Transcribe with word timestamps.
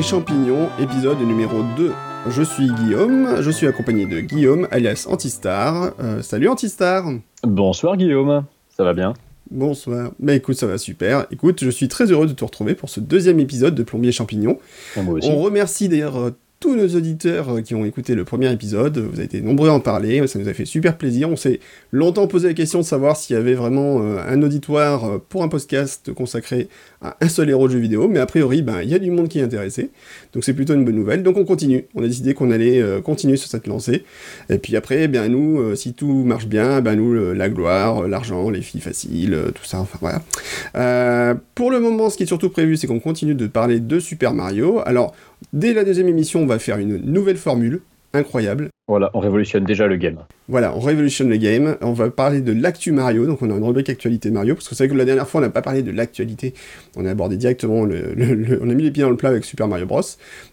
et 0.00 0.02
Champignons, 0.02 0.70
épisode 0.78 1.20
numéro 1.20 1.62
2. 1.76 1.92
Je 2.30 2.42
suis 2.42 2.72
Guillaume, 2.72 3.42
je 3.42 3.50
suis 3.50 3.66
accompagné 3.66 4.06
de 4.06 4.20
Guillaume, 4.20 4.66
alias 4.70 5.06
Antistar. 5.06 5.92
Euh, 6.00 6.22
salut 6.22 6.48
Antistar 6.48 7.04
Bonsoir 7.42 7.98
Guillaume, 7.98 8.44
ça 8.70 8.82
va 8.82 8.94
bien? 8.94 9.12
Bonsoir. 9.50 10.12
Bah 10.18 10.34
écoute, 10.34 10.56
ça 10.56 10.66
va 10.66 10.78
super. 10.78 11.26
Écoute, 11.30 11.62
je 11.62 11.68
suis 11.68 11.88
très 11.88 12.10
heureux 12.10 12.26
de 12.26 12.32
te 12.32 12.42
retrouver 12.42 12.74
pour 12.74 12.88
ce 12.88 12.98
deuxième 12.98 13.40
épisode 13.40 13.74
de 13.74 13.82
Plombier 13.82 14.10
Champignons. 14.10 14.58
Moi 14.96 15.16
aussi. 15.16 15.28
On 15.28 15.36
remercie 15.36 15.90
d'ailleurs 15.90 16.16
euh, 16.18 16.30
tous 16.60 16.76
nos 16.76 16.88
auditeurs 16.88 17.48
euh, 17.48 17.62
qui 17.62 17.74
ont 17.74 17.86
écouté 17.86 18.14
le 18.14 18.24
premier 18.24 18.52
épisode. 18.52 18.98
Vous 18.98 19.16
avez 19.16 19.24
été 19.24 19.40
nombreux 19.40 19.70
à 19.70 19.72
en 19.72 19.80
parler, 19.80 20.26
ça 20.26 20.38
nous 20.38 20.46
a 20.46 20.52
fait 20.52 20.66
super 20.66 20.98
plaisir. 20.98 21.30
On 21.30 21.36
s'est 21.36 21.58
longtemps 21.90 22.26
posé 22.26 22.48
la 22.48 22.54
question 22.54 22.80
de 22.80 22.84
savoir 22.84 23.16
s'il 23.16 23.34
y 23.34 23.38
avait 23.38 23.54
vraiment 23.54 24.02
euh, 24.02 24.18
un 24.28 24.42
auditoire 24.42 25.04
euh, 25.06 25.18
pour 25.26 25.42
un 25.42 25.48
podcast 25.48 26.12
consacré 26.12 26.68
à 27.00 27.16
un 27.22 27.28
seul 27.30 27.48
héros 27.48 27.66
de 27.66 27.72
jeu 27.72 27.78
vidéo, 27.78 28.08
mais 28.08 28.18
a 28.18 28.26
priori, 28.26 28.60
ben, 28.60 28.82
il 28.82 28.90
y 28.90 28.94
a 28.94 28.98
du 28.98 29.10
monde 29.10 29.28
qui 29.28 29.38
est 29.38 29.42
intéressé. 29.42 29.88
Donc 30.34 30.44
c'est 30.44 30.52
plutôt 30.52 30.74
une 30.74 30.84
bonne 30.84 30.96
nouvelle. 30.96 31.22
Donc 31.22 31.38
on 31.38 31.46
continue. 31.46 31.86
On 31.94 32.02
a 32.02 32.06
décidé 32.06 32.34
qu'on 32.34 32.50
allait 32.50 32.84
continuer 33.02 33.38
sur 33.38 33.48
cette 33.48 33.66
lancée. 33.66 34.04
Et 34.50 34.58
puis 34.58 34.76
après, 34.76 35.08
ben 35.08 35.32
nous, 35.32 35.74
si 35.76 35.94
tout 35.94 36.24
marche 36.24 36.46
bien, 36.46 36.82
ben 36.82 36.94
nous, 36.96 37.32
la 37.32 37.48
gloire, 37.48 38.06
l'argent, 38.06 38.50
les 38.50 38.60
filles 38.60 38.82
faciles, 38.82 39.36
tout 39.54 39.64
ça, 39.64 39.80
enfin 39.80 39.98
voilà. 40.02 41.34
Pour 41.54 41.70
le 41.70 41.80
moment, 41.80 42.10
ce 42.10 42.18
qui 42.18 42.24
est 42.24 42.26
surtout 42.26 42.50
prévu, 42.50 42.76
c'est 42.76 42.86
qu'on 42.86 43.00
continue 43.00 43.34
de 43.34 43.46
parler 43.46 43.80
de 43.80 43.98
Super 43.98 44.34
Mario. 44.34 44.82
Alors, 44.84 45.14
dès 45.52 45.72
la 45.72 45.84
deuxième 45.84 46.08
émission, 46.08 46.42
on 46.42 46.46
va 46.46 46.58
faire 46.58 46.78
une 46.78 46.96
nouvelle 46.98 47.36
formule 47.36 47.80
incroyable. 48.12 48.68
Voilà, 48.88 49.08
on 49.14 49.20
révolutionne 49.20 49.62
déjà 49.64 49.86
le 49.86 49.94
game. 49.96 50.16
Voilà, 50.48 50.74
on 50.76 50.80
révolutionne 50.80 51.28
le 51.28 51.36
game. 51.36 51.76
On 51.80 51.92
va 51.92 52.10
parler 52.10 52.40
de 52.40 52.50
l'actu 52.52 52.90
Mario. 52.90 53.24
Donc, 53.24 53.40
on 53.40 53.48
a 53.48 53.54
une 53.54 53.62
rubrique 53.62 53.88
actualité 53.88 54.32
Mario. 54.32 54.56
Parce 54.56 54.68
que 54.68 54.74
c'est 54.74 54.84
vrai 54.88 54.92
que 54.92 54.98
la 54.98 55.04
dernière 55.04 55.28
fois, 55.28 55.40
on 55.40 55.44
n'a 55.44 55.50
pas 55.50 55.62
parlé 55.62 55.82
de 55.84 55.92
l'actualité. 55.92 56.52
On 56.96 57.06
a 57.06 57.10
abordé 57.12 57.36
directement 57.36 57.84
le, 57.84 58.14
le- 58.16 58.34
le- 58.34 58.58
On 58.60 58.68
a 58.68 58.74
mis 58.74 58.82
les 58.82 58.90
pieds 58.90 59.04
dans 59.04 59.10
le 59.10 59.16
plat 59.16 59.28
avec 59.28 59.44
Super 59.44 59.68
Mario 59.68 59.86
Bros. 59.86 60.00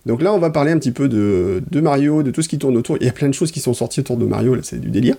Donc 0.06 0.22
là, 0.22 0.32
on 0.36 0.38
va 0.38 0.52
parler 0.52 0.72
un 0.72 0.78
petit 0.78 0.92
peu 0.92 1.10
de, 1.10 1.64
de 1.72 1.82
Mario, 1.82 2.22
de 2.22 2.30
tout 2.30 2.44
ce 2.44 2.48
qui 2.48 2.60
tourne 2.60 2.78
autour. 2.78 2.98
Il 3.02 3.08
y 3.08 3.10
a 3.10 3.14
plein 3.14 3.28
de 3.28 3.34
choses 3.34 3.52
qui 3.52 3.60
sont 3.60 3.74
sorties 3.74 4.02
autour 4.02 4.18
de 4.18 4.26
Mario. 4.28 4.54
Là, 4.54 4.62
c'est 4.64 4.80
du 4.80 4.90
délire. 4.92 5.16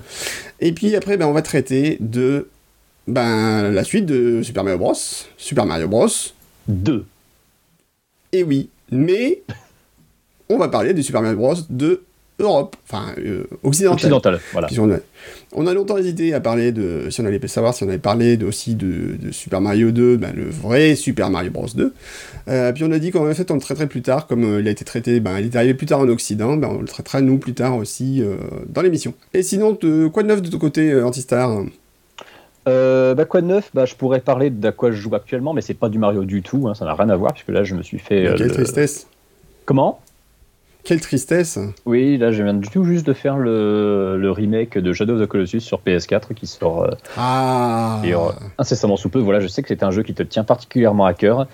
Et 0.60 0.70
puis 0.70 0.94
après, 0.94 1.16
ben, 1.16 1.26
on 1.26 1.32
va 1.32 1.42
traiter 1.42 1.96
de. 1.98 2.46
Ben, 3.08 3.70
la 3.72 3.82
suite 3.82 4.06
de 4.06 4.42
Super 4.44 4.62
Mario 4.62 4.78
Bros. 4.78 4.94
Super 5.38 5.66
Mario 5.66 5.88
Bros. 5.88 6.06
2. 6.68 7.04
Et 8.32 8.44
oui, 8.44 8.68
mais 8.92 9.42
on 10.48 10.58
va 10.58 10.68
parler 10.68 10.94
du 10.94 11.02
Super 11.02 11.22
Mario 11.22 11.36
Bros. 11.38 11.54
de 11.70 12.02
Europe, 12.40 12.76
enfin 12.88 13.06
euh, 13.18 13.42
occidentale. 13.64 13.96
Occidental, 13.96 14.40
voilà. 14.52 14.68
On, 14.78 14.92
a, 14.92 14.96
on 15.54 15.66
a 15.66 15.74
longtemps 15.74 15.96
hésité 15.96 16.34
à 16.34 16.40
parler 16.40 16.70
de, 16.70 17.10
si 17.10 17.20
on 17.20 17.24
allait 17.24 17.44
savoir 17.48 17.74
si 17.74 17.82
on 17.82 17.88
avait 17.88 17.98
parlé 17.98 18.36
de, 18.36 18.46
aussi 18.46 18.76
de, 18.76 19.16
de 19.20 19.32
Super 19.32 19.60
Mario 19.60 19.90
2, 19.90 20.16
ben, 20.18 20.32
le 20.36 20.44
vrai 20.48 20.94
Super 20.94 21.30
Mario 21.30 21.50
Bros 21.50 21.66
2. 21.74 21.92
Euh, 22.46 22.72
puis 22.72 22.84
on 22.84 22.92
a 22.92 23.00
dit 23.00 23.10
qu'en 23.10 23.28
fait 23.34 23.50
on 23.50 23.54
le 23.54 23.60
traiterait 23.60 23.88
plus 23.88 24.02
tard, 24.02 24.28
comme 24.28 24.44
euh, 24.44 24.60
il 24.60 24.68
a 24.68 24.70
été 24.70 24.84
traité, 24.84 25.18
ben, 25.18 25.40
il 25.40 25.46
est 25.46 25.56
arrivé 25.56 25.74
plus 25.74 25.86
tard 25.86 25.98
en 25.98 26.08
Occident, 26.08 26.56
ben, 26.56 26.68
on 26.70 26.80
le 26.80 26.86
traitera 26.86 27.20
nous 27.22 27.38
plus 27.38 27.54
tard 27.54 27.76
aussi 27.76 28.22
dans 28.68 28.82
l'émission. 28.82 29.14
Et 29.34 29.42
sinon, 29.42 29.74
te- 29.74 30.06
quoi 30.06 30.22
de 30.22 30.28
neuf 30.28 30.40
de 30.40 30.48
ton 30.48 30.58
côté, 30.58 31.02
Antistar? 31.02 31.64
Euh, 32.68 33.14
bah, 33.14 33.24
quoi 33.24 33.40
de 33.40 33.46
neuf? 33.46 33.70
Bah, 33.74 33.84
Je 33.84 33.94
pourrais 33.96 34.20
parler 34.20 34.50
d'à 34.50 34.72
quoi 34.72 34.92
je 34.92 34.96
joue 35.00 35.14
actuellement, 35.14 35.54
mais 35.54 35.60
c'est 35.62 35.74
pas 35.74 35.88
du 35.88 35.98
Mario 35.98 36.24
du 36.24 36.42
tout, 36.42 36.68
hein, 36.68 36.74
ça 36.74 36.84
n'a 36.84 36.94
rien 36.94 37.08
à 37.08 37.16
voir, 37.16 37.32
puisque 37.32 37.48
là 37.48 37.64
je 37.64 37.74
me 37.74 37.82
suis 37.82 37.98
fait. 37.98 38.26
euh, 38.26 38.34
Quelle 38.36 38.46
le- 38.48 38.52
tristesse 38.54 39.06
Comment? 39.64 40.00
Quelle 40.88 41.02
tristesse 41.02 41.58
Oui, 41.84 42.16
là 42.16 42.32
je 42.32 42.42
viens 42.42 42.58
tout 42.58 42.82
juste 42.82 43.06
de 43.06 43.12
faire 43.12 43.36
le, 43.36 44.16
le 44.16 44.30
remake 44.30 44.78
de 44.78 44.94
Shadow 44.94 45.16
of 45.16 45.20
the 45.20 45.26
Colossus 45.26 45.60
sur 45.60 45.82
PS4 45.86 46.32
qui 46.32 46.46
sort 46.46 46.84
euh, 46.84 46.90
Ah 47.18 48.00
et, 48.02 48.14
euh, 48.14 48.30
incessamment 48.56 48.96
sous 48.96 49.10
peu. 49.10 49.18
Voilà, 49.18 49.40
je 49.40 49.48
sais 49.48 49.60
que 49.60 49.68
c'est 49.68 49.82
un 49.82 49.90
jeu 49.90 50.02
qui 50.02 50.14
te 50.14 50.22
tient 50.22 50.44
particulièrement 50.44 51.04
à 51.04 51.12
cœur. 51.12 51.46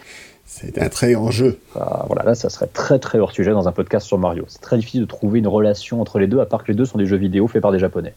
C'est 0.44 0.80
un 0.80 0.88
très 0.88 1.14
grand 1.14 1.32
jeu. 1.32 1.58
Ah, 1.74 2.04
voilà, 2.06 2.22
là 2.22 2.36
ça 2.36 2.48
serait 2.48 2.68
très 2.68 3.00
très 3.00 3.18
hors 3.18 3.32
sujet 3.32 3.50
dans 3.50 3.66
un 3.66 3.72
podcast 3.72 4.06
sur 4.06 4.18
Mario. 4.18 4.44
C'est 4.46 4.60
très 4.60 4.76
difficile 4.76 5.00
de 5.00 5.06
trouver 5.06 5.40
une 5.40 5.48
relation 5.48 6.00
entre 6.00 6.20
les 6.20 6.28
deux, 6.28 6.38
à 6.38 6.46
part 6.46 6.62
que 6.62 6.70
les 6.70 6.78
deux 6.78 6.84
sont 6.84 6.98
des 6.98 7.06
jeux 7.06 7.16
vidéo 7.16 7.48
faits 7.48 7.60
par 7.60 7.72
des 7.72 7.80
japonais. 7.80 8.14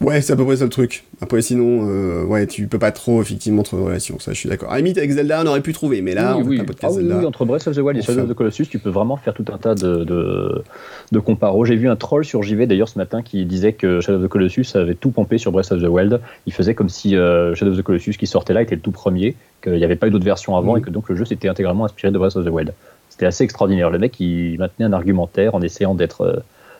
Ouais, 0.00 0.20
c'est 0.20 0.32
à 0.32 0.36
peu 0.36 0.44
près 0.44 0.54
ça 0.56 0.62
le 0.64 0.70
truc. 0.70 1.02
Après, 1.20 1.42
sinon, 1.42 1.88
euh, 1.90 2.22
ouais, 2.24 2.46
tu 2.46 2.68
peux 2.68 2.78
pas 2.78 2.92
trop, 2.92 3.20
effectivement, 3.20 3.64
trouver 3.64 3.82
de 3.82 3.86
relation, 3.88 4.20
ça, 4.20 4.32
je 4.32 4.38
suis 4.38 4.48
d'accord. 4.48 4.70
À 4.70 4.74
la 4.74 4.78
limite, 4.78 4.96
avec 4.96 5.10
Zelda, 5.10 5.42
on 5.42 5.46
aurait 5.48 5.60
pu 5.60 5.72
trouver, 5.72 6.02
mais 6.02 6.14
là, 6.14 6.36
oui, 6.36 6.42
on 6.44 6.48
oui. 6.48 6.56
pas 6.58 6.62
un 6.62 6.64
Ah 6.64 6.66
podcast 6.68 6.94
oui, 6.96 7.02
Zelda. 7.02 7.18
oui, 7.18 7.26
entre 7.26 7.44
Breath 7.44 7.66
of 7.66 7.74
the 7.74 7.80
Wild 7.80 7.98
et. 7.98 8.02
Shadow 8.02 8.20
of 8.22 8.28
the 8.28 8.34
Colossus, 8.34 8.66
tu 8.68 8.78
peux 8.78 8.90
vraiment 8.90 9.16
faire 9.16 9.34
tout 9.34 9.44
un 9.52 9.58
tas 9.58 9.74
de, 9.74 10.04
de, 10.04 10.62
de 11.10 11.18
comparos. 11.18 11.64
J'ai 11.64 11.74
vu 11.74 11.88
un 11.88 11.96
troll 11.96 12.24
sur 12.24 12.44
JV 12.44 12.68
d'ailleurs 12.68 12.88
ce 12.88 12.96
matin 12.96 13.22
qui 13.22 13.44
disait 13.44 13.72
que 13.72 14.00
Shadow 14.00 14.18
of 14.18 14.24
the 14.26 14.28
Colossus 14.28 14.66
avait 14.76 14.94
tout 14.94 15.10
pompé 15.10 15.36
sur 15.36 15.50
Breath 15.50 15.72
of 15.72 15.82
the 15.82 15.88
Wild. 15.88 16.20
Il 16.46 16.52
faisait 16.52 16.74
comme 16.74 16.88
si 16.88 17.16
euh, 17.16 17.56
Shadow 17.56 17.72
of 17.72 17.78
the 17.78 17.82
Colossus 17.82 18.12
qui 18.16 18.28
sortait 18.28 18.52
là 18.52 18.62
était 18.62 18.76
le 18.76 18.80
tout 18.80 18.92
premier, 18.92 19.34
qu'il 19.64 19.72
n'y 19.72 19.84
avait 19.84 19.96
pas 19.96 20.06
eu 20.06 20.10
d'autres 20.12 20.24
versions 20.24 20.56
avant 20.56 20.74
Mhm. 20.74 20.78
et 20.78 20.82
que 20.82 20.90
donc 20.90 21.08
le 21.08 21.16
jeu 21.16 21.24
s'était 21.24 21.48
intégralement 21.48 21.86
inspiré 21.86 22.12
de 22.12 22.18
Breath 22.18 22.36
of 22.36 22.44
the 22.44 22.50
Wild. 22.50 22.72
C'était 23.08 23.26
assez 23.26 23.42
extraordinaire. 23.42 23.90
Le 23.90 23.98
mec, 23.98 24.20
il 24.20 24.58
maintenait 24.60 24.86
un 24.86 24.92
argumentaire 24.92 25.56
en 25.56 25.60
essayant 25.60 25.96
d'être. 25.96 26.20
euh, 26.20 26.32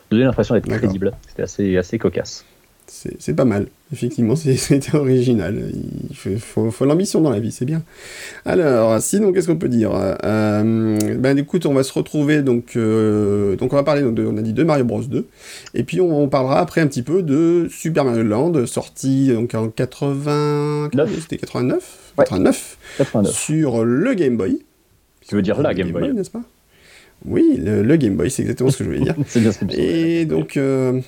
de 0.09 0.15
donner 0.15 0.23
l'impression 0.25 0.55
d'être 0.55 0.67
crédible. 0.69 1.11
C'était 1.27 1.43
assez, 1.43 1.77
assez 1.77 1.99
cocasse. 1.99 2.43
C'est 2.91 3.33
pas 3.35 3.45
mal. 3.45 3.67
Effectivement, 3.93 4.35
c'était 4.35 4.57
original. 4.95 5.71
Il 6.09 6.15
faut, 6.15 6.29
faut- 6.37 6.71
faut 6.71 6.85
l'ambition 6.85 7.21
dans 7.21 7.29
la 7.29 7.39
vie, 7.39 7.51
c'est 7.51 7.65
bien. 7.65 7.81
Alors, 8.45 8.99
sinon, 9.01 9.31
qu'est-ce 9.31 9.47
qu'on 9.47 9.57
peut 9.57 9.69
dire? 9.69 9.91
Euh, 10.23 10.97
Ben, 11.17 11.37
écoute, 11.37 11.65
on 11.65 11.73
va 11.73 11.83
se 11.83 11.93
retrouver, 11.93 12.41
donc, 12.41 12.75
euh, 12.75 13.55
donc 13.55 13.73
on 13.73 13.75
va 13.75 13.83
parler, 13.83 14.01
donc, 14.01 14.15
de, 14.15 14.25
on 14.25 14.37
a 14.37 14.41
dit 14.41 14.53
de 14.53 14.63
Mario 14.63 14.83
Bros 14.85 15.01
2, 15.01 15.27
et 15.75 15.83
puis 15.83 16.01
on, 16.01 16.23
on 16.23 16.27
parlera 16.27 16.59
après 16.59 16.81
un 16.81 16.87
petit 16.87 17.03
peu 17.03 17.21
de 17.23 17.67
Super 17.71 18.05
Mario 18.05 18.23
Land, 18.23 18.65
sorti 18.65 19.31
donc 19.33 19.53
en 19.55 19.69
80... 19.69 20.89
Neuf. 20.93 21.09
C'était 21.21 21.37
89 21.37 22.13
Ouais. 22.17 22.25
89 22.25 22.77
89. 22.97 23.33
sur 23.33 23.85
le 23.85 24.13
Game 24.13 24.35
Boy. 24.35 24.59
Tu 25.27 25.35
veux 25.35 25.41
dire 25.41 25.61
la 25.61 25.69
Le 25.71 25.75
Game 25.77 25.91
Boy 25.91 26.11
n'est-ce 26.13 26.31
pas? 26.31 26.41
Oui, 27.25 27.59
le, 27.63 27.81
le 27.83 27.95
Game 27.97 28.15
Boy, 28.15 28.29
c'est 28.31 28.41
exactement 28.41 28.69
ce 28.71 28.77
que 28.77 28.83
je 28.83 28.89
voulais 28.89 29.01
dire. 29.01 29.15
C'est 29.27 29.39
bien 29.39 29.51
ce 29.51 29.59
que. 29.59 29.65
Et 29.73 30.25
donc, 30.25 30.57
euh, 30.57 30.99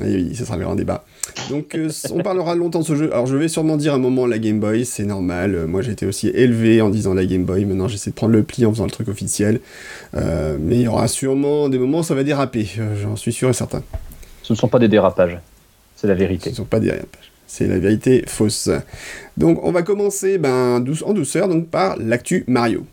oui, 0.00 0.06
oui, 0.30 0.34
ce 0.36 0.44
sera 0.44 0.56
le 0.56 0.64
grand 0.64 0.74
débat. 0.74 1.04
Donc, 1.50 1.74
euh, 1.74 1.88
on 2.12 2.22
parlera 2.22 2.54
longtemps 2.54 2.80
de 2.80 2.84
ce 2.84 2.94
jeu. 2.94 3.12
Alors, 3.12 3.26
je 3.26 3.36
vais 3.36 3.48
sûrement 3.48 3.76
dire 3.76 3.94
un 3.94 3.98
moment 3.98 4.26
la 4.26 4.38
Game 4.38 4.60
Boy, 4.60 4.84
c'est 4.84 5.04
normal. 5.04 5.54
Euh, 5.54 5.66
Moi, 5.66 5.82
j'ai 5.82 5.92
été 5.92 6.06
aussi 6.06 6.28
élevé 6.28 6.80
en 6.80 6.90
disant 6.90 7.14
la 7.14 7.24
Game 7.26 7.44
Boy. 7.44 7.64
Maintenant, 7.64 7.88
j'essaie 7.88 8.10
de 8.10 8.14
prendre 8.14 8.32
le 8.32 8.42
pli 8.42 8.64
en 8.66 8.70
faisant 8.70 8.84
le 8.84 8.90
truc 8.90 9.08
officiel. 9.08 9.60
Euh, 10.14 10.56
mais 10.60 10.76
il 10.76 10.82
y 10.82 10.88
aura 10.88 11.08
sûrement 11.08 11.68
des 11.68 11.78
moments 11.78 11.98
où 11.98 12.02
ça 12.02 12.14
va 12.14 12.24
déraper. 12.24 12.68
J'en 13.02 13.16
suis 13.16 13.32
sûr 13.32 13.48
et 13.50 13.52
certain. 13.52 13.82
Ce 14.42 14.52
ne 14.52 14.56
sont 14.58 14.68
pas 14.68 14.78
des 14.78 14.88
dérapages. 14.88 15.38
C'est 15.96 16.06
la 16.06 16.14
Ce 16.14 16.18
vérité. 16.18 16.50
ne 16.50 16.54
sont 16.56 16.64
pas 16.64 16.78
des 16.80 16.86
dérapages. 16.86 17.32
C'est 17.46 17.66
la 17.66 17.78
vérité 17.78 18.24
fausse. 18.26 18.70
Donc, 19.36 19.62
on 19.64 19.72
va 19.72 19.82
commencer 19.82 20.38
ben, 20.38 20.80
douce- 20.80 21.02
en 21.04 21.12
douceur 21.12 21.48
donc, 21.48 21.66
par 21.68 21.96
l'actu 21.98 22.44
Mario. 22.46 22.84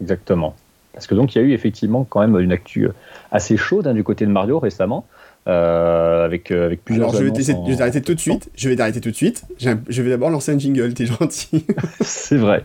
Exactement. 0.00 0.54
Parce 0.92 1.06
que 1.06 1.14
donc 1.14 1.34
il 1.34 1.38
y 1.38 1.40
a 1.42 1.44
eu 1.44 1.52
effectivement 1.52 2.04
quand 2.08 2.20
même 2.20 2.38
une 2.40 2.52
actu 2.52 2.88
assez 3.30 3.58
chaude 3.58 3.86
hein, 3.86 3.92
du 3.92 4.02
côté 4.02 4.24
de 4.24 4.30
Mario 4.30 4.58
récemment, 4.58 5.06
avec, 5.46 6.50
euh, 6.50 6.66
avec 6.66 6.84
plusieurs. 6.84 7.08
Alors, 7.08 7.14
je 7.14 7.24
vais 7.24 7.30
annonces 7.30 7.38
t'essayer- 7.38 7.58
en- 7.58 7.64
je 7.66 7.70
vais 7.70 7.76
t'arrêter 7.76 8.02
tout 8.02 8.14
de 8.14 8.20
suite. 8.20 8.50
Je 8.56 8.68
vais 8.68 8.76
t'arrêter 8.76 9.00
tout 9.00 9.10
de 9.10 9.16
suite. 9.16 9.42
Je 9.58 10.02
vais 10.02 10.10
d'abord 10.10 10.30
lancer 10.30 10.52
un 10.52 10.58
jingle, 10.58 10.92
t'es 10.94 11.06
gentil. 11.06 11.64
C'est 12.00 12.36
vrai. 12.36 12.64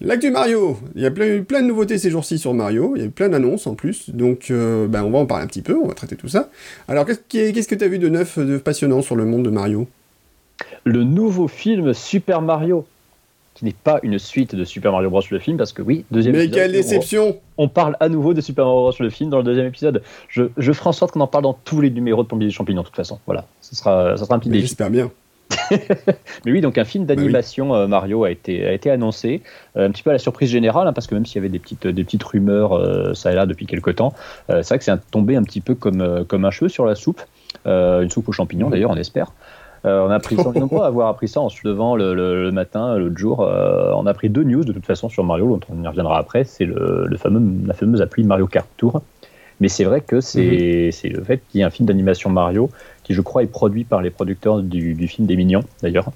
L'actu 0.00 0.30
Mario, 0.30 0.76
il 0.94 1.00
y 1.02 1.06
a 1.06 1.10
plein, 1.10 1.26
eu 1.26 1.42
plein 1.42 1.62
de 1.62 1.66
nouveautés 1.68 1.96
ces 1.96 2.10
jours-ci 2.10 2.38
sur 2.38 2.52
Mario, 2.52 2.92
il 2.96 3.00
y 3.00 3.02
a 3.02 3.06
eu 3.06 3.10
plein 3.10 3.30
d'annonces 3.30 3.66
en 3.66 3.74
plus, 3.74 4.10
donc 4.10 4.50
euh, 4.50 4.86
ben, 4.86 5.02
on 5.02 5.10
va 5.10 5.18
en 5.20 5.26
parler 5.26 5.44
un 5.44 5.46
petit 5.46 5.62
peu, 5.62 5.74
on 5.82 5.86
va 5.88 5.94
traiter 5.94 6.16
tout 6.16 6.28
ça. 6.28 6.50
Alors 6.86 7.06
qu'est-ce 7.06 7.66
que 7.68 7.74
tu 7.74 7.82
as 7.84 7.88
vu 7.88 7.98
de 7.98 8.10
neuf, 8.10 8.38
de 8.38 8.58
passionnant 8.58 9.00
sur 9.00 9.16
le 9.16 9.24
monde 9.24 9.44
de 9.44 9.50
Mario? 9.50 9.88
Le 10.84 11.02
nouveau 11.02 11.48
film 11.48 11.94
Super 11.94 12.42
Mario, 12.42 12.86
qui 13.56 13.64
n'est 13.64 13.72
pas 13.72 13.98
une 14.02 14.18
suite 14.18 14.54
de 14.54 14.64
Super 14.64 14.92
Mario 14.92 15.08
Bros. 15.10 15.22
le 15.30 15.38
film, 15.38 15.56
parce 15.56 15.72
que 15.72 15.80
oui, 15.82 16.04
deuxième 16.10 16.34
Mais 16.36 16.44
épisode, 16.44 16.60
quelle 16.60 16.70
on- 16.70 16.74
déception 16.74 17.36
On 17.56 17.68
parle 17.68 17.96
à 18.00 18.08
nouveau 18.10 18.34
de 18.34 18.40
Super 18.42 18.66
Mario 18.66 18.80
Bros. 18.82 18.92
le 19.00 19.10
film 19.10 19.30
dans 19.30 19.38
le 19.38 19.44
deuxième 19.44 19.66
épisode. 19.66 20.02
Je, 20.28 20.44
je 20.58 20.72
ferai 20.72 20.90
en 20.90 20.92
sorte 20.92 21.12
qu'on 21.12 21.20
en 21.20 21.26
parle 21.26 21.44
dans 21.44 21.54
tous 21.64 21.80
les 21.80 21.90
numéros 21.90 22.22
de 22.22 22.28
Plombier 22.28 22.46
des 22.48 22.52
Champignons, 22.52 22.82
de 22.82 22.86
toute 22.86 22.96
façon. 22.96 23.18
Voilà, 23.26 23.46
ce 23.62 23.74
sera, 23.74 24.16
ça 24.16 24.24
sera 24.24 24.34
un 24.36 24.38
petit 24.38 24.50
Mais 24.50 24.56
défi. 24.58 24.66
J'espère 24.68 24.90
bien. 24.90 25.10
Mais 26.44 26.52
oui, 26.52 26.60
donc 26.60 26.76
un 26.76 26.84
film 26.84 27.06
d'animation 27.06 27.74
euh, 27.74 27.86
Mario 27.86 28.24
a 28.24 28.30
été, 28.30 28.66
a 28.66 28.72
été 28.72 28.90
annoncé, 28.90 29.42
euh, 29.76 29.86
un 29.88 29.90
petit 29.90 30.02
peu 30.02 30.10
à 30.10 30.12
la 30.12 30.18
surprise 30.18 30.50
générale, 30.50 30.86
hein, 30.88 30.92
parce 30.92 31.06
que 31.06 31.14
même 31.14 31.24
s'il 31.24 31.36
y 31.36 31.38
avait 31.38 31.48
des 31.48 31.58
petites, 31.60 31.86
des 31.86 32.04
petites 32.04 32.22
rumeurs 32.24 32.72
euh, 32.72 33.14
ça 33.14 33.32
et 33.32 33.34
là 33.36 33.46
depuis 33.46 33.66
quelques 33.66 33.94
temps, 33.96 34.12
c'est 34.48 34.66
vrai 34.68 34.78
que 34.78 34.84
c'est 34.84 35.10
tombé 35.10 35.36
un 35.36 35.42
petit 35.44 35.60
peu 35.60 35.74
comme, 35.74 36.24
comme 36.28 36.44
un 36.44 36.50
cheveu 36.50 36.68
sur 36.68 36.84
la 36.84 36.94
soupe, 36.94 37.22
une 37.64 38.10
soupe 38.10 38.28
aux 38.28 38.32
champignons 38.32 38.70
d'ailleurs, 38.70 38.90
on 38.90 38.96
espère. 38.96 39.32
Euh, 39.86 40.04
on 40.06 40.10
a 40.10 40.16
appris 40.16 40.36
ça, 40.36 40.48
on 40.48 40.52
est 40.52 40.58
nombreux 40.60 40.82
à 40.82 40.86
avoir 40.86 41.08
appris 41.08 41.28
ça 41.28 41.40
en 41.40 41.48
se 41.48 41.58
levant 41.64 41.94
le, 41.96 42.14
le- 42.14 42.42
le 42.42 42.50
matin, 42.52 42.96
l'autre 42.98 43.16
jour. 43.18 43.42
Euh, 43.42 43.92
on 43.94 44.06
a 44.06 44.14
pris 44.14 44.28
deux 44.28 44.42
news 44.42 44.64
de 44.64 44.72
toute 44.72 44.84
façon 44.86 45.08
sur 45.08 45.22
Mario, 45.24 45.48
dont 45.48 45.60
on 45.72 45.82
y 45.84 45.86
reviendra 45.86 46.18
après. 46.18 46.44
C'est 46.44 46.64
le, 46.64 47.06
le 47.06 47.16
fameux, 47.16 47.40
la 47.66 47.74
fameuse 47.74 48.02
appli 48.02 48.24
Mario 48.24 48.46
Kart 48.46 48.66
Tour. 48.76 49.02
Mais 49.60 49.68
c'est 49.68 49.84
vrai 49.84 50.00
que 50.02 50.20
c'est 50.20 50.90
c'est 50.92 51.08
le 51.08 51.22
fait 51.22 51.40
qu'il 51.48 51.60
y 51.60 51.62
ait 51.62 51.66
un 51.66 51.70
film 51.70 51.86
d'animation 51.86 52.28
Mario 52.30 52.68
qui, 53.04 53.14
je 53.14 53.20
crois, 53.22 53.42
est 53.42 53.46
produit 53.46 53.84
par 53.84 54.02
les 54.02 54.10
producteurs 54.10 54.60
du, 54.62 54.94
du 54.94 55.08
film 55.08 55.26
des 55.26 55.36
Mignons, 55.36 55.62
d'ailleurs. 55.82 56.10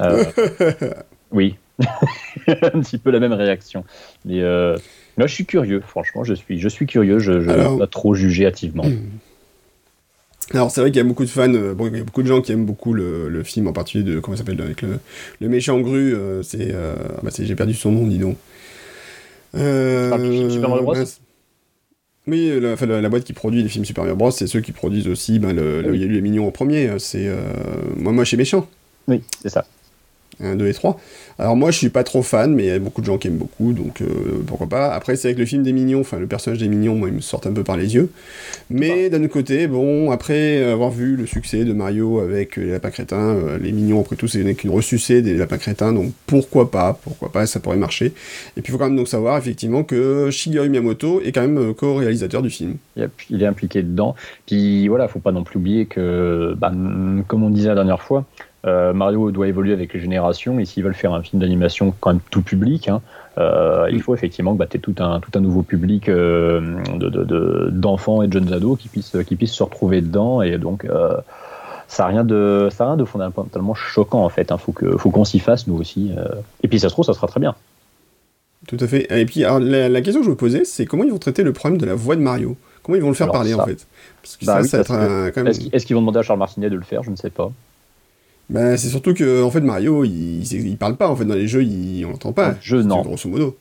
Euh, 0.00 0.24
oui, 1.32 1.56
un 2.48 2.80
petit 2.80 2.98
peu 2.98 3.10
la 3.10 3.18
même 3.20 3.32
réaction. 3.32 3.84
Mais 4.24 4.40
euh, 4.40 4.76
là, 5.18 5.26
je 5.26 5.34
suis 5.34 5.44
curieux, 5.46 5.80
franchement, 5.80 6.24
je 6.24 6.32
suis, 6.34 6.58
je 6.58 6.68
suis 6.68 6.86
curieux, 6.86 7.18
je 7.18 7.32
ne 7.32 7.38
vais 7.38 7.78
pas 7.78 7.86
trop 7.86 8.14
juger 8.14 8.46
hâtivement. 8.46 8.84
Alors 10.52 10.70
c'est 10.70 10.80
vrai 10.80 10.90
qu'il 10.90 10.98
y 10.98 11.00
a 11.00 11.04
beaucoup 11.04 11.24
de 11.24 11.30
fans, 11.30 11.48
bon, 11.48 11.88
il 11.88 11.96
y 11.96 12.00
a 12.00 12.04
beaucoup 12.04 12.22
de 12.22 12.28
gens 12.28 12.40
qui 12.40 12.52
aiment 12.52 12.66
beaucoup 12.66 12.92
le, 12.92 13.42
film, 13.42 13.66
en 13.66 13.72
particulier 13.72 14.04
de 14.04 14.20
comment 14.20 14.36
s'appelle 14.36 14.60
avec 14.60 14.82
le, 14.82 14.98
le, 15.40 15.48
méchant 15.48 15.80
grue. 15.80 16.16
c'est, 16.42 16.72
bah, 17.22 17.30
j'ai 17.36 17.54
perdu 17.56 17.74
son 17.74 17.92
nom, 17.92 18.06
dis 18.06 18.18
donc. 18.18 18.36
Euh, 19.56 20.50
Super 20.50 20.68
Mario 20.68 20.84
Bros. 20.84 20.94
Oui, 22.28 22.60
la, 22.60 23.00
la, 23.00 23.08
boîte 23.08 23.24
qui 23.24 23.32
produit 23.32 23.62
les 23.62 23.68
films 23.68 23.84
Super 23.84 24.04
Mario 24.04 24.16
Bros, 24.16 24.30
c'est 24.30 24.46
ceux 24.46 24.60
qui 24.60 24.72
produisent 24.72 25.08
aussi 25.08 25.38
ben, 25.38 25.52
le, 25.52 25.82
ah 25.84 25.88
oui. 25.90 25.98
les 25.98 26.20
mignons 26.20 26.46
en 26.46 26.50
premier. 26.50 26.90
C'est 26.98 27.28
moi, 27.96 28.12
moi 28.12 28.24
chez 28.24 28.36
Méchant. 28.36 28.68
Oui, 29.08 29.22
c'est 29.42 29.48
ça. 29.48 29.64
1, 30.42 30.56
2 30.56 30.66
et 30.68 30.74
3. 30.74 30.98
Alors 31.38 31.56
moi 31.56 31.70
je 31.70 31.78
suis 31.78 31.88
pas 31.88 32.04
trop 32.04 32.22
fan, 32.22 32.54
mais 32.54 32.64
il 32.64 32.66
y 32.66 32.70
a 32.70 32.78
beaucoup 32.78 33.00
de 33.00 33.06
gens 33.06 33.18
qui 33.18 33.28
aiment 33.28 33.36
beaucoup, 33.36 33.72
donc 33.72 34.00
euh, 34.00 34.06
pourquoi 34.46 34.68
pas. 34.68 34.92
Après 34.92 35.16
c'est 35.16 35.28
avec 35.28 35.38
le 35.38 35.46
film 35.46 35.62
des 35.62 35.72
mignons, 35.72 36.00
enfin 36.00 36.18
le 36.18 36.26
personnage 36.26 36.58
des 36.58 36.68
mignons, 36.68 36.94
moi 36.94 37.08
il 37.08 37.14
me 37.14 37.20
sort 37.20 37.40
un 37.44 37.52
peu 37.52 37.62
par 37.62 37.76
les 37.76 37.94
yeux. 37.94 38.10
Mais 38.70 39.10
d'un 39.10 39.22
autre 39.22 39.32
côté, 39.32 39.66
bon, 39.66 40.10
après 40.10 40.62
avoir 40.64 40.90
vu 40.90 41.16
le 41.16 41.26
succès 41.26 41.64
de 41.64 41.72
Mario 41.72 42.20
avec 42.20 42.56
les 42.56 42.70
lapins 42.72 42.90
crétins, 42.90 43.34
euh, 43.34 43.58
les 43.58 43.72
mignons 43.72 44.00
après 44.00 44.16
tout 44.16 44.28
c'est 44.28 44.54
qu'une 44.54 44.70
ressucée 44.70 45.22
des 45.22 45.34
lapins 45.34 45.58
crétins, 45.58 45.92
donc 45.92 46.12
pourquoi 46.26 46.70
pas, 46.70 46.98
pourquoi 47.02 47.30
pas, 47.30 47.46
ça 47.46 47.60
pourrait 47.60 47.76
marcher. 47.76 48.06
Et 48.56 48.62
puis 48.62 48.64
il 48.68 48.70
faut 48.70 48.78
quand 48.78 48.88
même 48.88 48.96
donc 48.96 49.08
savoir 49.08 49.36
effectivement 49.38 49.84
que 49.84 50.30
Shigeru 50.30 50.68
Miyamoto 50.68 51.20
est 51.20 51.32
quand 51.32 51.42
même 51.42 51.58
euh, 51.58 51.72
co-réalisateur 51.74 52.42
du 52.42 52.50
film. 52.50 52.76
Il 53.30 53.42
est 53.42 53.46
impliqué 53.46 53.82
dedans. 53.82 54.14
Puis 54.46 54.88
voilà, 54.88 55.08
faut 55.08 55.18
pas 55.18 55.32
non 55.32 55.44
plus 55.44 55.58
oublier 55.58 55.86
que, 55.86 56.54
bah, 56.58 56.72
comme 57.28 57.42
on 57.42 57.50
disait 57.50 57.68
la 57.68 57.74
dernière 57.74 58.02
fois, 58.02 58.24
euh, 58.66 58.92
Mario 58.92 59.30
doit 59.30 59.48
évoluer 59.48 59.72
avec 59.72 59.94
les 59.94 60.00
générations 60.00 60.58
et 60.58 60.64
s'ils 60.64 60.82
veulent 60.82 60.94
faire 60.94 61.12
un 61.12 61.22
film 61.22 61.40
d'animation 61.40 61.94
quand 62.00 62.10
même 62.10 62.22
tout 62.30 62.42
public, 62.42 62.88
hein, 62.88 63.00
euh, 63.38 63.88
il 63.92 64.02
faut 64.02 64.14
effectivement 64.14 64.54
que 64.54 64.58
bah, 64.58 64.66
tu 64.68 64.76
aies 64.76 64.80
tout 64.80 64.94
un, 64.98 65.20
tout 65.20 65.30
un 65.34 65.40
nouveau 65.40 65.62
public 65.62 66.08
euh, 66.08 66.80
d'enfants 67.70 68.22
et 68.22 68.26
de 68.26 68.32
jeunes 68.32 68.52
ados 68.52 68.78
qui 68.78 68.88
puissent, 68.88 69.16
qui 69.26 69.36
puissent 69.36 69.52
se 69.52 69.62
retrouver 69.62 70.00
dedans 70.00 70.42
et 70.42 70.58
donc 70.58 70.86
ça 71.88 72.02
n'a 72.02 72.08
rien, 72.08 72.24
de, 72.24 72.68
ça 72.72 72.86
rien 72.86 72.96
de 72.96 73.04
fondamentalement 73.04 73.74
choquant 73.74 74.24
en 74.24 74.28
fait. 74.28 74.48
Il 74.50 74.52
hein. 74.52 74.58
faut 74.58 74.72
qu'on 74.72 74.98
faut 74.98 75.10
qu'on 75.10 75.24
s'y 75.24 75.38
fasse 75.38 75.68
nous 75.68 75.76
aussi. 75.76 76.10
Et 76.62 76.68
puis 76.68 76.80
ça 76.80 76.88
se 76.88 76.94
trouve, 76.94 77.04
ça 77.04 77.14
sera 77.14 77.28
très 77.28 77.40
bien. 77.40 77.54
Tout 78.66 78.78
à 78.80 78.86
fait. 78.88 79.06
Et 79.16 79.26
puis 79.26 79.40
la, 79.40 80.00
question 80.00 80.20
que 80.20 80.26
je 80.26 80.30
me 80.30 80.36
posais, 80.36 80.64
c'est 80.64 80.86
comment 80.86 81.04
ils 81.04 81.12
vont 81.12 81.18
traiter 81.18 81.44
le 81.44 81.52
problème 81.52 81.78
de 81.80 81.86
la 81.86 81.94
voix 81.94 82.16
de 82.16 82.22
Mario? 82.22 82.56
Comment 82.82 82.96
ils 82.96 83.02
vont 83.02 83.08
le 83.08 83.14
faire 83.14 83.30
parler 83.30 83.54
en 83.54 83.64
fait? 83.64 83.86
Est-ce 84.24 85.86
qu'ils 85.86 85.94
vont 85.94 86.00
demander 86.00 86.18
à 86.18 86.22
Charles 86.22 86.40
Martinet 86.40 86.68
de 86.68 86.76
le 86.76 86.82
faire? 86.82 87.04
Je 87.04 87.10
ne 87.10 87.16
sais 87.16 87.30
pas. 87.30 87.52
Bah, 88.48 88.76
c'est 88.76 88.88
surtout 88.88 89.12
que 89.12 89.42
en 89.42 89.50
fait 89.50 89.60
Mario, 89.60 90.04
il, 90.04 90.42
il, 90.44 90.76
parle 90.76 90.96
pas 90.96 91.08
en 91.08 91.16
fait 91.16 91.24
dans 91.24 91.34
les 91.34 91.48
jeux, 91.48 91.64
il, 91.64 92.04
on 92.04 92.10
l'entend 92.10 92.32
pas. 92.32 92.54
Jeu 92.60 92.82
non. 92.82 93.02
Grosso 93.02 93.28
modo. 93.28 93.56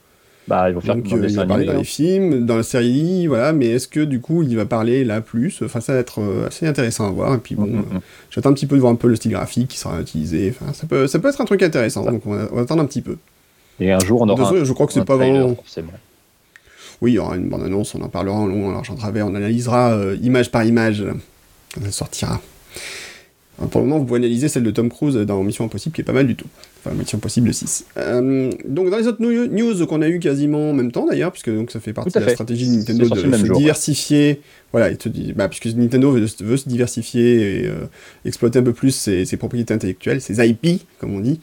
Bah, 0.47 0.69
ils 0.69 0.75
vont 0.75 0.81
faire 0.81 0.95
Donc, 0.95 1.11
euh, 1.11 1.25
il 1.27 1.35
va 1.35 1.45
parler 1.47 1.65
dans 1.65 1.73
les 1.73 1.79
hein. 1.79 1.83
films, 1.83 2.45
dans 2.45 2.57
la 2.57 2.63
série, 2.63 3.25
voilà. 3.25 3.51
Mais 3.51 3.67
est-ce 3.67 3.87
que 3.87 3.99
du 3.99 4.21
coup, 4.21 4.43
il 4.43 4.55
va 4.55 4.65
parler 4.65 5.03
là 5.03 5.21
plus? 5.21 5.63
Enfin, 5.63 5.81
ça 5.81 5.93
va 5.93 5.99
être 5.99 6.21
euh, 6.21 6.47
assez 6.47 6.67
intéressant 6.67 7.07
à 7.07 7.09
voir. 7.09 7.33
Et 7.33 7.39
puis 7.39 7.55
bon, 7.55 7.65
mm, 7.65 7.77
mm, 7.77 7.95
mm. 7.95 8.01
j'attends 8.29 8.51
un 8.51 8.53
petit 8.53 8.67
peu 8.67 8.75
de 8.75 8.81
voir 8.81 8.93
un 8.93 8.95
peu 8.95 9.07
le 9.07 9.15
style 9.15 9.31
graphique 9.31 9.69
qui 9.69 9.79
sera 9.79 9.99
utilisé. 9.99 10.53
Enfin, 10.55 10.71
ça 10.73 10.85
peut, 10.85 11.07
ça 11.07 11.17
peut 11.17 11.29
être 11.29 11.41
un 11.41 11.45
truc 11.45 11.63
intéressant. 11.63 12.05
Donc, 12.05 12.27
on 12.27 12.35
va, 12.35 12.61
attendre 12.61 12.83
un 12.83 12.85
petit 12.85 13.01
peu. 13.01 13.17
Et 13.79 13.91
un 13.91 13.99
jour, 13.99 14.21
on 14.21 14.29
aura. 14.29 14.51
un, 14.51 14.63
je 14.63 14.73
crois 14.73 14.85
que 14.85 14.93
c'est 14.93 15.03
pas 15.03 15.15
vraiment. 15.15 15.57
Oui, 17.01 17.11
il 17.11 17.15
y 17.15 17.19
aura 17.19 17.35
une 17.35 17.49
bande 17.49 17.63
annonce, 17.63 17.93
on 17.95 18.01
en 18.01 18.07
parlera 18.07 18.37
en 18.37 18.45
long, 18.45 18.81
j'en 18.83 18.95
travers, 18.95 19.27
on 19.27 19.35
analysera 19.35 19.91
euh, 19.91 20.17
image 20.21 20.49
par 20.49 20.63
image. 20.63 21.03
Ça 21.83 21.91
sortira. 21.91 22.39
Pour 23.69 23.81
le 23.81 23.87
moment, 23.87 23.99
vous 23.99 24.05
pouvez 24.05 24.19
analyser 24.19 24.47
celle 24.47 24.63
de 24.63 24.71
Tom 24.71 24.89
Cruise 24.89 25.15
dans 25.15 25.43
Mission 25.43 25.65
Impossible, 25.65 25.93
qui 25.93 26.01
est 26.01 26.05
pas 26.05 26.13
mal 26.13 26.27
du 26.27 26.35
tout. 26.35 26.47
Enfin, 26.79 26.95
Mission 26.95 27.17
Impossible 27.17 27.53
6. 27.53 27.85
Euh, 27.97 28.51
donc, 28.67 28.89
dans 28.89 28.97
les 28.97 29.07
autres 29.07 29.21
news 29.21 29.85
qu'on 29.87 30.01
a 30.01 30.09
eu 30.09 30.19
quasiment 30.19 30.71
en 30.71 30.73
même 30.73 30.91
temps, 30.91 31.05
d'ailleurs, 31.07 31.31
puisque 31.31 31.53
donc, 31.53 31.71
ça 31.71 31.79
fait 31.79 31.93
partie 31.93 32.17
de 32.17 32.23
la 32.23 32.29
stratégie 32.29 32.67
de 32.69 32.77
Nintendo 32.77 33.09
de 33.09 33.15
se 33.15 33.53
diversifier. 33.53 34.41
Voilà, 34.71 34.91
et 34.91 34.97
te 34.97 35.09
bah, 35.33 35.47
puisque 35.47 35.67
Nintendo 35.77 36.11
veut, 36.11 36.27
se 36.27 36.67
diversifier 36.67 37.61
et 37.61 37.67
euh, 37.67 37.85
exploiter 38.25 38.59
un 38.59 38.63
peu 38.63 38.73
plus 38.73 38.91
ses, 38.91 39.37
propriétés 39.37 39.73
intellectuelles, 39.73 40.21
ses 40.21 40.45
IP, 40.45 40.81
comme 40.99 41.15
on 41.15 41.19
dit. 41.19 41.39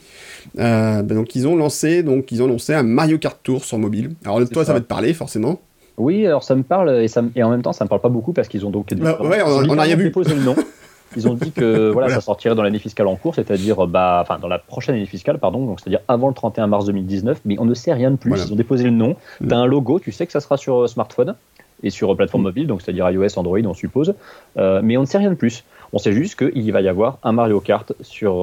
Euh, 0.59 1.01
bah, 1.01 1.15
donc, 1.15 1.35
ils 1.35 1.47
ont 1.47 1.55
lancé, 1.55 2.03
donc, 2.03 2.31
ils 2.31 2.43
ont 2.43 2.47
lancé 2.47 2.73
un 2.73 2.83
Mario 2.83 3.17
Kart 3.17 3.39
Tour 3.41 3.65
sur 3.65 3.77
mobile. 3.77 4.11
Alors, 4.23 4.47
toi, 4.49 4.65
ça. 4.65 4.73
va 4.73 4.81
te 4.81 4.85
parler, 4.85 5.13
forcément. 5.13 5.61
Oui, 5.97 6.25
alors 6.25 6.43
ça 6.43 6.55
me 6.55 6.63
parle, 6.63 7.03
et, 7.03 7.07
ça, 7.07 7.23
et 7.35 7.43
en 7.43 7.51
même 7.51 7.61
temps, 7.61 7.73
ça 7.73 7.85
me 7.85 7.89
parle 7.89 8.01
pas 8.01 8.09
beaucoup 8.09 8.33
parce 8.33 8.47
qu'ils 8.47 8.65
ont 8.65 8.71
donc. 8.71 8.91
Bah, 8.95 9.19
ouais, 9.21 9.41
on, 9.45 9.77
a 9.77 9.83
rien 9.83 9.95
vu. 9.95 10.11
le 10.15 10.43
nom. 10.43 10.55
Ils 11.15 11.27
ont 11.27 11.33
dit 11.33 11.51
que 11.51 11.89
voilà, 11.93 12.09
ça 12.09 12.21
sortirait 12.21 12.55
dans 12.55 12.63
l'année 12.63 12.79
fiscale 12.79 13.07
en 13.07 13.15
cours, 13.15 13.35
c'est-à-dire 13.35 13.87
bah, 13.87 14.19
enfin 14.21 14.39
dans 14.39 14.47
la 14.47 14.59
prochaine 14.59 14.95
année 14.95 15.05
fiscale, 15.05 15.39
pardon, 15.39 15.65
donc 15.65 15.79
c'est-à-dire 15.79 16.01
avant 16.07 16.27
le 16.27 16.33
31 16.33 16.67
mars 16.67 16.85
2019, 16.85 17.41
mais 17.45 17.57
on 17.59 17.65
ne 17.65 17.73
sait 17.73 17.93
rien 17.93 18.11
de 18.11 18.15
plus. 18.15 18.31
Ils 18.45 18.53
ont 18.53 18.55
déposé 18.55 18.85
le 18.85 18.91
nom, 18.91 19.15
mm. 19.41 19.47
tu 19.47 19.53
as 19.53 19.57
un 19.57 19.65
logo, 19.65 19.99
tu 19.99 20.11
sais 20.11 20.25
que 20.25 20.31
ça 20.31 20.39
sera 20.39 20.57
sur 20.57 20.83
euh, 20.83 20.87
smartphone 20.87 21.35
et 21.81 21.89
sur 21.89 22.11
euh, 22.11 22.15
plateforme 22.15 22.43
mm. 22.43 22.45
mobile, 22.45 22.67
donc 22.67 22.81
c'est-à-dire 22.81 23.09
iOS, 23.09 23.37
Android, 23.37 23.59
on 23.65 23.73
suppose, 23.73 24.15
euh, 24.57 24.81
mais 24.83 24.97
on 24.97 25.01
ne 25.01 25.05
sait 25.05 25.17
rien 25.17 25.29
de 25.29 25.35
plus. 25.35 25.63
On 25.91 25.99
sait 25.99 26.13
juste 26.13 26.35
qu'il 26.35 26.71
va 26.71 26.81
y 26.81 26.87
avoir 26.87 27.19
un 27.23 27.33
Mario 27.33 27.59
Kart 27.59 27.93
sur, 28.01 28.33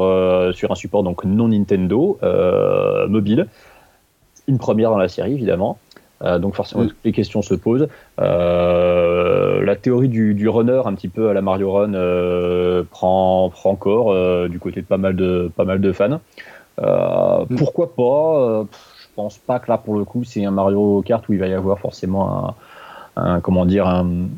sur 0.54 0.70
un 0.70 0.74
support 0.76 1.02
donc 1.02 1.24
non 1.24 1.48
Nintendo 1.48 2.16
mobile, 3.08 3.48
une 4.46 4.58
première 4.58 4.90
dans 4.90 4.98
la 4.98 5.08
série 5.08 5.32
évidemment. 5.32 5.78
Euh, 6.22 6.38
donc 6.38 6.54
forcément, 6.54 6.84
mm. 6.84 6.88
toutes 6.88 7.04
les 7.04 7.12
questions 7.12 7.42
se 7.42 7.54
posent. 7.54 7.88
Euh, 8.20 9.64
la 9.64 9.76
théorie 9.76 10.08
du, 10.08 10.48
runner, 10.48 10.82
un 10.84 10.94
petit 10.94 11.08
peu 11.08 11.30
à 11.30 11.34
la 11.34 11.42
Mario 11.42 11.72
Run, 11.72 11.94
euh, 11.94 12.82
prend, 12.90 13.50
prend 13.50 13.74
corps 13.76 14.48
du 14.48 14.58
côté 14.58 14.82
de 14.82 14.86
pas 14.86 14.98
mal 14.98 15.16
de, 15.16 15.50
pas 15.54 15.64
mal 15.64 15.80
de 15.80 15.92
fans. 15.92 16.20
Mm. 16.78 17.56
Pourquoi 17.56 17.94
pas 17.94 18.66
Je 19.00 19.06
pense 19.14 19.38
pas 19.38 19.58
que 19.58 19.70
là, 19.70 19.78
pour 19.78 19.98
le 19.98 20.04
coup, 20.04 20.24
c'est 20.24 20.44
un 20.44 20.50
Mario 20.50 21.02
Kart 21.04 21.26
où 21.28 21.32
il 21.32 21.38
va 21.38 21.46
y 21.46 21.54
avoir 21.54 21.78
forcément 21.78 22.54
un, 23.16 23.40
comment 23.40 23.66
dire, 23.66 23.86
un, 23.86 24.28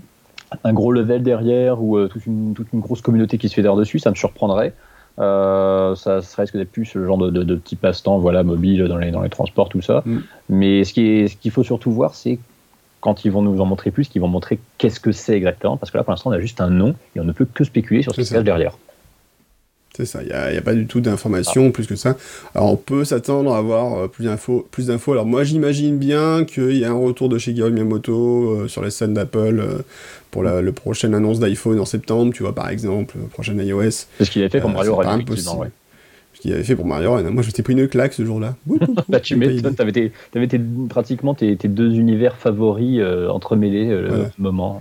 un, 0.64 0.72
gros 0.72 0.92
level 0.92 1.22
derrière 1.22 1.82
ou 1.82 2.06
toute, 2.08 2.26
une, 2.26 2.54
toute 2.54 2.72
une 2.72 2.80
grosse 2.80 3.00
communauté 3.00 3.38
qui 3.38 3.48
se 3.48 3.54
fait 3.54 3.62
dessus. 3.62 3.98
Ça 3.98 4.10
me 4.10 4.16
surprendrait. 4.16 4.72
Euh, 5.18 5.94
ça 5.94 6.22
serait 6.22 6.46
ce 6.46 6.52
que 6.52 6.62
plus 6.64 6.94
le 6.94 7.06
genre 7.06 7.18
de, 7.18 7.30
de, 7.30 7.42
de 7.42 7.54
petit 7.54 7.76
passe-temps 7.76 8.18
voilà, 8.18 8.42
mobile 8.42 8.84
dans 8.84 8.96
les, 8.96 9.10
dans 9.10 9.22
les 9.22 9.28
transports, 9.28 9.68
tout 9.68 9.82
ça. 9.82 10.02
Mm. 10.06 10.18
Mais 10.48 10.84
ce 10.84 10.94
qu'il 10.94 11.28
ce 11.28 11.36
qu'il 11.36 11.50
faut 11.50 11.62
surtout 11.62 11.92
voir, 11.92 12.14
c'est 12.14 12.38
quand 13.00 13.24
ils 13.24 13.32
vont 13.32 13.42
nous 13.42 13.60
en 13.60 13.66
montrer 13.66 13.90
plus, 13.90 14.08
qu'ils 14.08 14.22
vont 14.22 14.28
montrer 14.28 14.58
qu'est-ce 14.78 15.00
que 15.00 15.12
c'est 15.12 15.36
exactement. 15.36 15.76
Parce 15.76 15.90
que 15.90 15.98
là, 15.98 16.04
pour 16.04 16.12
l'instant, 16.12 16.30
on 16.30 16.32
a 16.32 16.40
juste 16.40 16.60
un 16.60 16.70
nom 16.70 16.94
et 17.14 17.20
on 17.20 17.24
ne 17.24 17.32
peut 17.32 17.46
que 17.52 17.64
spéculer 17.64 18.02
sur 18.02 18.14
ce 18.14 18.20
qui 18.20 18.26
se 18.26 18.32
cache 18.32 18.44
derrière. 18.44 18.78
C'est 19.94 20.06
ça, 20.06 20.22
il 20.22 20.28
n'y 20.28 20.58
a, 20.58 20.62
pas 20.62 20.72
du 20.72 20.86
tout 20.86 21.02
d'informations 21.02 21.70
plus 21.70 21.86
que 21.86 21.96
ça. 21.96 22.16
Alors 22.54 22.72
on 22.72 22.76
peut 22.76 23.04
s'attendre 23.04 23.52
à 23.52 23.58
avoir 23.58 23.98
euh, 23.98 24.08
plus 24.08 24.24
d'infos. 24.24 24.66
Plus 24.70 24.86
d'infos. 24.86 25.12
Alors 25.12 25.26
moi 25.26 25.44
j'imagine 25.44 25.98
bien 25.98 26.46
qu'il 26.46 26.78
y 26.78 26.84
a 26.86 26.90
un 26.90 26.98
retour 26.98 27.28
de 27.28 27.36
Shigeru 27.36 27.72
Miyamoto 27.72 28.50
euh, 28.52 28.68
sur 28.68 28.82
les 28.82 28.90
scènes 28.90 29.12
d'Apple 29.12 29.60
euh, 29.60 29.82
pour 30.30 30.42
la 30.42 30.62
le 30.62 30.72
prochaine 30.72 31.14
annonce 31.14 31.40
d'iPhone 31.40 31.78
en 31.78 31.84
septembre, 31.84 32.32
tu 32.32 32.42
vois 32.42 32.54
par 32.54 32.70
exemple, 32.70 33.18
prochaine 33.32 33.58
iOS. 33.58 33.90
C'est 33.90 34.24
ce 34.24 34.30
qu'il 34.30 34.40
avait 34.40 34.48
fait 34.48 34.62
pour 34.62 34.70
Mario 34.70 34.96
Run. 34.96 35.18
Ouais. 35.18 35.68
Ce 36.32 36.40
qu'il 36.40 36.54
avait 36.54 36.64
fait 36.64 36.74
pour 36.74 36.86
Mario 36.86 37.12
Run. 37.12 37.30
Moi 37.30 37.42
j'étais 37.42 37.62
pris 37.62 37.74
une 37.74 37.86
claque 37.86 38.14
ce 38.14 38.24
jour-là. 38.24 38.56
bah, 39.10 39.20
tu 39.20 39.36
m'étonnes, 39.36 39.74
t'avais, 39.74 40.10
avais 40.34 40.48
pratiquement 40.88 41.34
tes, 41.34 41.54
deux 41.56 41.92
univers 41.96 42.38
favoris 42.38 42.98
entremêlés 43.28 43.88
le 43.88 44.30
moment. 44.38 44.80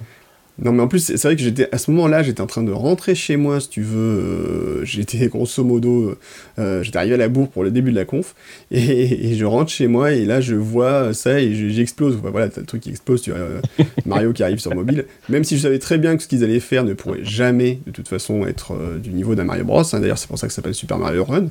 Non, 0.59 0.73
mais 0.73 0.83
en 0.83 0.87
plus, 0.87 0.99
c'est 0.99 1.23
vrai 1.23 1.35
que 1.35 1.41
j'étais 1.41 1.67
à 1.71 1.77
ce 1.77 1.89
moment-là, 1.91 2.23
j'étais 2.23 2.41
en 2.41 2.45
train 2.45 2.61
de 2.61 2.71
rentrer 2.71 3.15
chez 3.15 3.35
moi, 3.35 3.59
si 3.59 3.69
tu 3.69 3.81
veux. 3.81 3.99
Euh, 3.99 4.85
j'étais 4.85 5.27
grosso 5.27 5.63
modo, 5.63 6.15
euh, 6.59 6.83
j'étais 6.83 6.97
arrivé 6.97 7.15
à 7.15 7.17
la 7.17 7.29
bourre 7.29 7.49
pour 7.49 7.63
le 7.63 7.71
début 7.71 7.91
de 7.91 7.95
la 7.95 8.05
conf, 8.05 8.35
et, 8.71 9.33
je 9.33 9.45
rentre 9.45 9.71
chez 9.71 9.87
moi, 9.87 10.11
et 10.11 10.25
là, 10.25 10.41
je 10.41 10.55
vois 10.55 11.13
ça, 11.13 11.39
et 11.39 11.53
j'explose. 11.71 12.17
voilà, 12.21 12.49
t'as 12.49 12.61
le 12.61 12.67
truc 12.67 12.81
qui 12.81 12.89
explose, 12.89 13.21
tu 13.21 13.31
vois, 13.31 13.39
euh, 13.39 13.61
Mario 14.05 14.33
qui 14.33 14.43
arrive 14.43 14.59
sur 14.59 14.75
mobile. 14.75 15.05
Même 15.29 15.43
si 15.43 15.57
je 15.57 15.63
savais 15.63 15.79
très 15.79 15.97
bien 15.97 16.17
que 16.17 16.23
ce 16.23 16.27
qu'ils 16.27 16.43
allaient 16.43 16.59
faire 16.59 16.83
ne 16.83 16.93
pourrait 16.93 17.23
jamais, 17.23 17.79
de 17.87 17.91
toute 17.91 18.07
façon, 18.07 18.45
être 18.45 18.75
du 19.01 19.11
niveau 19.11 19.35
d'un 19.35 19.45
Mario 19.45 19.63
Bros. 19.63 19.81
Hein. 19.81 19.99
D'ailleurs, 19.99 20.17
c'est 20.17 20.27
pour 20.27 20.37
ça 20.37 20.47
que 20.47 20.53
ça 20.53 20.57
s'appelle 20.57 20.75
Super 20.75 20.97
Mario 20.97 21.23
Run. 21.23 21.47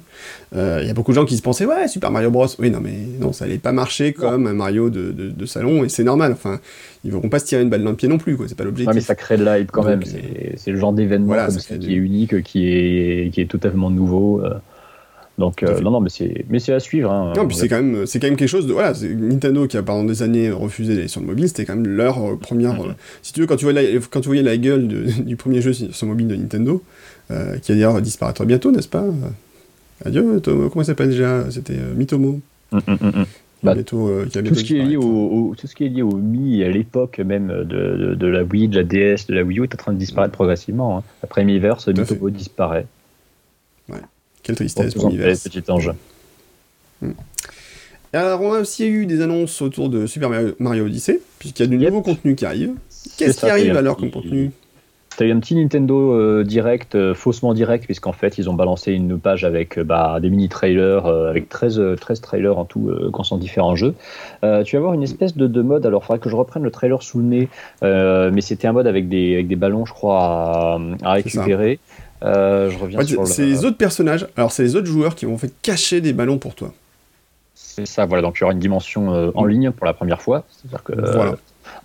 Il 0.52 0.86
y 0.86 0.90
a 0.90 0.94
beaucoup 0.94 1.12
de 1.12 1.16
gens 1.16 1.24
qui 1.24 1.36
se 1.36 1.42
pensaient, 1.42 1.66
ouais, 1.66 1.88
Super 1.88 2.10
Mario 2.10 2.30
Bros. 2.30 2.46
Oui, 2.58 2.70
non, 2.70 2.80
mais 2.80 2.94
non, 3.18 3.32
ça 3.32 3.46
allait 3.46 3.58
pas 3.58 3.72
marcher 3.72 4.12
comme 4.12 4.46
un 4.46 4.52
Mario 4.52 4.90
de, 4.90 5.10
de 5.10 5.46
salon, 5.46 5.84
et 5.84 5.88
c'est 5.88 6.04
normal. 6.04 6.32
Enfin, 6.32 6.60
ils 7.02 7.12
vont 7.12 7.28
pas 7.28 7.38
se 7.38 7.46
tirer 7.46 7.62
une 7.62 7.70
balle 7.70 7.82
dans 7.82 7.90
le 7.90 7.96
pied 7.96 8.08
non 8.08 8.18
plus, 8.18 8.36
quoi. 8.36 8.46
C'est 8.46 8.56
pas 8.56 8.64
l'objectif. 8.64 8.89
Mais 8.94 9.00
ça 9.00 9.14
crée 9.14 9.36
de 9.36 9.44
l'hype 9.44 9.70
quand 9.70 9.84
même. 9.84 10.02
C'est 10.56 10.70
le 10.70 10.78
genre 10.78 10.92
d'événement 10.92 11.34
qui 11.48 11.92
est 11.92 11.96
unique, 11.96 12.42
qui 12.42 12.68
est, 12.68 13.30
qui 13.32 13.40
est 13.40 13.50
totalement 13.50 13.90
nouveau. 13.90 14.42
Euh. 14.44 14.54
Donc 15.38 15.62
euh, 15.62 15.80
non, 15.80 15.90
non, 15.90 16.00
mais 16.00 16.10
c'est, 16.10 16.44
mais 16.50 16.58
c'est 16.58 16.74
à 16.74 16.80
suivre. 16.80 17.10
Hein. 17.10 17.32
non, 17.34 17.48
puis 17.48 17.56
c'est 17.56 17.68
quand 17.68 17.82
même, 17.82 18.04
c'est 18.06 18.20
quand 18.20 18.26
même 18.26 18.36
quelque 18.36 18.48
chose 18.48 18.66
de, 18.66 18.74
voilà, 18.74 18.92
Nintendo 19.02 19.66
qui 19.66 19.78
a 19.78 19.82
pendant 19.82 20.04
des 20.04 20.22
années 20.22 20.50
refusé 20.50 20.94
d'aller 20.94 21.08
sur 21.08 21.22
le 21.22 21.26
mobile, 21.26 21.48
c'était 21.48 21.64
quand 21.64 21.76
même 21.76 21.86
leur 21.86 22.18
euh, 22.18 22.36
première. 22.36 22.74
Mm-hmm. 22.74 22.94
si 23.22 23.32
tu 23.32 23.40
veux, 23.40 23.46
quand 23.46 23.56
tu, 23.56 23.64
vois 23.64 23.72
la, 23.72 23.82
quand 24.10 24.20
tu 24.20 24.28
voyais 24.28 24.42
la 24.42 24.58
gueule 24.58 24.86
du 25.24 25.36
premier 25.36 25.62
jeu 25.62 25.72
sur 25.72 26.06
mobile 26.06 26.28
de 26.28 26.36
Nintendo, 26.36 26.82
qui 27.62 27.72
d'ailleurs 27.72 28.02
disparaître 28.02 28.44
bientôt, 28.44 28.70
n'est-ce 28.70 28.88
pas? 28.88 29.04
Adieu, 30.04 30.40
comment 30.44 30.82
il 30.82 30.84
s'appelle 30.84 31.10
déjà? 31.10 31.50
C'était 31.50 31.76
Mitomo. 31.96 32.40
Mm, 32.72 32.78
mm, 32.88 33.24
bah, 33.62 33.74
euh, 33.76 33.82
tout, 33.82 34.54
ce 34.54 34.64
qui 34.64 34.78
est 34.78 34.82
lié 34.82 34.96
au, 34.96 35.54
tout 35.56 35.66
ce 35.66 35.74
qui 35.74 35.84
est 35.84 35.88
lié 35.88 36.02
au 36.02 36.16
Mi 36.16 36.62
à 36.62 36.70
l'époque 36.70 37.18
même 37.18 37.48
de, 37.48 38.14
de, 38.14 38.26
la 38.26 38.42
Wii, 38.42 38.68
de 38.68 38.76
la 38.76 38.84
DS, 38.84 39.26
de 39.26 39.34
la 39.34 39.42
Wii 39.42 39.60
U 39.60 39.64
est 39.64 39.74
en 39.74 39.78
train 39.78 39.92
de 39.92 39.98
disparaître 39.98 40.32
progressivement. 40.32 40.98
Hein. 40.98 41.02
Après 41.22 41.44
Miiverse, 41.44 41.88
Mitomo 41.88 42.30
disparaît. 42.30 42.86
Ouais. 43.88 43.98
Quelle 44.42 44.56
tristesse 44.56 44.94
pour 44.94 45.10
Miiverse. 45.10 45.42
Petit 45.44 45.70
ange. 45.70 45.92
Hmm. 47.02 47.12
Alors, 48.12 48.40
on 48.42 48.52
a 48.52 48.60
aussi 48.60 48.86
eu 48.88 49.06
des 49.06 49.20
annonces 49.20 49.62
autour 49.62 49.88
de 49.88 50.06
Super 50.06 50.30
Mario, 50.58 50.86
Odyssey, 50.86 51.20
puisqu'il 51.38 51.62
y 51.62 51.66
a 51.66 51.68
du 51.68 51.78
nouveau 51.78 52.02
contenu 52.02 52.34
qui 52.34 52.44
arrive. 52.44 52.72
Qu'est-ce 53.16 53.40
qui 53.40 53.46
arrive 53.46 53.76
alors 53.76 53.96
comme 53.96 54.10
contenu? 54.10 54.50
T'as 55.16 55.26
eu 55.26 55.32
un 55.32 55.40
petit 55.40 55.56
Nintendo 55.56 56.14
euh, 56.14 56.44
direct, 56.44 56.94
euh, 56.94 57.14
faussement 57.14 57.52
direct, 57.52 57.84
puisqu'en 57.84 58.12
fait, 58.12 58.38
ils 58.38 58.48
ont 58.48 58.54
balancé 58.54 58.92
une 58.92 59.18
page 59.18 59.44
avec 59.44 59.76
euh, 59.76 59.84
bah, 59.84 60.18
des 60.20 60.30
mini-trailers, 60.30 61.06
avec 61.06 61.48
13, 61.48 61.82
13 62.00 62.20
trailers 62.20 62.56
en 62.58 62.64
tout, 62.64 62.90
concernant 63.12 63.40
différents 63.40 63.74
jeux. 63.76 63.94
tu 64.64 64.76
vas 64.76 64.80
voir 64.80 64.94
une 64.94 65.02
espèce 65.02 65.36
de, 65.36 65.46
de 65.46 65.62
mode, 65.62 65.84
alors 65.84 66.02
il 66.02 66.06
faudrait 66.06 66.20
que 66.20 66.30
je 66.30 66.36
reprenne 66.36 66.62
le 66.62 66.70
trailer 66.70 67.02
sous 67.02 67.18
le 67.18 67.24
nez, 67.24 67.48
mais 67.82 68.40
c'était 68.40 68.68
un 68.68 68.72
mode 68.72 68.86
avec 68.86 69.08
des, 69.08 69.34
avec 69.34 69.48
des 69.48 69.56
ballons, 69.56 69.84
je 69.84 69.92
crois, 69.92 70.80
à, 71.02 71.12
récupérer. 71.12 71.80
je 72.22 72.78
reviens 72.78 73.02
sur 73.02 73.26
C'est 73.26 73.46
les 73.46 73.64
autres 73.64 73.76
personnages, 73.76 74.26
alors 74.36 74.52
c'est 74.52 74.62
les 74.62 74.76
autres 74.76 74.86
joueurs 74.86 75.14
qui 75.14 75.26
vont 75.26 75.34
en 75.34 75.38
fait 75.38 75.52
cacher 75.62 76.00
des 76.00 76.12
ballons 76.12 76.38
pour 76.38 76.54
toi. 76.54 76.72
C'est 77.54 77.86
ça, 77.86 78.06
voilà, 78.06 78.22
donc 78.22 78.38
il 78.38 78.40
y 78.40 78.44
aura 78.44 78.52
une 78.52 78.58
dimension 78.58 79.32
en 79.34 79.44
ligne 79.44 79.70
pour 79.70 79.86
la 79.86 79.92
première 79.92 80.22
fois. 80.22 80.44
C'est-à-dire 80.50 80.82
que 80.82 80.92
voilà 80.92 81.36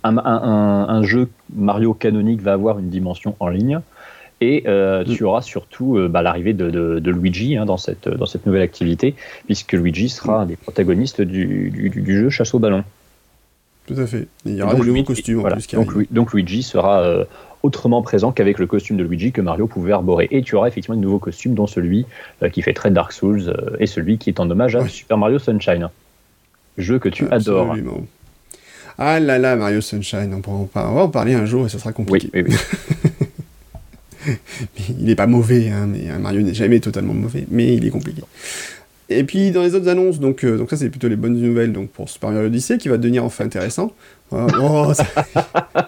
un, 0.04 1.02
jeu 1.02 1.28
Mario 1.54 1.94
canonique 1.94 2.40
va 2.42 2.52
avoir 2.52 2.78
une 2.78 2.90
dimension 2.90 3.36
en 3.40 3.48
ligne. 3.48 3.80
Et 4.40 4.64
euh, 4.66 5.02
tu 5.04 5.22
mm. 5.22 5.26
auras 5.26 5.40
surtout 5.40 5.96
euh, 5.96 6.08
bah, 6.08 6.20
l'arrivée 6.20 6.52
de, 6.52 7.10
Luigi 7.10 7.56
hein, 7.56 7.64
dans, 7.64 7.78
cette, 7.78 8.08
dans 8.08 8.26
cette 8.26 8.44
nouvelle 8.44 8.62
activité, 8.62 9.14
puisque 9.46 9.72
Luigi 9.72 10.10
sera 10.10 10.42
un 10.42 10.46
des 10.46 10.56
protagonistes 10.56 11.22
du, 11.22 11.92
jeu 12.06 12.28
Chasse 12.28 12.52
au 12.54 12.58
ballon. 12.58 12.84
Tout 13.86 13.94
à 13.98 14.06
fait. 14.06 14.26
il 14.44 14.56
y 14.56 14.62
aura 14.62 14.74
des 14.74 14.80
nouveaux 14.80 15.04
costumes 15.04 15.40
en 15.40 15.48
plus. 15.48 15.68
Donc, 15.68 16.12
donc, 16.12 16.34
Luigi 16.34 16.62
sera 16.62 17.00
euh, 17.00 17.24
autrement 17.62 18.02
présent 18.02 18.32
qu'avec 18.32 18.58
le 18.58 18.66
costume 18.66 18.96
de 18.96 19.04
Luigi 19.04 19.32
que 19.32 19.40
Mario 19.40 19.68
pouvait 19.68 19.92
arborer. 19.92 20.28
Et 20.30 20.42
tu 20.42 20.56
auras 20.56 20.68
effectivement 20.68 20.96
de 20.96 21.02
nouveaux 21.02 21.20
costumes, 21.20 21.54
dont 21.54 21.68
celui 21.68 22.04
qui 22.52 22.62
fait 22.62 22.74
très 22.74 22.90
Dark 22.90 23.12
Souls 23.12 23.54
et 23.78 23.86
celui 23.86 24.18
qui 24.18 24.28
est 24.28 24.40
en 24.40 24.50
hommage 24.50 24.76
à 24.76 24.86
Super 24.88 25.16
Mario 25.16 25.38
Sunshine. 25.38 25.88
Jeu 26.76 26.98
que 26.98 27.08
tu 27.08 27.26
adores. 27.30 27.76
Ah 28.98 29.20
là 29.20 29.38
là, 29.38 29.56
Mario 29.56 29.80
Sunshine, 29.80 30.40
on, 30.46 30.68
va 30.74 30.86
en 30.88 31.08
parler 31.08 31.34
un 31.34 31.44
jour 31.44 31.66
et 31.66 31.68
ça 31.68 31.78
sera 31.78 31.92
compliqué. 31.92 32.30
Oui, 32.32 32.44
oui, 32.48 34.34
il 34.98 35.04
n'est 35.04 35.14
pas 35.14 35.26
mauvais, 35.26 35.68
hein, 35.68 35.86
mais 35.86 36.18
Mario 36.18 36.42
n'est 36.42 36.54
jamais 36.54 36.80
totalement 36.80 37.14
mauvais, 37.14 37.46
mais 37.50 37.74
il 37.74 37.86
est 37.86 37.90
compliqué. 37.90 38.22
Et 39.08 39.22
puis 39.22 39.52
dans 39.52 39.62
les 39.62 39.74
autres 39.74 39.88
annonces, 39.88 40.18
donc, 40.18 40.44
euh, 40.44 40.58
donc 40.58 40.70
ça 40.70 40.76
c'est 40.76 40.88
plutôt 40.88 41.06
les 41.06 41.14
bonnes 41.14 41.40
nouvelles 41.40 41.72
donc 41.72 41.90
pour 41.90 42.08
Super 42.08 42.30
Mario 42.30 42.46
Odyssey 42.46 42.76
qui 42.76 42.88
va 42.88 42.96
devenir 42.96 43.24
enfin 43.24 43.44
intéressant. 43.44 43.92
Oh, 44.32 44.92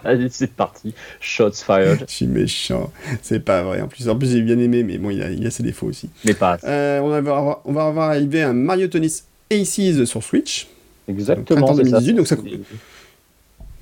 Allez, 0.05 0.29
c'est 0.31 0.53
parti. 0.53 0.95
Shots 1.21 1.65
fired. 1.67 2.05
Je 2.07 2.15
suis 2.15 2.27
méchant. 2.29 2.93
C'est 3.23 3.41
pas 3.41 3.65
vrai. 3.65 3.81
En 3.81 3.88
plus, 3.88 4.09
en 4.09 4.17
plus 4.17 4.31
j'ai 4.31 4.43
bien 4.43 4.59
aimé, 4.59 4.85
mais 4.85 4.99
bon, 4.99 5.11
il 5.11 5.21
a, 5.21 5.31
il 5.31 5.45
a 5.45 5.50
ses 5.50 5.65
défauts 5.65 5.88
aussi. 5.88 6.09
Mais 6.25 6.35
pas. 6.35 6.59
Euh, 6.62 7.00
on, 7.00 7.09
va 7.09 7.17
avoir, 7.17 7.61
on 7.65 7.73
va 7.73 7.87
avoir 7.87 8.11
arrivé 8.11 8.43
un 8.43 8.53
Mario 8.53 8.87
Tennis 8.87 9.25
Aces 9.50 10.05
sur 10.05 10.23
Switch. 10.23 10.69
Exactement. 11.09 11.75
2018, 11.75 12.12
donc 12.15 12.29
ça, 12.29 12.37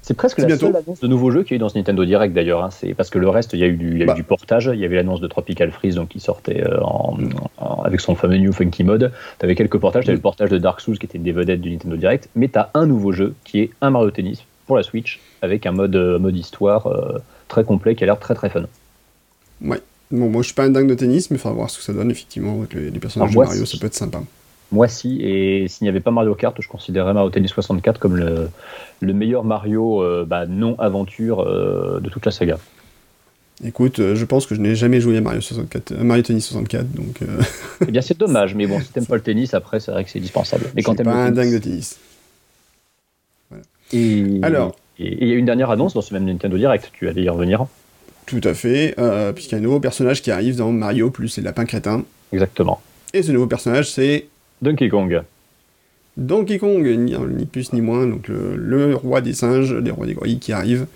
c'est 0.07 0.15
presque 0.15 0.39
la 0.39 0.57
seule 0.57 0.77
annonce 0.77 1.01
de 1.01 1.09
nouveau 1.09 1.33
jeu 1.33 1.43
qu'il 1.43 1.51
y 1.51 1.55
a 1.55 1.57
eu 1.57 1.59
dans 1.59 1.69
ce 1.69 1.77
Nintendo 1.77 2.05
Direct 2.05 2.33
d'ailleurs. 2.33 2.63
Hein. 2.63 2.71
C'est 2.71 2.95
parce 2.95 3.11
que 3.11 3.19
le 3.19 3.29
reste, 3.29 3.55
il 3.55 3.59
y 3.59 3.65
a 3.65 3.67
eu 3.67 3.77
du, 3.77 4.05
bah. 4.05 4.15
du 4.15 4.23
portage. 4.23 4.71
Il 4.73 4.79
y 4.79 4.85
avait 4.85 4.95
l'annonce 4.95 5.21
de 5.21 5.27
Tropical 5.27 5.73
Freeze 5.73 5.97
donc 5.97 6.11
qui 6.11 6.21
sortait 6.21 6.63
euh, 6.63 6.79
avec 7.85 7.99
son 7.99 8.15
fameux 8.15 8.37
New 8.37 8.53
Funky 8.53 8.85
Mode. 8.85 9.11
Tu 9.41 9.45
avais 9.45 9.57
quelques 9.57 9.79
portages. 9.79 10.05
Tu 10.05 10.11
avais 10.11 10.17
le 10.17 10.23
portage 10.23 10.49
de 10.49 10.59
Dark 10.59 10.81
Souls 10.81 10.97
qui 10.97 11.07
était 11.07 11.19
une 11.19 11.25
des 11.25 11.33
vedettes 11.33 11.61
du 11.61 11.73
Nintendo 11.73 11.97
Direct. 11.97 12.29
Mais 12.37 12.47
tu 12.47 12.57
as 12.57 12.71
un 12.75 12.87
nouveau 12.87 13.11
jeu 13.11 13.35
qui 13.43 13.59
est 13.59 13.71
un 13.81 13.91
Mario 13.91 14.13
Tennis 14.13 14.45
pour 14.69 14.77
la 14.77 14.85
Switch 14.85 15.19
avec 15.43 15.67
un 15.67 15.73
mode, 15.73 15.97
euh, 15.97 16.21
mode 16.21 16.37
histoire 16.37 16.87
euh, 16.87 17.19
très 17.49 17.65
complet 17.65 17.97
qui 17.97 18.05
a 18.05 18.07
l'air 18.07 18.21
très 18.21 18.37
très 18.37 18.49
fun. 18.49 18.63
Ouais. 19.61 19.81
Bon, 20.13 20.31
moi 20.31 20.43
je 20.43 20.47
suis 20.47 20.55
pas 20.55 20.67
un 20.67 20.71
dingue 20.71 20.89
de 20.89 20.95
tennis, 20.95 21.33
mais 21.33 21.37
il 21.37 21.41
faudra 21.41 21.57
voir 21.57 21.69
ce 21.69 21.79
que 21.79 21.83
ça 21.83 21.93
donne 21.93 22.13
effectivement 22.13 22.61
avec 22.61 22.75
les, 22.75 23.01
personnages 23.01 23.33
de 23.33 23.39
Mario. 23.41 23.67
Ça 23.67 23.77
peut 23.77 23.89
être 23.89 23.95
sympa. 23.95 24.23
Moi, 24.73 24.89
si. 24.89 25.21
Et 25.23 25.69
s'il 25.69 25.85
n'y 25.85 25.89
avait 25.89 26.01
pas 26.01 26.11
Mario 26.11 26.35
Kart, 26.35 26.55
je 26.61 26.69
considérerais 26.69 27.15
Mario 27.15 27.31
Tennis 27.31 27.53
64 27.53 27.99
comme 28.01 28.17
le, 28.17 28.49
le 29.01 29.13
meilleur 29.13 29.45
Mario 29.45 30.03
euh, 30.03 30.25
bah, 30.27 30.47
non-aventure 30.47 31.41
euh, 31.41 32.01
de 32.01 32.09
toute 32.11 32.27
la 32.27 32.33
saga. 32.33 32.59
Écoute, 33.65 34.01
euh, 34.01 34.17
je 34.17 34.25
pense 34.25 34.45
que 34.47 34.55
je 34.55 34.61
n'ai 34.61 34.75
jamais 34.75 35.01
joué 35.01 35.17
à 35.17 35.21
Mario, 35.21 35.41
64, 35.41 35.95
Mario 36.03 36.23
Tennis 36.23 36.47
64, 36.47 36.93
donc... 36.93 37.21
Eh 37.87 37.91
bien, 37.91 38.03
c'est 38.03 38.19
dommage, 38.19 38.55
mais 38.55 38.67
bon, 38.67 38.81
si 38.81 38.91
t'aimes 38.91 39.07
pas 39.07 39.15
le 39.15 39.23
tennis, 39.23 39.55
après, 39.55 39.81
c'est 39.81 39.93
vrai 39.93 40.05
que 40.05 40.11
c'est 40.11 40.19
indispensable. 40.19 40.67
Mais 40.75 40.83
quand 40.83 40.95
t'aimes 40.95 41.07
pas 41.07 41.15
un 41.15 41.31
dingue 41.31 41.53
de 41.53 41.59
tennis. 41.59 41.99
Et... 43.93 44.41
Alors... 44.43 44.77
Et 44.99 45.25
il 45.25 45.29
y 45.29 45.33
a 45.33 45.35
une 45.35 45.45
dernière 45.45 45.71
annonce 45.71 45.93
dans 45.93 46.01
ce 46.01 46.15
même 46.15 46.25
Nintendo 46.25 46.57
Direct, 46.57 46.91
tu 46.95 47.07
allais 47.07 47.23
y 47.23 47.29
revenir. 47.29 47.67
Tout 48.25 48.41
à 48.45 48.55
fait, 48.55 48.97
puisqu'il 49.35 49.53
y 49.53 49.55
a 49.57 49.59
un 49.59 49.61
nouveau 49.61 49.79
personnage 49.79 50.23
qui 50.23 50.31
arrive 50.31 50.57
dans 50.57 50.73
Mario 50.73 51.11
plus 51.11 51.37
les 51.37 51.43
lapins 51.43 51.67
crétins. 51.67 52.03
Exactement. 52.33 52.81
Et 53.13 53.23
ce 53.23 53.31
nouveau 53.31 53.47
personnage, 53.47 53.91
c'est 53.91 54.27
Donkey 54.63 54.89
Kong. 54.89 55.23
Donkey 56.17 56.59
Kong, 56.59 56.87
ni, 56.87 57.45
plus 57.45 57.75
ni 57.75 57.83
moins, 57.83 58.07
donc 58.07 58.29
le, 58.29 58.95
roi 58.95 59.21
des 59.21 59.35
singes, 59.35 59.75
les 59.75 59.91
rois 59.91 60.07
des 60.07 60.15
gorilles 60.15 60.39
qui 60.39 60.53
arrive 60.53 60.87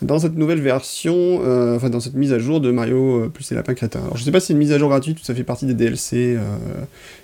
dans 0.00 0.20
cette 0.20 0.36
nouvelle 0.36 0.60
version, 0.60 1.40
euh, 1.44 1.76
enfin 1.76 1.90
dans 1.90 1.98
cette 1.98 2.14
mise 2.14 2.32
à 2.32 2.38
jour 2.38 2.60
de 2.60 2.70
Mario 2.70 3.24
euh, 3.24 3.28
plus 3.28 3.50
les 3.50 3.56
lapins 3.56 3.74
crétins. 3.74 4.00
Alors 4.00 4.16
je 4.16 4.22
sais 4.22 4.30
pas 4.30 4.38
si 4.38 4.48
c'est 4.48 4.52
une 4.52 4.60
mise 4.60 4.72
à 4.72 4.78
jour 4.78 4.88
gratuite 4.88 5.20
ou 5.20 5.24
ça 5.24 5.34
fait 5.34 5.42
partie 5.42 5.66
des 5.66 5.74
DLC 5.74 6.36
euh, 6.36 6.42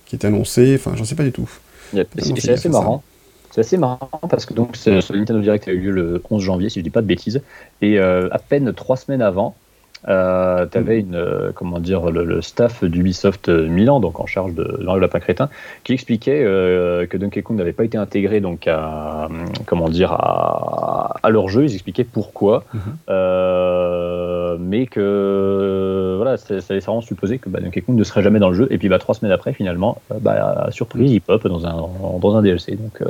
qui 0.06 0.16
est 0.16 0.24
annoncé, 0.24 0.74
enfin 0.74 0.96
j'en 0.96 1.04
sais 1.04 1.14
pas 1.14 1.22
du 1.22 1.30
tout. 1.30 1.48
C'est 1.92 2.50
assez 2.50 2.68
marrant. 2.68 3.04
C'est 3.52 3.60
assez 3.60 3.78
marrant 3.78 4.10
parce 4.28 4.44
que 4.44 4.52
donc 4.52 4.76
ce 4.76 4.90
Nintendo 5.12 5.40
Direct 5.40 5.68
a 5.68 5.70
eu 5.70 5.78
lieu 5.78 5.92
le 5.92 6.22
11 6.28 6.42
janvier, 6.42 6.68
si 6.68 6.80
je 6.80 6.84
dis 6.84 6.90
pas 6.90 7.00
de 7.00 7.06
bêtises, 7.06 7.42
et 7.80 7.98
à 8.00 8.38
peine 8.38 8.72
trois 8.72 8.96
semaines 8.96 9.22
avant, 9.22 9.54
euh, 10.08 10.66
tu 10.70 10.78
avais 10.78 11.00
une, 11.00 11.14
euh, 11.14 11.50
comment 11.54 11.80
dire, 11.80 12.10
le, 12.10 12.40
staff 12.42 12.84
d'Ubisoft 12.84 13.48
Milan, 13.48 14.00
donc 14.00 14.20
en 14.20 14.26
charge 14.26 14.54
de 14.54 14.78
Mario 14.82 15.00
Lapin 15.00 15.20
Crétin, 15.20 15.48
qui 15.84 15.92
expliquait 15.92 16.42
euh, 16.44 17.06
que 17.06 17.16
Donkey 17.16 17.42
Kong 17.42 17.56
n'avait 17.56 17.72
pas 17.72 17.84
été 17.84 17.98
intégré 17.98 18.40
donc 18.40 18.68
à, 18.68 19.28
comment 19.64 19.88
dire, 19.88 20.12
à, 20.12 21.16
à 21.22 21.30
leur 21.30 21.48
jeu. 21.48 21.64
Ils 21.64 21.74
expliquaient 21.74 22.04
pourquoi, 22.04 22.64
euh, 23.08 24.56
mais 24.60 24.86
que 24.86 26.14
voilà, 26.16 26.36
ça 26.36 26.54
laissait 26.54 26.78
vraiment 26.78 27.00
supposer 27.00 27.38
que 27.38 27.48
bah, 27.48 27.60
Donkey 27.60 27.80
Kong 27.80 27.96
ne 27.96 28.04
serait 28.04 28.22
jamais 28.22 28.38
dans 28.38 28.50
le 28.50 28.54
jeu. 28.54 28.68
Et 28.70 28.78
puis 28.78 28.88
bah, 28.88 28.98
trois 28.98 29.14
semaines 29.14 29.32
après, 29.32 29.52
finalement, 29.52 30.00
bah, 30.20 30.68
surprise, 30.70 31.10
il 31.10 31.20
pop 31.20 31.46
dans 31.48 31.66
un, 31.66 31.74
dans 32.20 32.36
un 32.36 32.42
DLC. 32.42 32.76
Donc, 32.76 33.02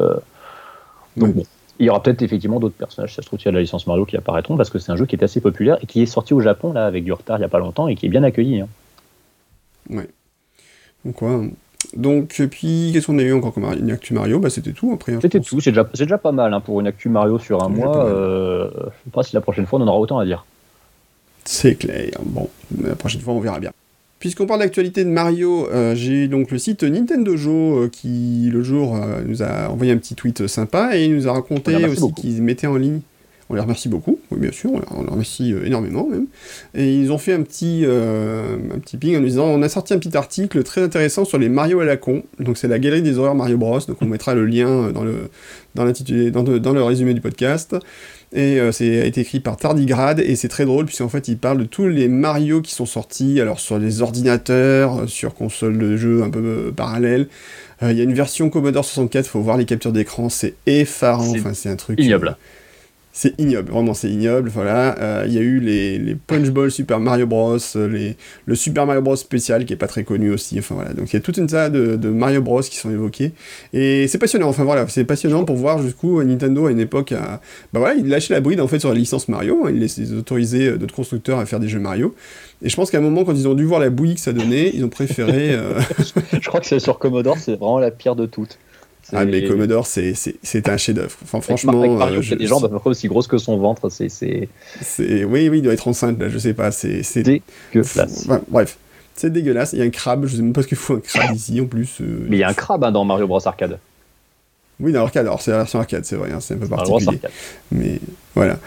donc 1.16 1.34
bon. 1.34 1.42
Il 1.78 1.86
y 1.86 1.90
aura 1.90 2.02
peut-être 2.02 2.22
effectivement 2.22 2.58
d'autres 2.58 2.76
personnages, 2.76 3.14
ça 3.14 3.22
se 3.22 3.26
trouve, 3.26 3.38
a 3.44 3.50
la 3.50 3.60
licence 3.60 3.86
Mario 3.86 4.06
qui 4.06 4.16
apparaîtront 4.16 4.56
parce 4.56 4.70
que 4.70 4.78
c'est 4.78 4.92
un 4.92 4.96
jeu 4.96 5.04
qui 5.06 5.16
est 5.16 5.22
assez 5.22 5.40
populaire 5.40 5.76
et 5.82 5.86
qui 5.86 6.02
est 6.02 6.06
sorti 6.06 6.32
au 6.32 6.40
Japon 6.40 6.72
là 6.72 6.86
avec 6.86 7.04
du 7.04 7.12
retard 7.12 7.36
il 7.36 7.40
n'y 7.40 7.44
a 7.44 7.50
pas 7.50 7.58
longtemps 7.58 7.88
et 7.88 7.96
qui 7.96 8.06
est 8.06 8.08
bien 8.08 8.22
accueilli. 8.22 8.60
Hein. 8.60 8.68
Ouais. 9.90 10.08
Donc, 11.04 11.16
quoi 11.16 11.42
Donc, 11.94 12.42
puis, 12.50 12.90
qu'est-ce 12.92 13.06
qu'on 13.06 13.18
a 13.18 13.22
eu 13.22 13.32
encore 13.32 13.52
comme 13.52 13.64
une 13.64 13.90
Actu 13.90 14.14
Mario? 14.14 14.40
Bah, 14.40 14.50
C'était 14.50 14.72
tout 14.72 14.92
après. 14.92 15.12
Hein, 15.12 15.18
C'était 15.22 15.40
tout, 15.40 15.60
c'est 15.60 15.70
déjà, 15.70 15.84
déjà, 15.94 16.18
pas 16.18 16.32
mal 16.32 16.52
hein, 16.52 16.60
pour 16.60 16.80
une 16.80 16.86
Actu 16.86 17.08
Mario 17.08 17.38
sur 17.38 17.62
un 17.62 17.68
mois. 17.68 18.06
Euh, 18.06 18.70
je 18.72 18.80
ne 18.80 18.90
sais 18.90 19.10
pas 19.12 19.22
si 19.22 19.34
la 19.34 19.40
prochaine 19.40 19.66
fois 19.66 19.78
on 19.78 19.82
en 19.82 19.88
aura 19.88 19.98
autant 19.98 20.18
à 20.18 20.24
dire. 20.24 20.44
C'est 21.44 21.76
clair. 21.76 22.10
Bon, 22.24 22.48
la 22.82 22.96
prochaine 22.96 23.20
fois 23.20 23.34
on 23.34 23.40
verra 23.40 23.60
bien. 23.60 23.70
Puisqu'on 24.18 24.46
parle 24.46 24.60
d'actualité 24.60 25.04
de 25.04 25.10
Mario, 25.10 25.68
euh, 25.70 25.94
j'ai 25.94 26.26
donc 26.26 26.50
le 26.50 26.58
site 26.58 26.84
Nintendo 26.84 27.36
Joe 27.36 27.84
euh, 27.84 27.88
qui, 27.88 28.48
le 28.50 28.62
jour, 28.62 28.96
euh, 28.96 29.20
nous 29.26 29.42
a 29.42 29.68
envoyé 29.68 29.92
un 29.92 29.98
petit 29.98 30.14
tweet 30.14 30.46
sympa 30.46 30.96
et 30.96 31.04
il 31.04 31.14
nous 31.14 31.28
a 31.28 31.32
raconté 31.32 31.74
aussi 31.84 32.12
qu'ils 32.14 32.42
mettaient 32.42 32.66
en 32.66 32.76
ligne. 32.76 33.00
On 33.48 33.54
les 33.54 33.60
remercie 33.60 33.88
beaucoup, 33.88 34.18
oui, 34.32 34.40
bien 34.40 34.50
sûr, 34.50 34.70
on 34.72 35.02
les 35.02 35.08
remercie 35.08 35.54
énormément 35.64 36.08
même. 36.08 36.26
Et 36.74 36.94
ils 36.94 37.12
ont 37.12 37.18
fait 37.18 37.32
un 37.32 37.42
petit, 37.42 37.84
un 37.86 38.78
petit 38.80 38.96
ping 38.96 39.16
en 39.16 39.20
nous 39.20 39.28
disant 39.28 39.46
on 39.46 39.62
a 39.62 39.68
sorti 39.68 39.94
un 39.94 39.98
petit 39.98 40.16
article 40.16 40.64
très 40.64 40.82
intéressant 40.82 41.24
sur 41.24 41.38
les 41.38 41.48
Mario 41.48 41.78
à 41.78 41.84
la 41.84 41.96
con. 41.96 42.24
Donc 42.40 42.58
c'est 42.58 42.66
la 42.66 42.80
galerie 42.80 43.02
des 43.02 43.18
horreurs 43.18 43.36
Mario 43.36 43.56
Bros. 43.56 43.78
Donc 43.86 43.98
on 44.00 44.06
mettra 44.06 44.34
le 44.34 44.46
lien 44.46 44.90
dans 44.90 45.04
le, 45.04 45.30
dans, 45.76 45.84
dans, 45.84 46.58
dans 46.58 46.72
le 46.72 46.82
résumé 46.82 47.14
du 47.14 47.20
podcast. 47.20 47.76
Et 48.32 48.58
euh, 48.60 48.72
c'est 48.72 49.00
a 49.00 49.04
été 49.04 49.20
écrit 49.20 49.40
par 49.40 49.56
Tardigrade, 49.56 50.20
et 50.20 50.34
c'est 50.34 50.48
très 50.48 50.64
drôle, 50.64 50.86
puisqu'en 50.86 51.08
fait, 51.08 51.28
il 51.28 51.38
parle 51.38 51.58
de 51.58 51.64
tous 51.64 51.86
les 51.86 52.08
Mario 52.08 52.60
qui 52.60 52.74
sont 52.74 52.86
sortis, 52.86 53.40
alors 53.40 53.60
sur 53.60 53.78
les 53.78 54.02
ordinateurs, 54.02 55.00
euh, 55.00 55.06
sur 55.06 55.34
consoles 55.34 55.78
de 55.78 55.96
jeux 55.96 56.22
un 56.22 56.30
peu 56.30 56.40
euh, 56.40 56.72
parallèles. 56.72 57.28
Il 57.82 57.92
y 57.92 58.00
a 58.00 58.04
une 58.04 58.14
version 58.14 58.48
Commodore 58.48 58.86
64, 58.86 59.26
faut 59.26 59.40
voir 59.40 59.58
les 59.58 59.66
captures 59.66 59.92
d'écran, 59.92 60.30
c'est 60.30 60.54
effarant, 60.64 61.30
enfin 61.36 61.52
c'est 61.52 61.68
un 61.68 61.76
truc... 61.76 62.00
Ignoble 62.00 62.38
c'est 63.16 63.32
ignoble, 63.40 63.72
vraiment 63.72 63.94
c'est 63.94 64.10
ignoble. 64.10 64.50
Voilà, 64.50 64.94
euh, 64.98 65.24
il 65.26 65.32
y 65.32 65.38
a 65.38 65.40
eu 65.40 65.58
les, 65.58 65.96
les 65.98 66.14
Punch 66.14 66.48
Super 66.68 67.00
Mario 67.00 67.26
Bros, 67.26 67.56
euh, 67.74 67.88
les, 67.88 68.14
le 68.44 68.54
Super 68.54 68.84
Mario 68.84 69.00
Bros 69.00 69.16
spécial 69.16 69.64
qui 69.64 69.72
est 69.72 69.76
pas 69.76 69.86
très 69.86 70.04
connu 70.04 70.30
aussi. 70.30 70.58
Enfin 70.58 70.74
voilà, 70.74 70.92
donc 70.92 71.10
il 71.10 71.14
y 71.14 71.16
a 71.16 71.20
toute 71.20 71.38
une 71.38 71.48
salle 71.48 71.72
de, 71.72 71.96
de, 71.96 72.10
Mario 72.10 72.42
Bros 72.42 72.60
qui 72.60 72.76
sont 72.76 72.90
évoqués 72.90 73.32
et 73.72 74.06
c'est 74.06 74.18
passionnant. 74.18 74.48
Enfin 74.48 74.64
voilà, 74.64 74.86
c'est 74.88 75.04
passionnant 75.04 75.46
pour 75.46 75.56
voir 75.56 75.80
jusqu'où 75.80 76.22
Nintendo 76.22 76.66
à 76.66 76.70
une 76.70 76.78
époque 76.78 77.12
a, 77.12 77.40
bah 77.72 77.80
voilà, 77.80 77.94
il 77.94 78.06
lâchait 78.06 78.34
la 78.34 78.42
bride 78.42 78.60
en 78.60 78.68
fait 78.68 78.80
sur 78.80 78.90
la 78.90 78.96
licence 78.96 79.28
Mario, 79.28 79.64
hein. 79.64 79.72
il 79.74 80.14
autoriser 80.18 80.68
euh, 80.68 80.76
d'autres 80.76 80.94
constructeurs 80.94 81.38
à 81.38 81.46
faire 81.46 81.58
des 81.58 81.68
jeux 81.68 81.80
Mario. 81.80 82.14
Et 82.60 82.68
je 82.68 82.76
pense 82.76 82.90
qu'à 82.90 82.98
un 82.98 83.02
moment, 83.02 83.24
quand 83.24 83.34
ils 83.34 83.48
ont 83.48 83.54
dû 83.54 83.64
voir 83.64 83.80
la 83.80 83.88
bouillie 83.88 84.16
que 84.16 84.20
ça 84.20 84.34
donnait, 84.34 84.72
ils 84.74 84.84
ont 84.84 84.90
préféré. 84.90 85.58
je 86.32 86.48
crois 86.48 86.60
que 86.60 86.66
c'est 86.66 86.80
sur 86.80 86.98
Commodore, 86.98 87.38
c'est 87.38 87.52
vraiment 87.52 87.78
la 87.78 87.90
pire 87.90 88.14
de 88.14 88.26
toutes. 88.26 88.58
Ah, 89.12 89.24
mais 89.24 89.44
Commodore, 89.44 89.86
c'est 89.86 90.68
un 90.68 90.76
chef-d'œuvre. 90.76 91.16
Enfin, 91.22 91.40
franchement. 91.40 91.80
Avec 91.80 91.92
Mario, 91.92 92.20
euh, 92.20 92.36
des 92.36 92.46
jambes 92.46 92.64
à 92.64 92.68
peu 92.68 92.78
près 92.78 92.90
aussi 92.90 93.08
grosses 93.08 93.28
que 93.28 93.38
son 93.38 93.56
ventre. 93.58 93.88
C'est. 93.88 94.48
Oui, 94.98 95.48
oui, 95.48 95.58
il 95.58 95.62
doit 95.62 95.72
être 95.72 95.88
enceinte, 95.88 96.18
là, 96.18 96.28
je 96.28 96.38
sais 96.38 96.54
pas. 96.54 96.70
C'est. 96.70 97.02
Dégueulasse. 97.22 98.28
bref, 98.48 98.78
c'est 99.14 99.32
dégueulasse. 99.32 99.72
Il 99.72 99.78
y 99.78 99.82
a 99.82 99.84
un 99.84 99.90
crabe, 99.90 100.26
je 100.26 100.36
sais 100.36 100.42
même 100.42 100.52
pas 100.52 100.62
ce 100.62 100.68
qu'il 100.68 100.76
faut 100.76 100.94
un 100.94 101.00
crabe 101.00 101.34
ici 101.34 101.60
en 101.60 101.66
plus. 101.66 102.00
Euh, 102.00 102.26
mais 102.28 102.36
il 102.36 102.40
y 102.40 102.44
a 102.44 102.48
un 102.48 102.54
crabe 102.54 102.84
hein, 102.84 102.92
dans 102.92 103.04
Mario 103.04 103.26
Bros 103.26 103.46
Arcade. 103.46 103.78
Oui, 104.78 104.92
dans 104.92 105.00
l'arcade, 105.00 105.26
alors 105.26 105.40
c'est 105.40 105.50
la 105.50 105.58
version 105.58 105.78
arcade, 105.78 106.04
c'est 106.04 106.16
vrai, 106.16 106.32
hein, 106.32 106.40
c'est 106.40 106.54
un 106.54 106.58
peu 106.58 106.68
particulier. 106.68 107.18
Mais 107.72 107.98
voilà. 108.34 108.58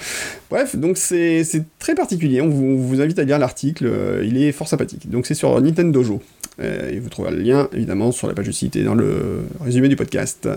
Bref, 0.49 0.75
donc 0.75 0.97
c'est 0.97 1.45
très 1.77 1.93
particulier, 1.93 2.41
on 2.41 2.49
vous, 2.49 3.01
invite 3.01 3.19
à 3.19 3.23
lire 3.23 3.37
l'article, 3.37 3.85
euh, 3.85 4.25
il 4.25 4.41
est 4.41 4.51
fort 4.51 4.67
sympathique. 4.67 5.09
Donc 5.09 5.27
c'est 5.27 5.35
sur 5.35 5.61
Nintendo 5.61 5.91
Dojo. 5.91 6.21
Euh, 6.61 6.89
et 6.89 6.99
vous 6.99 7.09
trouverez 7.09 7.35
le 7.35 7.41
lien, 7.41 7.69
évidemment, 7.73 8.11
sur 8.11 8.27
la 8.27 8.33
page 8.33 8.47
de 8.47 8.51
site 8.51 8.75
et 8.75 8.83
dans 8.83 8.95
le 8.95 9.43
résumé 9.61 9.87
du 9.87 9.95
podcast. 9.95 10.49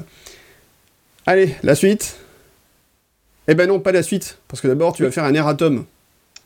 Allez, 1.26 1.54
la 1.62 1.75
suite 1.75 2.16
Eh 3.47 3.54
ben 3.54 3.68
non, 3.68 3.78
pas 3.78 3.92
la 3.92 4.02
suite, 4.02 4.38
parce 4.49 4.62
que 4.62 4.68
d'abord 4.68 4.94
tu 4.94 5.02
vas 5.02 5.11
faire 5.11 5.25
un 5.25 5.35
erratum. 5.35 5.85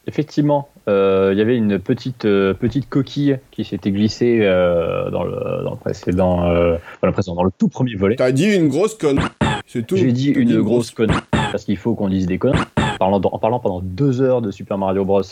Effectivement, 0.09 0.69
il 0.87 1.37
y 1.37 1.41
avait 1.41 1.57
une 1.57 1.79
petite, 1.79 2.23
petite 2.23 2.89
coquille 2.89 3.39
qui 3.51 3.65
s'était 3.65 3.91
glissée 3.91 4.41
dans, 4.41 5.25
le, 5.25 5.65
dans, 5.65 5.73
le, 5.73 5.77
précédent, 5.77 6.43
dans 6.43 6.79
le 7.03 7.13
précédent, 7.13 7.37
dans 7.37 7.45
le 7.45 7.51
tout 7.57 7.69
premier 7.69 7.95
volet. 7.95 8.17
T'as 8.17 8.33
dit 8.33 8.47
une 8.47 8.69
grosse 8.69 8.95
conne. 8.95 9.21
C'est 9.67 9.87
tout. 9.87 9.97
J'ai 9.97 10.13
dit 10.13 10.31
une, 10.31 10.61
grosse, 10.63 10.93
conne 10.93 11.13
parce 11.33 11.65
qu'il 11.65 11.77
faut 11.77 11.95
qu'on 11.95 12.09
dise 12.09 12.27
des 12.27 12.39
connes. 12.39 12.57
En 12.79 12.99
parlant, 12.99 13.21
en 13.21 13.39
parlant 13.39 13.59
pendant 13.59 13.81
deux 13.81 14.23
heures 14.23 14.43
de 14.43 14.51
Super 14.51 14.79
Mario 14.79 15.05
Bros. 15.05 15.23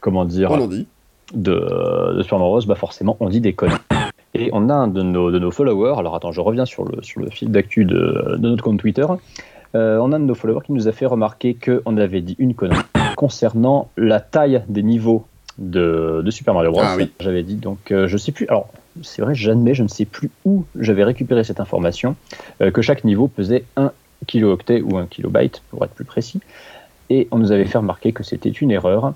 comment 0.00 0.24
dire 0.24 0.52
On 0.52 0.60
en 0.60 0.66
dit 0.68 0.86
de, 1.34 2.14
de 2.16 2.22
Super 2.22 2.38
Mario 2.38 2.54
Bros, 2.54 2.66
bah 2.66 2.74
forcément, 2.74 3.16
on 3.20 3.28
dit 3.28 3.40
des 3.40 3.52
connes. 3.52 3.78
Et 4.34 4.50
on 4.52 4.68
a 4.68 4.74
un 4.74 4.88
de 4.88 5.02
nos, 5.02 5.30
de 5.30 5.38
nos 5.38 5.50
followers, 5.50 5.98
alors 5.98 6.14
attends, 6.14 6.32
je 6.32 6.40
reviens 6.40 6.66
sur 6.66 6.84
le, 6.84 7.02
sur 7.02 7.20
le 7.20 7.30
fil 7.30 7.50
d'actu 7.50 7.84
de, 7.84 8.36
de, 8.38 8.48
notre 8.48 8.62
compte 8.62 8.78
Twitter. 8.78 9.06
Euh, 9.74 9.98
on 9.98 10.12
a 10.12 10.16
un 10.16 10.20
de 10.20 10.26
nos 10.26 10.34
followers 10.34 10.64
qui 10.64 10.72
nous 10.72 10.86
a 10.86 10.92
fait 10.92 11.06
remarquer 11.06 11.54
qu'on 11.54 11.96
avait 11.96 12.20
dit 12.20 12.36
une 12.38 12.54
connerie 12.54 12.84
concernant 13.18 13.90
la 13.96 14.20
taille 14.20 14.62
des 14.68 14.84
niveaux 14.84 15.26
de, 15.58 16.22
de 16.24 16.30
Super 16.30 16.54
Mario 16.54 16.70
Bros. 16.70 16.82
Ah 16.84 16.96
j'avais 17.18 17.42
dit 17.42 17.56
donc, 17.56 17.90
euh, 17.90 18.06
je 18.06 18.16
sais 18.16 18.30
plus, 18.30 18.46
alors 18.46 18.68
c'est 19.02 19.22
vrai, 19.22 19.34
j'admets, 19.34 19.74
je 19.74 19.82
ne 19.82 19.88
sais 19.88 20.04
plus 20.04 20.30
où 20.44 20.64
j'avais 20.78 21.02
récupéré 21.02 21.42
cette 21.42 21.58
information, 21.58 22.14
euh, 22.60 22.70
que 22.70 22.80
chaque 22.80 23.02
niveau 23.02 23.26
pesait 23.26 23.64
1 23.76 23.90
kilooctet 24.28 24.82
ou 24.82 24.98
1 24.98 25.06
kilobyte 25.06 25.62
pour 25.70 25.84
être 25.84 25.94
plus 25.94 26.04
précis. 26.04 26.38
Et 27.10 27.26
on 27.32 27.38
nous 27.38 27.50
avait 27.50 27.64
fait 27.64 27.78
remarquer 27.78 28.12
que 28.12 28.22
c'était 28.22 28.50
une 28.50 28.70
erreur. 28.70 29.14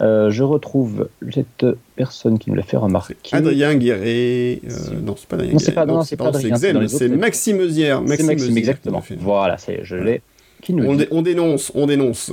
Euh, 0.00 0.30
je 0.30 0.42
retrouve 0.44 1.10
cette 1.30 1.66
personne 1.94 2.38
qui 2.38 2.50
me 2.50 2.56
l'a 2.56 2.62
fait 2.62 2.78
remarquer. 2.78 3.16
Adrien 3.32 3.74
Guéret. 3.74 4.60
Euh, 4.64 5.00
non, 5.02 5.14
c'est 5.18 5.28
pas 5.28 5.36
Adrien 5.36 5.52
Non, 5.52 5.58
c'est 5.58 5.72
pas, 5.72 5.84
non, 5.84 6.02
c'est 6.04 6.16
pas 6.16 6.28
Adrien. 6.28 6.56
C'est 6.88 7.08
Maxime 7.10 7.60
Eusière. 7.60 8.00
Maxime, 8.00 8.28
Maxime 8.28 8.56
exactement. 8.56 9.02
Voilà, 9.18 9.58
c'est, 9.58 9.80
je 9.82 9.96
l'ai. 9.96 10.22
Qui 10.62 10.72
nous 10.72 11.06
on 11.10 11.20
dénonce, 11.20 11.70
on 11.74 11.86
dénonce. 11.86 12.32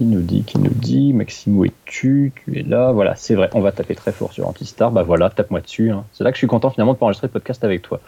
Qui 0.00 0.06
nous 0.06 0.22
dit, 0.22 0.44
qui 0.44 0.58
nous 0.58 0.72
dit, 0.72 1.12
Maxime, 1.12 1.58
où 1.58 1.66
es-tu? 1.66 2.32
Tu 2.34 2.58
es 2.58 2.62
là, 2.62 2.90
voilà, 2.90 3.16
c'est 3.16 3.34
vrai, 3.34 3.50
on 3.52 3.60
va 3.60 3.70
taper 3.70 3.94
très 3.94 4.12
fort 4.12 4.32
sur 4.32 4.48
Antistar, 4.48 4.90
bah 4.92 5.02
voilà, 5.02 5.28
tape-moi 5.28 5.60
dessus. 5.60 5.90
Hein. 5.90 6.06
C'est 6.14 6.24
là 6.24 6.30
que 6.30 6.36
je 6.36 6.38
suis 6.38 6.46
content 6.46 6.70
finalement 6.70 6.92
de 6.92 6.96
pouvoir 6.96 7.08
enregistrer 7.08 7.26
le 7.26 7.32
podcast 7.32 7.62
avec 7.64 7.82
toi. 7.82 8.00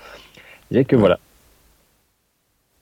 Et 0.71 0.87
que 0.87 0.97
voilà, 0.97 1.19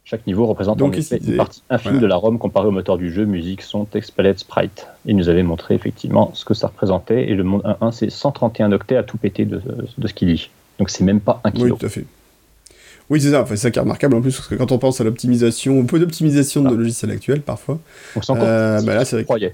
chaque 0.04 0.24
niveau 0.28 0.46
représente 0.46 0.80
en 0.80 0.92
effet 0.92 1.18
une 1.26 1.38
partie 1.38 1.64
infime 1.70 1.98
de 1.98 2.06
la 2.06 2.14
ROM 2.14 2.38
comparée 2.38 2.68
au 2.68 2.70
moteur 2.70 2.98
du 2.98 3.10
jeu, 3.10 3.24
musique, 3.24 3.62
son, 3.62 3.84
texte, 3.84 4.12
palette, 4.12 4.38
sprite. 4.38 4.86
Il 5.06 5.16
nous 5.16 5.28
avait 5.28 5.42
montré 5.42 5.74
effectivement 5.74 6.30
ce 6.34 6.44
que 6.44 6.54
ça 6.54 6.68
représentait, 6.68 7.28
et 7.28 7.34
le 7.34 7.42
monde 7.42 7.62
1.1, 7.64 7.90
c'est 7.90 8.10
131 8.10 8.70
octets 8.70 8.96
à 8.96 9.02
tout 9.02 9.18
péter 9.18 9.44
de, 9.44 9.60
ce 10.06 10.14
qu'il 10.14 10.28
lit. 10.28 10.50
Donc 10.78 10.88
c'est 10.88 11.02
même 11.02 11.20
pas 11.20 11.40
un 11.42 11.50
kilo. 11.50 11.74
Oui, 11.74 11.78
tout 11.80 11.86
à 11.86 11.88
fait. 11.88 12.06
Oui, 13.10 13.20
c'est 13.20 13.32
ça, 13.32 13.42
enfin, 13.42 13.56
c'est 13.56 13.62
ça 13.62 13.70
qui 13.70 13.78
est 13.78 13.82
remarquable 13.82 14.14
en 14.14 14.20
plus, 14.20 14.36
parce 14.36 14.48
que 14.48 14.54
quand 14.54 14.70
on 14.70 14.78
pense 14.78 15.00
à 15.00 15.04
l'optimisation, 15.04 15.80
un 15.80 15.84
peu 15.84 15.98
d'optimisation 15.98 16.62
de 16.62 16.68
ah. 16.68 16.78
logiciels 16.78 17.10
actuels 17.10 17.42
parfois, 17.42 17.80
on 18.14 18.22
s'en 18.22 18.36
euh, 18.40 18.80
bah 18.82 18.94
là, 18.94 19.04
c'est 19.04 19.22
vrai. 19.22 19.52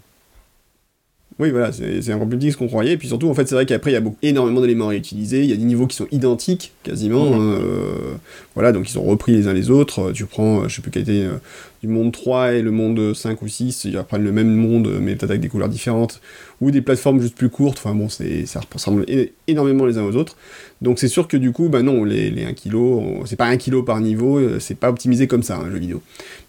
Oui, 1.39 1.51
voilà, 1.51 1.71
c'est 1.71 2.01
petit 2.01 2.47
que 2.47 2.53
ce 2.53 2.57
qu'on 2.57 2.67
croyait. 2.67 2.93
Et 2.93 2.97
puis 2.97 3.09
surtout, 3.09 3.29
en 3.29 3.35
fait, 3.35 3.47
c'est 3.47 3.55
vrai 3.55 3.67
qu'après, 3.67 3.91
il 3.91 3.95
y 3.95 3.97
a 3.97 4.01
beaucoup, 4.01 4.17
énormément 4.23 4.63
d'éléments 4.63 4.89
à 4.89 4.95
utiliser. 4.95 5.41
Il 5.41 5.51
y 5.51 5.53
a 5.53 5.57
des 5.57 5.65
niveaux 5.65 5.87
qui 5.87 5.97
sont 5.97 6.07
identiques, 6.11 6.73
quasiment. 6.83 7.27
Mhm. 7.31 7.59
Euh, 7.61 8.15
voilà, 8.55 8.73
donc 8.73 8.89
ils 8.89 8.93
sont 8.93 9.03
repris 9.03 9.33
les 9.33 9.47
uns 9.47 9.53
les 9.53 9.71
autres. 9.71 10.13
Tu 10.13 10.25
prends, 10.25 10.63
euh, 10.63 10.69
je 10.69 10.77
sais 10.77 10.83
plus 10.83 10.91
quelle 10.91 11.03
était, 11.03 11.27
euh, 11.27 11.37
du 11.83 11.89
monde 11.89 12.13
3 12.13 12.55
et 12.55 12.63
le 12.63 12.71
monde 12.71 13.15
5 13.15 13.43
ou 13.43 13.49
6, 13.49 13.85
ils 13.85 13.99
reprennent 13.99 14.25
le 14.25 14.33
même 14.33 14.55
monde, 14.55 14.89
mais 15.01 15.15
peut-être 15.15 15.31
avec 15.31 15.41
des 15.41 15.49
couleurs 15.49 15.69
différentes. 15.69 16.21
Ou 16.63 16.71
des 16.71 16.81
plateformes 16.81 17.21
juste 17.21 17.37
plus 17.37 17.51
courtes. 17.51 17.79
Enfin 17.79 17.95
bon, 17.95 18.09
ça 18.09 18.25
ressemble 18.73 19.05
énormément 19.47 19.85
les 19.85 19.99
uns 19.99 20.05
aux 20.05 20.17
autres. 20.17 20.37
Donc 20.81 20.99
c'est 20.99 21.09
sûr 21.09 21.29
que 21.29 21.37
du 21.37 21.53
coup, 21.53 21.69
bah 21.69 21.83
non, 21.83 22.05
les, 22.05 22.31
les 22.31 22.45
1 22.45 22.55
kg, 22.55 23.27
c'est 23.27 23.37
pas 23.37 23.47
1 23.47 23.59
kg 23.59 23.85
par 23.85 24.01
niveau, 24.01 24.59
c'est 24.59 24.75
pas 24.75 24.89
optimisé 24.89 25.27
comme 25.27 25.43
ça, 25.43 25.59
un 25.59 25.71
jeu 25.71 25.79
vidéo. 25.79 26.03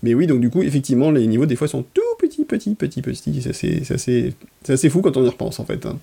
Mais 0.04 0.14
oui, 0.14 0.28
donc 0.28 0.40
du 0.40 0.50
coup, 0.50 0.62
effectivement, 0.62 1.12
les 1.12 1.28
niveaux, 1.28 1.46
des 1.46 1.56
fois, 1.56 1.68
sont 1.68 1.84
tout 1.94 2.02
petits, 2.20 2.46
petits, 2.46 2.76
petits, 2.76 3.02
petits. 3.02 3.42
C'est 3.42 3.92
assez, 3.94 4.34
assez, 4.68 4.90
fou 4.90 5.02
quand 5.02 5.18
on 5.18 5.24
y 5.24 5.30
repense, 5.30 5.60
en 5.60 5.66
fait. 5.66 5.86
Hein. 5.86 5.98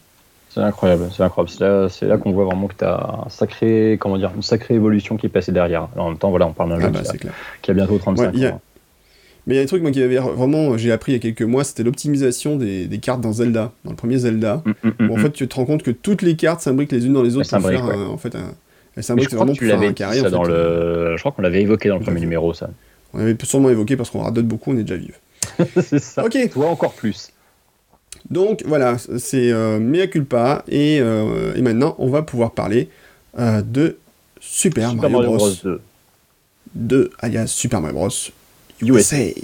C'est 0.50 0.60
incroyable, 0.60 1.08
c'est 1.14 1.22
incroyable. 1.22 1.50
C'est 1.90 2.06
là, 2.06 2.14
là 2.14 2.18
qu'on 2.18 2.32
voit 2.32 2.44
vraiment 2.44 2.68
que 2.68 2.76
tu 2.78 2.84
as 2.84 3.24
un 3.26 3.28
sacré, 3.28 3.98
comment 4.00 4.18
dire, 4.18 4.30
une 4.34 4.42
sacrée 4.42 4.74
évolution 4.74 5.16
qui 5.16 5.26
est 5.26 5.30
passée 5.30 5.52
derrière. 5.52 5.88
en 5.96 6.10
même 6.10 6.18
temps, 6.18 6.30
voilà, 6.30 6.46
on 6.46 6.52
parle 6.52 6.70
d'un 6.70 6.76
ah 6.76 6.80
jeu 6.80 6.88
bah, 6.90 7.00
qui, 7.60 7.70
a, 7.70 7.74
bientôt 7.74 7.98
35 7.98 8.34
ans. 8.36 8.60
Mais 9.46 9.54
il 9.54 9.56
y 9.58 9.60
a 9.60 9.62
un 9.62 9.66
truc 9.66 9.82
moi, 9.82 9.90
qui 9.90 10.02
avait 10.02 10.16
vraiment, 10.16 10.78
j'ai 10.78 10.90
appris 10.90 11.12
il 11.12 11.14
y 11.16 11.18
a 11.18 11.20
quelques 11.20 11.42
mois, 11.42 11.64
c'était 11.64 11.82
l'optimisation 11.82 12.56
des, 12.56 12.86
des, 12.86 12.98
cartes 12.98 13.20
dans 13.20 13.32
Zelda, 13.32 13.72
dans 13.84 13.90
le 13.90 13.96
premier 13.96 14.16
Zelda, 14.16 14.62
mm, 14.64 14.70
mm, 14.70 14.92
mm, 14.98 15.10
où 15.10 15.14
en 15.14 15.16
fait 15.18 15.32
tu 15.32 15.46
te 15.46 15.54
rends 15.54 15.66
compte 15.66 15.82
que 15.82 15.90
toutes 15.90 16.22
les 16.22 16.34
cartes 16.34 16.62
s'imbriquent 16.62 16.92
les 16.92 17.06
unes 17.06 17.12
dans 17.12 17.22
les 17.22 17.36
autres 17.36 17.50
pour 17.50 17.68
faire 17.68 17.84
en 17.84 18.16
fait 18.16 18.34
un, 18.36 18.54
elles 18.96 19.02
s'imbriquent 19.02 19.32
vraiment 19.32 19.52
pour 19.54 19.66
faire 19.66 19.80
un 19.80 19.92
carré. 19.92 20.20
Ça 20.20 20.30
dans 20.30 20.44
le... 20.44 21.14
Je 21.16 21.20
crois 21.20 21.32
qu'on 21.32 21.42
l'avait 21.42 21.62
évoqué 21.62 21.88
dans 21.88 21.98
le 21.98 22.02
premier 22.02 22.20
numéro, 22.20 22.54
ça. 22.54 22.70
On 23.12 23.20
avait 23.20 23.36
sûrement 23.42 23.70
évoqué 23.70 23.96
parce 23.96 24.10
qu'on 24.10 24.22
radote 24.22 24.46
beaucoup, 24.46 24.72
on 24.72 24.78
est 24.78 24.82
déjà 24.82 24.96
vieux. 24.96 25.14
c'est 25.82 25.98
ça. 25.98 26.24
Ok. 26.24 26.36
Toi 26.52 26.68
encore 26.68 26.94
plus. 26.94 27.30
Donc 28.30 28.62
voilà, 28.66 28.96
c'est 28.98 29.52
euh, 29.52 29.78
mea 29.78 30.06
culpa 30.06 30.64
et, 30.66 30.98
euh, 31.00 31.54
et, 31.54 31.60
maintenant 31.60 31.94
on 31.98 32.08
va 32.08 32.22
pouvoir 32.22 32.52
parler 32.52 32.88
euh, 33.38 33.60
de 33.60 33.98
Super, 34.40 34.94
Mario, 34.94 35.36
Bros. 35.36 35.50
2. 35.62 35.80
2 36.74 37.10
alias 37.18 37.48
Super 37.48 37.82
Mario 37.82 37.98
Bros. 37.98 38.08
USA. 38.80 39.34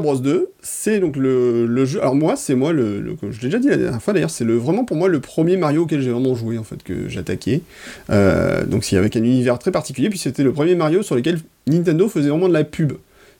Bros 0.00 0.16
2, 0.16 0.50
c'est 0.60 1.00
donc 1.00 1.16
le, 1.16 1.84
jeu. 1.84 2.00
Alors 2.00 2.14
moi, 2.14 2.36
c'est 2.36 2.54
moi 2.54 2.72
le, 2.72 3.16
je 3.30 3.40
l'ai 3.40 3.48
déjà 3.48 3.58
dit 3.58 3.68
la 3.68 3.76
dernière 3.76 4.02
fois 4.02 4.12
d'ailleurs, 4.12 4.30
c'est 4.30 4.44
le 4.44 4.56
vraiment 4.56 4.84
pour 4.84 4.96
moi 4.96 5.08
le 5.08 5.20
premier 5.20 5.56
Mario 5.56 5.82
auquel 5.82 6.00
j'ai 6.00 6.10
vraiment 6.10 6.34
joué 6.34 6.58
en 6.58 6.64
fait 6.64 6.82
que 6.82 7.08
j'attaquais. 7.08 7.62
Euh, 8.10 8.64
donc 8.64 8.84
c'est 8.84 8.96
avec 8.96 9.16
un 9.16 9.22
univers 9.22 9.58
très 9.58 9.72
particulier, 9.72 10.10
puis 10.10 10.18
c'était 10.18 10.42
le 10.42 10.52
premier 10.52 10.74
Mario 10.74 11.02
sur 11.02 11.14
lequel 11.14 11.40
Nintendo 11.66 12.08
faisait 12.08 12.28
vraiment 12.28 12.48
de 12.48 12.52
la 12.52 12.64
pub. 12.64 12.92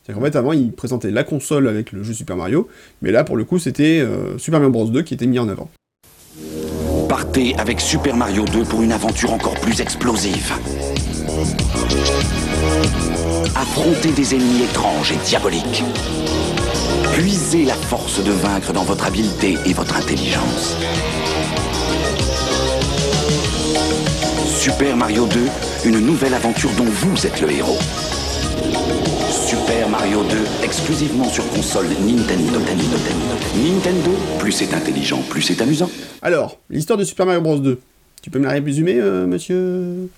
C'est-à-dire 0.03 0.19
qu'en 0.19 0.25
fait 0.25 0.35
avant 0.37 0.53
ils 0.53 0.71
présentaient 0.71 1.11
la 1.11 1.23
console 1.23 1.67
avec 1.67 1.91
le 1.91 2.03
jeu 2.03 2.13
Super 2.13 2.35
Mario, 2.35 2.67
mais 3.01 3.11
là 3.11 3.23
pour 3.23 3.37
le 3.37 3.43
coup 3.43 3.59
c'était 3.59 3.99
euh, 3.99 4.37
Super 4.37 4.59
Mario 4.59 4.71
Bros 4.71 4.87
2 4.87 5.01
qui 5.03 5.13
était 5.13 5.27
mis 5.27 5.39
en 5.39 5.47
avant. 5.47 5.69
Partez 7.07 7.55
avec 7.57 7.79
Super 7.79 8.15
Mario 8.15 8.45
2 8.45 8.63
pour 8.63 8.81
une 8.81 8.91
aventure 8.91 9.33
encore 9.33 9.59
plus 9.59 9.81
explosive. 9.81 10.53
Affrontez 13.55 14.11
des 14.11 14.35
ennemis 14.35 14.63
étranges 14.63 15.11
et 15.11 15.17
diaboliques. 15.25 15.83
Puisez 17.13 17.65
la 17.65 17.73
force 17.73 18.23
de 18.23 18.31
vaincre 18.31 18.73
dans 18.73 18.83
votre 18.83 19.05
habileté 19.05 19.57
et 19.65 19.73
votre 19.73 19.95
intelligence. 19.95 20.75
Super 24.47 24.95
Mario 24.95 25.25
2, 25.25 25.39
une 25.85 25.99
nouvelle 25.99 26.33
aventure 26.33 26.69
dont 26.77 26.85
vous 26.85 27.25
êtes 27.25 27.41
le 27.41 27.51
héros. 27.51 27.77
Super 29.31 29.89
Mario 29.89 30.23
2, 30.23 30.37
exclusivement 30.63 31.29
sur 31.29 31.47
console 31.49 31.87
Nintendo. 31.87 32.59
Nintendo, 33.55 34.11
plus 34.39 34.51
c'est 34.51 34.73
intelligent, 34.73 35.21
plus 35.29 35.41
c'est 35.41 35.61
amusant. 35.61 35.89
Alors, 36.21 36.57
l'histoire 36.69 36.97
de 36.97 37.03
Super 37.03 37.25
Mario 37.25 37.41
Bros 37.41 37.57
2. 37.57 37.79
Tu 38.21 38.29
peux 38.29 38.39
me 38.39 38.45
la 38.45 38.51
résumer, 38.51 38.95
euh, 38.99 39.25
monsieur 39.25 40.09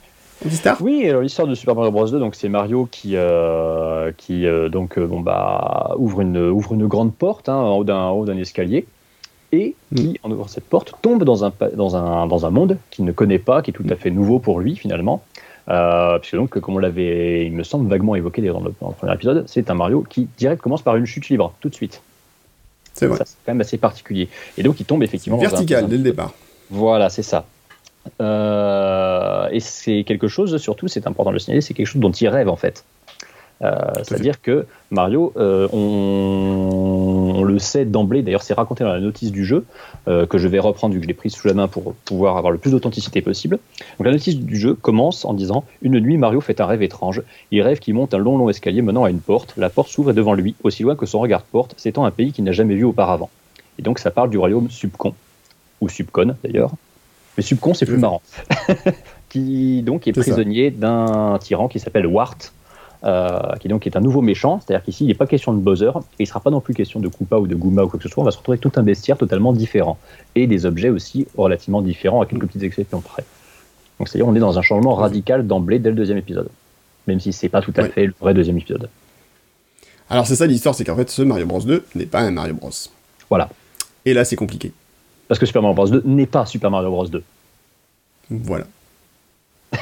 oui, 0.79 1.07
alors 1.07 1.21
l'histoire 1.21 1.47
de 1.47 1.55
Super 1.55 1.75
Mario 1.75 1.91
Bros 1.91 2.07
2, 2.07 2.19
donc 2.19 2.35
c'est 2.35 2.49
Mario 2.49 2.87
qui, 2.89 3.15
euh, 3.15 4.11
qui 4.17 4.45
euh, 4.45 4.69
donc 4.69 4.97
bon 4.99 5.19
bah 5.19 5.93
ouvre 5.97 6.21
une 6.21 6.37
ouvre 6.37 6.73
une 6.73 6.87
grande 6.87 7.13
porte 7.13 7.47
hein, 7.47 7.55
en 7.55 7.77
haut 7.77 7.83
d'un 7.83 8.09
haut 8.09 8.25
d'un 8.25 8.37
escalier 8.37 8.85
et 9.51 9.75
qui 9.95 10.09
mm. 10.09 10.13
en 10.23 10.31
ouvrant 10.31 10.47
cette 10.47 10.63
porte 10.63 10.93
tombe 11.01 11.23
dans 11.23 11.45
un 11.45 11.53
dans 11.75 11.95
un 11.95 12.25
dans 12.27 12.45
un 12.45 12.49
monde 12.49 12.77
qu'il 12.89 13.05
ne 13.05 13.11
connaît 13.11 13.39
pas, 13.39 13.61
qui 13.61 13.71
est 13.71 13.73
tout 13.73 13.85
à 13.89 13.95
fait 13.95 14.09
nouveau 14.09 14.39
pour 14.39 14.59
lui 14.59 14.75
finalement. 14.75 15.23
Euh, 15.69 16.19
puisque 16.19 16.35
donc, 16.35 16.59
comme 16.59 16.75
on 16.75 16.79
l'avait, 16.79 17.45
il 17.45 17.53
me 17.53 17.63
semble, 17.63 17.89
vaguement 17.89 18.15
évoqué 18.15 18.41
dans 18.41 18.59
le, 18.59 18.73
dans 18.81 18.89
le 18.89 18.95
premier 18.95 19.13
épisode, 19.13 19.45
c'est 19.47 19.69
un 19.69 19.75
Mario 19.75 20.03
qui 20.09 20.27
direct 20.37 20.61
commence 20.61 20.81
par 20.81 20.95
une 20.95 21.05
chute 21.05 21.29
libre, 21.29 21.53
tout 21.59 21.69
de 21.69 21.75
suite. 21.75 22.01
C'est 22.93 23.07
vrai. 23.07 23.19
C'est 23.23 23.37
quand 23.45 23.53
même 23.53 23.61
assez 23.61 23.77
particulier. 23.77 24.27
Et 24.57 24.63
donc, 24.63 24.79
il 24.79 24.85
tombe 24.85 25.03
effectivement. 25.03 25.37
Vertical, 25.37 25.87
dès 25.87 25.97
le 25.97 26.03
départ. 26.03 26.33
Voilà, 26.69 27.09
c'est 27.09 27.23
ça. 27.23 27.45
Et 28.19 29.59
c'est 29.59 30.03
quelque 30.03 30.27
chose, 30.27 30.57
surtout, 30.57 30.87
c'est 30.87 31.07
important 31.07 31.31
de 31.31 31.35
le 31.35 31.39
signaler, 31.39 31.61
c'est 31.61 31.73
quelque 31.73 31.87
chose 31.87 32.01
dont 32.01 32.11
il 32.11 32.27
rêve 32.27 32.49
en 32.49 32.55
fait. 32.55 32.83
C'est-à-dire 33.61 34.41
que 34.41 34.65
Mario, 34.89 35.31
on, 35.35 37.43
le 37.43 37.59
sait 37.59 37.85
d'emblée, 37.85 38.23
d'ailleurs 38.23 38.41
c'est 38.41 38.55
raconté 38.55 38.83
dans 38.83 38.91
la 38.91 38.99
notice 38.99 39.31
du 39.31 39.45
jeu, 39.45 39.65
que 40.07 40.37
je 40.37 40.47
vais 40.47 40.57
reprendre 40.57 40.95
vu 40.95 40.99
que 40.99 41.03
je 41.03 41.07
l'ai 41.07 41.13
prise 41.13 41.33
sous 41.33 41.47
la 41.47 41.53
main 41.53 41.67
pour 41.67 41.93
pouvoir 42.05 42.37
avoir 42.37 42.51
le 42.51 42.57
plus 42.57 42.71
d'authenticité 42.71 43.21
possible. 43.21 43.59
Donc 43.99 44.07
la 44.07 44.13
notice 44.13 44.35
du 44.35 44.55
jeu 44.55 44.73
commence 44.73 45.25
en 45.25 45.35
disant 45.35 45.63
Une 45.83 45.99
nuit, 45.99 46.17
Mario 46.17 46.41
fait 46.41 46.59
un 46.59 46.65
rêve 46.65 46.81
étrange. 46.81 47.21
Il 47.51 47.61
rêve 47.61 47.77
qu'il 47.77 47.93
monte 47.93 48.15
un 48.15 48.17
long 48.17 48.37
long 48.37 48.49
escalier 48.49 48.81
menant 48.81 49.03
à 49.03 49.11
une 49.11 49.19
porte. 49.19 49.53
La 49.57 49.69
porte 49.69 49.89
s'ouvre 49.89 50.13
devant 50.13 50.33
lui, 50.33 50.55
aussi 50.63 50.81
loin 50.81 50.95
que 50.95 51.05
son 51.05 51.19
regard 51.19 51.43
porte, 51.43 51.75
s'étend 51.77 52.05
un 52.05 52.11
pays 52.11 52.31
qu'il 52.31 52.43
n'a 52.43 52.53
jamais 52.53 52.73
vu 52.73 52.83
auparavant. 52.83 53.29
Et 53.77 53.83
donc 53.83 53.99
ça 53.99 54.09
parle 54.09 54.31
du 54.31 54.39
royaume 54.39 54.71
Subcon, 54.71 55.13
ou 55.81 55.89
Subcon 55.89 56.33
d'ailleurs. 56.43 56.71
Mais 57.37 57.43
Subcon 57.43 57.73
c'est 57.73 57.85
plus 57.85 57.97
marrant. 57.97 58.21
qui 59.29 59.81
donc 59.81 60.07
est, 60.07 60.11
prisonnier 60.11 60.71
d'un 60.71 61.37
tyran 61.39 61.69
qui 61.69 61.79
s'appelle 61.79 62.05
Wart, 62.05 62.53
euh, 63.03 63.39
qui 63.59 63.69
donc 63.69 63.87
est 63.87 63.95
un 63.95 64.01
nouveau 64.01 64.21
méchant, 64.21 64.59
c'est-à-dire 64.59 64.83
qu'ici 64.83 65.05
il 65.05 65.07
n'est 65.07 65.13
pas 65.13 65.25
question 65.25 65.53
de 65.53 65.59
Bowser, 65.59 65.91
et 65.95 66.19
il 66.19 66.23
ne 66.23 66.27
sera 66.27 66.41
pas 66.41 66.49
non 66.49 66.59
plus 66.59 66.73
question 66.73 66.99
de 66.99 67.07
Koopa 67.07 67.37
ou 67.37 67.47
de 67.47 67.55
Goomba 67.55 67.85
ou 67.85 67.87
quoi 67.87 67.97
que 67.97 68.03
ce 68.03 68.09
soit, 68.09 68.21
on 68.21 68.25
va 68.25 68.31
se 68.31 68.37
retrouver 68.37 68.57
avec 68.57 68.61
tout 68.61 68.79
un 68.79 68.83
bestiaire 68.83 69.17
totalement 69.17 69.53
différent, 69.53 69.97
et 70.35 70.47
des 70.47 70.65
objets 70.65 70.89
aussi 70.89 71.27
relativement 71.37 71.81
différents, 71.81 72.21
à 72.21 72.25
quelques 72.25 72.45
petites 72.47 72.63
exceptions 72.63 72.99
près. 72.99 73.23
Donc 73.97 74.09
c'est-à-dire 74.09 74.27
on 74.27 74.35
est 74.35 74.39
dans 74.39 74.59
un 74.59 74.61
changement 74.61 74.95
radical 74.95 75.47
d'emblée 75.47 75.79
dès 75.79 75.89
le 75.89 75.95
deuxième 75.95 76.17
épisode, 76.17 76.49
même 77.07 77.21
si 77.21 77.31
c'est 77.31 77.49
pas 77.49 77.61
tout 77.61 77.73
à 77.77 77.85
fait 77.85 78.07
le 78.07 78.13
vrai 78.19 78.33
deuxième 78.33 78.57
épisode. 78.57 78.89
Alors 80.09 80.27
c'est 80.27 80.35
ça 80.35 80.45
l'histoire, 80.45 80.75
c'est 80.75 80.83
qu'en 80.83 80.97
fait 80.97 81.09
ce 81.09 81.21
Mario 81.21 81.45
Bros 81.45 81.61
2 81.61 81.85
n'est 81.95 82.05
pas 82.05 82.19
un 82.19 82.31
Mario 82.31 82.53
Bros. 82.53 82.71
Voilà. 83.29 83.49
Et 84.05 84.13
là 84.13 84.25
c'est 84.25 84.35
compliqué. 84.35 84.73
Parce 85.31 85.39
que 85.39 85.45
Super 85.45 85.61
Mario 85.61 85.75
Bros 85.75 85.87
2 85.87 86.01
n'est 86.03 86.25
pas 86.25 86.45
Super 86.45 86.69
Mario 86.69 86.89
Bros 86.91 87.07
2. 87.07 87.23
Voilà. 88.31 88.65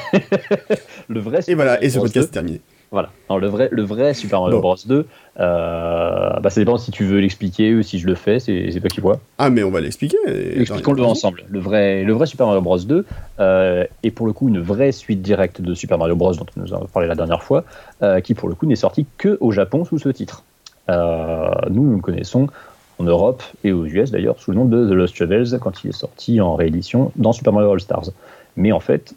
le 1.08 1.18
vrai 1.18 1.42
Super 1.42 1.52
Et 1.52 1.54
voilà, 1.56 1.82
et 1.82 1.90
ce 1.90 1.98
podcast 1.98 2.28
est 2.28 2.32
terminé. 2.32 2.60
Voilà. 2.92 3.10
Le 3.28 3.48
vrai, 3.48 3.68
le 3.72 3.82
vrai 3.82 4.14
Super 4.14 4.42
Mario 4.42 4.60
Bros 4.60 4.76
2, 4.86 5.08
euh, 5.40 6.40
bah, 6.40 6.50
ça 6.50 6.60
dépend 6.60 6.78
si 6.78 6.92
tu 6.92 7.02
veux 7.02 7.18
l'expliquer 7.18 7.74
ou 7.74 7.82
si 7.82 7.98
je 7.98 8.06
le 8.06 8.14
fais, 8.14 8.38
c'est 8.38 8.70
toi 8.78 8.88
qui 8.88 9.00
vois. 9.00 9.18
Ah, 9.38 9.50
mais 9.50 9.64
on 9.64 9.72
va 9.72 9.80
l'expliquer. 9.80 10.18
Expliquons-le 10.28 11.02
ensemble. 11.02 11.42
Le 11.48 11.58
vrai, 11.58 12.04
le 12.04 12.12
vrai 12.12 12.26
Super 12.26 12.46
Mario 12.46 12.62
Bros 12.62 12.78
2 12.78 13.04
euh, 13.40 13.84
est 14.04 14.10
pour 14.12 14.28
le 14.28 14.32
coup 14.32 14.48
une 14.48 14.60
vraie 14.60 14.92
suite 14.92 15.20
directe 15.20 15.60
de 15.60 15.74
Super 15.74 15.98
Mario 15.98 16.14
Bros 16.14 16.32
dont 16.32 16.46
on 16.56 16.60
nous 16.60 16.74
a 16.74 16.86
parlé 16.86 17.08
la 17.08 17.16
dernière 17.16 17.42
fois, 17.42 17.64
euh, 18.04 18.20
qui 18.20 18.34
pour 18.34 18.48
le 18.48 18.54
coup 18.54 18.66
n'est 18.66 18.76
sorti 18.76 19.04
que 19.18 19.36
au 19.40 19.50
Japon 19.50 19.84
sous 19.84 19.98
ce 19.98 20.10
titre. 20.10 20.44
Nous, 20.88 21.84
nous 21.84 21.96
le 21.96 22.02
connaissons 22.02 22.48
en 23.00 23.04
Europe 23.04 23.42
et 23.64 23.72
aux 23.72 23.86
US 23.86 24.10
d'ailleurs 24.10 24.38
sous 24.38 24.50
le 24.50 24.58
nom 24.58 24.66
de 24.66 24.86
The 24.88 24.92
Lost 24.92 25.16
Travels 25.16 25.58
quand 25.58 25.82
il 25.82 25.88
est 25.88 25.92
sorti 25.92 26.40
en 26.40 26.54
réédition 26.54 27.12
dans 27.16 27.32
Super 27.32 27.52
Mario 27.52 27.72
All 27.72 27.80
Stars. 27.80 28.10
Mais 28.56 28.72
en 28.72 28.80
fait, 28.80 29.14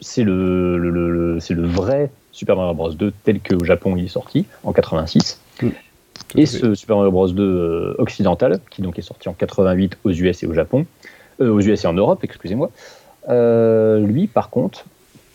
c'est 0.00 0.24
le, 0.24 0.78
le, 0.78 1.38
c'est 1.40 1.54
le 1.54 1.66
vrai 1.66 2.10
Super 2.30 2.56
Mario 2.56 2.74
Bros 2.74 2.92
2 2.92 3.12
tel 3.24 3.40
qu'au 3.40 3.64
Japon 3.64 3.96
il 3.96 4.06
est 4.06 4.08
sorti 4.08 4.46
en 4.64 4.72
86. 4.72 5.40
Mm. 5.60 5.68
et 6.36 6.46
ce 6.46 6.74
Super 6.74 6.96
Mario 6.96 7.10
Bros 7.10 7.28
2 7.28 7.42
euh, 7.42 7.94
occidental, 7.98 8.60
qui 8.70 8.80
donc 8.80 8.98
est 8.98 9.02
sorti 9.02 9.28
en 9.28 9.34
88 9.34 9.98
aux 10.04 10.10
US 10.10 10.42
et 10.42 10.46
au 10.46 10.54
Japon, 10.54 10.86
euh, 11.40 11.50
aux 11.50 11.60
US 11.60 11.84
et 11.84 11.86
en 11.86 11.92
Europe, 11.92 12.20
excusez-moi, 12.22 12.70
euh, 13.28 13.98
lui 13.98 14.26
par 14.26 14.48
contre 14.48 14.86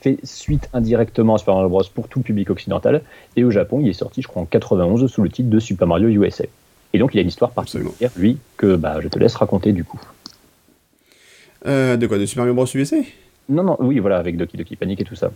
fait 0.02 0.18
suite 0.24 0.68
indirectement 0.74 1.36
à 1.36 1.38
Super 1.38 1.54
Mario 1.54 1.70
Bros 1.70 1.84
pour 1.94 2.08
tout 2.08 2.20
le 2.20 2.24
public 2.24 2.50
occidental, 2.50 3.04
et 3.36 3.44
au 3.44 3.52
Japon 3.52 3.80
il 3.82 3.90
est 3.90 3.94
sorti 3.94 4.24
je 4.24 4.28
crois 4.28 4.42
en 4.42 4.46
91 4.46 5.06
sous 5.06 5.22
le 5.22 5.30
titre 5.30 5.50
de 5.50 5.60
Super 5.60 5.88
Mario 5.88 6.08
USA. 6.08 6.46
Et 6.98 7.00
donc 7.00 7.14
il 7.14 7.20
a 7.20 7.22
une 7.22 7.28
histoire 7.28 7.52
particulière, 7.52 8.10
lui, 8.18 8.40
que 8.58 8.76
bah, 8.76 8.98
je 9.04 9.08
te 9.08 9.20
laisse 9.20 9.36
raconter 9.36 9.72
du 9.72 9.84
coup. 9.84 10.02
de 11.64 12.08
quoi 12.08 12.18
De 12.18 12.26
Super 12.26 12.46
Mario 12.46 12.56
Bros. 12.56 12.66
USA 12.74 12.96
Non, 13.50 13.62
non, 13.62 13.78
oui, 13.80 14.00
voilà, 14.00 14.18
avec 14.18 14.36
Doki 14.36 14.58
Doki 14.58 14.76
Panic 14.76 15.00
et 15.00 15.04
tout 15.04 15.14
ça. 15.14 15.32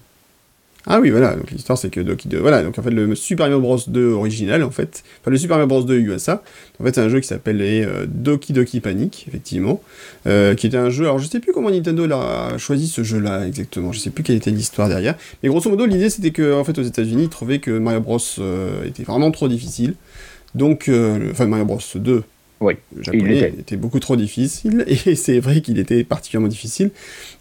Ah 0.88 1.00
oui, 1.00 1.12
voilà, 1.12 1.36
donc 1.36 1.52
l'histoire 1.52 1.78
c'est 1.78 1.91
que 1.91 2.00
Doki 2.00 2.28
2, 2.28 2.39
voilà, 2.39 2.63
donc 2.63 2.80
en 2.80 2.82
fait 2.82 2.89
le 2.89 3.13
Super 3.13 3.45
Mario 3.45 3.62
Bros. 3.62 3.78
2 3.86 4.13
original, 4.13 4.63
en 4.63 4.71
fait, 4.71 5.04
enfin 5.21 5.30
le 5.30 5.38
Super 5.38 5.58
Mario 5.58 5.67
Bros. 5.67 5.84
2 5.84 6.00
USA, 6.00 6.41
en 6.80 6.84
fait 6.84 6.95
c'est 6.95 7.02
un 7.02 7.10
jeu 7.10 7.19
qui 7.19 7.28
s'appelait 7.28 7.86
euh, 7.86 8.08
Doki 8.08 8.52
Doki 8.52 8.80
Panic, 8.80 9.26
effectivement, 9.28 9.84
euh, 10.26 10.56
qui 10.56 10.65
était 10.65 10.78
un 10.78 10.89
jeu, 10.89 11.04
alors 11.04 11.19
je 11.19 11.28
sais 11.28 11.39
plus 11.39 11.54
comment 11.54 11.69
Nintendo 11.69 12.12
a 12.12 12.58
choisi 12.58 12.88
ce 12.88 13.04
jeu-là 13.04 13.45
exactement, 13.45 13.91
je 13.91 14.00
sais 14.00 14.10
plus 14.10 14.24
quelle 14.24 14.38
était 14.38 14.50
l'histoire 14.50 14.89
derrière, 14.89 15.13
mais 15.43 15.50
grosso 15.50 15.69
modo 15.69 15.86
l'idée 15.86 16.10
c'était 16.10 16.32
que, 16.32 16.56
en 16.56 16.63
fait 16.63 16.80
aux 16.80 16.84
États-Unis 16.84 17.26
ils 17.26 17.30
trouvaient 17.30 17.60
que 17.60 17.69
Mario 17.69 18.00
Bros. 18.00 18.17
euh, 18.39 18.84
était 18.84 19.04
vraiment 19.04 19.30
trop 19.30 19.47
difficile, 19.47 19.93
donc, 20.55 20.89
enfin 21.31 21.47
Mario 21.47 21.65
Bros 21.65 21.79
2 21.95 22.23
oui, 22.61 22.75
le 22.95 23.01
japonais 23.01 23.53
était. 23.57 23.75
beaucoup 23.75 23.99
trop 23.99 24.15
difficile, 24.15 24.85
et 25.05 25.15
c'est 25.15 25.39
vrai 25.39 25.61
qu'il 25.61 25.79
était 25.79 26.03
particulièrement 26.03 26.47
difficile, 26.47 26.91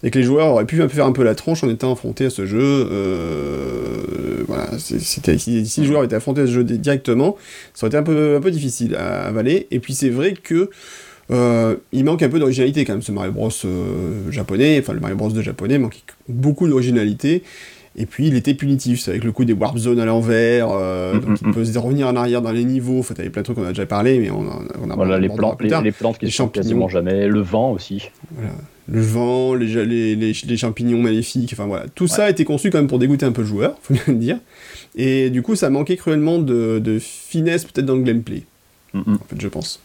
et 0.03 0.11
que 0.11 0.18
les 0.18 0.25
joueurs 0.25 0.49
auraient 0.49 0.64
pu 0.64 0.77
faire 0.88 1.07
un 1.07 1.12
peu 1.12 1.23
la 1.23 1.35
tronche 1.35 1.62
en 1.62 1.68
étant 1.68 1.92
affrontés 1.92 2.25
à 2.25 2.31
ce 2.31 2.46
jeu. 2.46 2.59
Euh, 2.90 4.44
voilà, 4.49 4.70
c'était, 4.79 5.37
si, 5.37 5.62
les 5.62 5.87
joueurs 5.87 6.05
étaient 6.05 6.16
affrontés 6.16 6.40
à 6.40 6.46
ce 6.46 6.53
jeu 6.53 6.64
directement, 6.64 7.37
ça 7.75 7.85
aurait 7.85 7.90
été 7.90 7.99
un 7.99 8.03
peu, 8.03 8.37
un 8.37 8.40
peu 8.40 8.51
difficile 8.51 8.96
à 8.96 9.27
avaler, 9.27 9.66
et 9.70 9.79
puis 9.79 9.92
c'est 9.92 10.09
vrai 10.09 10.33
que 10.33 10.70
euh, 11.31 11.77
il 11.92 12.05
manque 12.05 12.23
un 12.23 12.29
peu 12.31 12.38
d'originalité 12.38 12.87
quand 12.87 12.94
même, 12.94 13.03
ce 13.03 13.12
Mario 13.12 13.33
Bros 13.33 13.51
euh, 13.66 14.31
japonais, 14.31 14.79
enfin 14.81 14.94
le 14.94 15.01
Mario 15.01 15.16
Bros 15.16 15.31
de 15.31 15.42
japonais 15.42 15.79
manque 15.79 16.03
beaucoup 16.29 16.66
d'originalité, 16.66 17.42
et 18.01 18.07
puis 18.07 18.29
il 18.29 18.35
était 18.35 18.55
punitif, 18.55 19.01
c'est 19.01 19.11
avec 19.11 19.25
le 19.25 19.31
coup 19.31 19.45
des 19.45 19.53
warp 19.53 19.77
zones 19.77 20.01
à 20.01 20.07
l'envers, 20.07 20.69
euh, 20.71 21.15
mm, 21.15 21.21
donc 21.21 21.43
mm, 21.43 21.65
il 21.67 21.73
peut 21.73 21.79
revenir 21.79 22.09
en 22.09 22.17
arrière 22.17 22.41
dans 22.41 22.51
les 22.51 22.65
niveaux, 22.65 23.01
enfin 23.01 23.13
t'avais 23.13 23.29
plein 23.29 23.43
de 23.43 23.45
trucs 23.45 23.59
qu'on 23.59 23.65
a 23.65 23.69
déjà 23.69 23.85
parlé, 23.85 24.19
mais 24.19 24.31
on, 24.31 24.49
a 24.49 24.95
voilà, 24.95 25.19
les, 25.19 25.29
plantes, 25.29 25.61
les, 25.61 25.69
les, 25.83 25.93
plantes 25.93 26.19
qui 26.19 26.31
sont 26.31 26.49
quasiment 26.49 26.89
jamais, 26.89 27.29
le 27.29 27.41
vent 27.41 27.73
aussi. 27.73 28.09
Voilà. 28.35 28.55
Le 28.89 29.03
vent, 29.03 29.55
les, 29.55 30.17
les, 30.17 30.57
champignons 30.57 31.01
maléfiques, 31.01 31.51
enfin 31.53 31.67
voilà, 31.67 31.85
tout 31.95 32.09
ça 32.09 32.25
a 32.25 32.31
été 32.31 32.45
conçu 32.45 32.71
quand 32.71 32.79
même 32.79 32.89
pour 32.89 32.99
dégoûter 32.99 33.27
un 33.27 33.33
peu 33.33 33.43
le 33.43 33.47
joueur, 33.47 33.77
faut 33.83 33.93
bien 33.93 34.03
le 34.09 34.15
dire. 34.15 34.39
Et 34.97 35.29
du 35.29 35.43
coup 35.43 35.55
ça 35.55 35.69
manquait 35.69 35.99
cruellement 35.99 36.39
de, 36.39 36.79
de 36.79 36.99
finesse 36.99 37.65
peut-être 37.65 37.87
dans 37.87 37.97
le 37.97 38.03
gameplay, 38.03 38.45
mm, 38.95 39.01
en 39.13 39.25
fait 39.29 39.39
je 39.39 39.49
pense. 39.49 39.83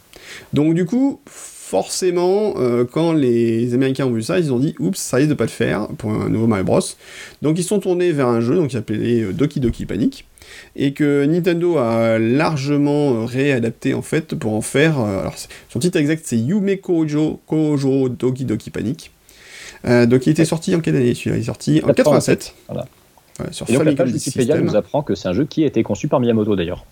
Donc 0.54 0.74
du 0.74 0.86
coup, 0.86 1.20
forcément, 1.66 2.54
euh, 2.58 2.86
quand 2.86 3.12
les 3.12 3.74
Américains 3.74 4.06
ont 4.06 4.12
vu 4.12 4.22
ça, 4.22 4.38
ils 4.38 4.54
ont 4.54 4.60
dit 4.60 4.76
oups, 4.78 5.00
ça 5.00 5.18
risque 5.18 5.30
de 5.30 5.34
pas 5.34 5.46
le 5.46 5.50
faire 5.50 5.88
pour 5.98 6.12
un 6.12 6.30
nouveau 6.30 6.46
Mario 6.46 6.64
Bros. 6.64 6.80
Donc 7.42 7.58
ils 7.58 7.64
sont 7.64 7.80
tournés 7.80 8.12
vers 8.12 8.28
un 8.28 8.40
jeu 8.40 8.56
donc, 8.56 8.68
qui 8.68 8.76
s'appelait 8.76 9.22
euh, 9.22 9.34
Doki 9.34 9.60
Doki 9.60 9.88
Panic 9.88 10.28
et 10.76 10.94
que 10.94 11.26
Nintendo 11.26 11.78
a 11.78 12.20
largement 12.20 13.16
euh, 13.16 13.26
réadapté 13.26 13.96
en 13.96 14.04
fait 14.04 14.36
pour 14.36 14.54
en 14.54 14.62
faire. 14.62 15.00
alors 15.00 15.34
son 15.70 15.80
titre 15.80 15.98
exact 15.98 16.22
c'est 16.24 16.38
Yume 16.38 16.78
Kojo, 16.78 17.40
Kojo 17.48 18.10
Doki 18.10 18.46
Doki 18.46 18.70
Panic. 18.70 19.12
donc 19.84 20.28
il 20.28 20.30
était 20.30 20.46
sorti 20.46 20.76
en 20.76 20.82
quelle 20.82 20.98
année 20.98 21.16
celui-là? 21.16 21.38
Il 21.38 21.42
est 21.42 21.46
sorti 21.46 21.82
en 21.84 21.92
87. 21.94 22.54
Voilà. 22.68 22.86
sur 23.50 23.68
et 23.68 23.74
donc 23.74 23.86
la 23.86 23.94
page 23.94 24.14
nous 24.62 24.76
apprend 24.76 25.02
que 25.02 25.16
c'est 25.16 25.30
un 25.30 25.34
jeu 25.34 25.46
qui 25.46 25.64
a 25.64 25.68
été 25.68 25.82
conçu 25.82 26.08
par 26.08 26.20
Miyamoto 26.20 26.56
d'ailleurs. 26.56 26.86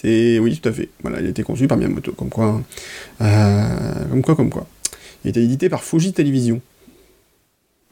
C'est 0.00 0.38
oui, 0.38 0.58
tout 0.58 0.68
à 0.68 0.72
fait. 0.72 0.88
Voilà, 1.02 1.20
il 1.20 1.26
a 1.26 1.28
été 1.28 1.42
conçu 1.42 1.66
par 1.66 1.76
Miyamoto, 1.76 2.12
comme 2.12 2.30
quoi, 2.30 2.60
euh, 3.20 3.64
comme 4.10 4.22
quoi, 4.22 4.34
comme 4.34 4.48
quoi. 4.48 4.66
Il 5.24 5.28
a 5.28 5.30
été 5.30 5.42
édité 5.42 5.68
par 5.68 5.84
Fuji 5.84 6.14
Television. 6.14 6.60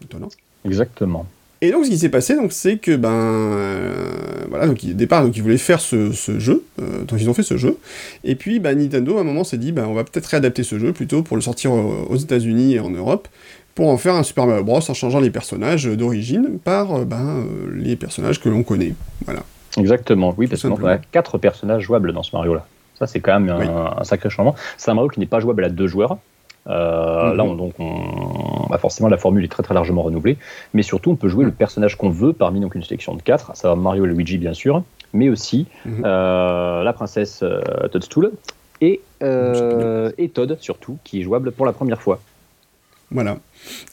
Étonnant. 0.03 0.31
Exactement. 0.65 1.27
Et 1.61 1.71
donc 1.71 1.85
ce 1.85 1.91
qui 1.91 1.99
s'est 1.99 2.09
passé, 2.09 2.35
donc 2.37 2.53
c'est 2.53 2.79
que 2.79 2.95
ben 2.97 3.11
euh, 3.11 4.47
voilà, 4.49 4.69
donc 4.69 4.79
au 4.89 4.93
départ 4.93 5.25
donc 5.25 5.37
ils 5.37 5.43
voulaient 5.43 5.59
faire 5.59 5.81
ce, 5.81 6.13
jeu, 6.39 6.65
euh, 6.81 7.03
donc 7.03 7.21
ils 7.21 7.29
ont 7.29 7.35
fait 7.35 7.43
ce 7.43 7.57
jeu, 7.57 7.77
et 8.23 8.37
puis 8.37 8.61
ben, 8.61 8.79
Nintendo 8.79 9.19
à 9.19 9.23
un 9.23 9.25
moment 9.25 9.43
s'est 9.43 9.59
dit 9.59 9.73
ben 9.73 9.85
on 9.87 9.93
va 9.93 10.05
peut-être 10.05 10.27
réadapter 10.27 10.63
ce 10.63 10.79
jeu 10.79 10.93
plutôt 10.93 11.25
pour 11.25 11.37
le 11.37 11.43
sortir 11.43 11.73
aux 11.73 12.17
États-Unis 12.17 12.75
et 12.75 12.81
en 12.81 12.91
Europe, 12.91 13.27
pour 13.75 13.89
en 13.89 13.99
faire 13.99 14.15
un 14.15 14.23
Super 14.23 14.47
Mario 14.47 14.63
Bros 14.63 14.81
en 14.89 14.95
changeant 14.95 15.19
les 15.19 15.31
personnages 15.31 15.87
d'origine 15.87 16.61
par 16.63 17.05
ben, 17.05 17.45
les 17.75 17.97
personnages 17.97 18.41
que 18.41 18.49
l'on 18.49 18.63
connaît, 18.63 18.95
voilà. 19.25 19.45
Exactement, 19.77 20.35
oui, 20.37 20.47
parce 20.47 20.63
qu'on 20.63 20.85
a 20.87 20.99
quatre 20.99 21.39
personnages 21.39 21.83
jouables 21.83 22.13
dans 22.13 22.23
ce 22.23 22.35
Mario-là. 22.35 22.67
Ça, 22.99 23.07
c'est 23.07 23.21
quand 23.21 23.39
même 23.39 23.49
un, 23.51 24.03
sacré 24.05 24.29
changement. 24.29 24.57
C'est 24.77 24.91
un 24.91 24.95
Mario 24.95 25.09
qui 25.09 25.21
n'est 25.21 25.27
pas 25.27 25.41
jouable 25.41 25.65
à 25.65 25.69
deux 25.69 25.87
joueurs. 25.87 26.19
Euh, 26.67 27.35
là, 27.35 27.45
mhm. 27.45 27.51
on, 27.51 27.55
donc, 27.55 27.75
on, 27.79 28.67
bah, 28.69 28.79
forcément, 28.79 29.09
la 29.09 29.17
formule 29.17 29.45
est 29.45 29.49
très 29.49 29.63
très 29.63 29.75
largement 29.75 30.03
renouvelée, 30.03 30.37
mais 30.75 30.83
surtout, 30.83 31.11
on 31.11 31.17
peut 31.17 31.29
jouer 31.29 31.45
le 31.45 31.53
personnage 31.53 31.97
qu'on 31.97 32.11
veut 32.11 32.33
parmi 32.33 32.61
donc 32.61 32.75
une 32.75 32.83
sélection 32.83 33.15
de 33.15 33.23
quatre, 33.23 33.57
ça 33.57 33.69
va 33.69 33.77
Mario 33.77 34.05
et 34.05 34.09
Luigi 34.09 34.37
bien 34.37 34.53
sûr, 34.53 34.83
mais 35.13 35.31
aussi 35.31 35.67
mhm. 35.87 36.03
euh, 36.05 36.83
la 36.83 36.93
princesse 36.93 37.41
euh, 37.43 37.63
Toadstool 37.91 38.33
et, 38.81 39.01
et 39.23 40.29
Toad 40.29 40.59
surtout, 40.61 40.99
qui 41.05 41.21
est 41.21 41.23
jouable 41.23 41.53
pour 41.53 41.65
la 41.65 41.73
première 41.73 42.03
fois. 42.03 42.21
Voilà. 43.11 43.39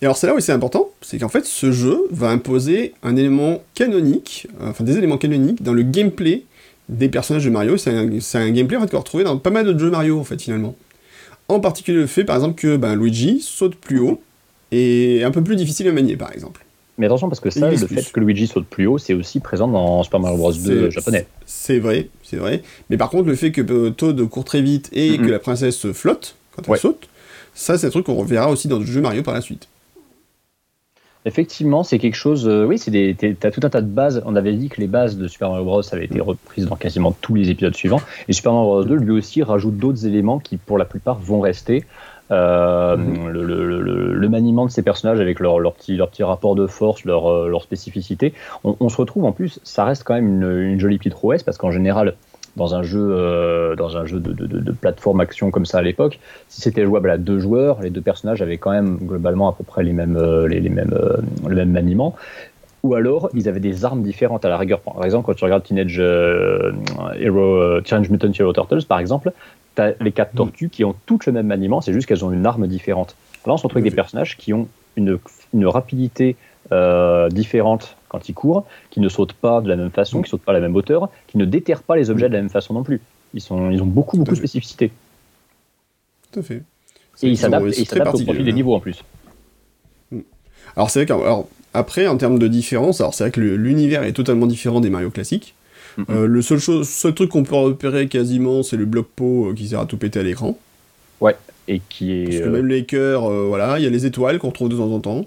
Et 0.02 0.06
alors 0.06 0.18
c'est 0.18 0.28
là 0.28 0.36
où 0.36 0.40
c'est 0.40 0.52
important, 0.52 0.90
c'est 1.02 1.18
qu'en 1.20 1.30
fait 1.30 1.46
ce 1.46 1.72
jeu 1.72 2.08
va 2.12 2.30
imposer 2.30 2.94
un 3.02 3.16
élément 3.16 3.64
canonique, 3.74 4.48
euh, 4.62 4.70
enfin 4.70 4.84
des 4.84 4.98
éléments 4.98 5.18
canoniques 5.18 5.64
dans 5.64 5.74
le 5.74 5.84
gameplay 5.84 6.44
des 6.90 7.10
personnages 7.10 7.46
de 7.46 7.50
Mario. 7.50 7.78
C'est 7.78 7.92
un, 7.92 8.52
gameplay 8.52 8.78
en 8.78 8.82
fait, 8.82 8.88
qu'on 8.88 8.98
va 8.98 9.00
retrouver 9.00 9.24
dans 9.24 9.38
pas 9.38 9.50
mal 9.50 9.66
de 9.66 9.78
jeux 9.78 9.90
Mario 9.90 10.20
en 10.20 10.24
fait 10.24 10.42
finalement. 10.42 10.76
En 11.48 11.60
particulier 11.60 11.98
le 11.98 12.08
fait 12.08 12.26
par 12.26 12.36
exemple 12.36 12.60
que 12.60 12.76
ben, 12.76 12.96
Luigi 12.96 13.40
saute 13.42 13.76
plus 13.76 14.00
haut 14.00 14.22
et 14.72 15.24
un 15.24 15.32
peu 15.32 15.44
plus 15.44 15.56
difficile 15.56 15.88
à 15.88 15.92
manier 15.94 16.18
par 16.18 16.34
exemple. 16.34 16.66
Mais 16.98 17.08
attention 17.08 17.28
parce 17.28 17.42
que 17.42 17.50
ça, 17.50 17.70
le 17.70 17.78
fait 17.78 18.12
que 18.12 18.20
Luigi 18.20 18.48
saute 18.48 18.66
plus 18.68 18.88
haut, 18.88 18.98
c'est 18.98 19.14
aussi 19.14 19.42
présent 19.42 19.68
dans 19.68 20.04
Super 20.04 20.20
Mario 20.20 20.38
Bros 20.38 20.54
2 20.54 20.90
japonais. 20.92 21.28
C'est 21.46 21.80
vrai, 21.80 22.10
c'est 22.24 22.38
vrai. 22.38 22.64
Mais 22.90 22.98
par 22.98 23.10
contre 23.10 23.28
le 23.28 23.36
fait 23.36 23.52
que 23.52 23.62
euh, 23.62 23.90
Toad 23.92 24.22
court 24.28 24.46
très 24.46 24.62
vite 24.62 24.90
et 24.94 25.18
que 25.18 25.26
la 25.28 25.40
princesse 25.40 25.92
flotte 25.92 26.36
quand 26.56 26.74
elle 26.74 26.80
saute, 26.80 27.10
ça, 27.56 27.78
c'est 27.78 27.88
un 27.88 27.90
truc 27.90 28.06
qu'on 28.06 28.16
reverra 28.16 28.52
aussi 28.52 28.68
dans 28.68 28.78
le 28.78 28.86
jeu 28.86 29.02
Mario 29.02 29.24
par 29.24 29.34
la 29.34 29.42
suite. 29.42 29.68
Effectivement, 31.28 31.84
c'est 31.84 31.98
quelque 31.98 32.16
chose. 32.16 32.48
Euh, 32.48 32.66
oui, 32.66 32.78
c'est 32.78 32.92
des. 32.92 33.16
T'as 33.16 33.50
tout 33.50 33.62
un 33.64 33.70
tas 33.70 33.82
de 33.82 33.88
bases. 33.88 34.22
On 34.26 34.36
avait 34.36 34.54
dit 34.54 34.70
que 34.70 34.80
les 34.80 34.88
bases 34.88 35.18
de 35.18 35.28
Super 35.28 35.50
Mario 35.50 35.66
Bros 35.66 35.82
avaient 35.92 36.06
été 36.06 36.22
reprises 36.22 36.68
dans 36.68 36.76
quasiment 36.76 37.16
tous 37.20 37.34
les 37.34 37.50
épisodes 37.50 37.74
suivants. 37.74 38.02
Et 38.28 38.34
Super 38.34 38.52
Mario 38.52 38.68
Bros 38.68 38.84
2 38.84 38.96
lui 38.96 39.12
aussi 39.12 39.42
rajoute 39.42 39.78
d'autres 39.78 40.06
éléments 40.06 40.38
qui, 40.38 40.58
pour 40.58 40.78
la 40.78 40.86
plupart, 40.86 41.18
vont 41.18 41.40
rester. 41.40 41.86
Euh, 42.32 42.98
mhm. 42.98 43.30
le, 43.30 44.30
maniement 44.30 44.66
de 44.66 44.72
ces 44.72 44.82
personnages 44.82 45.20
avec 45.20 45.40
leur, 45.40 45.60
leur, 45.60 45.74
petit, 45.74 45.96
leur 45.96 46.10
petit 46.10 46.24
rapport 46.24 46.56
de 46.56 46.66
force, 46.66 47.06
leur, 47.06 47.28
euh, 47.28 47.48
leur 47.48 47.62
spécificité. 47.62 48.34
On, 48.64 48.90
se 48.90 48.98
retrouve 48.98 49.26
en 49.26 49.32
plus, 49.32 49.60
ça 49.64 49.86
reste 49.86 50.04
quand 50.04 50.16
même 50.16 50.28
une, 50.28 50.72
une 50.72 50.80
jolie 50.80 50.98
petite 50.98 51.14
prouesse 51.14 51.44
parce 51.44 51.60
qu'en 51.60 51.70
général, 51.70 52.16
dans 52.56 52.76
un 52.76 52.84
jeu, 52.84 53.08
euh, 53.12 53.76
dans 53.76 53.98
un 53.98 54.06
jeu 54.06 54.20
de, 54.20 54.32
de, 54.32 54.46
de, 54.46 54.72
plateforme 54.72 55.20
action 55.20 55.52
comme 55.52 55.66
ça 55.66 55.80
à 55.80 55.82
l'époque, 55.82 56.20
si 56.48 56.62
c'était 56.62 56.86
jouable 56.86 57.10
à 57.10 57.18
deux 57.18 57.40
joueurs, 57.40 57.82
les 57.82 57.90
deux 57.90 58.02
personnages 58.02 58.42
avaient 58.42 58.58
quand 58.58 58.72
même 58.72 58.98
globalement 58.98 59.50
à 59.50 59.54
peu 59.54 59.64
près 59.64 59.84
les 59.84 59.94
mêmes, 59.94 60.18
les, 60.48 60.60
les 60.60 60.70
mêmes, 60.70 60.96
le 61.48 61.56
même 61.56 61.72
maniement 61.72 62.16
ou 62.84 62.94
alors 62.94 63.30
ils 63.34 63.50
avaient 63.50 63.60
des 63.60 63.84
armes 63.84 64.04
différentes 64.04 64.46
à 64.46 64.50
la 64.50 64.60
rigueur. 64.60 64.80
Par 64.80 65.04
exemple, 65.04 65.26
quand 65.26 65.34
tu 65.34 65.44
regardes 65.44 65.64
Teenage 65.64 65.98
Hero, 65.98 67.82
Teenage 67.82 68.12
Mutant 68.12 68.32
Hero 68.32 68.54
Turtles, 68.54 68.86
par 68.88 69.00
exemple, 69.00 69.32
les 70.00 70.12
quatre 70.12 70.34
mm. 70.34 70.38
tortues 70.38 70.70
qui 70.70 70.84
ont 70.84 70.96
toutes 71.06 71.26
le 71.26 71.32
même 71.32 71.48
maniement, 71.48 71.82
c'est 71.82 71.94
juste 71.94 72.08
qu'elles 72.08 72.26
ont 72.26 72.32
une 72.32 72.46
arme 72.46 72.68
différente. 72.68 73.16
Là, 73.46 73.54
on 73.54 73.58
se 73.58 73.64
retrouve 73.64 73.82
avec 73.82 73.92
des 73.92 73.96
personnages 73.96 74.38
qui 74.38 74.54
ont 74.54 74.68
une, 74.96 75.20
une 75.54 75.68
rapidité 75.68 76.36
euh, 76.72 77.30
différente 77.30 77.96
quand 78.10 78.30
ils 78.30 78.34
courent, 78.34 78.66
qui 78.90 79.00
ne 79.00 79.10
sautent 79.10 79.34
pas 79.34 79.62
de 79.62 79.70
la 79.70 79.76
même 79.76 79.92
façon, 79.92 80.20
qui 80.20 80.28
ne 80.28 80.30
sautent 80.30 80.42
pas 80.42 80.52
à 80.52 80.56
la 80.56 80.62
même 80.62 80.76
hauteur, 80.76 81.10
qui 81.28 81.38
ne 81.38 81.46
déterrent 81.46 81.84
pas 81.84 81.96
les 81.96 82.10
objets 82.10 82.28
de 82.28 82.34
la 82.34 82.42
même 82.42 82.50
façon 82.50 82.74
non 82.74 82.84
plus. 82.84 83.02
Ils, 83.34 83.42
sont, 83.42 83.72
ils 83.72 83.82
ont 83.82 83.88
beaucoup, 83.88 84.18
beaucoup 84.18 84.32
de 84.32 84.38
spécificités. 84.38 84.92
Tout 86.32 86.40
à 86.40 86.44
fait. 86.44 86.64
Et 87.24 87.30
ils 87.30 87.38
s'adaptent 87.38 88.16
au 88.16 88.24
profil 88.24 88.46
des 88.46 88.54
niveaux 88.54 88.76
en 88.76 88.80
plus. 88.80 89.04
Mm. 90.12 90.20
Alors, 90.76 90.90
c'est 90.90 91.06
vrai 91.06 91.18
qu'après, 91.74 92.08
en 92.08 92.18
termes 92.18 92.40
de 92.40 92.48
différence, 92.48 93.02
alors 93.02 93.14
c'est 93.14 93.26
vrai 93.26 93.32
que 93.32 93.42
l'univers 93.42 94.04
est 94.04 94.14
totalement 94.14 94.48
différent 94.48 94.82
des 94.82 94.90
Mario 94.90 95.10
classiques. 95.10 95.56
Euh, 96.10 96.28
le 96.28 96.42
seul, 96.42 96.60
chose, 96.60 96.88
seul 96.88 97.14
truc 97.14 97.30
qu'on 97.30 97.44
peut 97.44 97.56
repérer 97.56 98.08
quasiment, 98.08 98.64
c'est 98.64 98.78
le 98.78 98.86
bloc 98.86 99.08
pot 99.16 99.50
euh, 99.50 99.54
qui 99.54 99.70
sert 99.70 99.80
à 99.80 99.86
tout 99.86 99.98
péter 99.98 100.20
à 100.20 100.24
l'écran. 100.24 100.58
Ouais, 101.22 101.36
et 101.68 101.80
qui 101.88 102.12
est. 102.12 102.26
Parce 102.26 102.40
que 102.40 102.50
même 102.50 102.68
les 102.68 102.86
cœurs, 102.86 103.26
euh, 103.26 103.46
voilà, 103.48 103.80
il 103.80 103.84
y 103.84 103.88
a 103.88 103.90
les 103.90 104.06
étoiles 104.06 104.40
qu'on 104.40 104.50
retrouve 104.50 104.70
de 104.70 104.76
temps 104.76 104.92
en 104.92 105.00
temps. 105.00 105.26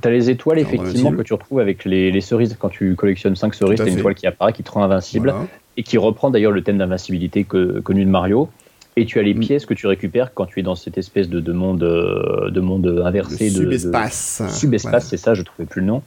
T'as 0.00 0.10
les 0.10 0.30
étoiles, 0.30 0.58
effectivement, 0.58 1.12
que 1.12 1.22
tu 1.22 1.32
retrouves 1.32 1.60
avec 1.60 1.84
les, 1.84 2.20
cerises. 2.20 2.56
Quand 2.58 2.70
tu 2.70 2.94
collectionnes 2.94 3.36
5 3.36 3.54
cerises, 3.54 3.78
t'as 3.78 3.86
une 3.86 3.98
étoile 3.98 4.14
qui 4.14 4.26
apparaît, 4.26 4.52
qui 4.52 4.62
te 4.62 4.70
rend 4.70 4.82
invincible, 4.82 5.34
et 5.76 5.82
qui 5.82 5.98
reprend 5.98 6.30
d'ailleurs 6.30 6.52
le 6.52 6.62
thème 6.62 6.78
d'invincibilité 6.78 7.44
connu 7.44 8.04
de 8.04 8.10
Mario. 8.10 8.48
Et 8.96 9.06
tu 9.06 9.18
as 9.18 9.22
les 9.22 9.32
mm. 9.32 9.40
pièces 9.40 9.66
que 9.66 9.72
tu 9.72 9.86
récupères 9.86 10.34
quand 10.34 10.44
tu 10.44 10.60
es 10.60 10.62
dans 10.62 10.74
cette 10.74 10.98
espèce 10.98 11.30
de, 11.30 11.40
de 11.40 11.52
monde, 11.52 11.78
de 11.80 12.60
monde 12.60 13.02
inversé. 13.04 13.50
de, 13.50 13.54
subespace. 13.54 14.42
subespace, 14.50 15.08
c'est 15.08 15.16
ça, 15.16 15.32
je 15.32 15.42
trouvais 15.42 15.66
plus 15.66 15.80
le 15.80 15.86
nom. 15.86 16.02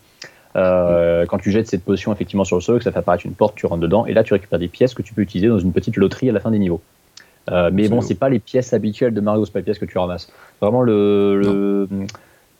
Euh, 0.56 1.26
quand 1.26 1.38
tu 1.38 1.52
jettes 1.52 1.68
cette 1.68 1.84
potion 1.84 2.14
effectivement 2.14 2.46
sur 2.46 2.56
le 2.56 2.62
sol, 2.62 2.78
que 2.78 2.84
ça 2.84 2.92
fait 2.92 3.00
apparaître 3.00 3.26
une 3.26 3.34
porte, 3.34 3.56
tu 3.56 3.66
rentres 3.66 3.82
dedans, 3.82 4.06
et 4.06 4.14
là 4.14 4.24
tu 4.24 4.34
récupères 4.34 4.60
des 4.60 4.68
pièces 4.68 4.94
que 4.94 5.02
tu 5.02 5.14
peux 5.14 5.22
utiliser 5.22 5.50
dans 5.50 5.60
une 5.60 5.74
petite 5.74 5.98
loterie 5.98 6.30
à 6.30 6.34
la 6.34 6.40
fin 6.40 6.52
des 6.52 6.60
niveaux. 6.60 6.82
Euh, 7.52 7.70
mais 7.72 7.90
bon, 7.90 8.02
c'est 8.02 8.16
pas 8.16 8.30
les 8.30 8.40
pièces 8.40 8.74
habituelles 8.74 9.14
de 9.14 9.22
Mario, 9.22 9.46
c'est 9.46 9.52
pas 9.52 9.60
les 9.60 9.66
pièces 9.66 9.80
que 9.80 9.86
tu 9.86 9.98
ramasses. 9.98 10.32
Vraiment 10.62 10.82
le, 10.82 11.88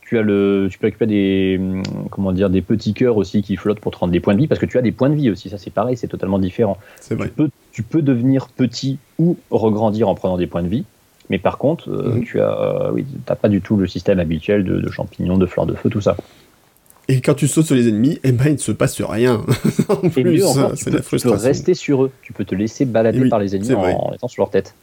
tu 0.08 0.18
as 0.18 0.22
le, 0.22 0.68
tu 0.70 0.78
peux 0.78 0.86
récupérer 0.86 1.08
des, 1.08 1.60
comment 2.10 2.32
dire, 2.32 2.48
des 2.48 2.62
petits 2.62 2.94
cœurs 2.94 3.16
aussi 3.16 3.42
qui 3.42 3.56
flottent 3.56 3.80
pour 3.80 3.92
te 3.92 3.98
rendre 3.98 4.12
des 4.12 4.20
points 4.20 4.34
de 4.34 4.40
vie, 4.40 4.46
parce 4.46 4.60
que 4.60 4.66
tu 4.66 4.78
as 4.78 4.82
des 4.82 4.92
points 4.92 5.10
de 5.10 5.16
vie 5.16 5.30
aussi. 5.30 5.48
Ça 5.48 5.58
c'est 5.58 5.72
pareil, 5.72 5.96
c'est 5.96 6.08
totalement 6.08 6.38
différent. 6.38 6.78
Tu 7.08 7.16
peux, 7.16 7.50
tu 7.72 7.82
peux 7.82 8.02
devenir 8.02 8.48
petit 8.48 8.98
ou 9.18 9.36
regrandir 9.50 10.08
en 10.08 10.14
prenant 10.14 10.36
des 10.36 10.46
points 10.46 10.62
de 10.62 10.68
vie. 10.68 10.84
Mais 11.28 11.38
par 11.38 11.58
contre, 11.58 11.90
euh, 11.90 12.14
mhm. 12.14 12.24
tu 12.24 12.40
as, 12.40 12.90
oui, 12.92 13.04
pas 13.24 13.48
du 13.48 13.60
tout 13.60 13.76
le 13.76 13.88
système 13.88 14.20
habituel 14.20 14.64
de, 14.64 14.80
de 14.80 14.90
champignons, 14.90 15.38
de 15.38 15.46
fleurs 15.46 15.66
de 15.66 15.74
feu, 15.74 15.90
tout 15.90 16.00
ça. 16.00 16.16
Et 17.08 17.20
quand 17.20 17.34
tu 17.34 17.46
sautes 17.46 17.66
sur 17.66 17.74
les 17.74 17.88
ennemis, 17.88 18.18
eh 18.24 18.32
ben, 18.32 18.46
il 18.46 18.52
ne 18.52 18.58
se 18.58 18.72
passe 18.72 19.00
rien. 19.00 19.42
en 19.88 20.08
plus, 20.08 20.42
c'est 20.74 20.90
la 20.90 21.02
frustration. 21.02 21.36
Tu 21.36 21.36
peux 21.36 21.46
rester 21.48 21.74
sur 21.74 22.04
eux. 22.04 22.10
Tu 22.22 22.32
peux 22.32 22.44
te 22.44 22.54
laisser 22.54 22.84
balader 22.84 23.28
par 23.28 23.38
les 23.38 23.54
ennemis 23.54 23.74
en, 23.74 24.12
étant 24.12 24.28
sur 24.28 24.42
leur 24.42 24.50
tête. 24.50 24.74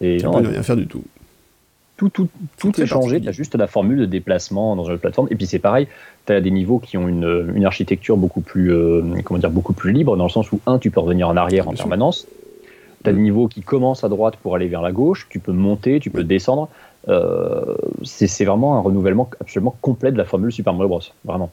Et 0.00 0.18
tu 0.18 0.26
ne 0.26 0.30
peux 0.32 0.48
rien 0.48 0.62
faire 0.62 0.76
du 0.76 0.86
tout. 0.86 1.04
Tout, 1.96 2.08
tout, 2.08 2.28
tout, 2.58 2.80
est, 2.80 2.86
changé. 2.86 3.20
Tu 3.20 3.28
as 3.28 3.32
juste 3.32 3.54
la 3.54 3.68
formule 3.68 3.98
de 3.98 4.06
déplacement 4.06 4.74
dans 4.74 4.84
une 4.84 4.98
plateforme. 4.98 5.28
Et 5.30 5.36
puis 5.36 5.46
c'est 5.46 5.60
pareil, 5.60 5.86
tu 6.26 6.32
as 6.32 6.40
des 6.40 6.50
niveaux 6.50 6.80
qui 6.80 6.98
ont 6.98 7.06
une, 7.06 7.52
une 7.54 7.64
architecture 7.64 8.16
beaucoup 8.16 8.40
plus, 8.40 8.72
euh, 8.72 9.02
comment 9.24 9.38
dire, 9.38 9.50
beaucoup 9.50 9.74
plus 9.74 9.92
libre, 9.92 10.16
dans 10.16 10.24
le 10.24 10.30
sens 10.30 10.50
où, 10.50 10.60
un, 10.66 10.78
tu 10.78 10.90
peux 10.90 11.00
revenir 11.00 11.28
en 11.28 11.36
arrière 11.36 11.68
en 11.68 11.72
permanence. 11.72 12.26
Tu 13.04 13.10
as 13.10 13.12
des 13.12 13.20
niveaux 13.20 13.48
qui 13.48 13.60
commencent 13.60 14.02
à 14.02 14.08
droite 14.08 14.36
pour 14.36 14.56
aller 14.56 14.66
vers 14.66 14.82
la 14.82 14.90
gauche. 14.90 15.26
Tu 15.28 15.38
peux 15.38 15.52
monter, 15.52 16.00
tu 16.00 16.10
peux 16.10 16.24
descendre. 16.24 16.68
Euh, 17.08 17.76
c'est 18.02 18.44
vraiment 18.44 18.78
un 18.78 18.80
renouvellement 18.80 19.28
absolument 19.40 19.76
complet 19.82 20.10
de 20.10 20.16
la 20.16 20.24
formule 20.24 20.50
Super 20.50 20.72
Mario 20.72 20.88
Bros. 20.88 21.00
Vraiment. 21.24 21.50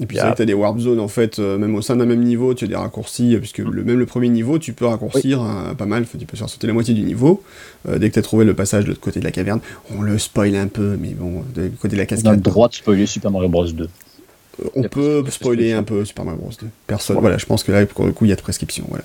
Et 0.00 0.06
puis 0.06 0.16
c'est 0.16 0.22
vrai 0.22 0.32
que 0.32 0.36
tu 0.36 0.42
as 0.42 0.46
des 0.46 0.54
warp 0.54 0.78
zones 0.78 1.00
en 1.00 1.08
fait, 1.08 1.38
euh, 1.38 1.58
même 1.58 1.74
au 1.74 1.82
sein 1.82 1.96
d'un 1.96 2.06
même 2.06 2.22
niveau, 2.22 2.54
tu 2.54 2.64
as 2.64 2.68
des 2.68 2.76
raccourcis, 2.76 3.34
euh, 3.34 3.38
puisque 3.38 3.58
le, 3.58 3.82
même 3.82 3.98
le 3.98 4.06
premier 4.06 4.28
niveau, 4.28 4.58
tu 4.58 4.72
peux 4.72 4.86
raccourcir 4.86 5.44
pas 5.76 5.86
mal, 5.86 6.06
tu 6.06 6.24
peux 6.24 6.36
faire 6.36 6.48
sauter 6.48 6.66
la 6.66 6.72
moitié 6.72 6.94
du 6.94 7.02
niveau, 7.02 7.42
dès 7.88 8.08
que 8.08 8.14
tu 8.14 8.18
as 8.18 8.22
trouvé 8.22 8.44
le 8.44 8.54
passage 8.54 8.84
de 8.84 8.90
l'autre 8.90 9.00
côté 9.00 9.18
de 9.20 9.24
la 9.24 9.32
caverne. 9.32 9.60
On 9.96 10.02
le 10.02 10.18
spoil 10.18 10.54
un 10.56 10.68
peu, 10.68 10.96
mais 11.00 11.10
bon, 11.10 11.42
du 11.54 11.70
côté 11.70 11.96
de 11.96 12.00
la 12.00 12.06
cascade. 12.06 12.26
On 12.26 12.30
a 12.30 12.36
le 12.36 12.40
droit 12.40 12.68
de 12.68 12.74
spoiler 12.74 13.06
Super 13.06 13.30
Mario 13.30 13.48
Bros 13.48 13.66
2 13.66 13.88
on 14.74 14.82
peut 14.82 15.24
spoiler 15.30 15.72
un 15.72 15.82
peu 15.82 16.04
Super 16.04 16.24
Mario 16.24 16.40
Bros 16.40 16.50
2. 16.60 16.66
Personne, 16.86 17.18
voilà. 17.20 17.38
je 17.38 17.46
pense 17.46 17.62
que 17.62 17.72
là, 17.72 17.84
pour 17.86 18.06
le 18.06 18.12
coup, 18.12 18.24
il 18.24 18.28
y 18.28 18.32
a 18.32 18.36
de 18.36 18.40
prescription, 18.40 18.84
voilà. 18.88 19.04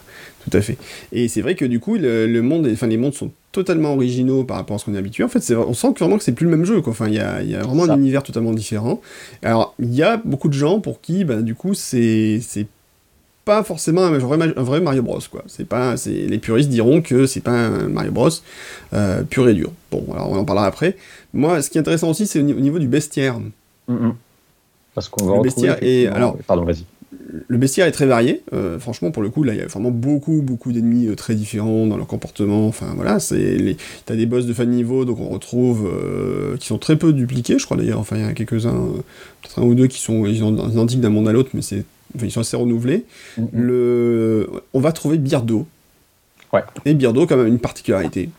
Tout 0.49 0.57
à 0.57 0.61
fait. 0.61 0.77
Et 1.11 1.27
c'est 1.27 1.41
vrai 1.41 1.55
que 1.55 1.65
du 1.65 1.79
coup, 1.79 1.95
le, 1.95 2.41
monde, 2.41 2.67
enfin, 2.71 2.87
les 2.87 2.97
mondes 2.97 3.13
sont 3.13 3.31
totalement 3.51 3.93
originaux 3.93 4.43
par 4.43 4.57
rapport 4.57 4.75
à 4.75 4.79
ce 4.79 4.85
qu'on 4.85 4.95
est 4.95 4.97
habitué. 4.97 5.23
En 5.23 5.29
fait, 5.29 5.53
on 5.55 5.73
sent 5.73 5.93
que 5.93 5.99
vraiment 5.99 6.17
que 6.17 6.23
c'est 6.23 6.33
plus 6.33 6.45
le 6.45 6.51
même 6.51 6.65
jeu, 6.65 6.81
quoi. 6.81 6.91
Enfin, 6.91 7.07
il 7.07 7.13
y 7.13 7.19
a, 7.19 7.41
y 7.43 7.55
a, 7.55 7.61
vraiment 7.61 7.83
un 7.83 7.97
univers 7.97 8.23
totalement 8.23 8.51
différent. 8.51 9.01
Alors, 9.41 9.75
il 9.79 9.93
y 9.93 10.03
a 10.03 10.17
beaucoup 10.17 10.49
de 10.49 10.53
gens 10.53 10.79
pour 10.79 11.01
qui, 11.01 11.23
bah, 11.23 11.41
du 11.41 11.55
coup, 11.55 11.73
c'est 11.73 12.41
pas 13.45 13.63
forcément 13.63 14.03
un 14.03 14.17
vrai, 14.17 14.53
un 14.55 14.63
vrai, 14.63 14.79
Mario 14.79 15.01
Bros 15.01 15.19
quoi. 15.29 15.43
C'est 15.47 15.67
pas, 15.67 15.95
les 16.05 16.37
puristes 16.37 16.69
diront 16.69 17.01
que 17.01 17.25
c'est 17.25 17.41
pas 17.41 17.51
un 17.51 17.89
Mario 17.89 18.11
Bros 18.11 18.29
euh, 18.93 19.23
pur 19.23 19.47
et 19.49 19.53
dur. 19.53 19.71
Bon, 19.91 20.05
alors 20.13 20.31
on 20.31 20.37
en 20.37 20.45
parlera 20.45 20.65
après. 20.65 20.95
Moi, 21.33 21.61
ce 21.61 21.69
qui 21.69 21.77
est 21.77 21.81
intéressant 21.81 22.09
aussi, 22.09 22.25
c'est 22.25 22.39
au, 22.39 22.43
niveau 22.43 22.79
du 22.79 22.87
bestiaire. 22.87 23.39
Mm-hmm. 23.89 24.13
Parce 24.93 25.09
qu'on 25.09 25.25
va 25.25 25.37
le 25.37 25.41
bestiaire 25.43 25.77
alors 26.13 26.37
pardon 26.47 26.63
vas-y 26.63 26.85
le 27.47 27.57
bestiaire 27.57 27.87
est 27.87 27.91
très 27.91 28.05
varié. 28.05 28.41
Euh, 28.53 28.79
franchement, 28.79 29.11
pour 29.11 29.23
le 29.23 29.29
coup, 29.29 29.43
là, 29.43 29.53
il 29.53 29.59
y 29.59 29.61
a 29.61 29.67
vraiment 29.67 29.91
beaucoup, 29.91 30.41
beaucoup 30.41 30.71
d'ennemis 30.71 31.07
euh, 31.07 31.15
très 31.15 31.35
différents 31.35 31.87
dans 31.87 31.97
leur 31.97 32.07
comportement. 32.07 32.67
Enfin, 32.67 32.93
voilà, 32.95 33.19
c'est 33.19 33.55
les... 33.57 33.77
t'as 34.05 34.15
des 34.15 34.25
boss 34.25 34.45
de 34.45 34.53
fin 34.53 34.65
de 34.65 34.71
niveau, 34.71 35.05
donc 35.05 35.19
on 35.19 35.29
retrouve 35.29 35.89
euh, 35.91 36.57
qui 36.57 36.67
sont 36.67 36.77
très 36.77 36.95
peu 36.95 37.13
dupliqués, 37.13 37.57
je 37.59 37.65
crois 37.65 37.77
d'ailleurs. 37.77 37.99
Enfin, 37.99 38.17
il 38.17 38.21
y 38.21 38.25
en 38.25 38.29
a 38.29 38.33
quelques-uns, 38.33 38.73
peut-être 39.41 39.59
un 39.59 39.63
ou 39.63 39.75
deux 39.75 39.87
qui 39.87 39.99
sont 39.99 40.25
identiques 40.25 41.01
d'un 41.01 41.09
monde 41.09 41.27
à 41.27 41.33
l'autre, 41.33 41.49
mais 41.53 41.61
c'est, 41.61 41.85
ils 42.21 42.31
sont 42.31 42.41
assez 42.41 42.57
renouvelés. 42.57 43.05
Mm-hmm. 43.39 43.47
Le, 43.53 44.49
on 44.73 44.79
va 44.79 44.91
trouver 44.91 45.17
Birdo. 45.17 45.65
Ouais. 46.51 46.63
Et 46.85 46.93
Birdo, 46.93 47.25
quand 47.25 47.37
même, 47.37 47.47
une 47.47 47.59
particularité. 47.59 48.29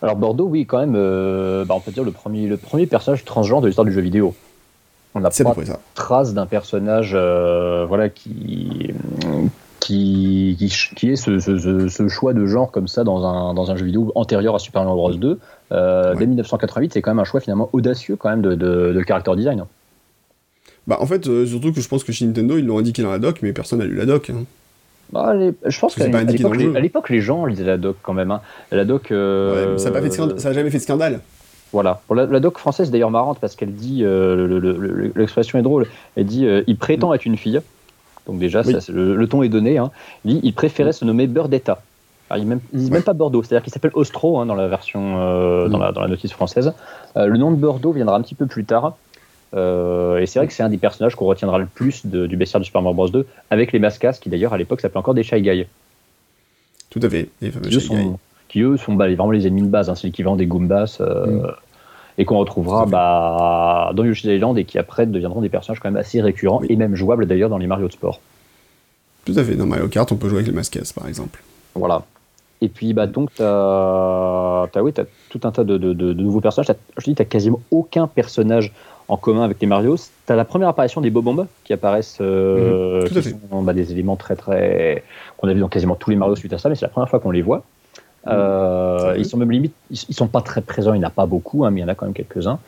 Alors 0.00 0.16
Bordeaux, 0.16 0.46
oui, 0.46 0.66
quand 0.66 0.78
même, 0.78 0.92
bah, 0.92 1.74
on 1.74 1.80
peut 1.80 1.92
dire 1.92 2.04
le 2.04 2.10
premier, 2.10 2.46
le 2.46 2.56
premier 2.56 2.86
personnage 2.86 3.24
transgenre 3.24 3.60
de 3.60 3.68
l'histoire 3.68 3.84
du 3.84 3.92
jeu 3.92 4.00
vidéo. 4.00 4.34
On 5.14 5.20
n'a 5.20 5.30
pas 5.30 5.54
de 5.54 5.72
trace 5.94 6.32
d'un 6.32 6.46
personnage 6.46 7.12
euh, 7.14 7.84
voilà, 7.86 8.08
qui, 8.08 8.94
qui, 9.78 10.56
qui, 10.96 11.10
est 11.10 11.16
ce, 11.16 11.38
ce, 11.38 12.08
choix 12.08 12.32
de 12.32 12.46
genre 12.46 12.70
comme 12.70 12.88
ça 12.88 13.04
dans 13.04 13.26
un, 13.26 13.52
dans 13.52 13.70
un 13.70 13.76
jeu 13.76 13.84
vidéo 13.84 14.10
antérieur 14.14 14.54
à 14.54 14.58
Super 14.58 14.84
Mario 14.84 14.96
Bros. 14.96 15.12
2. 15.12 15.38
Euh, 15.72 16.14
Dès 16.14 16.26
1988, 16.26 16.92
c'est 16.94 17.02
quand 17.02 17.10
même 17.10 17.18
un 17.18 17.24
choix 17.24 17.40
finalement 17.40 17.68
audacieux 17.72 18.16
quand 18.16 18.30
même 18.30 18.42
de, 18.42 18.54
de, 18.54 18.92
de 18.92 19.04
character 19.06 19.36
design. 19.36 19.64
Bah 20.86 20.98
en 21.00 21.06
fait, 21.06 21.26
euh, 21.28 21.46
surtout 21.46 21.72
que 21.72 21.80
je 21.80 21.88
pense 21.88 22.04
que 22.04 22.12
chez 22.12 22.24
Nintendo, 22.24 22.56
ils 22.56 22.66
l'ont 22.66 22.78
indiqué 22.78 23.02
dans 23.02 23.10
la 23.10 23.18
doc, 23.18 23.40
mais 23.42 23.52
personne 23.52 23.80
n'a 23.80 23.84
lu 23.84 23.94
la 23.94 24.06
doc. 24.06 24.30
Hein. 24.30 24.44
Bah, 25.12 25.34
je 25.66 25.78
pense 25.78 25.94
qu'à 25.94 26.06
l'époque, 26.80 27.10
les, 27.10 27.20
gens 27.20 27.44
lisaient 27.44 27.64
la 27.64 27.76
doc 27.76 27.96
quand 28.02 28.14
même. 28.14 28.30
Hein. 28.30 28.40
La 28.70 28.84
doc. 28.84 29.12
Euh, 29.12 29.76
ça 29.76 29.90
n'a 29.90 30.52
jamais 30.52 30.70
fait 30.70 30.78
de 30.78 30.82
scandale. 30.82 31.20
Voilà. 31.72 32.02
La, 32.10 32.40
doc 32.40 32.58
française, 32.58 32.90
d'ailleurs 32.90 33.10
marrante 33.10 33.38
parce 33.40 33.56
qu'elle 33.56 33.74
dit, 33.74 34.00
euh, 34.02 35.10
l'expression 35.14 35.58
est 35.58 35.62
drôle, 35.62 35.86
elle 36.16 36.26
dit 36.26 36.46
euh, 36.46 36.62
il 36.66 36.76
prétend 36.76 37.14
être 37.14 37.24
une 37.24 37.36
fille. 37.36 37.60
Donc 38.26 38.38
déjà, 38.38 38.62
le, 38.62 39.26
ton 39.26 39.42
est 39.42 39.48
donné. 39.48 39.78
Hein. 39.78 39.90
Il 40.24 40.34
dit 40.34 40.40
il 40.42 40.52
préférait 40.52 40.92
se 40.92 41.04
nommer 41.04 41.26
Burdetta. 41.26 41.82
il 42.36 42.46
ne 42.46 42.56
dit 42.72 42.90
même 42.90 43.02
pas 43.02 43.14
Bordeaux, 43.14 43.42
c'est-à-dire 43.42 43.64
qu'il 43.64 43.72
s'appelle 43.72 43.90
Ostro 43.94 44.38
hein, 44.38 44.46
dans 44.46 44.54
la 44.54 44.68
version, 44.68 45.18
euh, 45.18 45.68
dans, 45.68 45.78
la, 45.78 45.92
notice 46.08 46.32
française. 46.32 46.72
le 47.16 47.36
nom 47.36 47.50
de 47.50 47.56
Bordeaux 47.56 47.92
viendra 47.92 48.16
un 48.16 48.22
petit 48.22 48.34
peu 48.34 48.46
plus 48.46 48.64
tard. 48.64 48.96
et 49.54 50.24
c'est 50.26 50.38
vrai 50.38 50.46
que 50.46 50.52
c'est 50.52 50.62
un 50.62 50.68
des 50.68 50.78
personnages 50.78 51.14
qu'on 51.14 51.26
retiendra 51.26 51.58
le 51.58 51.66
plus 51.66 52.04
du 52.04 52.36
bestiaire 52.36 52.60
de 52.60 52.66
Super 52.66 52.82
Mario 52.82 52.94
Bros 52.94 53.08
2, 53.08 53.26
avec 53.50 53.72
les 53.72 53.78
Mascas, 53.78 54.18
qui 54.20 54.28
d'ailleurs 54.28 54.52
à 54.52 54.58
l'époque 54.58 54.82
s'appelaient 54.82 54.98
encore 54.98 55.14
des 55.14 55.22
Shy 55.22 55.40
Guys. 55.40 55.66
Tout 56.90 57.00
à 57.02 57.08
fait, 57.08 57.30
les 57.40 57.50
fameux 57.50 57.70
Shy 57.70 57.88
Guys 57.88 58.12
qui 58.52 58.60
eux 58.60 58.76
sont 58.76 58.92
bah, 58.92 59.06
vraiment 59.06 59.30
les 59.30 59.46
ennemis 59.46 59.62
de 59.62 59.68
base, 59.68 59.88
hein, 59.88 59.94
c'est 59.94 60.06
l'équivalent 60.06 60.36
des 60.36 60.46
Goombas, 60.46 60.98
euh, 61.00 61.26
mm. 61.26 61.52
Et 62.18 62.24
qu'on 62.24 62.38
retrouvera 62.38 62.86
bah, 62.86 63.92
dans 63.94 64.04
Yoshi's 64.04 64.24
Island 64.24 64.58
et 64.58 64.64
qui 64.64 64.78
après 64.78 65.06
deviendront 65.06 65.40
des 65.40 65.48
personnages 65.48 65.80
quand 65.80 65.90
même 65.90 66.00
assez 66.00 66.20
récurrents 66.20 66.62
et 66.68 66.76
même 66.76 66.94
jouables 66.94 67.26
d'ailleurs 67.26 67.50
dans 67.50 67.58
les 67.58 67.66
Mario 67.66 67.88
de 67.88 67.92
sport. 67.92 68.20
Tout 69.24 69.34
à 69.36 69.44
fait, 69.44 69.54
dans 69.54 69.66
Mario 69.66 69.88
Kart 69.88 70.10
on 70.12 70.16
peut 70.16 70.28
jouer 70.28 70.38
avec 70.38 70.48
les 70.48 70.54
Mascas 70.54 70.92
par 70.94 71.08
exemple. 71.08 71.42
Voilà. 71.74 72.04
Et 72.60 72.68
puis 72.68 72.92
bah 72.92 73.06
donc 73.06 73.34
tu 73.34 73.42
as, 73.42 74.68
oui, 74.76 74.92
as 74.96 75.04
tout 75.30 75.40
un 75.44 75.50
tas 75.50 75.64
de, 75.64 75.76
nouveaux 76.12 76.40
personnages. 76.40 76.74
je 76.98 77.04
dis, 77.04 77.14
tu 77.14 77.24
quasiment 77.24 77.60
aucun 77.70 78.06
personnage 78.06 78.72
en 79.08 79.16
commun 79.16 79.42
avec 79.42 79.60
les 79.60 79.66
Mario, 79.66 79.96
tu 79.96 80.32
as 80.32 80.36
la 80.36 80.44
première 80.44 80.68
apparition 80.68 81.00
des 81.00 81.10
Bobombes 81.10 81.46
qui 81.64 81.72
apparaissent, 81.72 82.18
euh, 82.20 83.02
Mhm, 83.02 83.08
tout 83.08 83.18
à 83.18 83.22
fait. 83.22 83.30
sont, 83.50 83.62
bah, 83.62 83.72
des 83.72 83.92
éléments 83.92 84.16
très 84.16 84.36
très 84.36 85.02
qu'on 85.36 85.48
a 85.48 85.52
vu 85.52 85.60
dans 85.60 85.68
quasiment 85.68 85.96
tous 85.96 86.10
les 86.10 86.16
Mario 86.16 86.36
suite 86.36 86.52
à 86.52 86.58
ça, 86.58 86.68
mais 86.68 86.76
c'est 86.76 86.84
la 86.84 86.88
première 86.88 87.08
fois 87.08 87.20
qu'on 87.20 87.30
les 87.30 87.42
voit. 87.42 87.64
Euh, 88.28 89.14
ils 89.18 89.26
sont 89.26 89.36
même 89.36 89.50
limite, 89.50 89.74
ils, 89.90 90.14
sont 90.14 90.28
pas 90.28 90.42
très 90.42 90.60
présents, 90.60 90.94
il 90.94 90.98
n'y 90.98 91.04
en 91.04 91.08
a 91.08 91.10
pas 91.10 91.26
beaucoup, 91.26 91.64
hein, 91.64 91.70
mais 91.70 91.80
il 91.80 91.82
y 91.82 91.84
en 91.84 91.88
a 91.88 91.94
quand 91.94 92.06
même 92.06 92.14
quelques-uns. 92.14 92.60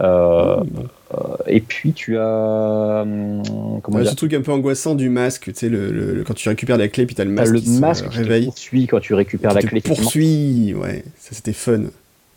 Euh, 0.00 0.62
et 1.46 1.60
puis 1.60 1.92
tu 1.92 2.16
as 2.16 3.02
hum, 3.02 3.42
comment 3.82 4.02
ce 4.04 4.14
truc 4.14 4.32
un 4.32 4.40
peu 4.40 4.52
angoissant 4.52 4.94
du 4.94 5.10
masque, 5.10 5.52
tu 5.52 5.54
sais, 5.54 5.68
le, 5.68 6.22
quand 6.26 6.34
tu 6.34 6.48
récupères 6.48 6.78
la 6.78 6.88
clé, 6.88 7.06
puis 7.06 7.14
t'as 7.14 7.24
le 7.24 7.30
masque 7.30 7.52
le 7.52 7.60
qui 7.60 7.66
se 7.66 7.80
masque 7.80 8.04
qui 8.04 8.10
te 8.10 8.16
réveille, 8.16 8.46
poursuit 8.46 8.86
quand 8.86 9.00
tu 9.00 9.14
récupères 9.14 9.50
qui 9.50 9.56
la 9.56 9.62
te 9.62 9.66
clé. 9.66 9.80
poursuit, 9.80 10.74
ouais, 10.74 11.04
ça 11.18 11.34
c'était 11.34 11.52
fun. 11.52 11.82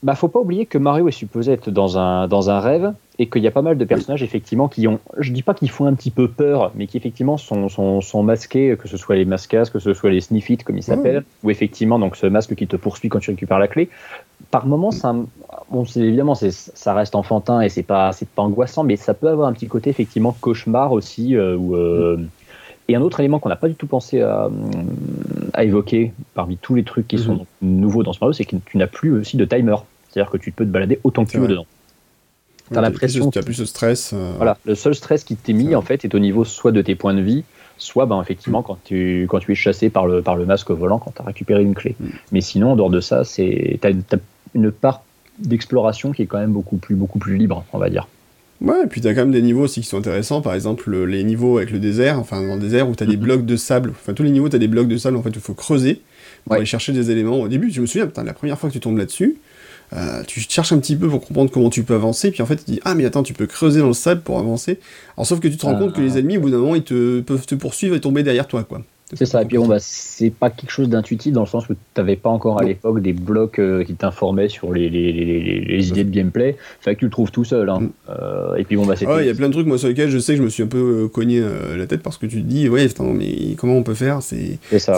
Bah, 0.03 0.15
faut 0.15 0.27
pas 0.27 0.39
oublier 0.39 0.65
que 0.65 0.77
Mario 0.77 1.07
est 1.07 1.11
supposé 1.13 1.53
être 1.53 1.71
dans 1.71 1.97
un, 1.97 2.27
dans 2.27 2.49
un 2.49 2.59
rêve 2.59 2.93
et 3.19 3.29
qu'il 3.29 3.41
y 3.41 3.47
a 3.47 3.51
pas 3.51 3.61
mal 3.61 3.77
de 3.77 3.85
personnages 3.85 4.21
effectivement 4.21 4.67
qui 4.67 4.85
ont, 4.87 4.99
je 5.17 5.31
dis 5.31 5.43
pas 5.43 5.53
qu'ils 5.53 5.69
font 5.69 5.85
un 5.85 5.93
petit 5.93 6.11
peu 6.11 6.27
peur, 6.27 6.71
mais 6.75 6.87
qui 6.87 6.97
effectivement 6.97 7.37
sont, 7.37 7.69
sont, 7.69 8.01
sont 8.01 8.21
masqués, 8.21 8.75
que 8.77 8.89
ce 8.89 8.97
soit 8.97 9.15
les 9.15 9.23
mascas, 9.23 9.65
que 9.71 9.79
ce 9.79 9.93
soit 9.93 10.09
les 10.09 10.19
sniffites 10.19 10.65
comme 10.65 10.77
ils 10.77 10.83
s'appellent, 10.83 11.23
ou 11.43 11.51
effectivement 11.51 11.99
donc 11.99 12.17
ce 12.17 12.25
masque 12.27 12.53
qui 12.55 12.67
te 12.67 12.75
poursuit 12.75 13.07
quand 13.07 13.19
tu 13.19 13.29
récupères 13.29 13.59
la 13.59 13.69
clé. 13.69 13.89
Par 14.51 14.65
moments, 14.65 14.91
ça, 14.91 15.15
bon, 15.71 15.85
évidemment 15.95 16.35
ça 16.35 16.93
reste 16.93 17.15
enfantin 17.15 17.61
et 17.61 17.69
c'est 17.69 17.83
pas, 17.83 18.11
c'est 18.11 18.27
pas 18.27 18.41
angoissant, 18.41 18.83
mais 18.83 18.97
ça 18.97 19.13
peut 19.13 19.29
avoir 19.29 19.47
un 19.47 19.53
petit 19.53 19.67
côté 19.67 19.89
effectivement 19.89 20.35
cauchemar 20.41 20.91
aussi. 20.91 21.35
euh, 21.37 21.55
ou, 21.55 21.75
euh, 21.75 22.17
Et 22.89 22.95
un 22.95 23.01
autre 23.01 23.21
élément 23.21 23.39
qu'on 23.39 23.47
n'a 23.49 23.55
pas 23.55 23.69
du 23.69 23.75
tout 23.75 23.87
pensé 23.87 24.21
à, 24.21 24.49
à 25.53 25.63
évoquer 25.63 26.11
parmi 26.33 26.57
tous 26.57 26.75
les 26.75 26.83
trucs 26.83 27.07
qui 27.07 27.15
Mhm. 27.15 27.21
sont 27.21 27.47
nouveaux 27.61 28.03
dans 28.03 28.11
ce 28.13 28.19
Mario, 28.19 28.33
c'est 28.33 28.45
que 28.45 28.57
tu 28.65 28.77
n'as 28.77 28.87
plus 28.87 29.11
aussi 29.17 29.37
de 29.37 29.45
timer. 29.45 29.75
C'est-à-dire 30.13 30.31
que 30.31 30.37
tu 30.37 30.51
peux 30.51 30.63
te 30.65 30.69
balader 30.69 30.99
autant 31.03 31.25
que 31.25 31.31
tu 31.31 31.37
veux 31.39 31.47
dedans. 31.47 31.65
T'as 32.71 32.81
l'impression 32.81 33.29
Tu 33.29 33.39
as 33.39 33.43
plus 33.43 33.53
ce 33.55 33.65
stress. 33.65 34.11
euh, 34.13 34.33
Voilà, 34.37 34.57
le 34.65 34.75
seul 34.75 34.95
stress 34.95 35.23
qui 35.23 35.35
t'est 35.35 35.53
mis 35.53 35.75
en 35.75 35.81
fait 35.81 36.05
est 36.05 36.15
au 36.15 36.19
niveau 36.19 36.45
soit 36.45 36.71
de 36.71 36.81
tes 36.81 36.95
points 36.95 37.13
de 37.13 37.21
vie, 37.21 37.43
soit 37.77 38.05
ben, 38.05 38.21
effectivement 38.21 38.61
quand 38.63 38.77
tu, 38.83 39.27
quand 39.29 39.39
tu 39.39 39.51
es 39.51 39.55
chassé 39.55 39.89
par 39.89 40.05
le, 40.07 40.21
par 40.21 40.35
le 40.35 40.45
masque 40.45 40.71
volant 40.71 40.97
quand 40.99 41.11
tu 41.15 41.21
as 41.21 41.25
récupéré 41.25 41.61
une 41.63 41.75
clé. 41.75 41.95
Mm. 41.99 42.05
Mais 42.31 42.41
sinon, 42.41 42.71
en 42.71 42.75
dehors 42.75 42.89
de 42.89 43.01
ça, 43.01 43.23
t'as, 43.81 43.91
t'as 44.07 44.17
une 44.55 44.71
part 44.71 45.03
d'exploration 45.39 46.11
qui 46.11 46.21
est 46.21 46.25
quand 46.25 46.39
même 46.39 46.51
beaucoup 46.53 46.77
plus, 46.77 46.95
beaucoup 46.95 47.19
plus 47.19 47.37
libre, 47.37 47.65
on 47.73 47.79
va 47.79 47.89
dire. 47.89 48.07
Ouais, 48.61 48.83
et 48.85 48.87
puis 48.87 49.01
t'as 49.01 49.09
quand 49.13 49.21
même 49.21 49.31
des 49.31 49.41
niveaux 49.41 49.63
aussi 49.63 49.81
qui 49.81 49.87
sont 49.87 49.97
intéressants, 49.97 50.41
par 50.41 50.53
exemple 50.53 50.89
le- 50.89 51.05
les 51.05 51.23
niveaux 51.25 51.57
avec 51.57 51.71
le 51.71 51.79
désert, 51.79 52.17
enfin 52.19 52.41
dans 52.47 52.53
le 52.55 52.61
désert 52.61 52.87
où 52.87 52.95
t'as 52.95 53.05
des 53.05 53.17
Mhm. 53.17 53.23
blocs 53.23 53.45
de 53.45 53.55
sable, 53.57 53.89
enfin 53.89 54.13
tous 54.13 54.23
les 54.23 54.29
niveaux 54.31 54.47
t'as 54.47 54.57
des 54.59 54.69
blocs 54.69 54.87
de 54.87 54.95
sable 54.95 55.17
en 55.17 55.21
fait 55.23 55.31
il 55.31 55.41
faut 55.41 55.53
creuser 55.55 56.01
pour 56.45 56.51
Ouais. 56.53 56.57
aller 56.59 56.65
chercher 56.65 56.93
des 56.93 57.11
éléments. 57.11 57.41
Au 57.41 57.47
début, 57.49 57.71
je 57.71 57.81
me 57.81 57.85
souviens, 57.87 58.05
putain, 58.07 58.23
la 58.23 58.33
première 58.33 58.57
fois 58.57 58.69
que 58.69 58.73
tu 58.73 58.79
tombes 58.79 58.97
là-dessus, 58.97 59.35
euh, 59.95 60.23
tu 60.25 60.39
cherches 60.41 60.71
un 60.73 60.79
petit 60.79 60.95
peu 60.95 61.07
pour 61.07 61.21
comprendre 61.21 61.51
comment 61.51 61.69
tu 61.69 61.83
peux 61.83 61.93
avancer, 61.95 62.31
puis 62.31 62.41
en 62.41 62.45
fait 62.45 62.55
tu 62.57 62.63
te 62.65 62.71
dis 62.71 62.79
ah 62.83 62.95
mais 62.95 63.05
attends 63.05 63.23
tu 63.23 63.33
peux 63.33 63.45
creuser 63.47 63.79
dans 63.79 63.87
le 63.87 63.93
sable 63.93 64.21
pour 64.21 64.39
avancer. 64.39 64.79
Alors 65.17 65.25
sauf 65.27 65.39
que 65.39 65.47
tu 65.47 65.57
te 65.57 65.65
rends 65.65 65.75
Ah. 65.75 65.79
compte 65.79 65.93
que 65.93 66.01
les 66.01 66.17
ennemis 66.17 66.37
au 66.37 66.41
bout 66.41 66.49
d'un 66.49 66.57
moment 66.57 66.75
ils 66.75 66.83
te, 66.83 67.21
peuvent 67.21 67.45
te 67.45 67.55
poursuivre 67.55 67.95
et 67.95 67.99
tomber 68.01 68.23
derrière 68.23 68.47
toi 68.47 68.63
quoi. 68.63 68.81
C'est 69.15 69.27
ça, 69.27 69.43
et 69.43 69.45
puis 69.45 69.57
bon, 69.57 69.67
bah, 69.67 69.77
c'est 69.79 70.31
pas 70.31 70.49
quelque 70.49 70.71
chose 70.71 70.89
d'intuitif 70.89 71.33
dans 71.33 71.41
le 71.41 71.47
sens 71.47 71.69
où 71.69 71.73
tu 71.73 71.79
n'avais 71.97 72.15
pas 72.15 72.31
encore 72.31 72.59
à 72.59 72.63
l'époque 72.63 72.99
des 72.99 73.13
blocs 73.13 73.59
euh, 73.59 73.83
qui 73.83 73.93
t'informaient 73.93 74.49
sur 74.49 74.73
les, 74.73 74.89
les, 74.89 75.11
les, 75.11 75.25
les- 75.43 75.59
les 75.59 75.89
idées 75.89 76.03
de 76.03 76.09
gameplay. 76.09 76.57
Fait 76.81 76.95
que 76.95 76.99
tu 77.01 77.05
le 77.05 77.11
trouves 77.11 77.29
tout 77.29 77.43
seul. 77.43 77.69
Hein. 77.69 77.81
Mm. 77.81 77.89
Euh, 78.09 78.55
et 78.55 78.63
puis 78.63 78.75
bon, 78.75 78.87
bah. 78.87 78.95
Ah 79.05 79.15
ouais, 79.17 79.25
il 79.25 79.27
y 79.27 79.29
a 79.29 79.35
plein 79.35 79.49
de 79.49 79.53
trucs 79.53 79.67
moi 79.67 79.77
sur 79.77 79.87
lesquels 79.87 80.09
je 80.09 80.17
sais 80.17 80.31
que 80.33 80.39
je 80.39 80.43
me 80.43 80.49
suis 80.49 80.63
un 80.63 80.67
peu 80.67 81.07
cogné 81.13 81.41
euh, 81.41 81.77
la 81.77 81.85
tête 81.85 82.01
parce 82.01 82.17
que 82.17 82.25
tu 82.25 82.41
te 82.41 82.47
dis 82.47 82.67
ouais 82.69 82.87
mais 83.13 83.53
comment 83.55 83.75
on 83.77 83.83
peut 83.83 83.93
faire? 83.93 84.23
C'est 84.23 84.57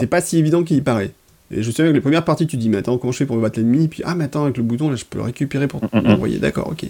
pas 0.09 0.21
si 0.21 0.37
évident 0.37 0.63
qu'il 0.63 0.81
paraît. 0.81 1.11
Et 1.51 1.61
je 1.61 1.69
sais 1.69 1.83
avec 1.83 1.93
les 1.93 2.01
premières 2.01 2.25
parties, 2.25 2.47
tu 2.47 2.57
dis, 2.57 2.69
mais 2.69 2.77
attends, 2.77 2.97
comment 2.97 3.11
je 3.11 3.17
fais 3.19 3.25
pour 3.27 3.37
battre 3.37 3.59
l'ennemi? 3.59 3.87
Puis, 3.87 4.01
ah, 4.05 4.15
mais 4.15 4.23
attends, 4.23 4.43
avec 4.45 4.57
le 4.57 4.63
bouton, 4.63 4.89
là, 4.89 4.95
je 4.95 5.05
peux 5.05 5.19
le 5.19 5.25
récupérer 5.25 5.67
pour 5.67 5.83
Mm, 5.83 5.87
mm, 5.93 5.99
mm. 5.99 6.07
l'envoyer. 6.07 6.39
D'accord, 6.39 6.69
ok. 6.71 6.85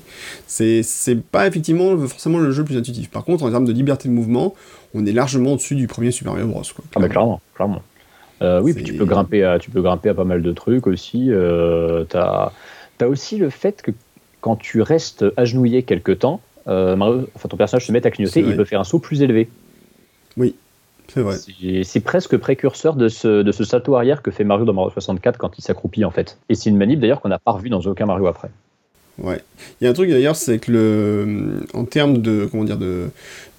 C'est 0.47 0.83
pas 1.31 1.45
effectivement 1.47 1.97
forcément 2.07 2.39
le 2.39 2.51
jeu 2.51 2.59
le 2.61 2.65
plus 2.65 2.77
intuitif. 2.77 3.09
Par 3.09 3.25
contre, 3.25 3.43
en 3.43 3.51
termes 3.51 3.65
de 3.65 3.73
liberté 3.73 4.07
de 4.07 4.13
mouvement, 4.13 4.55
on 4.93 5.05
est 5.05 5.11
largement 5.11 5.53
au-dessus 5.53 5.75
du 5.75 5.87
premier 5.87 6.11
Super 6.11 6.33
Mario 6.33 6.47
Bros. 6.47 6.61
Quoi, 6.73 6.85
Ah 6.95 6.99
bah 7.01 7.09
clairement, 7.09 7.41
clairement. 7.53 7.81
Euh, 8.41 8.61
oui, 8.61 8.73
puis 8.73 8.83
tu 8.83 8.93
peux 8.93 9.05
grimper 9.05 9.43
à, 9.43 9.59
tu 9.59 9.71
peux 9.71 9.81
grimper 9.81 10.09
à 10.09 10.13
pas 10.13 10.23
mal 10.25 10.41
de 10.41 10.51
trucs 10.51 10.87
aussi. 10.87 11.27
Euh, 11.31 12.03
t'as, 12.05 12.51
as 13.01 13.07
aussi 13.07 13.37
le 13.37 13.49
fait 13.49 13.81
que 13.81 13.91
quand 14.41 14.55
tu 14.55 14.81
restes 14.81 15.25
agenouillé 15.37 15.83
quelque 15.83 16.11
temps, 16.11 16.39
euh, 16.67 16.95
Mario- 16.95 17.27
enfin 17.35 17.47
ton 17.49 17.57
personnage 17.57 17.85
se 17.87 17.91
met 17.91 18.05
à 18.05 18.11
clignoter, 18.11 18.41
il 18.41 18.55
peut 18.55 18.65
faire 18.65 18.79
un 18.79 18.83
saut 18.85 18.99
plus 18.99 19.21
élevé. 19.21 19.49
Vrai. 20.37 20.53
C'est, 21.33 21.83
c'est 21.83 21.99
presque 21.99 22.37
précurseur 22.37 22.95
de 22.95 23.07
ce, 23.07 23.41
de 23.41 23.51
ce 23.51 23.63
salto 23.63 23.95
arrière 23.95 24.21
que 24.21 24.31
fait 24.31 24.43
Mario 24.43 24.65
dans 24.65 24.73
Mario 24.73 24.91
64 24.91 25.37
quand 25.37 25.57
il 25.57 25.61
s'accroupit 25.61 26.03
en 26.05 26.11
fait. 26.11 26.37
Et 26.49 26.55
c'est 26.55 26.69
une 26.69 26.77
manip 26.77 26.99
d'ailleurs 26.99 27.21
qu'on 27.21 27.29
n'a 27.29 27.39
pas 27.39 27.51
revue 27.51 27.69
dans 27.69 27.81
aucun 27.81 28.05
Mario 28.05 28.27
après. 28.27 28.49
Ouais. 29.17 29.39
Il 29.79 29.85
y 29.85 29.87
a 29.87 29.91
un 29.91 29.93
truc 29.93 30.09
d'ailleurs, 30.09 30.35
c'est 30.35 30.59
que 30.59 30.71
le, 30.73 31.65
en 31.73 31.85
termes 31.85 32.17
de, 32.17 32.49
comment 32.51 32.65
dire, 32.65 32.77
de, 32.77 33.09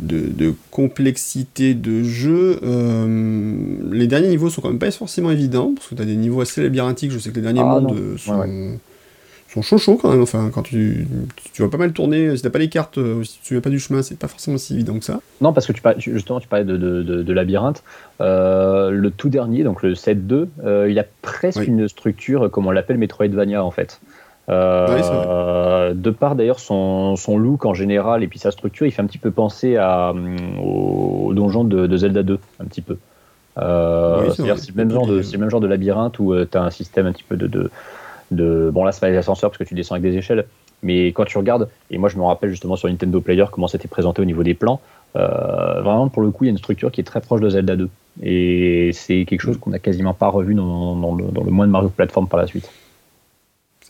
de, 0.00 0.26
de 0.28 0.52
complexité 0.70 1.72
de 1.72 2.02
jeu, 2.02 2.60
euh, 2.62 3.56
les 3.90 4.06
derniers 4.06 4.28
niveaux 4.28 4.50
sont 4.50 4.60
quand 4.60 4.68
même 4.68 4.78
pas 4.78 4.90
forcément 4.90 5.30
évidents, 5.30 5.72
parce 5.74 5.88
que 5.88 5.94
tu 5.94 6.02
as 6.02 6.04
des 6.04 6.16
niveaux 6.16 6.42
assez 6.42 6.62
labyrinthiques. 6.62 7.10
Je 7.10 7.18
sais 7.18 7.30
que 7.30 7.36
les 7.36 7.40
derniers 7.42 7.62
Ah, 7.62 7.80
mondes 7.80 7.96
non. 7.96 8.18
sont, 8.18 8.38
Ouais, 8.38 8.78
sont 9.56 9.62
chauds 9.62 9.78
chauds 9.78 9.96
quand 9.96 10.10
même. 10.10 10.22
Enfin, 10.22 10.50
quand 10.52 10.62
tu, 10.62 11.06
tu 11.52 11.62
vas 11.62 11.68
pas 11.68 11.76
mal 11.78 11.92
tourner, 11.92 12.36
si 12.36 12.42
t'as 12.42 12.50
pas 12.50 12.58
les 12.58 12.68
cartes, 12.68 12.98
euh, 12.98 13.24
si 13.24 13.38
tu 13.40 13.46
souviens 13.48 13.60
pas 13.60 13.70
du 13.70 13.78
chemin, 13.80 14.02
c'est 14.02 14.18
pas 14.18 14.28
forcément 14.28 14.58
si 14.58 14.74
évident 14.74 14.98
que 14.98 15.04
ça. 15.04 15.20
Non, 15.40 15.52
parce 15.52 15.66
que 15.66 15.72
tu 15.72 15.80
parlais, 15.82 16.00
justement, 16.00 16.40
tu 16.40 16.48
parlais 16.48 16.64
de, 16.64 16.76
de, 16.76 17.02
de- 17.02 17.22
de 17.22 17.32
labyrinthe. 17.32 17.82
Euh, 18.20 18.90
le 18.90 19.10
tout 19.10 19.28
dernier, 19.28 19.62
donc 19.64 19.82
le 19.82 19.94
7-2, 19.94 20.48
euh, 20.64 20.86
il 20.90 20.98
a 20.98 21.04
presque 21.22 21.60
Oui. 21.60 21.66
une 21.66 21.88
structure, 21.88 22.50
comme 22.50 22.66
on 22.66 22.70
l'appelle 22.70 22.98
Metroidvania 22.98 23.64
en 23.64 23.70
fait. 23.70 24.00
Euh, 24.48 24.86
Oui, 24.94 25.00
vrai. 25.02 25.94
de 25.96 26.10
par 26.10 26.36
d'ailleurs 26.36 26.60
son, 26.60 27.16
son 27.16 27.36
look 27.36 27.64
en 27.66 27.74
général 27.74 28.22
et 28.22 28.28
puis 28.28 28.38
sa 28.38 28.52
structure, 28.52 28.86
il 28.86 28.92
fait 28.92 29.02
un 29.02 29.06
petit 29.06 29.18
peu 29.18 29.32
penser 29.32 29.76
à, 29.76 30.12
au 30.62 31.32
donjon 31.34 31.64
de, 31.64 31.96
Zelda 31.96 32.22
2, 32.22 32.38
un 32.60 32.64
petit 32.66 32.80
peu. 32.82 32.96
Oui, 33.58 34.30
c'est 34.36 34.42
le, 34.44 34.74
même 34.76 34.90
genre 34.90 35.06
de- 35.06 35.22
c'est 35.22 35.32
le 35.32 35.38
même 35.40 35.50
genre 35.50 35.60
de 35.60 35.66
labyrinthe 35.66 36.18
où 36.18 36.34
tu 36.44 36.56
as 36.58 36.62
un 36.62 36.70
système 36.70 37.06
un 37.06 37.12
petit 37.12 37.24
peu 37.24 37.36
de, 37.36 37.46
de, 37.46 37.70
de- 38.30 38.70
Bon 38.72 38.84
là, 38.84 38.92
c'est 38.92 39.00
pas 39.00 39.10
les 39.10 39.16
ascenseurs 39.16 39.50
parce 39.50 39.58
que 39.58 39.64
tu 39.64 39.74
descends 39.74 39.94
avec 39.94 40.10
des 40.10 40.16
échelles, 40.16 40.46
mais 40.82 41.08
quand 41.08 41.24
tu 41.24 41.38
regardes, 41.38 41.68
et 41.90 41.98
moi 41.98 42.08
je 42.08 42.16
me 42.16 42.22
rappelle 42.22 42.50
justement 42.50 42.76
sur 42.76 42.88
Nintendo 42.88 43.20
Player 43.20 43.44
comment 43.50 43.68
c'était 43.68 43.88
présenté 43.88 44.22
au 44.22 44.24
niveau 44.24 44.42
des 44.42 44.54
plans, 44.54 44.80
euh, 45.16 45.80
vraiment, 45.80 46.08
pour 46.08 46.22
le 46.22 46.30
coup, 46.30 46.44
il 46.44 46.48
y 46.48 46.50
a 46.50 46.52
une 46.52 46.58
structure 46.58 46.90
qui 46.92 47.00
est 47.00 47.04
très 47.04 47.20
proche 47.20 47.40
de 47.40 47.48
Zelda 47.48 47.76
2. 47.76 47.88
Et 48.22 48.90
c'est 48.92 49.24
quelque 49.24 49.40
chose 49.40 49.58
qu'on 49.58 49.70
n'a 49.70 49.78
quasiment 49.78 50.12
pas 50.12 50.28
revu 50.28 50.54
dans, 50.54 50.94
dans 50.96 51.14
le, 51.14 51.24
dans 51.24 51.42
le 51.42 51.50
moins 51.50 51.66
de 51.66 51.72
Mario 51.72 51.88
Platform 51.88 52.28
par 52.28 52.38
la 52.38 52.46
suite. 52.46 52.68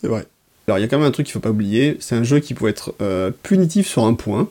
C'est 0.00 0.08
vrai. 0.08 0.24
Alors, 0.68 0.78
il 0.78 0.82
y 0.82 0.84
a 0.84 0.88
quand 0.88 0.98
même 0.98 1.06
un 1.06 1.10
truc 1.10 1.26
qu'il 1.26 1.32
faut 1.32 1.40
pas 1.40 1.50
oublier, 1.50 1.96
c'est 2.00 2.14
un 2.16 2.22
jeu 2.22 2.38
qui 2.40 2.54
pouvait 2.54 2.70
être 2.70 2.94
euh, 3.00 3.30
punitif 3.42 3.86
sur 3.86 4.04
un 4.04 4.14
point, 4.14 4.48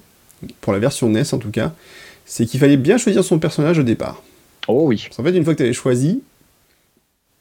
pour 0.62 0.74
la 0.74 0.80
version 0.80 1.10
NES 1.10 1.34
en 1.34 1.38
tout 1.38 1.52
cas, 1.52 1.74
c'est 2.26 2.46
qu'il 2.46 2.60
fallait 2.60 2.78
bien 2.78 2.98
choisir 2.98 3.24
son 3.24 3.40
personnage 3.40 3.80
au 3.80 3.84
départ. 3.84 4.22
Oh 4.68 4.86
oui. 4.88 5.02
Parce 5.08 5.18
qu'en 5.18 5.24
fait, 5.24 5.36
une 5.38 5.44
fois 5.44 5.54
que 5.54 5.58
tu 5.60 5.64
avais 5.64 5.74
choisi, 5.74 6.24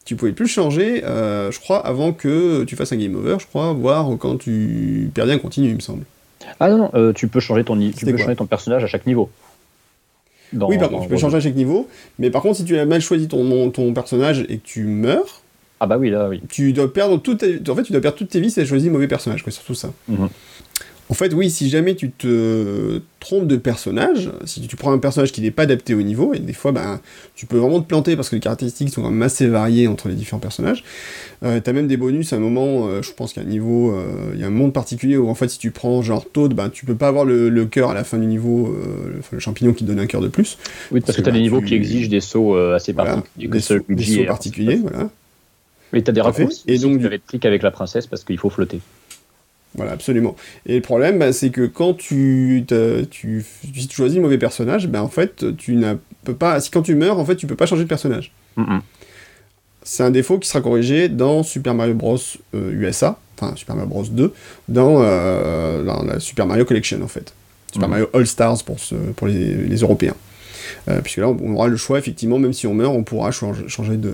tu 0.05 0.17
pouvais 0.17 0.33
plus 0.33 0.45
le 0.45 0.49
changer, 0.51 1.03
euh, 1.05 1.51
je 1.51 1.59
crois, 1.61 1.85
avant 1.87 2.12
que 2.12 2.64
tu 2.64 2.77
fasses 2.77 2.93
un 2.93 2.97
game 2.97 3.14
over, 3.17 3.37
je 3.40 3.47
crois, 3.47 3.73
voire 3.73 4.09
quand 4.19 4.37
tu 4.37 5.11
perdais 5.14 5.33
un 5.33 5.38
continu, 5.38 5.69
il 5.69 5.75
me 5.75 5.81
semble. 5.81 6.05
Ah 6.61 6.69
non, 6.69 6.77
non, 6.79 6.90
euh, 6.95 7.12
tu 7.12 7.27
peux 7.29 7.40
changer 7.40 7.64
ton, 7.64 7.79
tu 7.79 8.05
peux 8.05 8.17
changer 8.17 8.37
ton 8.37 8.47
personnage 8.47 8.85
à 8.85 8.87
chaque 8.87 9.07
niveau. 9.07 9.31
Dans- 10.53 10.69
oui, 10.69 10.79
pardon, 10.79 11.01
tu 11.01 11.09
peux 11.09 11.17
changer 11.17 11.38
à 11.38 11.40
chaque 11.40 11.55
niveau, 11.55 11.88
mais 12.19 12.31
par 12.31 12.43
contre, 12.43 12.57
si 12.59 12.64
tu 12.64 12.77
as 12.79 12.85
mal 12.85 13.01
choisi 13.01 13.29
ton, 13.29 13.71
ton 13.71 13.93
personnage 13.95 14.45
et 14.49 14.59
que 14.59 14.62
tu 14.64 14.85
meurs, 14.85 15.40
Ah 15.81 15.87
bah 15.87 15.97
oui, 15.99 16.11
là, 16.11 16.29
oui. 16.29 16.40
tu 16.49 16.73
dois 16.73 16.93
perdre 16.93 17.17
toutes 17.21 17.38
tes... 17.38 17.61
En 17.71 17.75
fait, 17.75 17.83
tu 17.83 17.93
dois 17.93 18.01
perdre 18.01 18.17
toutes 18.19 18.29
tes 18.29 18.40
vies 18.40 18.51
si 18.51 18.55
tu 18.57 18.61
as 18.61 18.64
choisi 18.67 18.88
mauvais 18.90 19.09
personnage, 19.09 19.43
quoi, 19.43 19.51
surtout 19.51 19.75
ça. 19.75 19.90
Mhm. 20.09 20.29
En 21.11 21.14
fait, 21.14 21.35
oui, 21.35 21.51
si 21.51 21.69
jamais 21.69 21.95
tu 21.95 22.11
te 22.11 23.01
trompes 23.21 23.47
de 23.47 23.57
personnage, 23.57 24.31
si 24.47 24.62
tu 24.67 24.75
prends 24.77 24.90
un 24.90 24.99
personnage 24.99 25.33
qui 25.33 25.43
n'est 25.43 25.51
pas 25.51 25.64
adapté 25.64 25.93
au 25.95 26.01
niveau, 26.01 26.33
et 26.33 26.38
des 26.38 26.55
fois, 26.55 26.73
ben, 26.73 26.99
tu 27.35 27.45
peux 27.45 27.59
vraiment 27.59 27.83
te 27.83 27.87
planter 27.87 28.17
parce 28.17 28.31
que 28.31 28.37
les 28.37 28.40
caractéristiques 28.40 28.88
sont 28.88 29.03
quand 29.03 29.11
même 29.11 29.21
assez 29.23 29.47
variées 29.47 29.87
entre 29.87 30.09
les 30.09 30.14
différents 30.14 30.40
personnages. 30.40 30.83
Euh, 31.43 31.61
T'as 31.62 31.74
même 31.74 31.89
des 31.89 31.99
bonus 31.99 32.33
à 32.33 32.37
un 32.37 32.39
moment, 32.39 32.87
euh, 32.89 33.03
je 33.03 33.12
pense 33.12 33.35
qu'il 33.35 33.43
y 33.43 33.45
a 33.45 33.49
un 33.49 33.51
niveau, 33.51 33.93
euh, 33.95 34.33
il 34.35 34.41
y 34.41 34.45
a 34.45 34.47
un 34.47 34.51
monde 34.51 34.72
particulier 34.72 35.18
où 35.18 35.28
en 35.28 35.35
fait, 35.35 35.49
si 35.49 35.59
tu 35.59 35.70
prends 35.72 36.01
genre 36.01 36.24
Toad, 36.31 36.55
ben, 36.55 36.70
tu 36.70 36.87
peux 36.87 36.95
pas 36.97 37.09
avoir 37.09 37.26
le, 37.26 37.51
le 37.51 37.66
cœur 37.66 37.91
à 37.91 37.95
la 37.95 38.03
fin 38.05 38.16
du 38.16 38.26
niveau, 38.26 38.68
euh, 38.68 39.11
le, 39.12 39.18
enfin, 39.18 39.28
le 39.33 39.41
champignon 39.41 39.74
qui 39.74 39.85
te 39.85 39.89
donne 39.91 40.01
un 40.01 40.07
cœur 40.07 40.22
de 40.22 40.28
plus. 40.28 40.57
Oui, 40.91 41.01
parce 41.01 41.07
Parce 41.07 41.16
que 41.18 41.22
que 41.22 41.24
tu 41.24 41.28
as 41.28 41.33
des 41.33 41.39
bah, 41.39 41.43
niveaux 41.43 41.61
tu- 41.61 41.66
qui 41.66 41.74
exigent 41.74 42.09
des 42.09 42.20
sauts 42.20 42.57
assez 42.57 42.93
Voilà, 42.95 43.16
particuliers. 43.16 43.49
des, 43.49 43.61
sauts- 43.61 43.78
des 43.89 44.24
particuliers, 44.24 44.76
voilà. 44.76 45.11
Oui, 45.93 46.03
tu 46.03 46.11
as 46.11 46.14
des 46.14 46.20
raccourcis 46.22 46.62
Et 46.66 46.78
donc, 46.78 46.99
tu 47.01 47.07
avais 47.07 47.18
trick 47.18 47.45
avec 47.45 47.62
la 47.62 47.70
princesse 47.70 48.07
parce 48.07 48.24
qu'il 48.24 48.39
faut 48.39 48.49
flotter. 48.51 48.81
Voilà, 49.75 49.93
absolument. 49.93 50.37
Et 50.66 50.77
le 50.77 50.81
problème, 50.83 51.18
bah, 51.18 51.33
c'est 51.33 51.51
que 51.51 51.66
quand 51.66 51.95
tu, 51.95 52.64
t'as- 52.66 53.05
tu, 53.11 53.45
si 53.75 53.87
tu 53.89 53.97
choisis 53.97 54.16
le 54.16 54.22
mauvais 54.22 54.39
personnage, 54.39 54.87
ben 54.89 55.01
en 55.03 55.09
fait, 55.09 55.57
tu 55.57 55.75
n'as 55.75 55.97
peux 56.25 56.35
pas. 56.35 56.61
Si 56.61 56.70
quand 56.70 56.83
tu 56.83 56.95
meurs, 56.95 57.18
en 57.18 57.25
fait, 57.25 57.37
tu 57.37 57.47
peux 57.47 57.57
pas 57.57 57.66
changer 57.66 57.83
de 57.83 57.89
personnage. 57.89 58.33
C'est 59.83 60.03
un 60.03 60.11
défaut 60.11 60.39
qui 60.39 60.49
sera 60.49 60.61
corrigé 60.62 61.09
dans 61.09 61.43
Super 61.43 61.75
Mario 61.75 61.95
Bros 61.95 62.16
euh, 62.55 62.70
USA, 62.72 63.18
enfin 63.39 63.55
Super 63.57 63.75
Mario 63.77 63.91
Bros 63.91 64.05
2, 64.05 64.33
dans, 64.68 65.03
euh, 65.03 65.83
dans 65.83 66.03
la 66.05 66.20
Super 66.20 66.47
Mario 66.47 66.64
Collection 66.64 67.03
en 67.03 67.09
fait. 67.09 67.35
Super. 67.72 67.89
Mario 67.89 68.09
All 68.14 68.27
Stars 68.27 68.62
pour, 68.64 68.79
ce, 68.79 68.95
pour 68.95 69.27
les, 69.27 69.55
les 69.55 69.77
Européens. 69.79 70.14
Euh, 70.89 71.01
puisque 71.03 71.18
là, 71.18 71.29
on 71.29 71.55
aura 71.55 71.66
le 71.68 71.77
choix, 71.77 71.99
effectivement, 71.99 72.39
même 72.39 72.53
si 72.55 72.66
on 72.66 72.72
meurt, 72.75 72.95
on 72.95 73.03
pourra 73.03 73.31
changer, 73.33 73.64
changer 73.68 73.97
de 73.97 74.12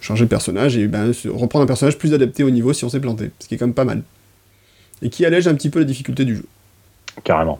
changer 0.00 0.24
de 0.24 0.28
personnage 0.30 0.76
et 0.76 0.86
ben, 0.86 1.12
reprendre 1.26 1.64
un 1.64 1.66
personnage 1.66 1.98
plus 1.98 2.14
adapté 2.14 2.42
au 2.44 2.50
niveau 2.50 2.72
si 2.72 2.84
on 2.84 2.88
s'est 2.88 3.00
planté, 3.00 3.30
ce 3.40 3.46
qui 3.48 3.54
est 3.54 3.58
quand 3.58 3.66
même 3.66 3.74
pas 3.74 3.84
mal. 3.84 4.02
Et 5.02 5.10
qui 5.10 5.24
allège 5.24 5.46
un 5.48 5.54
petit 5.54 5.70
peu 5.70 5.78
la 5.78 5.84
difficulté 5.84 6.24
du 6.24 6.36
jeu. 6.36 6.44
Carrément. 7.24 7.58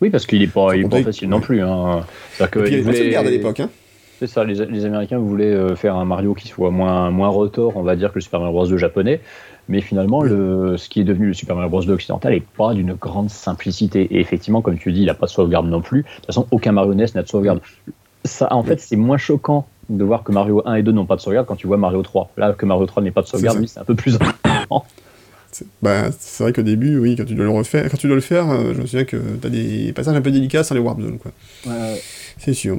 Oui, 0.00 0.10
parce 0.10 0.26
qu'il 0.26 0.40
n'est 0.40 0.46
pas, 0.46 0.74
il 0.74 0.84
est 0.84 0.88
pas 0.88 1.02
facile 1.02 1.28
non 1.28 1.40
plus. 1.40 1.62
Hein. 1.62 2.00
Que 2.50 2.58
Et 2.60 2.82
puis, 2.82 3.08
il 3.08 3.16
à 3.16 3.22
l'époque. 3.22 3.60
Hein. 3.60 3.70
C'est 4.18 4.26
ça, 4.26 4.44
les, 4.44 4.54
les, 4.66 4.84
Américains 4.84 5.18
voulaient 5.18 5.74
faire 5.76 5.96
un 5.96 6.04
Mario 6.04 6.34
qui 6.34 6.48
soit 6.48 6.70
moins, 6.70 7.10
moins 7.10 7.28
retors, 7.28 7.76
on 7.76 7.82
va 7.82 7.96
dire, 7.96 8.10
que 8.10 8.16
le 8.16 8.20
Super 8.20 8.40
Mario 8.40 8.54
Bros. 8.54 8.66
2 8.66 8.76
japonais. 8.76 9.20
Mais 9.68 9.80
finalement, 9.80 10.22
le, 10.22 10.76
ce 10.76 10.88
qui 10.88 11.00
est 11.00 11.04
devenu 11.04 11.28
le 11.28 11.34
Super 11.34 11.56
Mario 11.56 11.70
Bros. 11.70 11.82
2 11.82 11.92
occidental 11.92 12.32
n'est 12.32 12.40
pas 12.40 12.74
d'une 12.74 12.94
grande 12.94 13.30
simplicité. 13.30 14.02
Et 14.14 14.20
effectivement, 14.20 14.60
comme 14.60 14.78
tu 14.78 14.92
dis, 14.92 15.00
il 15.00 15.06
n'a 15.06 15.14
pas 15.14 15.26
de 15.26 15.30
sauvegarde 15.30 15.68
non 15.68 15.80
plus. 15.80 16.02
De 16.02 16.08
toute 16.16 16.26
façon, 16.26 16.46
aucun 16.50 16.72
Mario 16.72 16.94
NES 16.94 17.06
n'a 17.14 17.22
de 17.22 17.28
sauvegarde. 17.28 17.60
Ça, 18.24 18.52
en 18.52 18.62
fait, 18.62 18.80
c'est 18.80 18.96
moins 18.96 19.18
choquant 19.18 19.66
de 19.88 20.04
voir 20.04 20.22
que 20.22 20.32
Mario 20.32 20.62
1 20.66 20.74
et 20.74 20.82
2 20.82 20.92
n'ont 20.92 21.06
pas 21.06 21.16
de 21.16 21.20
sauvegarde 21.20 21.46
quand 21.46 21.56
tu 21.56 21.66
vois 21.66 21.76
Mario 21.76 22.02
3. 22.02 22.30
Là, 22.36 22.52
que 22.52 22.66
Mario 22.66 22.86
3 22.86 23.02
n'ait 23.02 23.10
pas 23.10 23.22
de 23.22 23.26
sauvegarde, 23.26 23.64
c'est 23.66 23.80
un 23.80 23.84
peu 23.84 23.94
plus 23.94 24.14
important. 24.44 24.84
Bah, 25.82 26.10
c'est 26.18 26.42
vrai 26.42 26.52
qu'au 26.52 26.62
début, 26.62 26.98
oui, 26.98 27.16
quand 27.16 27.24
tu 27.24 27.34
dois 27.34 27.44
le 27.44 27.50
refaire, 27.50 27.90
quand 27.90 27.96
tu 27.96 28.06
dois 28.06 28.16
le 28.16 28.22
faire, 28.22 28.50
euh, 28.50 28.72
je 28.74 28.80
me 28.80 28.86
souviens 28.86 29.04
que 29.04 29.16
tu 29.40 29.46
as 29.46 29.50
des 29.50 29.92
passages 29.92 30.16
un 30.16 30.20
peu 30.20 30.30
délicats 30.30 30.64
sur 30.64 30.74
les 30.74 30.80
warp 30.80 31.00
zones, 31.00 31.18
quoi. 31.18 31.32
Ouais, 31.66 32.00
C'est 32.38 32.54
sûr. 32.54 32.78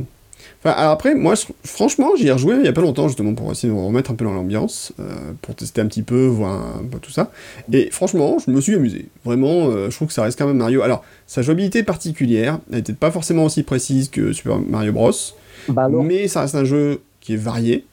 Enfin, 0.60 0.76
alors 0.78 0.94
après, 0.94 1.14
moi, 1.14 1.34
franchement, 1.66 2.12
j'y 2.18 2.28
ai 2.28 2.32
rejoué 2.32 2.56
il 2.56 2.66
y 2.66 2.70
a 2.70 2.74
pas 2.74 2.82
longtemps, 2.82 3.08
justement, 3.10 3.34
pour 3.34 3.52
essayer 3.52 3.68
de 3.68 3.78
me 3.78 3.84
remettre 3.84 4.12
un 4.12 4.16
peu 4.16 4.24
dans 4.24 4.34
l'ambiance, 4.34 4.94
euh, 5.00 5.34
pour 5.42 5.56
tester 5.56 5.82
un 5.82 5.88
petit 5.88 6.04
peu, 6.04 6.26
voir 6.26 6.78
un 6.78 6.86
peu 6.90 7.00
tout 7.00 7.12
ça. 7.12 7.32
Et 7.72 7.90
franchement, 7.92 8.38
je 8.46 8.50
me 8.50 8.62
suis 8.62 8.76
amusé. 8.76 9.10
Vraiment, 9.26 9.68
euh, 9.68 9.90
je 9.90 9.96
trouve 9.96 10.08
que 10.08 10.14
ça 10.14 10.24
reste 10.24 10.40
quand 10.40 10.48
même 10.48 10.58
Mario. 10.58 10.82
Alors, 10.82 11.04
sa 11.28 11.42
jouabilité 11.42 11.84
particulière, 11.84 12.60
elle 12.72 12.78
n'était 12.78 12.94
pas 12.94 13.12
forcément 13.12 13.44
aussi 13.44 13.64
précise 13.64 14.10
que 14.10 14.32
Super 14.32 14.60
Mario 14.60 14.94
Bros. 14.94 15.12
Bah 15.68 15.88
mais 15.90 16.28
ça 16.28 16.42
reste 16.42 16.56
un 16.56 16.66
jeu 16.66 17.02
qui 17.22 17.34
est 17.34 17.38
varié, 17.38 17.86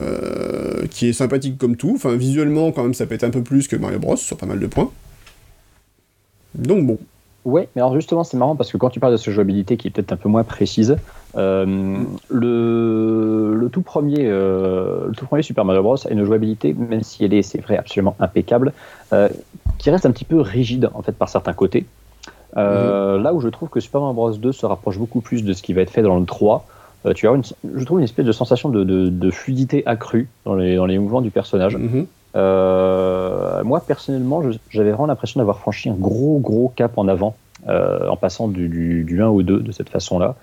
euh, 0.00 0.86
qui 0.90 1.08
est 1.08 1.12
sympathique 1.12 1.58
comme 1.58 1.76
tout. 1.76 1.92
Enfin, 1.94 2.14
visuellement, 2.14 2.70
quand 2.70 2.82
même, 2.82 2.94
ça 2.94 3.04
être 3.10 3.24
un 3.24 3.30
peu 3.30 3.42
plus 3.42 3.66
que 3.66 3.74
Mario 3.74 3.98
Bros 3.98 4.16
sur 4.16 4.36
pas 4.36 4.46
mal 4.46 4.60
de 4.60 4.66
points. 4.66 4.90
Donc 6.54 6.86
bon. 6.86 6.98
Ouais, 7.44 7.68
mais 7.74 7.82
alors 7.82 7.94
justement, 7.94 8.24
c'est 8.24 8.36
marrant 8.36 8.54
parce 8.54 8.70
que 8.70 8.76
quand 8.76 8.90
tu 8.90 9.00
parles 9.00 9.12
de 9.12 9.16
cette 9.16 9.32
jouabilité 9.32 9.76
qui 9.76 9.88
est 9.88 9.90
peut-être 9.90 10.12
un 10.12 10.16
peu 10.16 10.28
moins 10.28 10.44
précise, 10.44 10.96
euh, 11.36 11.96
le, 12.28 13.54
le, 13.54 13.68
tout 13.70 13.80
premier, 13.80 14.26
euh, 14.26 15.06
le 15.08 15.14
tout 15.14 15.26
premier 15.26 15.42
Super 15.42 15.64
Mario 15.64 15.82
Bros 15.82 15.96
a 16.06 16.10
une 16.10 16.24
jouabilité, 16.24 16.74
même 16.74 17.02
si 17.02 17.24
elle 17.24 17.34
est, 17.34 17.42
c'est 17.42 17.60
vrai, 17.60 17.76
absolument 17.76 18.14
impeccable, 18.20 18.72
qui 19.78 19.90
reste 19.90 20.06
un 20.06 20.10
petit 20.10 20.24
peu 20.24 20.40
rigide 20.40 20.90
en 20.94 21.02
fait 21.02 21.12
par 21.12 21.28
certains 21.28 21.54
côtés. 21.54 21.86
Mhm. 22.54 23.22
Là 23.22 23.32
où 23.34 23.40
je 23.40 23.48
trouve 23.48 23.68
que 23.68 23.80
Super 23.80 24.00
Mario 24.00 24.14
Bros 24.14 24.32
2 24.32 24.52
se 24.52 24.66
rapproche 24.66 24.98
beaucoup 24.98 25.20
plus 25.20 25.42
de 25.42 25.52
ce 25.52 25.62
qui 25.62 25.72
va 25.72 25.82
être 25.82 25.90
fait 25.90 26.02
dans 26.02 26.18
le 26.18 26.26
3, 26.26 26.66
euh, 27.06 27.12
tu 27.12 27.28
as 27.28 27.32
une, 27.32 27.42
je 27.74 27.84
trouve 27.84 27.98
une 27.98 28.04
espèce 28.04 28.26
de 28.26 28.32
sensation 28.32 28.68
de, 28.68 28.84
de, 28.84 29.30
fluidité 29.30 29.86
accrue 29.86 30.28
dans 30.44 30.54
les, 30.54 30.76
dans 30.76 30.86
les 30.86 30.98
mouvements 30.98 31.20
du 31.20 31.30
personnage. 31.30 31.76
Mhm. 31.76 32.06
Euh, 32.36 33.64
moi, 33.64 33.80
personnellement, 33.80 34.42
j'avais 34.70 34.90
vraiment 34.90 35.06
l'impression 35.06 35.38
d'avoir 35.38 35.58
franchi 35.58 35.88
un 35.88 35.94
gros, 35.94 36.38
gros 36.38 36.72
cap 36.74 36.98
en 36.98 37.08
avant 37.08 37.36
euh, 37.68 38.08
en 38.08 38.16
passant 38.16 38.48
du, 38.48 38.68
du, 38.68 39.04
du, 39.04 39.22
1 39.22 39.28
au 39.28 39.42
2 39.42 39.60
de 39.60 39.72
cette 39.72 39.88
façon-là. 39.88 40.34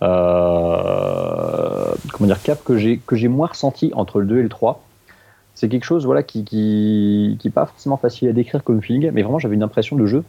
comment 0.00 2.26
dire, 2.26 2.42
cap 2.42 2.62
que 2.64 2.76
j'ai, 2.76 3.28
moins 3.28 3.48
ressenti 3.48 3.90
entre 3.94 4.20
le 4.20 4.26
2 4.26 4.38
et 4.38 4.42
le 4.42 4.48
3. 4.48 4.82
C'est 5.56 5.68
quelque 5.68 5.84
chose 5.84 6.04
voilà, 6.04 6.22
qui 6.22 6.38
n'est 6.38 6.44
qui, 6.44 7.36
qui 7.40 7.50
pas 7.50 7.66
forcément 7.66 7.96
facile 7.96 8.28
à 8.28 8.32
décrire 8.32 8.64
comme 8.64 8.82
feeling, 8.82 9.10
mais 9.12 9.22
vraiment 9.22 9.38
j'avais 9.38 9.54
une 9.54 9.62
impression 9.62 9.96
de 9.96 10.06
jeu 10.06 10.24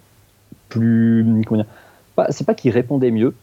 plus. 0.69 1.25
Comment 1.47 1.61
dire, 1.61 1.71
pas, 2.15 2.31
c'est 2.31 2.45
pas 2.45 2.53
qu'il 2.53 2.71
répondait 2.71 3.11
mieux, 3.11 3.33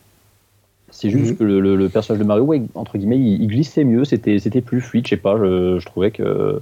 c'est 0.92 1.10
juste 1.10 1.32
mhm. 1.32 1.36
que 1.38 1.44
le, 1.44 1.88
personnage 1.88 2.20
de 2.20 2.26
Mario, 2.26 2.54
entre 2.74 2.98
guillemets, 2.98 3.18
il, 3.18 3.46
glissait 3.48 3.82
mieux, 3.82 4.04
c'était, 4.04 4.60
plus 4.60 4.80
fluide, 4.80 5.06
je 5.06 5.10
sais 5.10 5.16
pas, 5.16 5.36
je, 5.36 5.84
trouvais 5.84 6.10
que. 6.10 6.60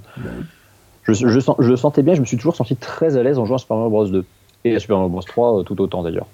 Je, 1.03 1.13
je, 1.13 1.39
je, 1.59 1.75
sentais 1.75 2.01
bien, 2.01 2.15
je 2.15 2.21
me 2.21 2.25
suis 2.25 2.37
toujours 2.37 2.55
senti 2.55 2.75
très 2.75 3.17
à 3.17 3.23
l'aise 3.23 3.37
en 3.39 3.45
jouant 3.45 3.57
à 3.57 3.59
Super 3.59 3.75
Mario 3.75 3.89
Bros 3.89 4.07
2. 4.07 4.25
Et 4.63 4.75
à 4.75 4.79
Super 4.79 4.97
Mario 4.97 5.09
Bros 5.09 5.21
3 5.21 5.59
euh, 5.59 5.63
tout 5.63 5.81
autant 5.81 6.03
d'ailleurs. 6.03 6.27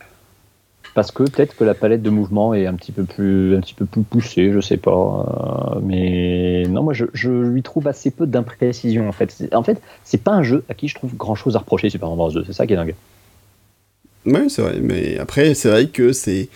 Parce 0.93 1.11
que 1.11 1.23
peut-être 1.23 1.55
que 1.55 1.63
la 1.63 1.73
palette 1.73 2.01
de 2.01 2.09
mouvement 2.09 2.53
est 2.53 2.65
un 2.65 2.73
petit 2.73 2.91
peu 2.91 3.03
plus, 3.03 3.55
un 3.55 3.61
petit 3.61 3.73
peu 3.73 3.85
plus 3.85 4.01
poussée, 4.01 4.51
je 4.51 4.59
sais 4.59 4.77
pas. 4.77 5.75
Euh, 5.75 5.79
mais 5.81 6.63
non, 6.69 6.83
moi 6.83 6.93
je, 6.93 7.29
lui 7.29 7.63
trouve 7.63 7.87
assez 7.87 8.11
peu 8.11 8.27
d'imprécision 8.27 9.07
en 9.07 9.11
fait. 9.11 9.47
En 9.53 9.63
fait, 9.63 9.81
c'est 10.03 10.21
pas 10.21 10.31
un 10.31 10.43
jeu 10.43 10.63
à 10.69 10.73
qui 10.73 10.87
je 10.87 10.95
trouve 10.95 11.15
grand 11.15 11.35
chose 11.35 11.55
à 11.55 11.59
reprocher 11.59 11.89
Super 11.89 12.09
Mario 12.09 12.17
Bros 12.17 12.31
2, 12.31 12.43
c'est 12.45 12.53
ça 12.53 12.67
qui 12.67 12.73
est 12.73 12.77
dingue. 12.77 12.95
Ouais, 14.25 14.49
c'est 14.49 14.61
vrai, 14.61 14.79
mais 14.81 15.17
après, 15.17 15.53
c'est 15.53 15.69
vrai 15.69 15.87
que 15.87 16.11
c'est 16.11 16.49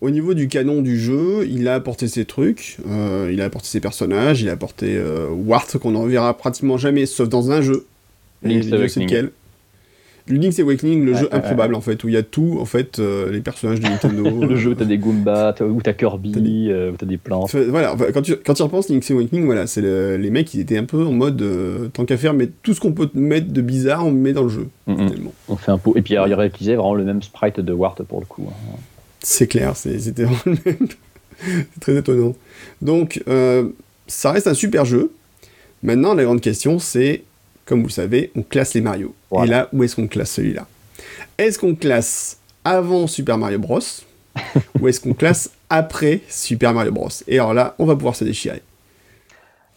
au 0.00 0.10
niveau 0.10 0.34
du 0.34 0.48
canon 0.48 0.82
du 0.82 0.98
jeu, 0.98 1.46
il 1.48 1.68
a 1.68 1.74
apporté 1.74 2.08
ses 2.08 2.24
trucs, 2.24 2.78
euh, 2.88 3.30
il 3.32 3.40
a 3.40 3.44
apporté 3.44 3.68
ses 3.68 3.80
personnages, 3.80 4.42
il 4.42 4.48
a 4.48 4.52
apporté 4.52 4.96
euh, 4.96 5.28
Wart 5.30 5.78
qu'on 5.78 5.92
n'en 5.92 6.06
verra 6.06 6.36
pratiquement 6.36 6.76
jamais, 6.76 7.06
sauf 7.06 7.28
dans 7.28 7.50
un 7.50 7.60
jeu. 7.60 7.86
Link's 8.42 8.72
Awakening. 8.72 9.08
lequel? 9.08 9.30
Link's 10.28 10.60
Awakening, 10.60 11.04
le 11.04 11.14
jeu 11.14 11.28
improbable 11.32 11.74
en 11.74 11.80
fait, 11.80 12.02
où 12.04 12.08
il 12.08 12.14
y 12.14 12.16
a 12.16 12.22
tout, 12.22 12.58
en 12.60 12.64
fait, 12.64 13.00
euh, 13.00 13.30
les 13.30 13.40
personnages 13.40 13.80
de 13.80 13.88
Nintendo. 13.88 14.24
le 14.48 14.56
jeu 14.56 14.70
où 14.70 14.74
t'as 14.74 14.84
des 14.84 14.98
Goombas, 14.98 15.54
où 15.60 15.82
t'as 15.82 15.92
Kirby, 15.92 16.72
où 16.72 16.96
t'as 16.96 17.06
des 17.06 17.18
plantes. 17.18 17.54
voilà, 17.54 17.96
quand 18.14 18.22
tu, 18.22 18.36
quand 18.36 18.54
tu 18.54 18.62
repenses 18.62 18.88
Link's 18.88 19.10
Awakening, 19.10 19.44
voilà, 19.46 19.66
c'est 19.66 19.82
les 19.82 20.30
mecs, 20.30 20.54
ils 20.54 20.60
étaient 20.60 20.78
un 20.78 20.84
peu 20.84 21.04
en 21.04 21.12
mode, 21.12 21.44
tant 21.92 22.04
qu'à 22.04 22.16
faire, 22.16 22.34
mais 22.34 22.48
tout 22.62 22.72
ce 22.72 22.80
qu'on 22.80 22.92
peut 22.92 23.10
mettre 23.14 23.52
de 23.52 23.60
bizarre, 23.60 24.06
on 24.06 24.12
met 24.12 24.32
dans 24.32 24.44
le 24.44 24.48
jeu. 24.48 24.68
On 24.86 25.56
fait 25.56 25.72
un 25.72 25.78
pot. 25.78 25.94
Et 25.96 26.02
puis 26.02 26.14
il 26.14 26.34
réutilisait 26.34 26.76
vraiment 26.76 26.94
le 26.94 27.04
même 27.04 27.22
sprite 27.22 27.58
de 27.58 27.72
Wart 27.72 28.00
pour 28.04 28.20
le 28.20 28.26
coup. 28.26 28.46
Hein. 28.48 28.78
C'est 29.22 29.46
clair, 29.46 29.76
c'était 29.76 30.24
vraiment 30.24 30.40
le 30.44 30.58
même. 30.64 30.88
c'est 31.44 31.80
très 31.80 31.96
étonnant. 31.96 32.34
Donc, 32.80 33.22
euh, 33.28 33.68
ça 34.06 34.32
reste 34.32 34.46
un 34.46 34.54
super 34.54 34.84
jeu. 34.84 35.12
Maintenant, 35.82 36.14
la 36.14 36.24
grande 36.24 36.40
question, 36.40 36.78
c'est, 36.78 37.22
comme 37.64 37.80
vous 37.80 37.88
le 37.88 37.92
savez, 37.92 38.30
on 38.36 38.42
classe 38.42 38.74
les 38.74 38.80
Mario. 38.80 39.14
Et 39.42 39.46
là, 39.46 39.68
où 39.72 39.82
est-ce 39.82 39.96
qu'on 39.96 40.06
classe 40.06 40.32
celui-là? 40.32 40.66
Est-ce 41.38 41.58
qu'on 41.58 41.74
classe 41.74 42.38
avant 42.64 43.06
Super 43.06 43.38
Mario 43.38 43.58
Bros 43.58 43.80
ou 44.80 44.88
est-ce 44.88 45.00
qu'on 45.00 45.14
classe 45.14 45.50
après 45.68 46.20
Super 46.28 46.72
Mario 46.72 46.92
Bros 46.92 47.08
Et 47.26 47.38
alors 47.38 47.54
là, 47.54 47.74
on 47.78 47.86
va 47.86 47.96
pouvoir 47.96 48.16
se 48.16 48.24
déchirer. 48.24 48.62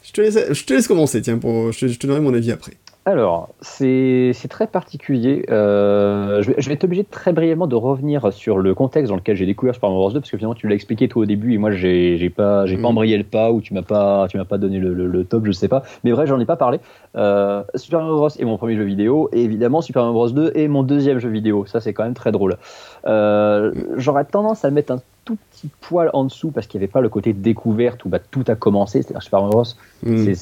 Je 0.04 0.12
te 0.12 0.22
laisse, 0.22 0.38
je 0.52 0.64
te 0.64 0.74
laisse 0.74 0.88
commencer, 0.88 1.22
tiens, 1.22 1.40
pour, 1.40 1.72
je, 1.72 1.88
je 1.88 1.98
te 1.98 2.06
donnerai 2.06 2.22
mon 2.22 2.34
avis 2.34 2.52
après. 2.52 2.74
Alors, 3.08 3.50
c'est 3.62 4.34
très 4.50 4.66
particulier. 4.66 5.46
Euh, 5.52 6.42
je 6.42 6.50
vais, 6.50 6.56
je 6.58 6.68
vais 6.68 6.74
être 6.74 6.86
obligé 6.86 7.04
très 7.04 7.34
brièvement 7.34 7.68
de 7.68 7.76
revenir 7.76 8.34
sur 8.34 8.58
le 8.58 8.74
contexte 8.74 9.12
dans 9.12 9.16
lequel 9.16 9.36
j'ai 9.36 9.46
découvert 9.46 9.76
Super 9.76 9.90
Mario 9.90 10.02
Bros 10.06 10.12
2, 10.12 10.20
parce 10.22 10.32
que 10.32 10.38
finalement 10.38 10.56
tu 10.56 10.68
l'as 10.68 10.74
expliqué 10.74 11.08
toi 11.08 11.22
au 11.22 11.26
début 11.28 11.54
et 11.54 11.60
moi 11.60 11.70
j'ai 11.70 12.18
pas 12.36 12.66
j'ai 12.66 12.78
pas 12.78 12.82
mm. 12.82 12.86
embrayé 12.86 13.18
le 13.18 13.24
pas 13.24 13.52
ou 13.52 13.62
tu 13.62 13.76
m'as 13.76 13.84
pas 13.84 14.28
tu 14.28 14.38
m'as 14.38 14.46
pas 14.46 14.58
donné 14.58 14.80
le, 14.80 14.94
le, 14.94 15.24
top, 15.24 15.46
je 15.46 15.52
sais 15.52 15.68
pas. 15.68 15.84
Mais 16.04 16.12
vrai, 16.14 16.26
j'en 16.26 16.40
ai 16.40 16.46
pas 16.46 16.56
parlé. 16.56 16.80
Euh, 17.16 17.64
Super 17.76 18.00
Mario 18.00 18.16
Bros 18.16 18.30
est 18.30 18.44
mon 18.44 18.58
premier 18.58 18.76
jeu 18.76 18.84
vidéo 18.84 19.30
et 19.32 19.44
évidemment 19.44 19.82
Super 19.82 20.02
Mario 20.02 20.14
Bros 20.14 20.30
2 20.32 20.54
est 20.56 20.68
mon 20.68 20.82
deuxième 20.82 21.20
jeu 21.20 21.30
vidéo. 21.30 21.68
Ça 21.68 21.82
c'est 21.82 21.94
quand 21.94 22.04
même 22.04 22.16
très 22.16 22.32
drôle. 22.32 22.58
Euh, 23.06 23.72
J'aurais 23.98 24.26
tendance 24.26 24.66
à 24.66 24.72
mettre 24.72 24.94
un 24.94 25.00
tout 25.26 25.38
petit 25.52 25.70
poil 25.82 26.10
en 26.14 26.24
dessous 26.24 26.52
parce 26.52 26.68
qu'il 26.68 26.80
n'y 26.80 26.84
avait 26.84 26.92
pas 26.92 27.02
le 27.02 27.10
côté 27.10 27.34
découverte 27.34 28.06
où 28.06 28.10
bah, 28.10 28.20
tout 28.20 28.44
a 28.48 28.56
commencé, 28.56 29.02
c'est-à-dire 29.02 29.24
Super 29.24 29.42
Mario 29.42 29.54
Bros. 29.54 29.66
Mm. 30.04 30.34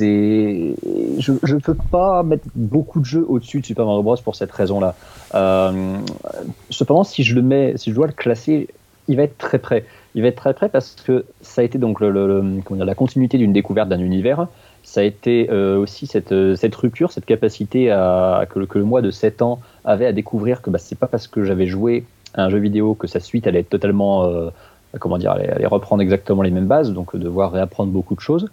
Je 1.20 1.54
ne 1.54 1.60
peux 1.60 1.76
pas 1.90 2.22
mettre 2.22 2.46
beaucoup 2.54 3.00
de 3.00 3.06
jeux 3.06 3.26
au-dessus 3.28 3.62
de 3.62 3.66
Super 3.66 3.86
Mario 3.86 4.04
Bros. 4.04 4.18
pour 4.18 4.36
cette 4.36 4.52
raison-là. 4.52 4.96
Euh, 5.34 5.98
cependant, 6.70 7.06
si 7.06 7.24
je 7.24 7.34
le 7.34 7.42
mets, 7.42 7.78
si 7.78 7.90
je 7.90 7.96
dois 7.96 8.08
le 8.08 8.14
classer, 8.14 8.68
il 9.08 9.18
va 9.18 9.24
être 9.24 9.38
très 9.38 9.58
près. 9.58 9.86
Il 10.16 10.22
va 10.22 10.28
être 10.28 10.36
très 10.36 10.54
près 10.54 10.70
parce 10.70 10.96
que 11.06 11.26
ça 11.42 11.62
a 11.62 11.64
été 11.64 11.78
donc 11.78 12.00
le, 12.00 12.62
la 12.70 12.96
continuité 12.96 13.38
d'une 13.38 13.54
découverte 13.54 13.90
d'un 13.90 14.00
univers. 14.00 14.48
Ça 14.84 15.00
a 15.00 15.04
été 15.04 15.50
euh, 15.50 15.78
aussi 15.78 16.08
cette, 16.08 16.34
cette, 16.56 16.76
rupture, 16.76 17.12
cette 17.12 17.26
capacité 17.26 17.90
à, 17.90 18.46
que, 18.50 18.60
que, 18.66 18.78
le 18.78 18.84
moi 18.84 19.02
de 19.02 19.12
7 19.12 19.42
ans 19.42 19.62
avait 19.86 20.06
à 20.06 20.12
découvrir 20.12 20.62
que 20.62 20.70
bah, 20.70 20.78
c'est 20.78 20.98
pas 20.98 21.08
parce 21.08 21.28
que 21.28 21.46
j'avais 21.46 21.68
joué 21.68 22.04
à 22.34 22.44
un 22.44 22.50
jeu 22.50 22.60
vidéo 22.60 22.96
que 22.96 23.08
sa 23.08 23.20
suite 23.20 23.48
allait 23.48 23.60
être 23.60 23.70
totalement 23.70 24.26
euh, 24.26 24.50
comment 25.00 25.18
dire, 25.18 25.32
aller, 25.32 25.66
reprendre 25.66 26.02
exactement 26.02 26.42
les 26.42 26.52
mêmes 26.52 26.68
bases, 26.68 26.92
donc 26.94 27.16
devoir 27.16 27.52
réapprendre 27.52 27.92
beaucoup 27.92 28.16
de 28.16 28.20
choses. 28.20 28.50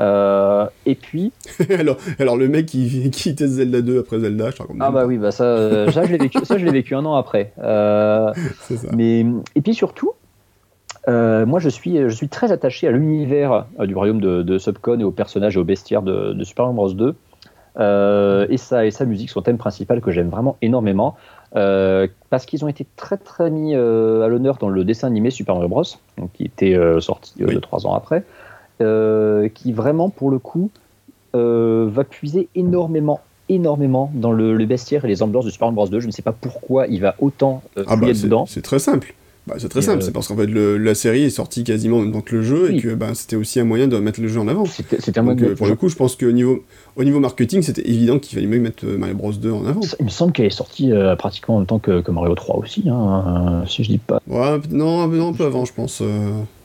Euh, 0.00 0.66
et 0.86 0.94
puis. 0.94 1.32
alors, 1.78 1.96
alors, 2.18 2.36
le 2.36 2.48
mec 2.48 2.66
qui, 2.66 3.10
qui 3.10 3.34
teste 3.34 3.54
Zelda 3.54 3.82
2 3.82 4.00
après 4.00 4.20
Zelda, 4.20 4.50
je 4.50 4.56
crois 4.56 4.74
Ah, 4.80 4.90
bah 4.90 5.04
oui, 5.06 5.18
bah 5.18 5.30
ça, 5.30 5.44
euh, 5.44 5.90
ça 5.90 6.04
je 6.04 6.12
l'ai 6.12 6.18
vécu, 6.18 6.38
vécu, 6.70 6.94
un 6.94 7.04
an 7.04 7.14
après. 7.14 7.52
Euh, 7.58 8.32
ça. 8.60 8.88
Mais, 8.96 9.26
et 9.54 9.60
puis 9.60 9.74
surtout, 9.74 10.12
moi 11.06 11.58
je 11.58 11.68
suis, 11.68 11.96
je 11.98 12.14
suis 12.14 12.28
très 12.28 12.52
attaché 12.52 12.86
à 12.86 12.92
l'univers 12.92 13.66
du 13.80 13.94
royaume 13.94 14.20
de, 14.20 14.42
de, 14.42 14.58
Subcon 14.58 15.00
et 15.00 15.04
aux 15.04 15.10
personnages 15.10 15.56
et 15.56 15.60
aux 15.60 15.64
bestiaires 15.64 16.02
de, 16.02 16.32
de 16.32 16.44
Super 16.44 16.66
Mario 16.72 16.94
Bros. 16.94 17.14
2. 17.78 18.46
et, 18.48 18.56
sa, 18.56 18.86
et 18.86 18.90
sa 18.90 19.04
musique, 19.04 19.30
son 19.30 19.42
thème 19.42 19.58
principal 19.58 20.00
que 20.00 20.12
j'aime 20.12 20.28
vraiment 20.28 20.56
énormément. 20.62 21.16
Euh, 21.56 22.06
parce 22.28 22.46
qu'ils 22.46 22.64
ont 22.64 22.68
été 22.68 22.86
très 22.96 23.16
très 23.16 23.50
mis 23.50 23.74
euh, 23.74 24.22
à 24.22 24.28
l'honneur 24.28 24.56
dans 24.58 24.68
le 24.68 24.84
dessin 24.84 25.08
animé 25.08 25.30
Super 25.30 25.56
Mario 25.56 25.68
Bros, 25.68 25.82
donc, 26.16 26.32
qui 26.32 26.44
était 26.44 26.74
euh, 26.74 27.00
sorti 27.00 27.32
deux 27.38 27.60
trois 27.60 27.86
ans 27.86 27.94
après, 27.94 28.24
qui 28.78 29.72
vraiment 29.72 30.10
pour 30.10 30.30
le 30.30 30.38
coup 30.38 30.70
va 31.34 32.04
puiser 32.04 32.48
énormément 32.54 33.20
énormément 33.48 34.12
dans 34.14 34.30
le, 34.30 34.64
bestiaire 34.64 35.04
et 35.04 35.08
les 35.08 35.24
ambiances 35.24 35.44
de 35.44 35.50
Super 35.50 35.72
Mario 35.72 35.74
Bros 35.74 35.88
2. 35.88 36.00
Je 36.00 36.06
ne 36.06 36.12
sais 36.12 36.22
pas 36.22 36.32
pourquoi 36.32 36.86
il 36.86 37.00
va 37.00 37.16
autant 37.18 37.62
ah 37.76 37.96
bah, 37.96 38.06
dedans. 38.12 38.46
C'est 38.46 38.62
très 38.62 38.78
simple. 38.78 39.12
Bah, 39.46 39.54
c'est 39.58 39.68
très 39.68 39.82
simple, 39.82 40.02
c'est 40.02 40.12
parce 40.12 40.28
qu'en 40.28 40.36
fait 40.36 40.46
la 40.46 40.94
série 40.94 41.24
est 41.24 41.30
sortie 41.30 41.64
quasiment 41.64 41.98
en 41.98 42.00
même 42.02 42.12
temps 42.12 42.20
que 42.20 42.36
le 42.36 42.42
jeu 42.42 42.74
et 42.74 42.80
que 42.80 42.94
bah, 42.94 43.08
c'était 43.14 43.36
aussi 43.36 43.58
un 43.58 43.64
moyen 43.64 43.88
de 43.88 43.96
mettre 43.98 44.20
le 44.20 44.28
jeu 44.28 44.38
en 44.38 44.48
avant. 44.48 44.64
C'était 44.66 45.18
un 45.18 45.22
moyen 45.22 45.54
Pour 45.54 45.66
le 45.66 45.74
coup, 45.74 45.88
je 45.88 45.96
pense 45.96 46.14
qu'au 46.14 46.30
niveau, 46.30 46.64
au 46.96 47.04
niveau 47.04 47.20
marketing, 47.20 47.62
c'était 47.62 47.88
évident 47.88 48.18
qu'il 48.18 48.36
fallait 48.36 48.46
mieux 48.46 48.60
mettre 48.60 48.84
Mario 48.84 49.14
Bros 49.14 49.32
2 49.32 49.50
en 49.50 49.66
avant. 49.66 49.80
Il 49.98 50.04
me 50.04 50.10
semble 50.10 50.32
qu'elle 50.32 50.46
est 50.46 50.50
sortie 50.50 50.92
pratiquement 51.18 51.56
en 51.56 51.58
même 51.60 51.66
temps 51.66 51.78
que, 51.78 52.10
Mario 52.10 52.34
3 52.34 52.56
aussi, 52.56 52.84
hein, 52.88 53.64
si 53.66 53.82
je 53.82 53.90
dis 53.90 53.98
pas. 53.98 54.20
Ouais, 54.28 54.60
non, 54.70 55.08
non, 55.08 55.28
un 55.30 55.32
peu 55.32 55.46
avant, 55.46 55.64
je 55.64 55.72
pense. 55.72 56.02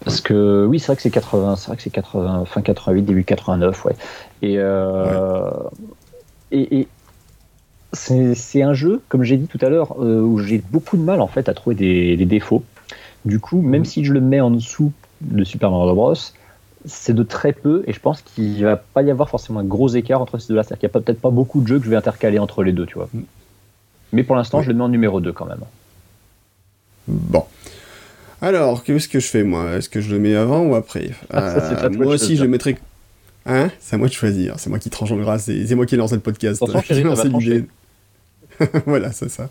Parce 0.04 0.22
que 0.22 0.66
oui, 0.66 0.80
c'est 0.80 0.88
vrai 0.88 0.96
que 0.98 1.02
c'est 1.02 1.10
80, 1.10 1.56
c'est 1.56 1.68
vrai 1.68 1.78
que 1.78 1.84
c'est 1.84 1.90
80, 1.90 2.44
fin 2.46 2.62
88, 2.62 3.02
début 3.04 3.24
89, 3.24 3.86
ouais. 3.86 3.96
Et, 4.42 4.60
et, 6.52 6.88
c'est 7.96 8.62
un 8.62 8.74
jeu, 8.74 9.02
comme 9.10 9.24
j'ai 9.24 9.38
dit 9.38 9.48
tout 9.48 9.60
à 9.62 9.70
l'heure, 9.70 9.96
euh, 10.00 10.22
où 10.22 10.40
j'ai 10.40 10.62
beaucoup 10.72 10.98
de 10.98 11.02
mal 11.02 11.22
en 11.22 11.28
fait 11.28 11.50
à 11.50 11.54
trouver 11.54 11.76
des, 11.76 12.26
défauts. 12.26 12.64
Du 13.26 13.40
coup, 13.40 13.62
même 13.62 13.82
mhm. 13.82 13.86
si 13.86 14.06
je 14.06 14.14
le 14.14 14.22
mets 14.22 14.42
en 14.42 14.52
dessous 14.52 14.92
de 15.22 15.44
Super 15.44 15.72
Mario 15.72 15.96
Bros, 15.96 16.14
c'est 16.86 17.14
de 17.14 17.24
très 17.24 17.54
peu, 17.54 17.84
et 17.88 17.94
je 17.94 18.00
pense 18.00 18.22
qu'il 18.22 18.64
va 18.64 18.76
pas 18.76 19.02
y 19.02 19.10
avoir 19.10 19.30
forcément 19.30 19.60
un 19.60 19.64
gros 19.64 19.88
écart 19.90 20.22
entre 20.22 20.38
ces 20.38 20.50
deux-là. 20.50 20.64
C'est-à-dire 20.64 20.80
qu'il 20.80 20.88
n'y 20.88 20.92
a 20.92 21.02
peut-être 21.02 21.22
pas 21.22 21.32
beaucoup 21.32 21.62
de 21.62 21.68
jeux 21.68 21.80
que 21.80 21.86
je 21.86 21.90
vais 21.90 21.96
intercaler 21.96 22.38
entre 22.38 22.64
les 22.64 22.74
deux, 22.74 22.86
tu 22.86 22.96
vois. 22.96 23.10
Mhm. 23.14 23.24
Mais 24.14 24.24
pour 24.24 24.36
l'instant, 24.36 24.62
je 24.62 24.70
le 24.70 24.76
mets 24.76 24.84
en 24.84 24.90
numéro 24.90 25.20
2 25.20 25.32
quand 25.32 25.46
même. 25.46 25.64
Bon. 27.08 27.44
Alors, 28.42 28.84
qu'est-ce 28.84 29.08
que 29.08 29.20
je 29.20 29.28
fais 29.28 29.44
moi? 29.44 29.74
Est-ce 29.74 29.90
que 29.90 30.02
je 30.02 30.12
le 30.12 30.20
mets 30.20 30.36
avant 30.36 30.62
ou 30.62 30.76
après? 30.76 31.12
Ah, 31.32 31.56
euh, 31.58 31.90
Moi 31.90 32.14
aussi, 32.14 32.38
je 32.38 32.44
le 32.44 32.50
mettrai. 32.50 32.78
Hein? 33.46 33.70
C'est 33.80 33.96
à 33.96 33.98
moi 33.98 34.08
de 34.08 34.14
choisir. 34.14 34.56
C'est 34.58 34.70
moi 34.70 34.80
qui 34.80 34.90
tranche 34.90 35.12
en 35.12 35.18
grâce. 35.18 35.46
C'est 35.46 35.76
moi 35.76 35.86
qui 35.86 35.96
ai 35.96 35.98
lancé 35.98 36.16
le 36.16 36.22
podcast. 36.22 36.64
voilà, 38.86 39.12
c'est 39.12 39.30
ça. 39.30 39.50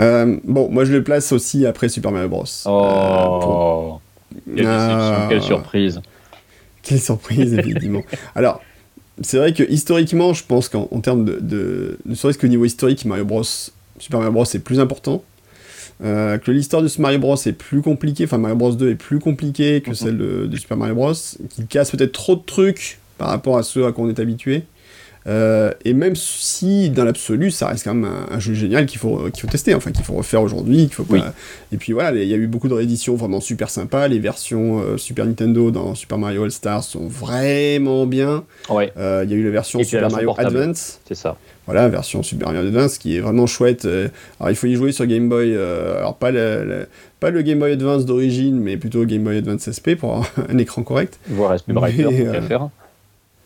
Euh, 0.00 0.38
bon, 0.44 0.70
moi 0.70 0.84
je 0.84 0.92
le 0.92 1.02
place 1.02 1.32
aussi 1.32 1.66
après 1.66 1.88
Super 1.88 2.12
Mario 2.12 2.28
Bros. 2.28 2.44
Oh, 2.66 4.00
quelle, 4.56 4.66
ah. 4.66 5.26
quelle 5.28 5.42
surprise. 5.42 6.00
Quelle 6.82 7.00
surprise, 7.00 7.54
effectivement. 7.54 8.02
Alors, 8.34 8.60
c'est 9.20 9.36
vrai 9.36 9.52
que 9.52 9.62
historiquement, 9.62 10.32
je 10.32 10.44
pense 10.44 10.68
qu'en 10.68 10.86
termes 11.00 11.24
de, 11.24 11.38
de. 11.40 11.98
Ne 12.06 12.14
serait-ce 12.14 12.38
qu'au 12.38 12.48
niveau 12.48 12.64
historique, 12.64 13.04
Mario 13.04 13.24
Bros. 13.24 13.42
Super 13.98 14.18
Mario 14.18 14.32
Bros. 14.32 14.44
est 14.44 14.58
plus 14.58 14.80
important. 14.80 15.22
Euh, 16.02 16.38
que 16.38 16.50
l'histoire 16.50 16.82
de 16.82 16.88
ce 16.88 17.00
Mario 17.00 17.18
Bros 17.20 17.36
est 17.36 17.52
plus 17.52 17.80
compliquée, 17.80 18.24
enfin 18.24 18.38
Mario 18.38 18.56
Bros 18.56 18.72
2 18.72 18.90
est 18.90 18.94
plus 18.96 19.20
compliquée 19.20 19.82
que 19.82 19.90
mhm. 19.90 19.94
celle 19.94 20.18
de, 20.18 20.46
de, 20.46 20.56
Super 20.56 20.76
Mario 20.76 20.94
Bros, 20.94 21.12
qu'il 21.50 21.66
casse 21.66 21.92
peut-être 21.92 22.12
trop 22.12 22.34
de 22.34 22.42
trucs 22.44 22.98
par 23.18 23.28
rapport 23.28 23.56
à 23.56 23.62
ceux 23.62 23.86
à 23.86 23.92
quoi 23.92 24.04
on 24.04 24.08
est 24.08 24.18
habitué. 24.18 24.64
Euh, 25.28 25.70
et 25.84 25.92
même 25.94 26.16
si 26.16 26.90
dans 26.90 27.04
l'absolu 27.04 27.52
ça 27.52 27.68
reste 27.68 27.84
quand 27.84 27.94
même 27.94 28.10
un, 28.30 28.40
jeu 28.40 28.54
génial 28.54 28.86
qu'il 28.86 28.98
faut, 28.98 29.30
qu'il 29.30 29.40
faut 29.42 29.48
tester, 29.48 29.74
enfin 29.74 29.92
qu'il 29.92 30.04
faut 30.04 30.14
refaire 30.14 30.42
aujourd'hui, 30.42 30.86
qu'il 30.86 30.94
faut 30.94 31.04
pas... 31.04 31.32
Et 31.72 31.76
puis 31.76 31.92
voilà, 31.92 32.10
il 32.20 32.28
y 32.28 32.34
a 32.34 32.36
eu 32.36 32.46
beaucoup 32.46 32.68
de 32.68 32.74
rééditions 32.74 33.14
vraiment 33.14 33.40
super 33.40 33.70
sympas, 33.70 34.08
les 34.08 34.18
versions 34.18 34.80
euh, 34.80 34.96
Super 34.96 35.26
Nintendo 35.26 35.70
dans 35.70 35.94
Super 35.94 36.18
Mario 36.18 36.44
All 36.44 36.50
Stars 36.50 36.82
sont 36.84 37.06
vraiment 37.06 38.06
bien. 38.06 38.44
Euh, 38.70 39.22
il 39.24 39.30
y 39.30 39.34
a 39.34 39.36
eu 39.36 39.44
la 39.44 39.50
version 39.50 39.82
Super 39.84 40.10
Mario 40.10 40.34
Advance. 40.36 41.00
C'est 41.06 41.14
ça. 41.14 41.36
Voilà, 41.66 41.88
version 41.88 42.24
Super 42.24 42.48
Mario 42.48 42.66
Advance 42.66 42.98
qui 42.98 43.16
est 43.16 43.20
vraiment 43.20 43.46
chouette. 43.46 43.86
Alors 44.40 44.50
il 44.50 44.56
faut 44.56 44.66
y 44.66 44.74
jouer 44.74 44.90
sur 44.90 45.06
Game 45.06 45.28
Boy, 45.28 45.56
alors 45.56 46.16
pas 46.16 46.32
le, 46.32 46.86
pas 47.20 47.30
le 47.30 47.42
Game 47.42 47.60
Boy 47.60 47.72
Advance 47.72 48.04
d'origine, 48.04 48.58
mais 48.58 48.76
plutôt 48.76 49.04
Game 49.04 49.22
Boy 49.22 49.38
Advance 49.38 49.70
SP 49.70 49.94
pour 49.94 50.10
avoir 50.10 50.30
un 50.50 50.58
écran 50.58 50.82
correct. 50.82 51.20
Voir 51.28 51.56
SP 51.56 51.72
pour 51.72 51.86
faire. 51.86 52.70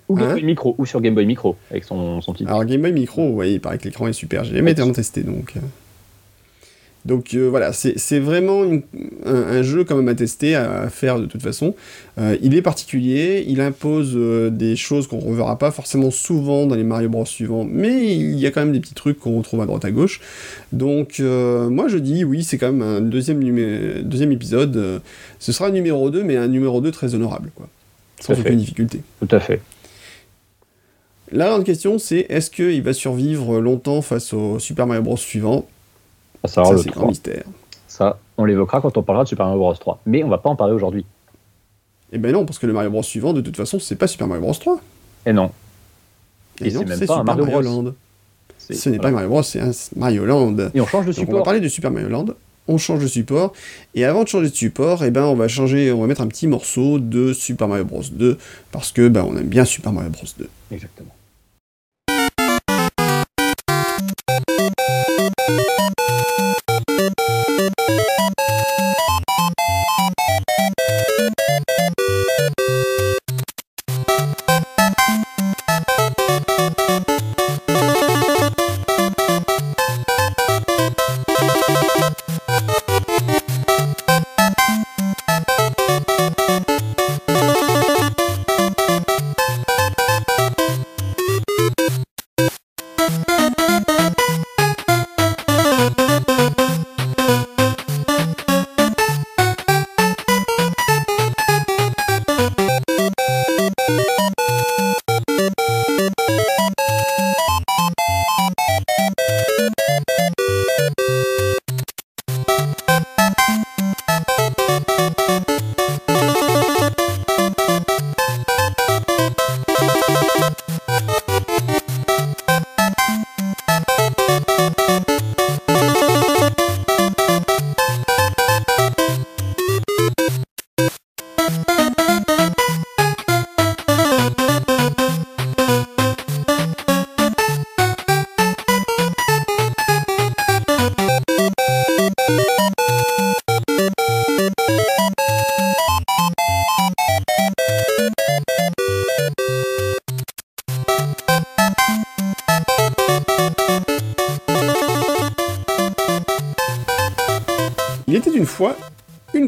Ou 0.09 0.17
Game 0.17 0.29
hein 0.29 0.33
Boy 0.35 0.45
Micro, 0.45 0.75
ou 0.79 0.87
sur 0.87 1.01
Game 1.01 1.15
Boy 1.15 1.27
Micro, 1.27 1.57
avec 1.71 1.85
son, 1.85 2.21
son 2.21 2.33
titre. 2.33 2.51
Alors 2.51 2.65
Game 2.65 2.81
Boy 2.81 2.93
Micro, 2.93 3.29
oui, 3.31 3.55
il 3.55 3.61
paraît 3.61 3.79
que 3.79 3.85
l'écran 3.85 4.07
est 4.07 4.13
super. 4.13 4.45
J'ai 4.45 4.57
jamais 4.57 4.75
tellement 4.75 4.93
testé, 4.93 5.23
donc... 5.23 5.55
Euh. 5.57 5.61
Donc 7.05 7.35
euh, 7.35 7.49
voilà, 7.49 7.73
c'est 7.73 8.19
vraiment 8.19 8.65
un, 9.25 9.63
jeu 9.63 9.85
quand 9.85 9.95
même 9.95 10.09
à 10.09 10.17
tester, 10.17 10.57
à, 10.57 10.89
faire 10.89 11.21
de 11.21 11.27
toute 11.27 11.41
façon. 11.41 11.77
Euh, 12.19 12.37
il 12.43 12.53
est 12.57 12.63
particulier, 12.63 13.45
il 13.47 13.61
impose 13.61 14.17
des 14.51 14.75
choses 14.75 15.07
qu'on 15.07 15.19
ne 15.19 15.29
reverra 15.29 15.57
pas 15.57 15.71
forcément 15.71 16.11
souvent 16.11 16.67
dans 16.67 16.75
les 16.75 16.83
Mario 16.83 17.09
Bros 17.09 17.25
suivants, 17.25 17.65
mais 17.65 18.13
il 18.13 18.37
y 18.41 18.45
a 18.45 18.51
quand 18.51 18.59
même 18.59 18.73
des 18.73 18.81
petits 18.81 18.95
trucs 18.95 19.21
qu'on 19.21 19.39
retrouve 19.39 19.61
à 19.61 19.67
droite 19.67 19.85
à 19.85 19.93
gauche. 19.93 20.21
Donc 20.73 21.21
moi 21.21 21.87
je 21.87 21.99
dis 21.99 22.25
oui, 22.25 22.43
c'est 22.43 22.59
quand 22.59 22.73
même 22.73 22.83
un 22.83 23.01
deuxième, 23.01 23.41
deuxième 24.03 24.33
épisode. 24.33 25.01
ce 25.39 25.53
sera 25.53 25.69
un 25.69 25.71
numéro 25.71 26.11
2, 26.11 26.25
mais 26.25 26.37
un 26.37 26.49
numéro 26.49 26.81
2 26.81 26.91
très 26.91 27.15
honorable, 27.15 27.51
quoi. 27.55 27.69
Sans 28.19 28.33
aucune 28.33 28.57
difficulté. 28.57 29.01
Tout 29.21 29.29
à 29.31 29.39
fait. 29.39 29.61
La 31.33 31.49
grande 31.49 31.65
question, 31.65 31.99
c'est 31.99 32.27
est-ce 32.29 32.51
qu'il 32.51 32.83
va 32.83 32.93
survivre 32.93 33.61
longtemps 33.61 34.01
face 34.03 34.33
au 34.33 34.59
Super 34.59 34.87
Mario 34.87 35.03
Bros. 35.03 35.17
suivant? 35.17 35.67
Ça, 36.45 36.63
c'est 36.77 36.97
un 36.97 37.07
mystère. 37.07 37.45
Ça, 37.89 38.19
on 38.37 38.45
l'évoquera 38.45 38.81
quand 38.81 38.97
on 38.97 39.03
parlera 39.03 39.25
de 39.25 39.29
Super 39.29 39.47
Mario 39.47 39.61
Bros. 39.61 39.75
3. 39.75 40.01
Mais 40.07 40.23
on 40.23 40.29
va 40.29 40.39
pas 40.39 40.51
en 40.51 40.57
parler 40.57 40.75
aujourd'hui. 40.75 41.05
Eh 42.13 42.19
ben 42.19 42.33
non, 42.33 42.45
parce 42.45 42.59
que 42.59 42.67
le 42.67 42.73
Mario 42.73 42.91
Bros. 42.91 43.03
suivant, 43.03 43.33
de 43.33 43.41
toute 43.41 43.57
façon, 43.57 43.79
c'est 43.79 43.97
pas 43.97 44.07
Super 44.07 44.29
Mario 44.29 44.43
Bros. 44.43 44.55
3. 44.55 44.81
Et 45.27 45.33
non. 45.33 45.51
Et, 46.61 46.71
c'est 46.71 46.85
même 46.85 47.07
pas 47.07 47.19
un 47.19 47.25
Mario, 47.25 47.47
Bros. 47.47 47.61
Land. 47.63 47.95
Ce 48.59 48.89
n'est 48.89 48.99
pas 48.99 49.11
Mario 49.11 49.29
Bros, 49.29 49.43
c'est 49.43 49.61
un 49.61 49.71
Mario 49.97 50.25
Land. 50.25 50.57
Et 50.75 50.81
on 50.81 50.87
change 50.87 51.07
de 51.07 51.13
support. 51.13 51.35
on 51.35 51.39
va 51.39 51.45
parler 51.45 51.61
de 51.61 51.69
Super 51.69 51.91
Mario 51.91 52.09
Land. 52.09 52.27
On 52.69 52.79
change 52.79 53.01
de 53.01 53.07
support. 53.07 53.53
Et 53.95 54.05
avant 54.05 54.25
de 54.25 54.29
changer 54.29 54.51
de 54.51 54.55
support, 54.55 55.05
eh 55.05 55.11
ben, 55.11 55.25
on 55.25 55.35
va 55.35 55.49
changer, 55.49 55.93
on 55.93 56.01
va 56.01 56.07
mettre 56.07 56.21
un 56.21 56.27
petit 56.27 56.47
morceau 56.47 56.99
de 56.99 57.33
Super 57.33 57.69
Mario 57.69 57.85
Bros. 57.85 58.03
2. 58.11 58.39
Parce 58.73 58.93
que 58.93 59.09
ben, 59.09 59.25
on 59.29 59.37
aime 59.37 59.47
bien 59.47 59.65
Super 59.65 59.93
Mario 59.93 60.11
Bros. 60.11 60.27
2. 60.39 60.49
Exactement. 60.73 61.16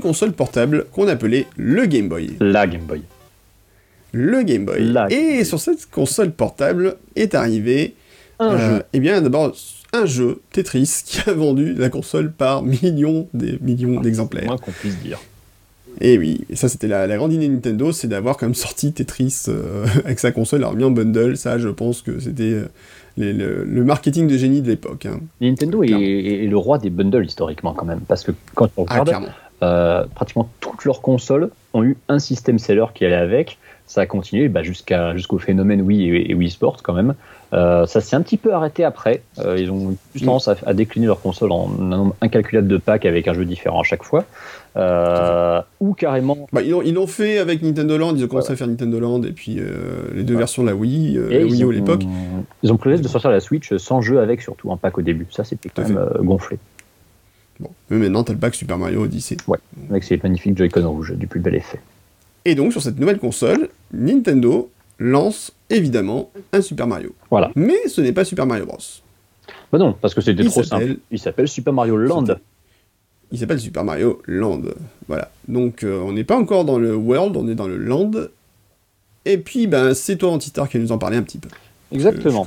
Console 0.09 0.33
portable 0.33 0.87
qu'on 0.91 1.07
appelait 1.07 1.47
le 1.59 1.85
Game 1.85 2.09
Boy. 2.09 2.31
La 2.41 2.67
Game 2.67 2.81
Boy. 2.81 3.03
Le 4.13 4.43
Game 4.43 4.65
Boy. 4.65 4.91
et 5.11 5.45
sur 5.45 5.61
cette 5.61 5.85
console 5.91 6.31
portable 6.31 6.97
est 7.15 7.35
arrivé, 7.35 7.95
un 8.39 8.55
euh, 8.55 8.83
eh 8.95 9.01
bien 9.01 9.21
d'abord 9.21 9.55
un 9.93 10.07
jeu 10.07 10.41
Tetris 10.51 11.03
qui 11.05 11.29
a 11.29 11.35
vendu 11.35 11.75
la 11.75 11.91
console 11.91 12.33
par 12.33 12.63
millions 12.63 13.29
des 13.35 13.59
millions 13.61 14.01
d'exemplaires. 14.01 14.47
Moins 14.47 14.57
qu'on 14.57 14.73
puisse 14.73 14.97
dire. 14.97 15.21
Et 16.01 16.17
oui, 16.17 16.47
et 16.49 16.57
ça 16.57 16.71
c'était 16.71 16.89
la, 16.89 17.07
grande 17.19 17.35
idée 17.35 17.49
de 17.49 17.53
Nintendo, 17.53 17.93
c'est 17.93 18.09
d'avoir 18.09 18.39
quand 18.39 18.47
même 18.47 18.55
sorti 18.55 18.95
Tetris 18.95 19.43
euh, 19.49 19.85
avec 20.07 20.21
sa 20.21 20.33
console, 20.33 20.61
alors 20.61 20.75
mis 20.75 20.85
en 20.85 20.91
bundle, 20.91 21.37
ça 21.37 21.59
je 21.59 21.69
pense 21.69 22.01
que 22.01 22.19
c'était 22.19 22.63
euh, 23.19 23.65
le, 23.67 23.85
marketing 23.85 24.27
de 24.27 24.39
génie 24.39 24.63
de 24.63 24.69
l'époque. 24.69 25.05
Hein. 25.05 25.21
Nintendo 25.43 25.83
est, 25.83 26.47
le 26.49 26.57
roi 26.57 26.79
des 26.79 26.89
bundles 26.89 27.27
historiquement 27.27 27.75
quand 27.75 27.85
même, 27.85 28.01
parce 28.09 28.25
que 28.25 28.33
quand 28.55 28.71
on 28.79 28.87
ah, 28.89 29.01
regarde, 29.01 29.29
euh, 29.63 30.05
pratiquement 30.15 30.49
toutes 30.61 30.85
leurs 30.85 31.01
consoles 31.01 31.51
ont 31.75 31.83
eu 31.83 31.97
un 32.09 32.19
système 32.19 32.59
seller 32.59 32.87
qui 32.95 33.05
allait 33.05 33.15
avec, 33.15 33.59
ça 33.87 34.03
a 34.03 34.07
continué 34.07 34.49
bah, 34.49 34.63
jusqu'à 34.63 35.15
jusqu'au 35.17 35.39
phénomène 35.39 35.83
Wii 35.83 36.31
et, 36.31 36.35
Wii 36.35 36.51
Sports 36.51 36.83
quand 36.83 36.95
même. 36.95 37.15
ça 37.53 37.87
s'est 38.01 38.17
un 38.17 38.23
petit 38.23 38.37
peu 38.37 38.53
arrêté 38.53 38.85
après. 38.85 39.23
ils 39.57 39.71
ont 39.71 39.97
plus 40.13 40.21
tendance 40.21 40.49
à, 40.49 40.57
à, 40.67 40.75
décliner 40.75 41.07
leur 41.07 41.21
console 41.21 41.53
en 41.53 41.71
un 41.81 41.85
nombre 41.85 42.17
incalculable 42.21 42.69
de 42.69 42.77
packs 42.77 43.07
avec 43.07 43.29
un 43.29 43.35
jeu 43.35 43.45
différent 43.45 43.81
à 43.81 43.85
chaque 43.85 44.03
fois. 44.03 44.25
Euh, 44.79 45.61
ou 45.81 45.95
carrément. 45.95 46.47
Bah, 46.53 46.63
ils 46.63 46.95
l'ont 46.95 47.07
fait 47.07 47.39
avec 47.39 47.63
Nintendo 47.63 47.99
Land, 47.99 48.15
ils 48.17 48.25
ont 48.25 48.29
commencé 48.29 48.53
à 48.53 48.57
faire 48.57 48.69
Nintendo 48.69 49.01
Land 49.01 49.23
et 49.23 49.33
puis 49.33 49.57
euh, 49.59 50.11
les 50.15 50.23
deux 50.23 50.37
versions 50.37 50.63
de 50.63 50.69
la 50.69 50.75
Wii, 50.75 51.19
euh, 51.19 51.45
Wii 51.45 51.65
U 51.65 51.69
à 51.69 51.73
l'époque. 51.73 52.03
Ils 52.63 52.73
ont 52.73 52.77
prévu 52.77 53.01
de 53.01 53.09
sortir 53.09 53.31
la 53.31 53.41
Switch 53.41 53.75
sans 53.77 54.01
jeu 54.01 54.21
avec, 54.21 54.41
surtout 54.41 54.71
en 54.71 54.77
pack 54.77 54.99
au 54.99 55.03
début. 55.03 55.27
Ça, 55.31 55.45
c'était 55.45 55.69
quand 55.69 55.83
même 55.83 56.09
gonflé. 56.21 56.59
Bon, 57.61 57.71
mais 57.91 57.99
maintenant, 57.99 58.25
t'as 58.25 58.33
le 58.33 58.39
pack 58.39 58.55
Super 58.55 58.79
Mario 58.79 59.03
Odyssey. 59.03 59.37
Ouais, 59.47 59.59
avec 59.91 60.05
ces 60.05 60.19
magnifiques 60.23 60.57
Joy-Con 60.57 60.89
rouges, 60.89 61.13
du 61.13 61.27
plus 61.27 61.41
bel 61.41 61.55
effet. 61.55 61.81
Et 62.45 62.55
donc, 62.55 62.73
sur 62.73 62.83
cette 62.83 62.99
nouvelle 62.99 63.19
console, 63.19 63.69
Nintendo 63.93 64.71
lance 64.99 65.53
évidemment 65.71 66.31
un 66.53 66.61
Super 66.61 66.87
Mario. 66.87 67.15
Voilà. 67.31 67.51
Mais 67.57 67.89
ce 67.89 68.01
n'est 68.01 68.13
pas 68.13 68.25
Super 68.25 68.47
Mario 68.47 68.67
Bros. 68.67 68.79
Bah 69.73 69.79
non, 69.79 69.95
parce 70.01 70.15
que 70.15 70.21
c'était 70.21 70.45
trop 70.45 70.63
simple. 70.63 70.97
Il 71.11 71.19
s'appelle 71.19 71.49
Super 71.49 71.73
Mario 71.73 71.97
Land 71.97 72.37
il 73.31 73.39
s'appelle 73.39 73.61
Super 73.61 73.85
Mario 73.85 74.23
Land. 74.27 74.63
Voilà. 75.07 75.31
Donc 75.47 75.83
euh, 75.83 76.01
on 76.01 76.13
n'est 76.13 76.25
pas 76.25 76.37
encore 76.37 76.65
dans 76.65 76.79
le 76.79 76.95
World, 76.95 77.37
on 77.37 77.49
est 77.49 77.55
dans 77.55 77.67
le 77.67 77.77
Land. 77.77 78.13
Et 79.25 79.39
puis 79.39 79.67
ben 79.67 79.95
c'est 79.95 80.17
toi 80.17 80.31
Antistar 80.31 80.69
qui 80.69 80.79
nous 80.79 80.93
en 80.93 80.99
parlait 80.99 81.17
un 81.17 81.23
petit 81.23 81.39
peu. 81.39 81.49
Exactement. 81.93 82.47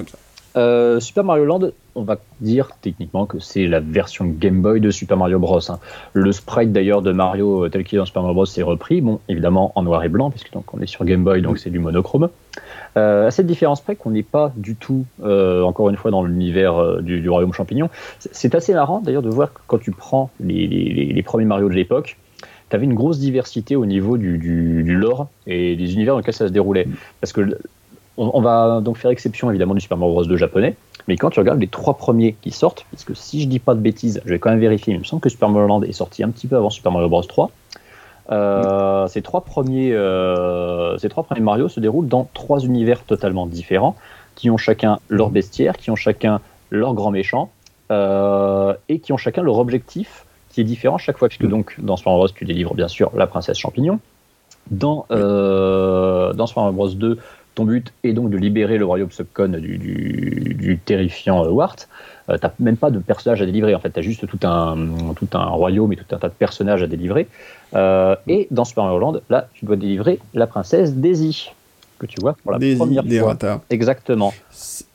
Euh, 0.57 0.99
Super 0.99 1.23
Mario 1.23 1.45
Land, 1.45 1.71
on 1.95 2.03
va 2.03 2.17
dire 2.39 2.69
techniquement 2.81 3.25
que 3.25 3.39
c'est 3.39 3.67
la 3.67 3.79
version 3.79 4.25
Game 4.25 4.61
Boy 4.61 4.79
de 4.79 4.91
Super 4.91 5.17
Mario 5.17 5.39
Bros. 5.39 5.59
Hein. 5.69 5.79
Le 6.13 6.31
sprite 6.31 6.71
d'ailleurs 6.71 7.01
de 7.01 7.11
Mario 7.11 7.65
euh, 7.65 7.69
tel 7.69 7.83
qu'il 7.83 7.97
est 7.97 7.99
dans 7.99 8.05
Super 8.05 8.21
Mario 8.21 8.35
Bros. 8.35 8.45
c'est 8.45 8.63
repris, 8.63 9.01
bon 9.01 9.19
évidemment 9.29 9.71
en 9.75 9.83
noir 9.83 10.03
et 10.03 10.09
blanc 10.09 10.29
puisque 10.29 10.51
donc 10.51 10.73
on 10.73 10.79
est 10.79 10.87
sur 10.87 11.05
Game 11.05 11.23
Boy 11.23 11.41
donc 11.41 11.59
c'est 11.59 11.69
du 11.69 11.79
monochrome. 11.79 12.29
Euh, 12.97 13.27
à 13.27 13.31
cette 13.31 13.47
différence 13.47 13.79
près 13.81 13.95
qu'on 13.95 14.11
n'est 14.11 14.23
pas 14.23 14.51
du 14.57 14.75
tout, 14.75 15.05
euh, 15.23 15.63
encore 15.63 15.89
une 15.89 15.95
fois, 15.95 16.11
dans 16.11 16.23
l'univers 16.23 16.77
euh, 16.77 17.01
du, 17.01 17.27
royaume 17.29 17.53
champignon. 17.53 17.89
C'est 18.19 18.53
assez 18.53 18.73
marrant 18.73 18.99
d'ailleurs 18.99 19.21
de 19.21 19.29
voir 19.29 19.53
que 19.53 19.59
quand 19.67 19.77
tu 19.77 19.91
prends 19.91 20.29
les, 20.41 21.21
premiers 21.25 21.45
Mario 21.45 21.69
de 21.69 21.73
l'époque, 21.73 22.17
tu 22.69 22.75
avais 22.75 22.85
une 22.85 22.93
grosse 22.93 23.19
diversité 23.19 23.75
au 23.75 23.85
niveau 23.85 24.17
du, 24.17 24.83
lore 24.83 25.29
et 25.47 25.75
des 25.75 25.93
univers 25.93 26.15
dans 26.15 26.19
lesquels 26.19 26.33
ça 26.33 26.47
se 26.47 26.53
déroulait. 26.53 26.87
Parce 27.21 27.31
que 27.31 27.57
on, 28.17 28.41
va 28.41 28.81
donc 28.81 28.97
faire 28.97 29.09
exception 29.09 29.49
évidemment 29.49 29.73
du 29.73 29.79
Super 29.79 29.97
Mario 29.97 30.13
Bros. 30.13 30.25
2 30.25 30.35
japonais, 30.35 30.75
mais 31.07 31.17
quand 31.17 31.29
tu 31.29 31.39
regardes 31.39 31.59
les 31.59 31.67
trois 31.67 31.95
premiers 31.95 32.35
qui 32.41 32.51
sortent, 32.51 32.85
parce 32.91 33.03
que 33.03 33.13
si 33.13 33.41
je 33.41 33.47
dis 33.47 33.59
pas 33.59 33.73
de 33.73 33.79
bêtises, 33.79 34.21
je 34.25 34.29
vais 34.29 34.39
quand 34.39 34.49
même 34.49 34.59
vérifier, 34.59 34.93
il 34.93 34.99
me 34.99 35.03
semble 35.03 35.21
que 35.21 35.29
Super 35.29 35.49
Mario 35.49 35.67
Land 35.67 35.83
est 35.83 35.91
sorti 35.91 36.23
un 36.23 36.29
petit 36.29 36.47
peu 36.47 36.55
avant 36.55 36.69
Super 36.69 36.91
Mario 36.91 37.09
Bros. 37.09 37.21
3. 37.21 37.51
Euh, 38.31 39.07
ces, 39.07 39.21
trois 39.21 39.41
premiers, 39.41 39.91
euh, 39.93 40.97
ces 40.97 41.09
trois 41.09 41.23
premiers 41.23 41.41
Mario 41.41 41.67
se 41.67 41.79
déroulent 41.79 42.07
dans 42.07 42.29
trois 42.33 42.59
univers 42.59 43.03
totalement 43.03 43.45
différents, 43.45 43.95
qui 44.35 44.49
ont 44.49 44.57
chacun 44.57 44.99
leur 45.09 45.29
bestiaire, 45.29 45.75
qui 45.77 45.91
ont 45.91 45.95
chacun 45.95 46.39
leur 46.69 46.93
grand 46.93 47.11
méchant, 47.11 47.49
euh, 47.91 48.73
et 48.87 48.99
qui 48.99 49.11
ont 49.11 49.17
chacun 49.17 49.41
leur 49.41 49.57
objectif 49.57 50.25
qui 50.49 50.61
est 50.61 50.65
différent 50.65 50.97
chaque 50.97 51.17
fois, 51.17 51.29
puisque 51.29 51.47
donc 51.47 51.75
dans 51.79 51.97
Super 51.97 52.11
Mario 52.11 52.27
Bros, 52.27 52.35
tu 52.35 52.45
délivres 52.45 52.73
bien 52.73 52.87
sûr 52.87 53.11
la 53.15 53.27
princesse 53.27 53.57
champignon. 53.57 53.99
Dans, 54.69 55.05
dans 55.09 56.47
Super 56.47 56.63
Mario 56.63 56.75
Bros 56.75 56.89
2, 56.89 57.17
ton 57.61 57.65
but 57.65 57.93
est 58.03 58.13
donc 58.13 58.29
de 58.29 58.37
libérer 58.37 58.77
le 58.77 58.85
royaume 58.85 59.11
Subcon 59.11 59.49
du, 59.49 59.77
du, 59.77 60.55
du 60.55 60.77
terrifiant 60.79 61.45
Wart. 61.47 61.87
Euh, 62.29 62.37
t'as 62.39 62.51
même 62.59 62.77
pas 62.77 62.89
de 62.89 62.99
personnage 62.99 63.41
à 63.41 63.45
délivrer. 63.45 63.75
En 63.75 63.79
fait, 63.79 63.91
t'as 63.91 64.01
juste 64.01 64.27
tout 64.27 64.39
un, 64.43 64.75
tout 65.15 65.27
un 65.33 65.45
royaume 65.45 65.93
et 65.93 65.95
tout 65.95 66.15
un 66.15 66.17
tas 66.17 66.29
de 66.29 66.33
personnages 66.33 66.81
à 66.81 66.87
délivrer. 66.87 67.27
Euh, 67.75 68.15
et 68.27 68.47
dans 68.51 68.65
Super 68.65 68.85
Mario 68.85 68.99
Land, 68.99 69.21
là, 69.29 69.47
tu 69.53 69.65
dois 69.65 69.75
délivrer 69.75 70.19
la 70.33 70.47
princesse 70.47 70.93
Daisy, 70.93 71.51
que 71.99 72.07
tu 72.07 72.19
vois 72.19 72.35
pour 72.41 72.51
la 72.51 72.57
première 72.77 73.03
fois. 73.03 73.61
Exactement. 73.69 74.33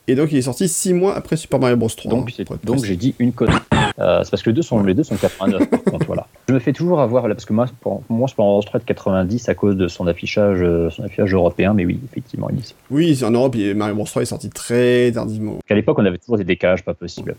Et 0.09 0.15
donc, 0.15 0.31
il 0.31 0.37
est 0.37 0.41
sorti 0.41 0.67
6 0.67 0.93
mois 0.93 1.15
après 1.15 1.35
Super 1.37 1.59
Mario 1.59 1.77
Bros 1.77 1.89
3. 1.89 2.09
Donc, 2.09 2.31
donc 2.63 2.83
j'ai 2.83 2.95
dit 2.95 3.15
une 3.19 3.31
connerie. 3.33 3.57
Euh, 3.99 4.23
c'est 4.23 4.29
parce 4.31 4.43
que 4.43 4.49
les 4.49 4.55
deux 4.55 4.61
sont, 4.61 4.83
les 4.83 4.93
deux 4.93 5.03
sont 5.03 5.15
89, 5.15 5.69
par 5.69 5.83
contre, 5.83 6.05
voilà. 6.05 6.26
Je 6.47 6.53
me 6.53 6.59
fais 6.59 6.71
toujours 6.71 7.01
avoir, 7.01 7.23
parce 7.23 7.43
que 7.43 7.51
moi, 7.51 7.65
pour 7.81 8.03
moi, 8.09 8.27
3 8.29 8.61
est 8.73 8.79
de 8.79 8.83
90 8.85 9.49
à 9.49 9.55
cause 9.55 9.75
de 9.75 9.89
son 9.89 10.07
affichage, 10.07 10.59
euh, 10.61 10.89
son 10.89 11.03
affichage 11.03 11.33
européen, 11.33 11.73
mais 11.73 11.85
oui, 11.85 11.99
effectivement, 12.09 12.49
il 12.49 12.59
est 12.59 12.75
Oui, 12.89 13.21
en 13.25 13.31
Europe, 13.31 13.57
Mario 13.75 13.95
Bros 13.95 14.05
3 14.05 14.21
est 14.21 14.25
sorti 14.25 14.49
très 14.49 15.11
tardivement. 15.11 15.59
À 15.69 15.73
l'époque, 15.73 15.99
on 15.99 16.05
avait 16.05 16.17
toujours 16.17 16.37
des 16.37 16.45
décalages 16.45 16.85
pas 16.85 16.93
possibles. 16.93 17.35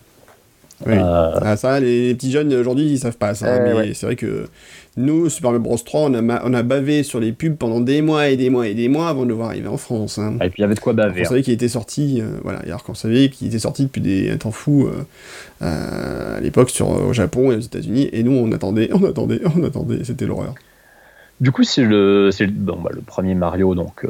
Oui. 0.87 0.93
Euh, 0.95 1.31
ah, 1.41 1.57
ça, 1.57 1.81
les, 1.81 2.15
petits 2.15 2.31
jeunes 2.31 2.53
aujourd'hui, 2.53 2.85
ils 2.85 2.99
savent 2.99 3.17
pas 3.17 3.35
ça. 3.35 3.59
mais 3.61 3.95
c'est 3.95 4.07
vrai 4.07 4.17
que 4.17 4.47
nous, 4.99 5.29
Super 5.31 5.53
Mario 5.53 5.63
Bros 5.63 5.79
3, 5.79 6.01
on 6.01 6.15
a, 6.29 6.43
on 6.45 6.53
a 6.53 6.63
bavé 6.63 7.03
sur 7.03 7.21
les 7.21 7.33
pubs 7.33 7.57
pendant 7.57 7.81
des 7.81 8.03
mois 8.03 8.29
et 8.29 8.37
des 8.37 8.51
mois 8.51 8.67
et 8.67 8.75
des 8.75 8.89
mois 8.89 9.09
avant 9.09 9.23
de 9.23 9.29
le 9.29 9.35
voir 9.35 9.49
arriver 9.49 9.69
en 9.69 9.77
France. 9.77 10.19
Hein. 10.19 10.37
Ah, 10.41 10.47
et 10.47 10.51
puis 10.51 10.59
il 10.59 10.63
y 10.63 10.65
avait 10.65 10.75
de 10.75 10.81
quoi 10.81 10.93
baver. 10.93 11.21
On 11.21 11.25
hein. 11.25 11.29
savait 11.29 11.43
qu'il 11.43 11.55
était 11.55 11.69
sorti, 11.69 12.21
euh, 12.21 12.39
voilà, 12.43 12.59
alors 12.61 12.83
qu'on 12.83 12.95
savait 12.95 13.29
qu'il 13.29 13.47
était 13.47 13.61
sorti 13.61 13.85
depuis 13.85 14.01
des, 14.01 14.37
temps 14.39 14.51
fou 14.51 14.87
euh, 14.87 15.05
euh, 15.63 16.37
à 16.37 16.41
l'époque 16.41 16.71
sur 16.71 16.89
au 16.91 17.13
Japon 17.13 17.53
et 17.53 17.57
aux 17.57 17.61
États-Unis, 17.61 18.09
et 18.13 18.23
nous 18.23 18.33
on 18.33 18.51
attendait, 18.53 18.91
on 18.93 19.05
attendait, 19.05 19.41
on 19.57 19.63
attendait, 19.65 20.03
c'était 20.03 20.27
l'horreur. 20.27 20.55
Du 21.41 21.53
coup, 21.53 21.63
c'est 21.63 21.85
le, 21.85 22.31
bon, 22.51 22.81
bah, 22.83 22.91
le 22.93 23.01
premier 23.01 23.37
Mario 23.37 23.77
donc 23.77 24.05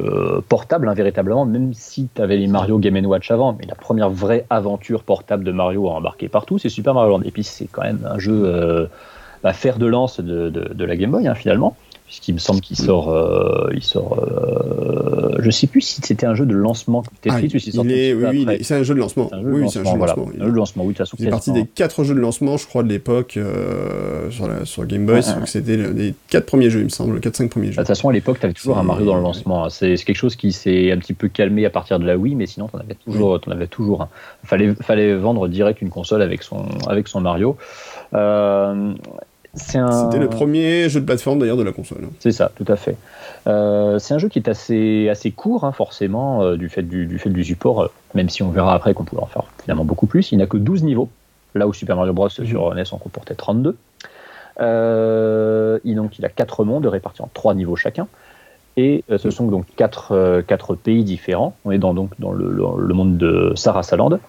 portable, 0.47 0.89
hein, 0.89 0.95
véritablement, 0.95 1.45
même 1.45 1.75
si 1.75 2.09
tu 2.15 2.19
avais 2.19 2.37
les 2.37 2.47
Mario 2.47 2.79
Game 2.79 3.05
Watch 3.05 3.29
avant, 3.29 3.55
mais 3.59 3.67
la 3.67 3.75
première 3.75 4.09
vraie 4.09 4.47
aventure 4.49 5.03
portable 5.03 5.43
de 5.43 5.51
Mario 5.51 5.87
à 5.89 5.91
embarquer 5.91 6.27
partout, 6.27 6.57
c'est 6.57 6.69
Super 6.69 6.95
Mario 6.95 7.11
Land. 7.11 7.21
Et 7.21 7.29
puis, 7.29 7.43
c'est 7.43 7.67
quand 7.71 7.83
même 7.83 7.99
un 8.09 8.17
jeu 8.17 8.89
bah, 9.43 9.53
faire 9.53 9.77
de 9.77 9.85
lance 9.85 10.19
de, 10.19 10.49
de, 10.49 10.85
la 10.85 10.95
Game 10.95 11.11
Boy 11.11 11.27
hein, 11.27 11.35
finalement 11.35 11.75
puisqu'il 12.09 12.33
me 12.33 12.39
semble 12.39 12.59
qu'il 12.59 12.75
sort, 12.75 13.11
euh, 13.11 13.69
il 13.71 13.83
sort, 13.83 14.17
euh, 14.17 15.37
je 15.37 15.51
sais 15.51 15.67
plus 15.67 15.81
si 15.81 16.01
c'était 16.01 16.25
un 16.25 16.33
jeu 16.33 16.47
de 16.47 16.55
lancement 16.55 17.03
Tetris 17.21 17.51
ah, 17.53 17.55
ou 17.55 17.59
si 17.59 17.77
oui, 17.77 18.47
c'est 18.63 18.73
un 18.73 18.81
jeu 18.81 18.95
de 18.95 18.99
lancement. 18.99 19.29
oui, 19.43 19.69
c'est 19.69 19.81
un 19.81 19.83
jeu 19.83 19.93
de 19.93 19.99
lancement. 19.99 20.27
Un 20.27 20.45
jeu 20.45 20.51
de 20.51 20.55
lancement, 20.55 20.83
oui, 20.85 20.93
de 20.93 20.97
toute 20.97 21.05
façon. 21.05 21.17
C'est 21.19 21.29
parti 21.29 21.51
des 21.51 21.65
quatre 21.65 22.03
jeux 22.03 22.15
de 22.15 22.19
lancement, 22.19 22.57
je 22.57 22.65
crois, 22.65 22.81
de 22.81 22.87
l'époque 22.87 23.37
euh, 23.37 24.31
sur, 24.31 24.47
la, 24.47 24.65
sur 24.65 24.87
Game 24.87 25.05
Boy. 25.05 25.21
C'était 25.45 25.77
les 25.77 26.15
quatre 26.29 26.47
premiers 26.47 26.71
jeux, 26.71 26.79
il 26.79 26.85
me 26.85 26.89
semble, 26.89 27.19
4-5 27.19 27.49
premiers 27.49 27.67
jeux. 27.67 27.73
De 27.73 27.77
toute 27.77 27.87
façon, 27.87 28.09
à 28.09 28.13
l'époque, 28.13 28.39
tu 28.39 28.45
avais 28.45 28.55
toujours 28.55 28.79
un 28.79 28.83
Mario 28.83 29.05
dans 29.05 29.15
le 29.15 29.21
lancement. 29.21 29.65
Hein. 29.65 29.69
C'est 29.69 29.95
quelque 29.97 30.15
chose 30.15 30.35
qui 30.35 30.51
s'est 30.51 30.91
un 30.91 30.97
petit 30.97 31.13
peu 31.13 31.27
calmé 31.27 31.63
à 31.67 31.69
partir 31.69 31.99
de 31.99 32.07
la 32.07 32.17
Wii, 32.17 32.33
mais 32.33 32.47
sinon, 32.47 32.69
tu 32.69 32.75
en 32.75 32.79
avais 32.79 32.95
toujours, 32.95 33.39
en 33.45 33.51
avais 33.51 33.67
toujours 33.67 34.01
un. 34.01 34.09
Fallait, 34.45 34.73
fallait 34.81 35.13
vendre 35.13 35.47
direct 35.47 35.79
une 35.83 35.91
console 35.91 36.23
avec 36.23 36.41
son, 36.41 36.65
avec 36.87 37.07
son 37.07 37.21
Mario. 37.21 37.55
Euh, 38.15 38.93
c'était 39.59 40.19
le 40.19 40.29
premier 40.29 40.89
jeu 40.89 41.01
de 41.01 41.05
plateforme 41.05 41.39
d'ailleurs 41.39 41.57
de 41.57 41.63
la 41.63 41.71
console. 41.71 42.07
C'est 42.19 42.31
ça, 42.31 42.51
tout 42.55 42.65
à 42.67 42.75
fait. 42.75 42.95
Euh, 43.47 43.99
c'est 43.99 44.13
un 44.13 44.17
jeu 44.17 44.29
qui 44.29 44.39
est 44.39 44.49
assez, 44.49 45.09
assez 45.09 45.31
court, 45.31 45.63
hein, 45.63 45.71
forcément, 45.71 46.43
euh, 46.43 46.57
du, 46.57 46.69
fait 46.69 46.83
du, 46.83 47.05
du, 47.05 47.19
fait 47.19 47.29
du 47.29 47.43
support, 47.43 47.83
euh, 47.83 47.87
même 48.13 48.29
si 48.29 48.43
on 48.43 48.49
verra 48.49 48.73
après 48.73 48.93
qu'on 48.93 49.03
pourrait 49.03 49.23
en 49.23 49.27
faire 49.27 49.43
finalement 49.61 49.85
beaucoup 49.85 50.07
plus. 50.07 50.31
Il 50.31 50.37
n'a 50.37 50.45
que 50.45 50.57
12 50.57 50.83
niveaux, 50.83 51.09
là 51.55 51.67
où 51.67 51.73
Super 51.73 51.95
Mario 51.95 52.13
Bros. 52.13 52.29
Mhm. 52.37 52.45
sur 52.45 52.73
NES 52.75 52.83
en 52.91 52.97
comportait 52.97 53.35
32. 53.35 53.77
il, 54.59 55.95
donc, 55.95 56.19
il 56.19 56.25
a 56.25 56.29
4 56.29 56.63
mondes 56.65 56.85
répartis 56.85 57.21
en 57.21 57.29
3 57.33 57.53
niveaux 57.53 57.75
chacun. 57.75 58.07
Et 58.77 59.03
ce 59.09 59.29
sont 59.29 59.47
donc 59.47 59.65
4, 59.75 60.41
quatre 60.47 60.75
pays 60.75 61.03
différents. 61.03 61.53
On 61.65 61.71
est 61.71 61.79
dans, 61.79 61.93
donc, 61.93 62.11
dans 62.19 62.31
le, 62.31 62.49
le, 62.49 62.93
monde 62.93 63.17
de 63.17 63.51
Sarasaland, 63.55 64.19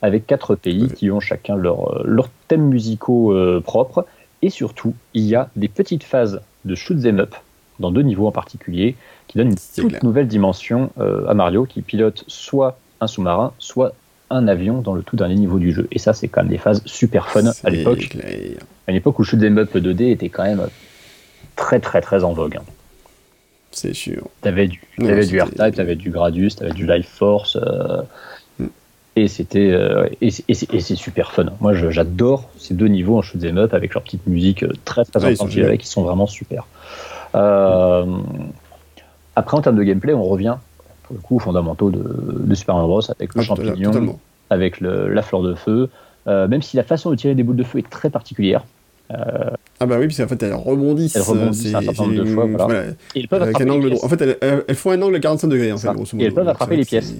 avec 0.00 0.26
4 0.26 0.54
pays 0.54 0.88
qui 0.88 1.10
ont 1.10 1.20
chacun 1.20 1.54
leurs 1.54 2.02
leur 2.06 2.30
thèmes 2.48 2.68
musicaux 2.68 3.34
propres 3.62 4.06
et 4.42 4.50
surtout, 4.50 4.94
il 5.14 5.24
y 5.24 5.34
a 5.34 5.50
des 5.56 5.68
petites 5.68 6.04
phases 6.04 6.40
de 6.64 6.74
shoot 6.74 7.00
them 7.00 7.20
up 7.20 7.34
dans 7.78 7.90
deux 7.90 8.02
niveaux 8.02 8.26
en 8.26 8.32
particulier 8.32 8.94
qui 9.26 9.38
donnent 9.38 9.52
une 9.52 9.82
toute 9.82 10.02
nouvelle 10.02 10.28
dimension 10.28 10.90
euh, 10.98 11.26
à 11.28 11.34
Mario 11.34 11.64
qui 11.64 11.82
pilote 11.82 12.24
soit 12.26 12.78
un 13.00 13.06
sous-marin, 13.06 13.52
soit 13.58 13.94
un 14.28 14.46
avion 14.46 14.80
dans 14.80 14.94
le 14.94 15.02
tout 15.02 15.16
dernier 15.16 15.34
niveau 15.34 15.58
du 15.58 15.72
jeu. 15.72 15.88
Et 15.90 15.98
ça, 15.98 16.12
c'est 16.12 16.28
quand 16.28 16.42
même 16.42 16.50
des 16.50 16.58
phases 16.58 16.82
super 16.84 17.28
fun 17.28 17.50
à 17.64 17.70
l'époque. 17.70 18.16
À 18.86 18.90
une 18.90 18.96
époque 18.96 19.18
où 19.18 19.24
shoot 19.24 19.40
them 19.40 19.58
up 19.58 19.74
2D 19.74 20.10
était 20.10 20.28
quand 20.28 20.44
même 20.44 20.68
très 21.56 21.80
très 21.80 22.00
très 22.00 22.24
en 22.24 22.32
vogue. 22.32 22.56
Hein. 22.56 22.64
C'est 23.72 23.94
sûr. 23.94 24.28
T'avais 24.40 24.66
du, 24.66 24.80
avais 24.98 25.26
du 25.26 25.40
R-Type, 25.40 25.74
t'avais 25.74 25.94
du 25.94 26.10
Gradius, 26.10 26.56
t'avais 26.56 26.72
du 26.72 26.86
Life 26.86 27.08
Force. 27.08 27.56
Euh, 27.56 28.02
et 29.20 29.28
c'était 29.28 29.70
euh, 29.72 30.08
et, 30.20 30.30
c'est 30.30 30.96
super 30.96 31.32
fun. 31.32 31.46
Moi, 31.60 31.74
j'adore 31.74 32.48
ces 32.58 32.74
deux 32.74 32.86
niveaux 32.86 33.18
en 33.18 33.22
shoot 33.22 33.42
'em 33.44 33.58
up 33.58 33.74
avec 33.74 33.94
leur 33.94 34.02
petite 34.02 34.26
musique 34.26 34.62
euh, 34.62 34.72
très 34.84 35.04
très 35.04 35.22
ouais, 35.24 35.78
qui 35.78 35.86
sont 35.86 36.02
vraiment 36.02 36.26
super. 36.26 36.66
Euh, 37.34 38.04
après, 39.36 39.56
en 39.56 39.60
termes 39.60 39.76
de 39.76 39.82
gameplay, 39.82 40.14
on 40.14 40.24
revient 40.24 40.56
pour 41.04 41.16
le 41.16 41.22
coup 41.22 41.36
aux 41.36 41.40
fondamentaux 41.40 41.90
de, 41.90 42.54
Super 42.54 42.74
Mario 42.76 42.88
Bros 42.88 43.02
avec 43.10 43.34
le 43.34 43.40
ah, 43.40 43.44
champignon, 43.44 44.18
avec 44.48 44.80
la 44.80 45.22
fleur 45.22 45.42
de 45.42 45.54
feu. 45.54 45.90
même 46.26 46.62
si 46.62 46.76
la 46.76 46.84
façon 46.84 47.10
de 47.10 47.16
tirer 47.16 47.34
des 47.34 47.42
boules 47.42 47.56
de 47.56 47.64
feu 47.64 47.78
est 47.78 47.90
très 47.90 48.10
particulière. 48.10 48.64
Ah 49.10 49.86
bah 49.86 49.96
oui, 49.98 50.06
parce 50.06 50.18
qu'en 50.18 50.28
fait 50.28 50.42
elles 50.42 50.54
rebondissent. 50.54 51.16
Elles 51.16 51.22
rebondissent 51.22 51.74
un 51.74 51.82
certain 51.82 52.02
nombre 52.04 52.14
de 52.14 52.24
fois, 52.24 52.46
voilà. 52.46 52.84
Et 53.14 53.20
elles 53.20 53.28
peuvent 53.28 53.42
attraper 53.42 53.64
les 53.64 53.88
pièces. 53.88 54.04
En 54.04 54.08
fait, 54.08 54.20
elles, 54.22 54.64
elles, 54.68 54.74
font 54.74 54.90
un 54.92 55.02
angle 55.02 55.16
à 55.16 55.20
45 55.20 55.48
degrés, 55.48 55.72
en 55.72 55.78
fait, 55.78 55.88
grosso 55.88 56.10
modo. 56.12 56.22
Et 56.22 56.26
elles 56.26 56.34
peuvent 56.34 56.48
attraper 56.48 56.76
les 56.76 56.84
pièces. 56.84 57.12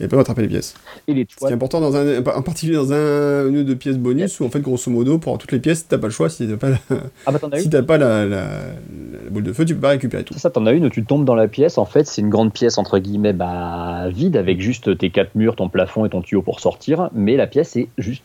Et 0.00 0.08
peuvent 0.08 0.20
attraper 0.20 0.42
les 0.42 0.48
pièces. 0.48 0.74
Et 1.06 1.14
les 1.14 1.26
Ce 1.28 1.44
qui 1.44 1.50
est 1.50 1.54
important, 1.54 1.80
dans 1.80 1.96
un, 1.96 2.18
en 2.18 2.42
particulier 2.42 2.76
dans 2.76 2.92
un 2.92 3.50
nœud 3.50 3.64
de 3.64 3.74
pièces 3.74 3.98
bonus, 3.98 4.40
où 4.40 4.44
en 4.44 4.50
fait, 4.50 4.60
grosso 4.60 4.90
modo, 4.90 5.18
pour 5.18 5.38
toutes 5.38 5.52
les 5.52 5.60
pièces, 5.60 5.86
t'as 5.88 5.98
pas 5.98 6.06
le 6.06 6.12
choix. 6.12 6.28
Si 6.28 6.48
t'as 6.48 6.56
pas, 6.56 6.70
la... 6.70 6.78
ah 7.26 7.32
bah, 7.32 7.58
si 7.58 7.68
t'as 7.68 7.82
pas 7.82 7.98
la, 7.98 8.26
la, 8.26 8.44
la, 8.44 9.30
boule 9.30 9.42
de 9.42 9.52
feu, 9.52 9.64
tu 9.64 9.74
peux 9.74 9.80
pas 9.80 9.90
récupérer 9.90 10.24
tout. 10.24 10.34
Ça, 10.34 10.50
t'en 10.50 10.66
as 10.66 10.72
une 10.72 10.86
où 10.86 10.90
tu 10.90 11.04
tombes 11.04 11.24
dans 11.24 11.34
la 11.34 11.48
pièce. 11.48 11.78
En 11.78 11.84
fait, 11.84 12.06
c'est 12.06 12.22
une 12.22 12.30
grande 12.30 12.52
pièce, 12.52 12.78
entre 12.78 12.98
guillemets, 12.98 13.32
bah, 13.32 14.08
vide, 14.08 14.36
avec 14.36 14.60
juste 14.60 14.96
tes 14.98 15.10
quatre 15.10 15.34
murs, 15.34 15.56
ton 15.56 15.68
plafond 15.68 16.04
et 16.04 16.08
ton 16.08 16.22
tuyau 16.22 16.42
pour 16.42 16.60
sortir. 16.60 17.10
Mais 17.14 17.36
la 17.36 17.46
pièce 17.46 17.76
est 17.76 17.88
juste 17.98 18.22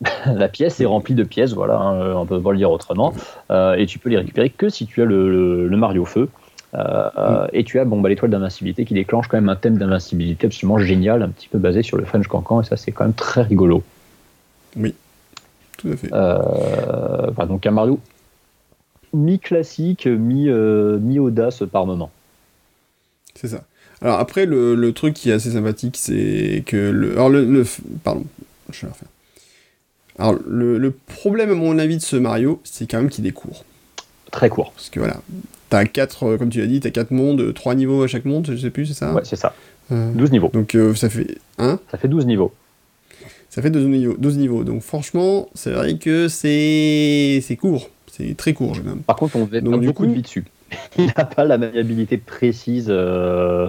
la 0.26 0.48
pièce 0.48 0.80
est 0.80 0.86
remplie 0.86 1.14
de 1.14 1.24
pièces, 1.24 1.52
voilà, 1.52 1.76
hein, 1.76 2.14
on 2.14 2.26
peut 2.26 2.40
pas 2.40 2.52
le 2.52 2.58
dire 2.58 2.70
autrement, 2.70 3.12
euh, 3.50 3.74
et 3.74 3.86
tu 3.86 3.98
peux 3.98 4.08
les 4.08 4.18
récupérer 4.18 4.50
que 4.50 4.68
si 4.68 4.86
tu 4.86 5.02
as 5.02 5.04
le, 5.04 5.28
le, 5.28 5.68
le 5.68 5.76
Mario 5.76 6.04
Feu. 6.04 6.28
Euh, 6.74 7.10
euh, 7.16 7.46
et 7.52 7.64
tu 7.64 7.78
as 7.78 7.84
bon, 7.84 8.00
bah, 8.00 8.08
l'étoile 8.08 8.30
d'invincibilité 8.30 8.84
qui 8.84 8.94
déclenche 8.94 9.26
quand 9.28 9.38
même 9.38 9.48
un 9.48 9.56
thème 9.56 9.78
d'invincibilité 9.78 10.46
absolument 10.46 10.78
génial, 10.78 11.22
un 11.22 11.30
petit 11.30 11.48
peu 11.48 11.58
basé 11.58 11.82
sur 11.82 11.96
le 11.96 12.04
French 12.04 12.26
Cancan, 12.26 12.60
et 12.60 12.64
ça 12.64 12.76
c'est 12.76 12.92
quand 12.92 13.04
même 13.04 13.14
très 13.14 13.42
rigolo. 13.42 13.82
Oui, 14.76 14.94
tout 15.78 15.88
à 15.88 15.96
fait. 15.96 16.08
Euh, 16.12 17.30
bah, 17.30 17.46
donc 17.46 17.66
un 17.66 17.70
Mario 17.70 17.98
mi-classique, 19.14 20.06
mi-audace 20.06 21.62
par 21.72 21.86
moment. 21.86 22.10
C'est 23.34 23.48
ça. 23.48 23.64
Alors 24.02 24.18
après, 24.18 24.44
le, 24.44 24.74
le, 24.74 24.92
truc 24.92 25.14
qui 25.14 25.30
est 25.30 25.32
assez 25.32 25.52
sympathique, 25.52 25.96
c'est 25.96 26.62
que 26.66 26.76
le... 26.76 27.12
Alors 27.12 27.30
le, 27.30 27.44
le... 27.44 27.64
Pardon, 28.04 28.24
je 28.70 28.82
vais 28.82 28.92
refaire. 28.92 29.08
Alors, 30.18 30.36
le, 30.46 30.78
le, 30.78 30.90
problème, 30.90 31.50
à 31.50 31.54
mon 31.54 31.78
avis, 31.78 31.96
de 31.96 32.02
ce 32.02 32.16
Mario, 32.16 32.60
c'est 32.64 32.90
quand 32.90 32.98
même 32.98 33.08
qu'il 33.08 33.26
est 33.26 33.32
court. 33.32 33.64
Très 34.30 34.48
court. 34.48 34.72
Parce 34.72 34.90
que 34.90 34.98
voilà, 34.98 35.20
t'as 35.68 35.84
4, 35.84 36.36
comme 36.36 36.50
tu 36.50 36.60
l'as 36.60 36.66
dit, 36.66 36.80
t'as 36.80 36.90
4 36.90 37.10
mondes, 37.10 37.52
3 37.54 37.74
niveaux 37.74 38.02
à 38.02 38.06
chaque 38.06 38.24
monde, 38.24 38.46
je 38.50 38.56
sais 38.56 38.70
plus, 38.70 38.86
c'est 38.86 38.94
ça 38.94 39.12
Ouais, 39.12 39.22
c'est 39.24 39.36
ça. 39.36 39.54
Euh, 39.92 40.12
12 40.12 40.32
niveaux. 40.32 40.50
Donc, 40.52 40.74
euh, 40.74 40.94
ça 40.94 41.08
fait. 41.08 41.38
Hein 41.58 41.80
Ça 41.90 41.98
fait 41.98 42.08
12 42.08 42.26
niveaux. 42.26 42.52
Ça 43.48 43.62
fait 43.62 43.70
12 43.70 43.86
niveaux. 43.86 44.16
12 44.18 44.38
niveaux. 44.38 44.64
Donc, 44.64 44.82
franchement, 44.82 45.48
c'est 45.54 45.70
vrai 45.70 45.96
que 45.96 46.28
c'est. 46.28 47.40
C'est 47.42 47.56
court. 47.56 47.90
C'est 48.10 48.36
très 48.36 48.52
court, 48.52 48.74
je 48.74 48.82
même. 48.82 48.98
Par 48.98 49.16
contre, 49.16 49.36
on 49.36 49.44
va 49.44 49.60
beaucoup 49.60 49.92
coup... 49.92 50.06
de 50.06 50.12
vie 50.12 50.22
dessus. 50.22 50.44
Il 50.98 51.06
n'a 51.16 51.24
pas 51.24 51.44
la 51.44 51.56
maniabilité 51.56 52.18
précise. 52.18 52.86
Euh 52.88 53.68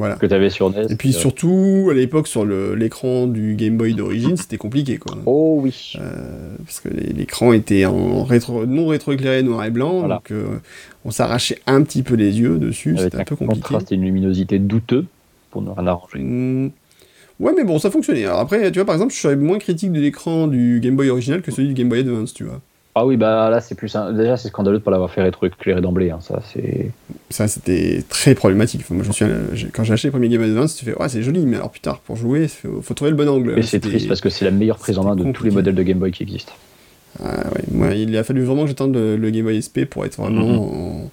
voilà. 0.00 0.16
que 0.16 0.24
tu 0.24 0.32
avais 0.32 0.48
sur 0.48 0.70
NES. 0.70 0.86
Et 0.90 0.96
puis 0.96 1.12
surtout, 1.12 1.88
à 1.90 1.94
l'époque, 1.94 2.26
sur 2.26 2.46
l'écran 2.46 3.26
du 3.26 3.54
Game 3.54 3.76
Boy 3.76 3.92
d'origine, 3.94 4.36
c'était 4.36 4.56
compliqué. 4.56 4.96
Quoi. 4.96 5.18
Oh 5.26 5.60
oui. 5.62 5.92
Euh, 6.00 6.56
parce 6.64 6.80
que 6.80 6.88
l'écran 6.88 7.52
était 7.52 7.84
en 7.84 8.24
rétro, 8.24 8.64
non 8.64 8.86
rétroéclairé 8.86 9.42
noir 9.42 9.62
et 9.64 9.70
blanc, 9.70 10.00
voilà. 10.00 10.16
donc 10.16 10.30
euh, 10.30 10.58
on 11.04 11.10
s'arrachait 11.10 11.58
un 11.66 11.82
petit 11.82 12.02
peu 12.02 12.14
les 12.14 12.40
yeux 12.40 12.56
dessus, 12.58 12.96
c'était 12.98 13.18
un, 13.18 13.20
un 13.20 13.24
peu 13.24 13.36
compliqué. 13.36 13.60
Contraste 13.60 13.92
et 13.92 13.96
une 13.96 14.04
luminosité 14.04 14.58
douteuse 14.58 15.04
pour 15.50 15.60
ne 15.60 15.70
rien 15.70 15.86
arranger. 15.86 16.18
Mmh. 16.18 16.70
Ouais, 17.38 17.52
mais 17.54 17.64
bon, 17.64 17.78
ça 17.78 17.90
fonctionnait. 17.90 18.24
Alors 18.24 18.40
après, 18.40 18.72
tu 18.72 18.78
vois, 18.78 18.86
par 18.86 18.94
exemple, 18.94 19.12
je 19.12 19.18
serais 19.18 19.36
moins 19.36 19.58
critique 19.58 19.92
de 19.92 20.00
l'écran 20.00 20.46
du 20.46 20.80
Game 20.82 20.96
Boy 20.96 21.10
original 21.10 21.42
que 21.42 21.50
celui 21.50 21.68
du 21.68 21.74
Game 21.74 21.88
Boy 21.88 22.00
Advance, 22.00 22.32
tu 22.32 22.44
vois. 22.44 22.60
Ah 23.00 23.06
oui, 23.06 23.16
bah 23.16 23.48
là, 23.48 23.62
c'est 23.62 23.74
plus. 23.74 23.96
Un... 23.96 24.12
Déjà, 24.12 24.36
c'est 24.36 24.48
scandaleux 24.48 24.78
de 24.78 24.82
pas 24.82 24.90
l'avoir 24.90 25.10
fait 25.10 25.22
rétroéclairer 25.22 25.80
d'emblée. 25.80 26.10
Hein. 26.10 26.18
Ça, 26.20 26.42
c'est. 26.52 26.90
Ça, 27.30 27.48
c'était 27.48 28.04
très 28.10 28.34
problématique. 28.34 28.82
Moi, 28.90 29.02
je 29.02 29.66
quand 29.68 29.84
j'ai 29.84 29.94
acheté 29.94 30.08
le 30.08 30.12
premier 30.12 30.28
Game 30.28 30.42
Boy 30.42 30.50
Advance, 30.50 30.76
tu 30.76 30.84
fais, 30.84 30.94
ouais, 30.94 31.08
c'est 31.08 31.22
joli, 31.22 31.46
mais 31.46 31.56
alors 31.56 31.70
plus 31.70 31.80
tard, 31.80 32.00
pour 32.00 32.16
jouer, 32.16 32.46
faut, 32.46 32.82
faut 32.82 32.92
trouver 32.92 33.12
le 33.12 33.16
bon 33.16 33.26
angle. 33.26 33.58
Et 33.58 33.62
c'est 33.62 33.80
triste 33.80 34.06
parce 34.06 34.20
que 34.20 34.28
c'est 34.28 34.44
la 34.44 34.50
meilleure 34.50 34.76
prise 34.76 34.98
en 34.98 35.04
main 35.04 35.16
de 35.16 35.22
compliqué. 35.22 35.38
tous 35.38 35.44
les 35.44 35.50
modèles 35.50 35.76
de 35.76 35.82
Game 35.82 35.98
Boy 35.98 36.12
qui 36.12 36.24
existent. 36.24 36.52
Ah 37.24 37.46
ouais, 37.54 37.62
moi, 37.72 37.94
il 37.94 38.14
a 38.18 38.22
fallu 38.22 38.44
vraiment 38.44 38.62
que 38.64 38.68
j'attende 38.68 38.94
le, 38.94 39.16
le, 39.16 39.30
Game 39.30 39.44
Boy 39.44 39.62
SP 39.64 39.86
pour 39.88 40.04
être 40.04 40.16
vraiment. 40.16 40.46
Mm 40.46 40.52
-hmm. 40.52 41.04
en... 41.04 41.10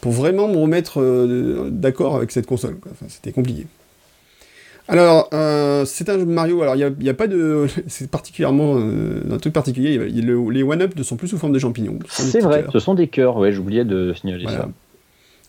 pour 0.00 0.12
vraiment 0.12 0.46
me 0.46 0.56
remettre 0.56 1.00
euh, 1.00 1.68
d'accord 1.72 2.14
avec 2.14 2.30
cette 2.30 2.46
console. 2.46 2.76
Enfin, 2.92 3.06
c'était 3.08 3.32
compliqué. 3.32 3.66
Alors, 4.88 5.30
euh, 5.32 5.84
c'est 5.86 6.08
un 6.10 6.18
jeu 6.18 6.26
de 6.26 6.30
Mario, 6.30 6.60
alors 6.62 6.76
il 6.76 6.94
n'y 7.00 7.08
a, 7.08 7.12
a, 7.12 7.14
pas 7.14 7.26
de... 7.26 7.66
C'est 7.86 8.10
particulièrement... 8.10 8.76
Euh, 8.76 9.22
un 9.32 9.38
truc 9.38 9.52
particulier, 9.52 9.94
y 9.94 10.20
a, 10.20 10.22
le, 10.22 10.50
les 10.50 10.62
one-up 10.62 10.94
ne 10.96 11.02
sont 11.02 11.16
plus 11.16 11.28
sous 11.28 11.38
forme 11.38 11.52
de 11.52 11.58
champignons. 11.58 11.98
C'est 12.08 12.40
vrai, 12.40 12.62
cœurs. 12.62 12.72
ce 12.72 12.78
sont 12.78 12.94
des 12.94 13.08
cœurs, 13.08 13.36
ouais, 13.36 13.52
j'oubliais 13.52 13.84
de 13.84 14.12
signaler 14.14 14.44
voilà. 14.44 14.58
ça. 14.58 14.68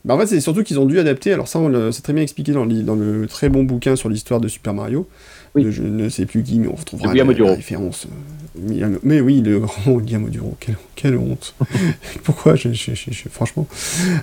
Bah 0.05 0.13
en 0.13 0.19
fait, 0.19 0.27
c'est 0.27 0.39
surtout 0.39 0.63
qu'ils 0.63 0.79
ont 0.79 0.85
dû 0.85 0.99
adapter, 0.99 1.33
alors 1.33 1.47
ça, 1.47 1.59
c'est 1.91 2.03
très 2.03 2.13
bien 2.13 2.21
expliqué 2.21 2.51
dans 2.51 2.63
le, 2.63 2.83
dans 2.83 2.93
le, 2.93 3.25
très 3.27 3.49
bon 3.49 3.63
bouquin 3.63 3.95
sur 3.95 4.07
l'histoire 4.07 4.39
de 4.39 4.47
Super 4.47 4.75
Mario, 4.75 5.07
oui. 5.55 5.63
de, 5.63 5.71
je 5.71 5.81
ne 5.81 6.09
sais 6.09 6.27
plus 6.27 6.43
qui, 6.43 6.59
mais 6.59 6.67
on 6.67 6.75
retrouvera 6.75 7.11
la, 7.11 7.23
la 7.23 7.53
référence. 7.55 8.07
Mais 9.03 9.19
oui, 9.19 9.41
le 9.41 9.59
grand 9.59 9.97
Guillermo 9.97 10.29
Duro, 10.29 10.55
quelle, 10.59 10.77
quelle 10.95 11.17
honte. 11.17 11.55
Pourquoi 12.23 12.55
je, 12.55 12.71
je, 12.71 12.91
je, 12.93 13.29
Franchement. 13.29 13.67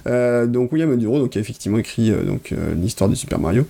Euh, 0.06 0.46
donc 0.46 0.72
William 0.72 0.96
Duro, 0.96 1.18
donc, 1.18 1.30
qui 1.30 1.38
a 1.38 1.40
effectivement 1.40 1.78
écrit 1.78 2.12
euh, 2.12 2.22
donc 2.22 2.54
l'histoire 2.80 3.10
de 3.10 3.16
Super 3.16 3.40
Mario. 3.40 3.66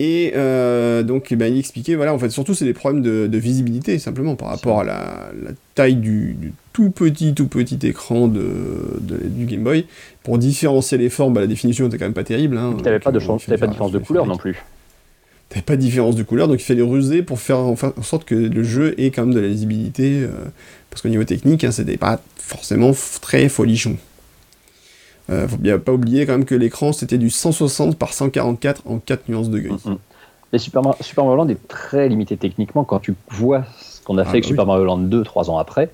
Et 0.00 0.32
euh, 0.36 1.02
donc, 1.02 1.34
ben, 1.34 1.52
il 1.52 1.58
expliquait, 1.58 1.96
voilà, 1.96 2.14
en 2.14 2.18
fait, 2.18 2.30
surtout, 2.30 2.54
c'est 2.54 2.64
des 2.64 2.72
problèmes 2.72 3.02
de, 3.02 3.26
de, 3.26 3.38
visibilité, 3.38 3.98
simplement, 3.98 4.36
par 4.36 4.48
rapport 4.48 4.80
à 4.80 4.84
la, 4.84 5.30
la 5.42 5.50
taille 5.74 5.96
du, 5.96 6.34
du, 6.34 6.52
tout 6.72 6.90
petit, 6.90 7.34
tout 7.34 7.48
petit 7.48 7.78
écran 7.84 8.28
de, 8.28 9.00
de, 9.00 9.18
du 9.26 9.46
Game 9.46 9.64
Boy. 9.64 9.86
Pour 10.22 10.38
différencier 10.38 10.98
les 10.98 11.10
formes, 11.10 11.34
bah, 11.34 11.40
la 11.40 11.48
définition 11.48 11.88
était 11.88 11.98
quand 11.98 12.04
même 12.04 12.14
pas 12.14 12.22
terrible. 12.22 12.56
Hein, 12.56 12.74
tu 12.78 12.84
n'avais 12.84 13.00
pas, 13.00 13.10
de 13.10 13.18
chance, 13.18 13.44
pas 13.44 13.56
de 13.56 13.66
différence 13.66 13.92
de 13.92 13.98
couleur 13.98 14.26
non 14.26 14.36
plus. 14.36 14.62
T'avais 15.48 15.62
pas 15.62 15.76
de 15.76 15.80
différence 15.80 16.14
de 16.14 16.22
couleur, 16.22 16.46
donc 16.46 16.60
il 16.60 16.64
fallait 16.64 16.82
ruser 16.82 17.22
pour 17.22 17.40
faire 17.40 17.58
en, 17.58 17.72
en, 17.72 18.02
sorte 18.02 18.24
que 18.24 18.34
le 18.34 18.62
jeu 18.62 18.94
ait 19.00 19.10
quand 19.10 19.24
même 19.24 19.34
de 19.34 19.40
la 19.40 19.48
lisibilité, 19.48 20.20
euh, 20.22 20.28
parce 20.90 21.02
qu'au 21.02 21.08
niveau 21.08 21.24
technique, 21.24 21.64
hein, 21.64 21.72
c'était 21.72 21.96
pas 21.96 22.20
forcément 22.36 22.92
très 23.22 23.48
folichon. 23.48 23.96
Euh, 25.30 25.46
faut 25.46 25.58
bien 25.58 25.78
pas 25.78 25.92
oublier 25.92 26.24
quand 26.24 26.32
même 26.32 26.46
que 26.46 26.54
l'écran 26.54 26.92
c'était 26.92 27.18
du 27.18 27.28
160 27.28 27.98
par 27.98 28.14
144 28.14 28.82
en 28.86 28.98
4 28.98 29.28
nuances 29.28 29.50
de 29.50 29.58
gris. 29.58 29.72
Mm 29.72 29.92
-hmm. 29.92 29.98
Et 30.52 30.58
Super, 30.58 30.82
Mar 30.82 30.96
Super, 31.00 31.24
Mario 31.24 31.36
Land 31.36 31.48
est 31.50 31.68
très 31.68 32.08
limité 32.08 32.36
techniquement 32.36 32.84
quand 32.84 33.00
tu 33.00 33.14
vois 33.30 33.64
ce 33.80 34.02
qu'on 34.02 34.16
a 34.16 34.24
fait 34.24 34.28
ah, 34.28 34.32
avec 34.32 34.44
bah 34.44 34.48
Super. 34.48 34.66
Mario 34.66 34.84
Land 34.84 34.98
2 34.98 35.22
3 35.22 35.50
ans 35.50 35.58
après. 35.58 35.90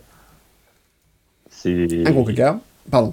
C'est 1.51 2.07
un 2.07 2.11
gros 2.13 2.25
caca. 2.25 2.61
Pardon. 2.91 3.13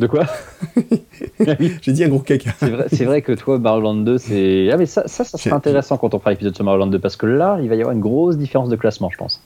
De 0.00 0.06
quoi? 0.08 0.26
J'ai 1.82 1.92
dit 1.92 2.04
un 2.04 2.08
gros 2.08 2.18
caca. 2.18 2.52
C'est 2.58 2.70
vrai, 2.70 3.04
vrai, 3.04 3.22
que 3.22 3.32
toi, 3.32 3.58
Mario 3.58 3.80
Land 3.80 3.94
2, 3.96 4.18
c'est. 4.18 4.70
Ah, 4.72 4.76
mais 4.76 4.86
ça, 4.86 5.06
ça, 5.06 5.24
ça 5.24 5.38
sera 5.38 5.56
intéressant 5.56 5.96
quand 5.96 6.12
on 6.14 6.18
fera 6.18 6.30
l'épisode 6.30 6.54
sur 6.54 6.64
Mario 6.64 6.80
Land 6.80 6.88
2 6.88 6.98
parce 6.98 7.16
que 7.16 7.26
là, 7.26 7.58
il 7.62 7.68
va 7.68 7.76
y 7.76 7.80
avoir 7.80 7.94
une 7.94 8.00
grosse 8.00 8.36
différence 8.36 8.68
de 8.68 8.76
classement, 8.76 9.08
je 9.10 9.16
pense. 9.16 9.40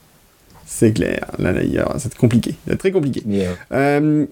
C'est 0.65 0.93
clair. 0.93 1.25
Là, 1.37 1.51
là, 1.51 1.61
c'est 1.97 2.15
compliqué. 2.15 2.55
C'est 2.67 2.77
très 2.77 2.91
compliqué. 2.91 3.23
Yeah. 3.25 3.51
Euh, 3.71 4.25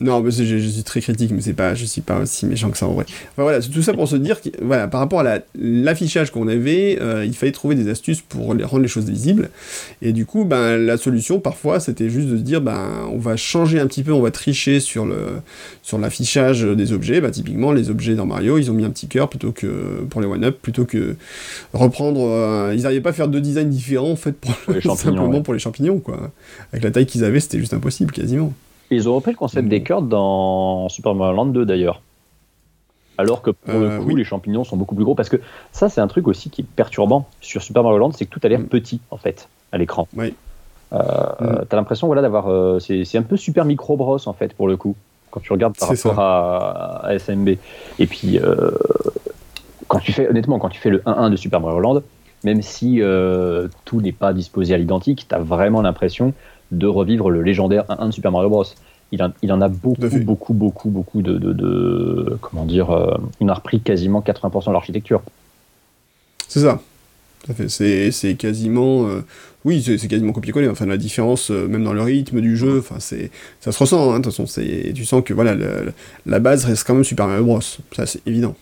non, 0.00 0.22
mais 0.22 0.30
je, 0.30 0.44
je, 0.44 0.66
suis 0.66 0.82
très 0.82 1.02
critique, 1.02 1.30
mais 1.30 1.42
c'est 1.42 1.52
pas, 1.52 1.74
je 1.74 1.84
suis 1.84 2.00
pas 2.00 2.20
aussi 2.20 2.46
méchant 2.46 2.70
que 2.70 2.78
ça 2.78 2.86
en 2.86 2.94
vrai. 2.94 3.04
Enfin 3.32 3.42
voilà, 3.42 3.60
tout 3.60 3.82
ça 3.82 3.92
pour 3.92 4.08
se 4.08 4.16
dire 4.16 4.40
que, 4.40 4.48
voilà, 4.62 4.88
par 4.88 4.98
rapport 4.98 5.20
à 5.20 5.40
l'affichage 5.54 6.28
la, 6.28 6.32
qu'on 6.32 6.48
avait, 6.48 6.98
euh, 7.02 7.26
il 7.26 7.34
fallait 7.34 7.52
trouver 7.52 7.74
des 7.74 7.86
astuces 7.90 8.22
pour 8.22 8.54
les, 8.54 8.64
rendre 8.64 8.82
les 8.82 8.88
choses 8.88 9.10
visibles. 9.10 9.50
Et 10.00 10.14
du 10.14 10.24
coup, 10.24 10.46
ben, 10.46 10.78
la 10.78 10.96
solution, 10.96 11.38
parfois, 11.38 11.80
c'était 11.80 12.08
juste 12.08 12.28
de 12.28 12.38
se 12.38 12.42
dire, 12.42 12.62
ben, 12.62 13.08
on 13.12 13.18
va 13.18 13.36
changer 13.36 13.78
un 13.78 13.86
petit 13.86 14.02
peu, 14.02 14.12
on 14.12 14.22
va 14.22 14.30
tricher 14.30 14.80
sur 14.80 15.04
le, 15.04 15.40
sur 15.82 15.98
l'affichage 15.98 16.62
des 16.62 16.94
objets. 16.94 17.20
Ben, 17.20 17.30
typiquement, 17.30 17.70
les 17.70 17.90
objets 17.90 18.14
dans 18.14 18.26
Mario, 18.26 18.56
ils 18.56 18.70
ont 18.70 18.74
mis 18.74 18.86
un 18.86 18.90
petit 18.90 19.06
cœur 19.06 19.28
plutôt 19.28 19.52
que, 19.52 20.00
pour 20.08 20.22
les 20.22 20.26
one-up, 20.26 20.56
plutôt 20.62 20.86
que 20.86 21.16
reprendre, 21.74 22.26
euh, 22.26 22.72
ils 22.74 22.84
n'arrivaient 22.84 23.02
pas 23.02 23.10
à 23.10 23.14
faire 23.14 23.28
deux 23.28 23.42
designs 23.42 23.68
différents, 23.68 24.12
en 24.12 24.16
fait, 24.16 24.32
pour, 24.32 24.54
pour 24.54 24.72
les 24.72 24.80
simplement 24.96 25.28
ouais. 25.28 25.42
pour 25.42 25.52
les 25.52 25.60
champignons, 25.60 25.98
quoi. 25.98 26.30
Avec 26.72 26.84
la 26.84 26.90
taille 26.90 27.06
qu'ils 27.06 27.22
avaient, 27.22 27.40
c'était 27.40 27.58
juste 27.58 27.74
impossible, 27.74 28.12
quasiment. 28.12 28.54
Ils 28.90 29.08
ont 29.08 29.14
repris 29.14 29.32
le 29.32 29.36
concept 29.36 29.66
mmh. 29.66 29.70
des 29.70 29.82
cœurs 29.82 30.02
dans 30.02 30.88
Super 30.88 31.14
Mario 31.14 31.36
Land 31.36 31.46
2 31.46 31.64
d'ailleurs. 31.64 32.00
Alors 33.18 33.42
que 33.42 33.50
pour 33.50 33.74
euh, 33.74 33.98
le 33.98 34.02
coup, 34.02 34.08
oui. 34.08 34.14
les 34.16 34.24
champignons 34.24 34.64
sont 34.64 34.76
beaucoup 34.76 34.94
plus 34.94 35.04
gros. 35.04 35.14
Parce 35.14 35.28
que 35.28 35.36
ça, 35.72 35.88
c'est 35.88 36.00
un 36.00 36.08
truc 36.08 36.26
aussi 36.26 36.50
qui 36.50 36.62
est 36.62 36.64
perturbant 36.64 37.26
sur 37.40 37.62
Super 37.62 37.82
Mario 37.82 37.98
Land, 37.98 38.12
c'est 38.12 38.24
que 38.24 38.30
tout 38.30 38.40
a 38.42 38.48
l'air 38.48 38.60
mmh. 38.60 38.66
petit 38.66 39.00
en 39.10 39.16
fait 39.16 39.48
à 39.72 39.78
l'écran. 39.78 40.08
Oui. 40.16 40.34
Euh, 40.92 40.98
mmh. 40.98 41.64
T'as 41.68 41.76
l'impression 41.76 42.06
voilà, 42.06 42.22
d'avoir. 42.22 42.48
Euh, 42.48 42.78
c'est 42.80 43.18
un 43.18 43.22
peu 43.22 43.36
Super 43.36 43.64
Micro 43.64 43.96
Bros 43.96 44.18
en 44.26 44.32
fait 44.32 44.54
pour 44.54 44.66
le 44.66 44.76
coup, 44.76 44.96
quand 45.30 45.40
tu 45.40 45.52
regardes 45.52 45.76
par 45.76 45.88
rapport 45.88 46.18
à, 46.18 47.06
à, 47.06 47.18
SMB. 47.18 47.50
Et 47.98 48.06
puis, 48.06 48.38
euh, 48.38 48.70
quand 49.86 49.98
tu 49.98 50.12
fais, 50.12 50.28
honnêtement, 50.28 50.58
quand 50.58 50.68
tu 50.68 50.80
fais 50.80 50.90
le 50.90 50.98
1-1 51.00 51.30
de 51.30 51.36
Super 51.36 51.60
Mario 51.60 51.80
Land, 51.80 52.02
même 52.44 52.62
si 52.62 53.02
euh, 53.02 53.68
tout 53.84 54.00
n'est 54.00 54.12
pas 54.12 54.32
disposé 54.32 54.74
à 54.74 54.78
l'identique, 54.78 55.26
t'as 55.28 55.38
vraiment 55.38 55.82
l'impression 55.82 56.32
de 56.70 56.86
revivre 56.86 57.30
le 57.30 57.42
légendaire 57.42 57.84
1-1 57.88 58.06
de 58.06 58.10
Super 58.12 58.32
Mario 58.32 58.48
Bros. 58.48 58.64
Il 59.12 59.22
en, 59.22 59.32
il 59.42 59.52
en 59.52 59.60
a 59.60 59.68
beaucoup, 59.68 60.08
beaucoup, 60.22 60.54
beaucoup, 60.54 60.90
beaucoup 60.90 61.22
de, 61.22 61.36
de, 61.38 61.52
de 61.52 62.38
comment 62.40 62.64
dire, 62.64 62.90
euh, 62.90 63.16
il 63.40 63.50
a 63.50 63.54
repris 63.54 63.80
quasiment 63.80 64.20
80% 64.20 64.68
de 64.68 64.72
l'architecture. 64.72 65.22
C'est 66.46 66.60
ça. 66.60 66.80
C'est 67.68 68.34
quasiment, 68.36 69.06
euh, 69.08 69.24
oui, 69.64 69.82
c'est 69.82 70.08
quasiment 70.08 70.32
copier-coller. 70.32 70.68
Enfin, 70.68 70.86
la 70.86 70.98
différence, 70.98 71.50
euh, 71.50 71.66
même 71.66 71.82
dans 71.82 71.92
le 71.92 72.02
rythme 72.02 72.40
du 72.40 72.56
jeu, 72.56 72.78
enfin, 72.78 72.96
c'est, 73.00 73.30
ça 73.60 73.72
se 73.72 73.78
ressent. 73.78 74.12
Hein, 74.12 74.20
de 74.20 74.24
toute 74.24 74.36
façon, 74.36 74.62
tu 74.94 75.04
sens 75.04 75.22
que 75.24 75.32
voilà, 75.32 75.54
le, 75.54 75.92
la 76.26 76.38
base 76.38 76.66
reste 76.66 76.86
quand 76.86 76.94
même 76.94 77.04
Super 77.04 77.26
Mario 77.26 77.44
Bros. 77.44 77.60
Ça, 77.60 78.06
c'est 78.06 78.20
évident. 78.26 78.54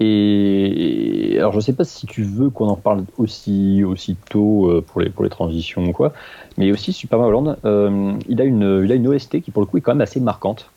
Et, 0.00 1.36
alors, 1.38 1.52
je 1.52 1.60
sais 1.60 1.74
pas 1.74 1.84
si 1.84 2.06
tu 2.06 2.22
veux 2.22 2.48
qu'on 2.48 2.68
en 2.68 2.76
parle 2.76 3.04
aussi, 3.18 3.84
aussi 3.84 4.16
tôt 4.30 4.70
euh, 4.70 4.80
pour, 4.80 5.00
les, 5.02 5.10
pour 5.10 5.24
les 5.24 5.30
transitions 5.30 5.84
ou 5.84 5.92
quoi, 5.92 6.14
mais 6.56 6.72
aussi 6.72 6.92
Super 6.94 7.18
Mario 7.18 7.32
Land, 7.32 7.56
euh, 7.66 8.12
il, 8.26 8.40
a 8.40 8.44
une, 8.44 8.82
il 8.82 8.90
a 8.90 8.94
une 8.94 9.06
OST 9.08 9.42
qui, 9.42 9.50
pour 9.50 9.60
le 9.60 9.66
coup, 9.66 9.76
est 9.76 9.82
quand 9.82 9.92
même 9.92 10.00
assez 10.00 10.20
marquante. 10.20 10.70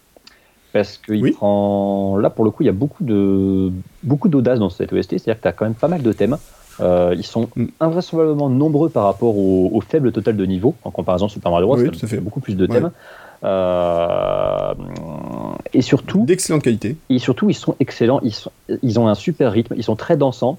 Parce 0.74 0.98
qu'il 0.98 1.34
prend. 1.34 2.18
Là, 2.18 2.32
pour 2.32 2.44
le 2.44 2.52
coup, 2.52 2.64
il 2.64 2.66
y 2.66 2.70
a 2.70 2.74
beaucoup 2.74 3.04
de 3.04 3.72
beaucoup 4.02 4.28
d'audace 4.28 4.58
dans 4.58 4.72
cette 4.72 4.92
OST, 4.92 5.12
c'est-à-dire 5.12 5.38
que 5.38 5.42
tu 5.44 5.48
as 5.48 5.52
quand 5.52 5.66
même 5.66 5.76
pas 5.76 5.88
mal 5.88 6.02
de 6.02 6.12
thèmes. 6.12 6.38
Euh, 6.80 7.14
ils 7.16 7.26
sont 7.26 7.48
mm. 7.56 7.66
invraisemblablement 7.80 8.50
nombreux 8.50 8.90
par 8.90 9.04
rapport 9.04 9.38
au, 9.38 9.80
faible 9.88 10.12
total 10.12 10.36
de 10.36 10.46
niveau 10.46 10.74
en 10.84 10.90
comparaison 10.90 11.28
Super 11.28 11.52
Mario 11.52 11.68
Bros. 11.68 11.94
ça 11.94 12.08
fait 12.08 12.18
beaucoup 12.18 12.40
plus 12.40 12.56
de 12.56 12.66
thèmes. 12.66 12.90
Euh, 13.44 14.74
et 15.74 15.82
surtout. 15.82 16.26
D'excellente 16.26 16.64
qualité. 16.64 16.98
Et 17.10 17.20
surtout, 17.20 17.50
ils 17.50 17.56
sont 17.56 17.76
excellents. 17.80 18.20
Ils, 18.24 18.34
sont, 18.34 18.52
ils 18.82 19.00
ont 19.00 19.08
un 19.08 19.16
super 19.16 19.52
rythme. 19.52 19.76
Ils 19.78 19.84
sont 19.84 19.96
très 19.96 20.18
dansants. 20.18 20.58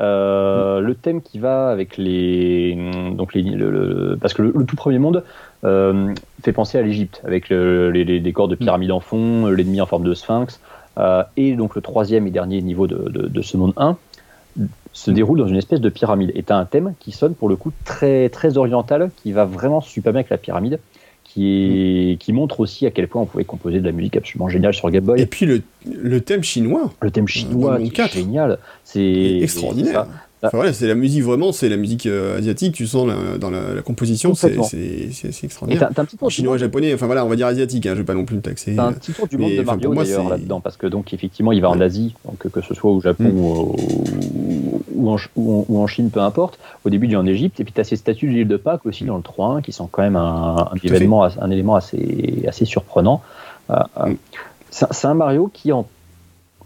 Euh, 0.00 0.80
mm. 0.80 0.84
Le 0.84 0.94
thème 0.94 1.22
qui 1.22 1.38
va 1.38 1.68
avec 1.68 1.96
les. 1.96 2.78
Donc 3.14 3.34
les 3.34 3.42
le, 3.42 4.16
parce 4.20 4.34
que 4.34 4.42
le, 4.42 4.64
tout 4.64 4.76
premier 4.76 4.98
monde 4.98 5.24
euh, 5.64 6.14
fait 6.42 6.52
penser 6.52 6.78
à 6.78 6.82
l'Égypte, 6.82 7.20
avec 7.24 7.50
les, 7.50 8.20
décors 8.20 8.48
de 8.48 8.54
pyramides 8.54 8.92
en 8.92 9.00
fond, 9.00 9.46
l'ennemi 9.46 9.80
en 9.80 9.86
forme 9.86 10.04
de 10.04 10.14
sphinx. 10.14 10.60
et 11.36 11.54
donc 11.54 11.74
le 11.74 11.82
troisième 11.82 12.26
et 12.26 12.30
dernier 12.30 12.62
niveau 12.62 12.86
de, 12.86 13.10
de, 13.10 13.28
de 13.28 13.42
ce 13.42 13.56
monde 13.56 13.74
1 13.76 13.96
se 14.94 15.10
mm. 15.10 15.14
déroule 15.14 15.38
dans 15.38 15.48
une 15.48 15.56
espèce 15.56 15.82
de 15.82 15.90
pyramide. 15.90 16.32
Et 16.34 16.42
tu 16.42 16.52
as 16.54 16.56
un 16.56 16.64
thème 16.64 16.94
qui 16.98 17.12
sonne 17.12 17.34
pour 17.34 17.50
le 17.50 17.56
coup 17.56 17.72
très, 17.84 18.30
très 18.30 18.56
oriental, 18.56 19.10
qui 19.22 19.32
va 19.32 19.44
vraiment 19.44 19.82
super 19.82 20.12
bien 20.12 20.20
avec 20.20 20.30
la 20.30 20.38
pyramide 20.38 20.78
qui, 21.32 22.18
qui 22.20 22.32
montre 22.32 22.60
aussi 22.60 22.86
à 22.86 22.90
quel 22.90 23.08
point 23.08 23.22
on 23.22 23.26
pouvait 23.26 23.44
composer 23.44 23.80
de 23.80 23.86
la 23.86 23.92
musique 23.92 24.16
absolument 24.16 24.48
géniale 24.48 24.74
sur 24.74 24.90
Game 24.90 25.04
Boy. 25.04 25.20
Et 25.20 25.26
puis 25.26 25.46
le, 25.46 25.62
le 25.86 26.20
thème 26.20 26.42
chinois. 26.42 26.92
Le 27.00 27.10
thème 27.10 27.26
chinois, 27.26 27.78
génial. 28.12 28.58
C'est 28.84 29.38
extraordinaire. 29.40 30.06
Enfin, 30.42 30.72
c'est 30.72 30.88
la 30.88 30.94
musique 30.94 31.22
vraiment, 31.22 31.52
c'est 31.52 31.68
la 31.68 31.76
musique 31.76 32.06
euh, 32.06 32.38
asiatique, 32.38 32.74
tu 32.74 32.86
sens 32.86 33.08
dans 33.38 33.50
la, 33.50 33.82
composition, 33.82 34.34
c'est 34.34 34.56
extraordinaire. 35.42 35.90
T'as 35.94 36.02
un 36.02 36.04
petit 36.04 36.16
tour 36.16 36.30
chinois, 36.30 36.58
japonais, 36.58 36.92
enfin 36.94 37.06
voilà, 37.06 37.24
on 37.24 37.28
va 37.28 37.36
dire 37.36 37.46
asiatique, 37.46 37.86
hein, 37.86 37.92
je 37.92 37.98
vais 37.98 38.04
pas 38.04 38.14
non 38.14 38.24
plus 38.24 38.36
le 38.36 38.42
taxer. 38.42 38.74
T'as 38.74 38.86
un 38.86 38.92
petit 38.92 39.12
tour 39.12 39.28
du 39.28 39.38
monde 39.38 39.52
de 39.52 39.62
Mario 39.62 39.94
d'ailleurs 39.94 40.28
là-dedans, 40.28 40.60
parce 40.60 40.76
que 40.76 40.86
donc 40.86 41.14
effectivement 41.14 41.52
il 41.52 41.60
va 41.60 41.70
en 41.70 41.80
Asie, 41.80 42.14
donc 42.24 42.50
que 42.50 42.60
ce 42.60 42.74
soit 42.74 42.90
au 42.90 43.00
Japon 43.00 43.24
mm. 43.24 43.38
ou, 43.38 43.76
ou, 44.94 45.10
en, 45.10 45.16
ou, 45.36 45.80
en, 45.80 45.86
Chine, 45.86 46.10
peu 46.10 46.20
importe. 46.20 46.58
Au 46.84 46.90
début 46.90 47.06
il 47.06 47.12
est 47.12 47.16
en 47.16 47.26
Égypte, 47.26 47.60
et 47.60 47.64
puis 47.64 47.72
t'as 47.72 47.84
ces 47.84 47.96
statues 47.96 48.26
de 48.26 48.32
l'île 48.32 48.48
de 48.48 48.56
Pâques 48.56 48.86
aussi 48.86 49.04
dans 49.04 49.16
le 49.16 49.22
3 49.22 49.60
qui 49.62 49.72
sont 49.72 49.86
quand 49.86 50.02
même 50.02 50.16
un, 50.16 50.56
un 50.72 50.76
événement, 50.82 51.24
un 51.24 51.50
élément 51.50 51.76
assez, 51.76 52.44
assez 52.48 52.64
surprenant. 52.64 53.22
Euh, 53.70 53.76
euh, 53.98 54.06
mm. 54.08 54.16
C'est 54.70 55.06
un 55.06 55.14
Mario 55.14 55.50
qui 55.52 55.70
en 55.70 55.86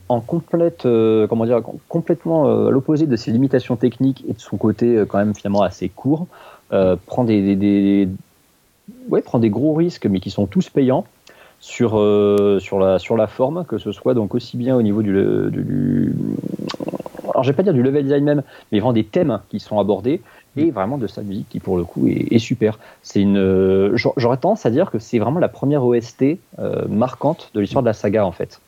en 0.08 0.20
complète, 0.20 0.86
euh, 0.86 1.26
comment 1.26 1.46
dire, 1.46 1.60
complètement 1.88 2.48
euh, 2.48 2.68
à 2.68 2.70
l'opposé 2.70 3.06
de 3.06 3.16
ses 3.16 3.32
limitations 3.32 3.76
techniques 3.76 4.24
et 4.28 4.32
de 4.32 4.40
son 4.40 4.56
côté 4.56 4.96
euh, 4.96 5.04
quand 5.04 5.18
même 5.18 5.34
finalement 5.34 5.62
assez 5.62 5.88
court, 5.88 6.26
prend 7.06 7.24
des, 7.24 7.54
des, 7.54 8.08
ouais, 9.08 9.22
prend 9.22 9.38
des 9.38 9.50
gros 9.50 9.74
risques, 9.74 10.06
mais 10.06 10.20
qui 10.20 10.30
sont 10.30 10.46
tous 10.46 10.68
payants 10.68 11.04
sur 11.60 11.90
sur 12.60 12.78
la 12.80 12.98
sur 12.98 13.16
la 13.16 13.26
forme, 13.28 13.64
que 13.64 13.78
ce 13.78 13.92
soit 13.92 14.14
donc 14.14 14.34
aussi 14.34 14.56
bien 14.56 14.76
au 14.76 14.82
niveau 14.82 15.02
du, 15.02 15.12
du 15.50 16.12
alors 17.30 17.44
je 17.44 17.50
vais 17.50 17.56
pas 17.56 17.62
dire 17.62 17.72
du 17.72 17.82
level 17.82 18.02
design 18.02 18.24
même, 18.24 18.42
mais 18.72 18.80
vraiment 18.80 18.92
des 18.92 19.04
thèmes 19.04 19.40
qui 19.48 19.60
sont 19.60 19.78
abordés 19.78 20.20
et 20.56 20.72
vraiment 20.72 20.98
de 20.98 21.06
sa 21.06 21.22
musique 21.22 21.48
qui 21.48 21.60
pour 21.60 21.76
le 21.76 21.84
coup 21.84 22.08
est, 22.08 22.38
super. 22.38 22.80
C'est 23.02 23.22
une, 23.22 23.92
j'aurais 23.94 24.38
tendance 24.38 24.66
à 24.66 24.70
dire 24.70 24.90
que 24.90 24.98
c'est 24.98 25.20
vraiment 25.20 25.38
la 25.38 25.48
première 25.48 25.84
OST 25.84 26.38
marquante 26.88 27.50
de 27.54 27.60
l'histoire 27.60 27.84
de 27.84 27.88
la 27.88 27.94
saga 27.94 28.26
en 28.26 28.32
fait 28.32 28.60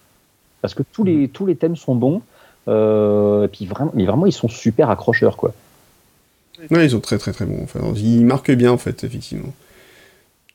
parce 0.61 0.75
que 0.75 0.83
tous 0.83 1.05
les, 1.05 1.29
tous 1.29 1.47
les 1.47 1.57
thèmes 1.57 1.77
sont 1.77 1.95
bons, 1.95 2.23
euh, 2.69 3.45
et 3.45 3.49
puis 3.49 3.67
vraiment, 3.67 3.93
mais 3.95 4.05
vraiment, 4.05 4.27
ils 4.27 4.33
sont 4.33 4.49
super 4.49 4.91
accrocheurs, 4.91 5.37
quoi. 5.37 5.55
Ouais, 6.71 6.85
ils 6.85 6.91
sont 6.91 7.01
très 7.01 7.19
très 7.19 7.33
très 7.33 7.47
bons. 7.47 7.63
Enfin, 7.63 7.81
ils 7.97 8.25
marquent 8.25 8.51
bien, 8.51 8.73
en 8.73 8.79
fait, 8.79 9.05
effectivement. 9.05 9.55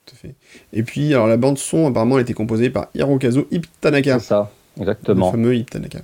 Tout 0.06 0.16
à 0.16 0.18
fait. 0.18 0.34
Et 0.74 0.84
puis, 0.84 1.14
alors, 1.14 1.28
la 1.28 1.38
bande-son, 1.38 1.88
apparemment, 1.88 2.18
a 2.18 2.22
été 2.22 2.34
composée 2.34 2.70
par 2.70 2.88
Hirokazu 2.94 3.46
Iptanaka. 3.52 4.20
C'est 4.20 4.26
ça, 4.26 4.52
exactement. 4.80 5.28
Le 5.28 5.32
fameux 5.32 5.56
Iptanaka. 5.56 6.00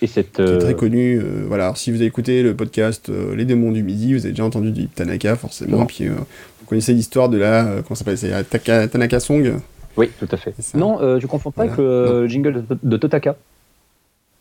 Et 0.00 0.06
cette, 0.06 0.32
Qui 0.32 0.42
est 0.42 0.58
très 0.58 0.72
euh, 0.72 0.74
connu. 0.74 1.18
Euh, 1.18 1.44
voilà, 1.46 1.64
alors, 1.64 1.76
si 1.76 1.90
vous 1.90 1.96
avez 1.96 2.06
écouté 2.06 2.42
le 2.42 2.54
podcast 2.56 3.10
Les 3.36 3.44
démons 3.44 3.72
du 3.72 3.82
midi, 3.82 4.14
vous 4.14 4.24
avez 4.24 4.30
déjà 4.30 4.44
entendu 4.44 4.70
du 4.70 4.82
Iptanaka, 4.82 5.36
forcément. 5.36 5.86
Puis, 5.86 6.06
vous 6.06 6.66
connaissez 6.66 6.94
l'histoire 6.94 7.28
de 7.28 7.38
la. 7.38 7.82
comment 7.86 7.96
s'appelle 7.96 8.18
C'est 8.18 8.32
Tanaka 8.90 9.20
Song 9.20 9.60
oui, 9.96 10.10
tout 10.18 10.28
à 10.30 10.36
fait. 10.36 10.54
Non, 10.74 11.00
euh, 11.00 11.18
tu 11.18 11.26
confonds 11.26 11.50
pas 11.50 11.62
avec 11.62 11.76
le 11.76 12.26
jingle 12.26 12.64
de, 12.82 12.96
Totaka. 12.96 13.36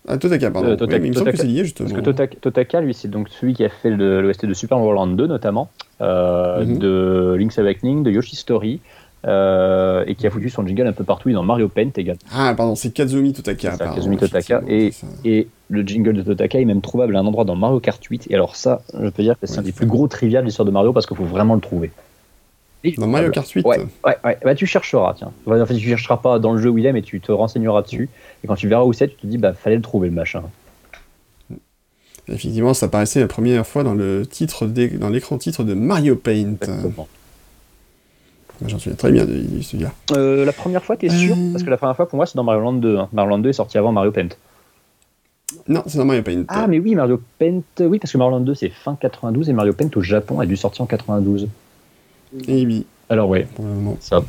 Ah, 0.08 0.18
Totaka, 0.18 0.50
pardon. 0.50 0.70
Euh, 0.70 0.76
Totaka, 0.76 1.04
il 1.04 1.12
me 1.12 1.16
semble 1.16 1.32
que 1.32 1.38
c'est 1.38 1.48
lié, 1.48 1.64
justement. 1.64 1.90
Parce 1.90 2.30
que 2.30 2.36
Totaka, 2.36 2.82
lui, 2.82 2.94
c'est 2.94 3.08
donc 3.08 3.30
celui 3.30 3.54
qui 3.54 3.64
a 3.64 3.70
fait 3.70 3.90
l'OST 3.92 4.46
de 4.46 4.54
Super 4.54 4.78
Mario 4.78 4.94
Land 4.94 5.08
2, 5.08 5.28
notamment, 5.28 5.70
euh, 6.02 6.66
mhm. 6.66 6.78
de 6.80 7.36
Link's 7.38 7.60
Awakening, 7.60 8.04
de 8.04 8.12
Yoshi's 8.12 8.40
Story, 8.40 8.80
euh, 9.28 10.04
et 10.08 10.16
qui 10.16 10.26
a 10.26 10.32
foutu 10.32 10.50
son 10.50 10.66
jingle 10.66 10.88
un 10.88 10.94
peu 10.94 11.04
partout, 11.04 11.32
dans 11.32 11.44
Mario 11.44 11.68
Paint 11.68 11.92
également. 11.96 12.20
Ah, 12.34 12.54
pardon, 12.58 12.74
c'est 12.74 12.92
Kazumi 12.92 13.34
Totaka. 13.34 13.78
Kazumi 13.78 14.18
Totaka, 14.18 14.64
et, 14.68 14.92
et 15.24 15.48
le 15.70 15.84
jingle 15.84 16.14
de 16.14 16.24
Totaka 16.24 16.60
est 16.60 16.66
même 16.66 16.82
trouvable 16.82 17.16
à 17.16 17.20
un 17.20 17.26
endroit 17.26 17.46
dans 17.46 17.56
Mario 17.56 17.80
Kart 17.80 18.04
8, 18.04 18.28
et 18.32 18.34
alors 18.34 18.56
ça, 18.56 18.82
je 19.00 19.10
peux 19.10 19.22
dire 19.22 19.40
que 19.40 19.46
c'est 19.46 19.60
un 19.60 19.64
des 19.64 19.72
plus 19.72 19.86
gros 19.86 20.08
trivia 20.08 20.42
de 20.42 20.46
l'histoire 20.48 20.66
de 20.66 20.72
Mario, 20.72 20.94
parce 20.94 21.06
qu'il 21.06 21.18
faut 21.18 21.26
vraiment 21.26 21.54
le 21.54 21.62
trouver. 21.62 21.92
Dans 22.98 23.08
Mario 23.08 23.30
Kart 23.30 23.48
8 23.48 23.66
Ouais, 23.66 23.80
ouais, 24.06 24.18
ouais. 24.24 24.38
Bah, 24.44 24.56
tu 24.56 24.66
chercheras, 24.66 25.14
tiens. 25.16 25.32
En 25.46 25.66
fait, 25.66 25.76
tu 25.76 25.88
chercheras 25.88 26.18
pas 26.18 26.40
dans 26.40 26.54
le 26.54 26.62
jeu 26.62 26.70
où 26.70 26.78
il 26.78 26.86
est, 26.86 26.94
mais 26.94 27.02
tu 27.02 27.20
te 27.22 27.32
renseigneras 27.32 27.84
dessus. 27.84 28.10
Et 28.44 28.48
quand 28.48 28.56
tu 28.56 28.68
verras 28.68 28.84
où 28.84 28.94
c'est, 28.94 29.08
tu 29.08 29.16
te 29.16 29.28
dis, 29.28 29.38
bah, 29.38 29.54
fallait 29.54 29.76
le 29.76 29.82
trouver, 29.82 30.10
le 30.10 30.16
machin. 30.16 30.44
Effectivement, 32.28 32.74
ça 32.74 32.88
apparaissait 32.88 33.20
la 33.20 33.28
première 33.28 33.66
fois 33.66 33.84
dans 33.84 33.94
le 33.94 34.26
titre, 34.26 34.66
dans 34.66 35.10
l'écran 35.10 35.38
titre 35.38 35.64
de 35.64 35.74
Mario 35.74 36.16
Paint. 36.16 36.58
J'en 38.66 38.78
souviens 38.78 38.96
très 38.96 39.12
bien 39.12 39.26
de, 39.26 39.62
celui-là. 39.62 39.92
Euh, 40.12 40.46
la 40.46 40.54
première 40.54 40.84
fois, 40.84 40.96
t'es 40.96 41.10
sûr? 41.10 41.36
Euh. 41.36 41.52
Parce 41.52 41.64
que 41.64 41.70
la 41.70 41.78
première 41.78 41.96
fois, 41.96 42.08
pour 42.08 42.18
moi, 42.18 42.26
c'est 42.26 42.36
dans 42.36 42.44
Mario 42.44 42.62
Land 42.62 42.74
2. 42.74 42.98
Hein. 42.98 43.10
Mario 43.12 43.32
Land 43.32 43.40
2 43.40 43.50
est 43.50 43.54
sorti 43.54 43.78
avant 43.78 43.92
Mario 43.92 44.12
Paint. 44.12 44.30
Non, 45.68 45.84
c'est 45.88 45.98
dans 45.98 46.06
Mario 46.06 46.22
Paint. 46.22 46.44
Ah, 46.48 46.68
mais 46.68 46.80
oui, 46.80 46.94
Mario 46.96 47.22
Paint, 47.40 47.62
oui, 47.80 47.98
parce 47.98 48.12
que 48.12 48.18
Mario 48.18 48.38
Land 48.38 48.42
2, 48.42 48.54
c'est 48.54 48.70
fin 48.70 48.96
92 49.00 49.50
et 49.50 49.54
Mario 49.54 49.74
Paint 49.74 49.90
au 49.96 50.02
Japon 50.02 50.40
a 50.40 50.46
dû 50.46 50.56
sortir 50.56 50.84
en 50.84 50.86
92. 50.86 51.48
Et 52.48 52.66
oui. 52.66 52.86
Alors 53.10 53.30
ouais, 53.30 53.48
ça. 54.00 54.24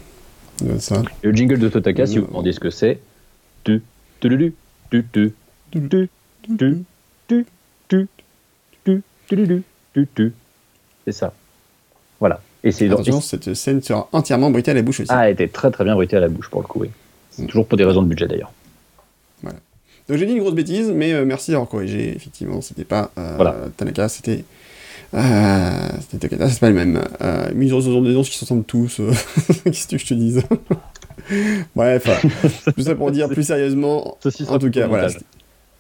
ça. 0.79 1.03
Le 1.23 1.33
jingle 1.33 1.59
de 1.59 1.69
Totaka, 1.69 2.07
si 2.07 2.19
vous 2.19 2.27
demandez 2.27 2.53
ce 2.53 2.61
que 2.61 2.71
c'est, 2.71 2.99
tu 3.65 3.83
tu 4.21 4.29
tu 4.29 4.55
tu 4.91 5.05
tu 5.11 5.33
tu 5.71 5.89
tu 5.89 6.11
tu 7.29 7.47
tu 7.89 9.03
tu 9.27 9.65
tu 9.95 10.09
tu 10.15 10.33
c'est 11.05 11.13
ça. 11.13 11.33
Voilà. 12.21 12.41
Et 12.65 12.71
c'est 12.71 12.89
Attention, 12.91 13.21
cette 13.21 13.55
scène 13.55 13.83
sera 13.83 14.09
entièrement 14.13 14.51
bruitée 14.51 14.71
à 14.71 14.75
la 14.75 14.83
bouche 14.83 15.01
aussi. 15.01 15.11
Ah, 15.13 15.27
elle 15.27 15.35
était 15.35 15.49
très 15.49 15.71
très 15.71 15.85
bien 15.85 15.95
bruitée 15.95 16.17
à 16.17 16.21
la 16.21 16.29
bouche 16.29 16.49
pour 16.49 16.61
le 16.61 16.67
coup, 16.67 16.81
oui. 16.81 16.91
C'est 17.31 17.47
toujours 17.47 17.67
pour 17.67 17.77
des 17.77 17.85
raisons 17.85 18.03
de 18.03 18.09
budget 18.09 18.29
d'ailleurs. 18.29 18.53
Voilà. 19.43 19.59
Donc 20.09 20.19
j'ai 20.19 20.27
dit 20.27 20.33
une 20.33 20.41
grosse 20.41 20.55
bêtise, 20.55 20.93
mais 20.95 21.25
merci 21.25 21.51
d'avoir 21.51 21.69
corrigé. 21.69 22.15
Effectivement, 22.15 22.61
c'était 22.61 22.85
pas 22.85 23.11
voilà. 23.15 23.55
Tanaka, 23.77 24.09
c'était 24.09 24.45
euh, 25.15 25.89
c'est 26.11 26.61
pas 26.61 26.69
le 26.69 26.75
même. 26.75 27.03
Euh, 27.21 27.51
mais 27.55 27.67
ils 27.67 27.75
ont 27.75 28.03
des 28.03 28.13
noms 28.13 28.23
qui 28.23 28.37
s'entendent 28.39 28.67
tous. 28.67 29.01
Euh, 29.01 29.13
qu'est-ce 29.65 29.89
que 29.89 29.99
je 29.99 30.07
te 30.07 30.15
dise? 30.15 30.43
Bref, 31.77 32.09
tout 32.77 32.83
ça 32.83 32.95
pour 32.95 33.11
dire 33.11 33.29
plus 33.29 33.45
sérieusement. 33.45 34.17
en 34.49 34.59
tout 34.59 34.71
cas, 34.71 34.87
voilà. 34.87 35.09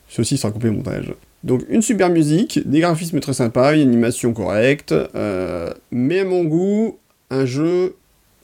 Ceci 0.09 0.37
sera 0.37 0.53
coupé 0.53 0.70
montage. 0.70 1.14
Donc 1.43 1.64
une 1.68 1.83
super 1.83 2.11
musique, 2.11 2.61
des 2.68 2.80
graphismes 2.80 3.20
très 3.20 3.33
sympas, 3.33 3.74
une 3.74 3.80
animation 3.80 4.33
correcte, 4.33 4.93
euh, 4.93 5.72
mais 5.91 6.20
à 6.20 6.24
mon 6.24 6.45
goût, 6.45 6.99
un 7.30 7.47
jeu 7.47 7.97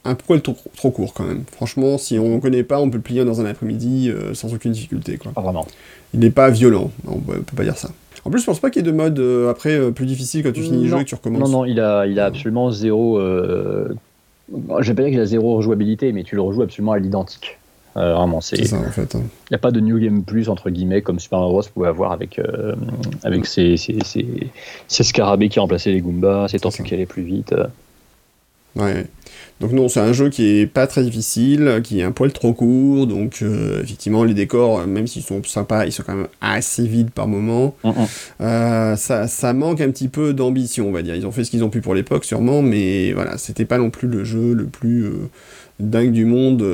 un 0.05 0.15
poil 0.15 0.41
trop, 0.41 0.57
trop, 0.77 0.91
court 0.91 1.13
quand 1.13 1.25
même. 1.25 1.45
Franchement, 1.53 1.99
si 1.99 2.19
on 2.19 2.37
ne 2.37 2.41
connaît 2.41 2.63
pas, 2.63 2.81
on 2.81 2.89
peut 2.89 2.97
le 2.97 3.03
plier 3.03 3.25
dans 3.25 3.41
un 3.41 3.45
après-midi 3.45 4.09
euh, 4.09 4.33
sans 4.33 4.55
aucune 4.55 4.73
difficulté. 4.73 5.19
Quoi. 5.19 5.33
Pas 5.33 5.43
vraiment. 5.43 5.67
Il 6.15 6.21
n'est 6.21 6.31
pas 6.31 6.49
violent, 6.49 6.91
on 7.07 7.19
peut, 7.19 7.43
peut 7.43 7.57
pas 7.57 7.65
dire 7.65 7.77
ça. 7.77 7.91
En 8.29 8.31
plus, 8.31 8.41
je 8.41 8.45
pense 8.45 8.61
pas 8.61 8.69
qu'il 8.69 8.85
y 8.85 8.87
ait 8.87 8.93
de 8.93 8.95
mode 8.95 9.19
euh, 9.21 9.51
après 9.51 9.71
euh, 9.71 9.91
plus 9.91 10.05
difficile 10.05 10.43
quand 10.43 10.53
tu 10.53 10.61
finis 10.61 10.83
le 10.85 10.91
jeu 10.91 11.01
et 11.01 11.05
que 11.05 11.09
tu 11.09 11.15
recommences. 11.15 11.49
Non, 11.49 11.61
non, 11.61 11.65
il 11.65 11.81
a, 11.81 12.07
il 12.07 12.21
a 12.21 12.27
absolument 12.27 12.71
zéro. 12.71 13.19
Euh... 13.19 13.89
Je 14.51 14.87
vais 14.87 14.95
pas 14.95 15.03
dire 15.05 15.13
qu'il 15.13 15.21
a 15.21 15.25
zéro 15.25 15.57
rejouabilité, 15.57 16.13
mais 16.13 16.25
tu 16.25 16.35
le 16.35 16.43
rejoues 16.43 16.61
absolument 16.61 16.93
à 16.93 16.99
l'identique. 16.99 17.59
Euh, 17.97 18.13
vraiment, 18.13 18.43
c'est. 18.43 18.63
ça 18.67 18.77
en 18.77 18.91
fait. 18.91 19.15
Hein. 19.15 19.23
Il 19.23 19.53
n'y 19.53 19.55
a 19.55 19.59
pas 19.59 19.71
de 19.71 19.81
New 19.81 19.99
Game 19.99 20.25
Plus 20.25 20.51
entre 20.51 20.69
guillemets 20.69 21.01
comme 21.01 21.19
Super 21.19 21.39
Mario 21.39 21.55
Bros. 21.55 21.63
pouvait 21.73 21.89
avoir 21.89 22.13
avec, 22.13 22.39
avec 23.25 23.47
ses, 23.47 23.79
ses, 23.79 23.97
ses, 24.05 25.05
scarabées 25.05 25.49
qui 25.49 25.59
remplaçaient 25.59 25.93
les 25.93 26.03
Goombas, 26.03 26.49
ses 26.49 26.59
tortues 26.59 26.83
qui 26.83 26.93
allaient 26.93 27.07
plus 27.07 27.23
vite. 27.23 27.55
Ouais. 28.77 29.07
Donc 29.61 29.73
non, 29.73 29.89
c'est 29.89 30.01
un 30.01 30.13
jeu 30.13 30.29
qui 30.29 30.61
est 30.61 30.67
pas 30.67 30.87
très 30.87 31.03
difficile, 31.03 31.81
qui 31.83 31.99
est 31.99 32.05
un 32.05 32.13
poil 32.13 32.33
trop 32.33 32.53
court, 32.53 33.09
donc 33.09 33.41
euh, 33.43 33.83
effectivement 33.83 34.23
les 34.23 34.35
décors, 34.35 34.87
même 34.87 35.09
s'ils 35.09 35.25
sont 35.25 35.43
sympas, 35.43 35.85
ils 35.85 35.93
sont 35.93 36.05
quand 36.05 36.15
même 36.15 36.29
assez 36.41 36.87
vides 36.87 37.11
par 37.11 37.27
moment. 37.27 37.75
Mm, 37.83 37.89
mm. 37.89 37.93
Euh, 38.43 38.97
ça, 38.97 39.27
ça, 39.27 39.53
manque 39.53 39.81
un 39.81 39.91
petit 39.91 40.07
peu 40.07 40.33
d'ambition, 40.33 40.89
on 40.89 40.93
va 40.93 41.03
dire. 41.03 41.17
Ils 41.17 41.27
ont 41.27 41.33
fait 41.33 41.43
ce 41.43 41.51
qu'ils 41.51 41.65
ont 41.65 41.71
pu 41.71 41.81
pour 41.81 41.95
l'époque 41.95 42.25
sûrement, 42.25 42.63
mais 42.63 43.13
voilà, 43.13 43.37
c'était 43.37 43.65
pas 43.65 43.79
non 43.79 43.91
plus 43.91 44.07
le 44.07 44.23
jeu 44.23 44.55
le 44.55 44.67
plus 44.67 45.07
euh, 45.07 45.29
dingue 45.81 46.13
du 46.13 46.25
monde 46.25 46.65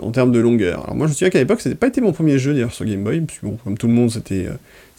en 0.00 0.10
termes 0.12 0.30
de 0.30 0.38
longueur. 0.38 0.84
Alors 0.84 0.94
moi 0.94 1.06
je 1.06 1.12
me 1.12 1.14
souviens 1.14 1.30
qu'à 1.30 1.40
l'époque, 1.40 1.60
c'était 1.60 1.74
pas 1.74 1.88
été 1.88 2.00
mon 2.00 2.12
premier 2.12 2.38
jeu 2.38 2.52
d'ailleurs 2.52 2.72
sur 2.72 2.84
Game 2.84 3.02
Boy, 3.02 3.24
bon, 3.42 3.58
comme 3.64 3.76
tout 3.76 3.88
le 3.88 3.94
monde, 3.94 4.10
c'était 4.10 4.46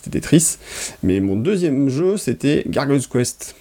c'était 0.02 0.20
Tetris. 0.20 0.58
Mais 1.04 1.22
mon 1.22 1.38
deuxième 1.38 1.90
jeu, 1.90 2.18
c'était 2.18 2.64
Gargoyle's 2.68 3.08
Quest. 3.08 3.56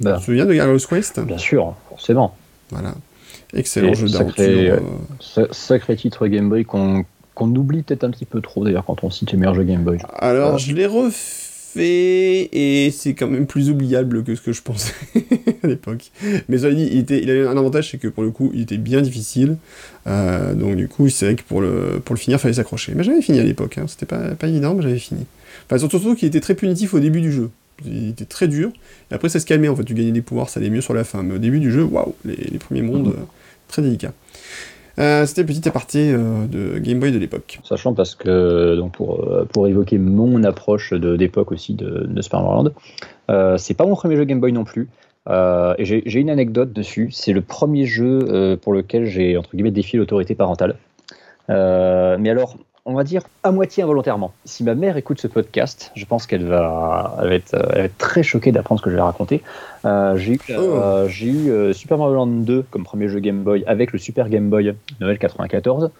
Bah. 0.00 0.14
Tu 0.14 0.20
te 0.20 0.24
souviens 0.24 0.46
de 0.46 0.54
Gargoyle's 0.54 0.86
Quest? 0.86 1.20
Bien 1.20 1.38
sûr, 1.38 1.74
forcément. 1.88 2.34
Voilà. 2.74 2.94
Excellent 3.54 3.92
Et 3.92 3.94
jeu 3.94 4.08
sacré, 4.08 4.66
d'aventure. 4.66 4.88
Sa- 5.20 5.52
Sacré 5.52 5.96
titre 5.96 6.26
Game 6.26 6.48
Boy 6.48 6.64
qu'on 6.64 7.04
qu'on 7.34 7.48
oublie 7.56 7.82
peut-être 7.82 8.04
un 8.04 8.10
petit 8.10 8.26
peu 8.26 8.40
trop 8.40 8.64
d'ailleurs 8.64 8.84
quand 8.84 9.02
on 9.02 9.10
cite 9.10 9.32
les 9.32 9.38
meilleurs 9.38 9.54
jeux 9.56 9.64
Game 9.64 9.82
Boy. 9.82 9.98
Alors, 10.20 10.54
Euh, 10.54 10.58
je 10.58 10.72
l'ai 10.72 10.86
refait 10.86 12.48
et 12.52 12.90
c'est 12.92 13.14
quand 13.14 13.26
même 13.26 13.46
plus 13.46 13.70
oubliable 13.70 14.22
que 14.22 14.36
ce 14.36 14.40
que 14.40 14.52
je 14.52 14.62
pensais 14.62 14.92
à 15.64 15.66
l'époque. 15.66 16.12
Mais 16.48 16.58
ça 16.58 16.70
dit, 16.70 16.88
il, 16.92 16.98
était, 16.98 17.20
il 17.20 17.28
avait 17.30 17.46
un 17.46 17.56
avantage, 17.56 17.90
c'est 17.90 17.98
que 17.98 18.06
pour 18.08 18.22
le 18.22 18.30
coup, 18.30 18.50
il 18.54 18.60
était 18.62 18.76
bien 18.78 19.02
difficile. 19.02 19.56
Euh, 20.06 20.54
donc, 20.54 20.76
du 20.76 20.86
coup, 20.86 21.08
c'est 21.08 21.26
vrai 21.26 21.34
que 21.34 21.42
pour 21.42 21.60
le, 21.60 22.00
pour 22.04 22.14
le 22.14 22.20
finir, 22.20 22.38
il 22.38 22.40
fallait 22.40 22.54
s'accrocher. 22.54 22.92
Mais 22.94 23.02
j'avais 23.02 23.22
fini 23.22 23.40
à 23.40 23.44
l'époque, 23.44 23.78
hein. 23.78 23.86
c'était 23.88 24.06
pas, 24.06 24.36
pas 24.36 24.46
évident, 24.46 24.74
mais 24.74 24.82
j'avais 24.82 24.98
fini. 24.98 25.26
Enfin, 25.66 25.78
surtout, 25.78 25.98
surtout 25.98 26.14
qu'il 26.14 26.28
était 26.28 26.40
très 26.40 26.54
punitif 26.54 26.94
au 26.94 27.00
début 27.00 27.20
du 27.20 27.32
jeu. 27.32 27.50
Il 27.84 28.10
était 28.10 28.24
très 28.24 28.48
dur, 28.48 28.70
et 29.10 29.14
après 29.14 29.28
ça 29.28 29.40
se 29.40 29.46
calmait 29.46 29.68
en 29.68 29.76
fait, 29.76 29.84
tu 29.84 29.94
gagnais 29.94 30.12
des 30.12 30.22
pouvoirs, 30.22 30.48
ça 30.48 30.60
allait 30.60 30.70
mieux 30.70 30.80
sur 30.80 30.94
la 30.94 31.04
fin. 31.04 31.22
Mais 31.22 31.34
au 31.34 31.38
début 31.38 31.60
du 31.60 31.72
jeu, 31.72 31.82
waouh, 31.82 32.14
les, 32.24 32.36
les 32.36 32.58
premiers 32.58 32.82
mondes, 32.82 33.08
euh, 33.08 33.22
très 33.68 33.82
délicats. 33.82 34.12
Euh, 35.00 35.26
C'était 35.26 35.42
petit 35.42 35.66
aparté 35.68 36.12
euh, 36.12 36.46
de 36.46 36.78
Game 36.78 37.00
Boy 37.00 37.10
de 37.10 37.18
l'époque. 37.18 37.58
Sachant 37.64 37.94
parce 37.94 38.14
que, 38.14 38.76
donc 38.76 38.92
pour, 38.92 39.24
euh, 39.24 39.44
pour 39.44 39.66
évoquer 39.66 39.98
mon 39.98 40.44
approche 40.44 40.94
d'époque 40.94 41.50
aussi 41.50 41.74
de, 41.74 42.06
de 42.06 42.22
Land, 42.32 42.70
euh, 43.28 43.56
c'est 43.58 43.74
pas 43.74 43.86
mon 43.86 43.96
premier 43.96 44.16
jeu 44.16 44.24
Game 44.24 44.38
Boy 44.38 44.52
non 44.52 44.64
plus. 44.64 44.88
Et 45.26 45.84
j'ai 45.84 46.20
une 46.20 46.30
anecdote 46.30 46.72
dessus. 46.72 47.08
C'est 47.10 47.32
le 47.32 47.40
premier 47.40 47.86
jeu 47.86 48.58
pour 48.60 48.74
lequel 48.74 49.06
j'ai, 49.06 49.38
entre 49.38 49.50
guillemets, 49.56 49.70
défié 49.70 49.98
l'autorité 49.98 50.34
parentale. 50.34 50.76
Mais 51.48 52.28
alors, 52.28 52.58
on 52.86 52.94
va 52.94 53.04
dire 53.04 53.22
à 53.42 53.50
moitié 53.50 53.82
involontairement. 53.82 54.32
Si 54.44 54.62
ma 54.62 54.74
mère 54.74 54.96
écoute 54.96 55.20
ce 55.20 55.26
podcast, 55.26 55.90
je 55.96 56.04
pense 56.04 56.26
qu'elle 56.26 56.44
va, 56.44 57.16
elle 57.22 57.28
va, 57.28 57.34
être, 57.34 57.54
elle 57.54 57.78
va 57.78 57.84
être 57.84 57.98
très 57.98 58.22
choquée 58.22 58.52
d'apprendre 58.52 58.78
ce 58.80 58.84
que 58.84 58.90
je 58.90 58.96
vais 58.96 59.00
raconter. 59.02 59.42
Euh, 59.86 60.16
j'ai 60.18 60.34
eu, 60.34 60.40
euh, 60.50 61.08
j'ai 61.08 61.26
eu 61.28 61.50
euh, 61.50 61.72
Super 61.72 61.96
Mario 61.98 62.14
Land 62.14 62.26
2 62.26 62.64
comme 62.70 62.84
premier 62.84 63.08
jeu 63.08 63.20
Game 63.20 63.42
Boy 63.42 63.64
avec 63.66 63.92
le 63.92 63.98
Super 63.98 64.28
Game 64.28 64.50
Boy 64.50 64.74
Noël 65.00 65.18
94. 65.18 65.90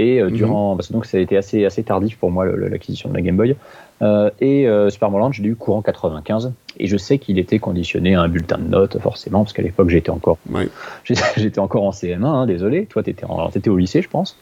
Et 0.00 0.20
euh, 0.20 0.26
Mhm. 0.30 0.36
durant, 0.36 0.76
parce 0.76 0.86
que 0.88 0.92
donc 0.92 1.06
ça 1.06 1.16
a 1.16 1.20
été 1.20 1.36
assez, 1.36 1.64
assez 1.64 1.82
tardif 1.82 2.16
pour 2.18 2.30
moi 2.30 2.44
le- 2.44 2.54
le- 2.54 2.68
l'acquisition 2.68 3.08
de 3.08 3.14
la 3.14 3.20
Game 3.20 3.36
Boy. 3.36 3.56
Euh, 4.00 4.30
et 4.40 4.68
euh, 4.68 4.90
Super 4.90 5.10
Mario 5.10 5.26
Land, 5.26 5.32
je 5.32 5.42
l'ai 5.42 5.48
eu 5.48 5.56
courant 5.56 5.82
95. 5.82 6.52
Et 6.78 6.86
je 6.86 6.96
sais 6.96 7.18
qu'il 7.18 7.36
était 7.40 7.58
conditionné 7.58 8.14
à 8.14 8.20
un 8.22 8.28
bulletin 8.28 8.58
de 8.58 8.68
notes, 8.68 8.96
forcément, 9.00 9.40
parce 9.42 9.52
qu'à 9.52 9.62
l'époque 9.62 9.88
j'étais 9.88 10.10
encore, 10.10 10.38
j'étais 11.36 11.58
encore 11.58 11.82
en 11.82 11.90
CM1, 11.90 12.24
hein, 12.24 12.46
désolé. 12.46 12.86
Toi, 12.86 13.02
t'étais 13.02 13.24
en- 13.24 13.50
t'étais 13.50 13.70
au 13.70 13.76
lycée, 13.76 14.00
je 14.02 14.08
pense. 14.08 14.38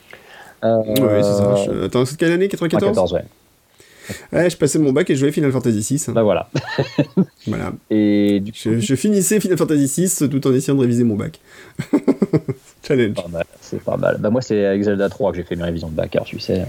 Euh, 0.66 0.78
Ouais, 1.00 1.22
c'est 1.22 1.32
ça. 1.34 1.54
Je- 1.66 1.84
Attends, 1.84 2.04
c'est 2.04 2.16
quelle 2.18 2.32
année 2.32 2.48
94 2.48 2.82
14, 2.92 3.12
ouais. 3.14 3.24
Ouais, 4.32 4.48
je 4.48 4.56
passais 4.56 4.78
mon 4.78 4.92
bac 4.92 5.10
et 5.10 5.14
je 5.16 5.20
jouais 5.20 5.32
Final 5.32 5.50
Fantasy 5.50 5.96
VI. 5.96 6.12
Bah 6.12 6.22
voilà. 6.22 6.48
Voilà. 7.48 7.72
Et 7.90 8.38
du 8.40 8.52
coup, 8.52 8.58
Je, 8.62 8.78
je 8.78 8.94
finissais 8.94 9.40
Final 9.40 9.58
Fantasy 9.58 10.06
VI 10.06 10.28
tout 10.28 10.46
en 10.46 10.52
essayant 10.54 10.76
de 10.76 10.82
réviser 10.82 11.02
mon 11.04 11.16
bac. 11.16 11.40
Challenge. 12.86 13.14
pas 13.14 13.28
mal, 13.28 13.44
c'est 13.60 13.80
pas 13.82 13.96
mal. 13.96 14.18
Bah 14.20 14.30
moi, 14.30 14.42
c'est 14.42 14.64
avec 14.64 14.82
Zelda 14.82 15.08
3 15.08 15.32
que 15.32 15.38
j'ai 15.38 15.42
fait 15.42 15.56
mes 15.56 15.64
révisions 15.64 15.88
de 15.88 15.94
bac, 15.94 16.14
alors 16.14 16.26
tu 16.26 16.38
sais. 16.38 16.64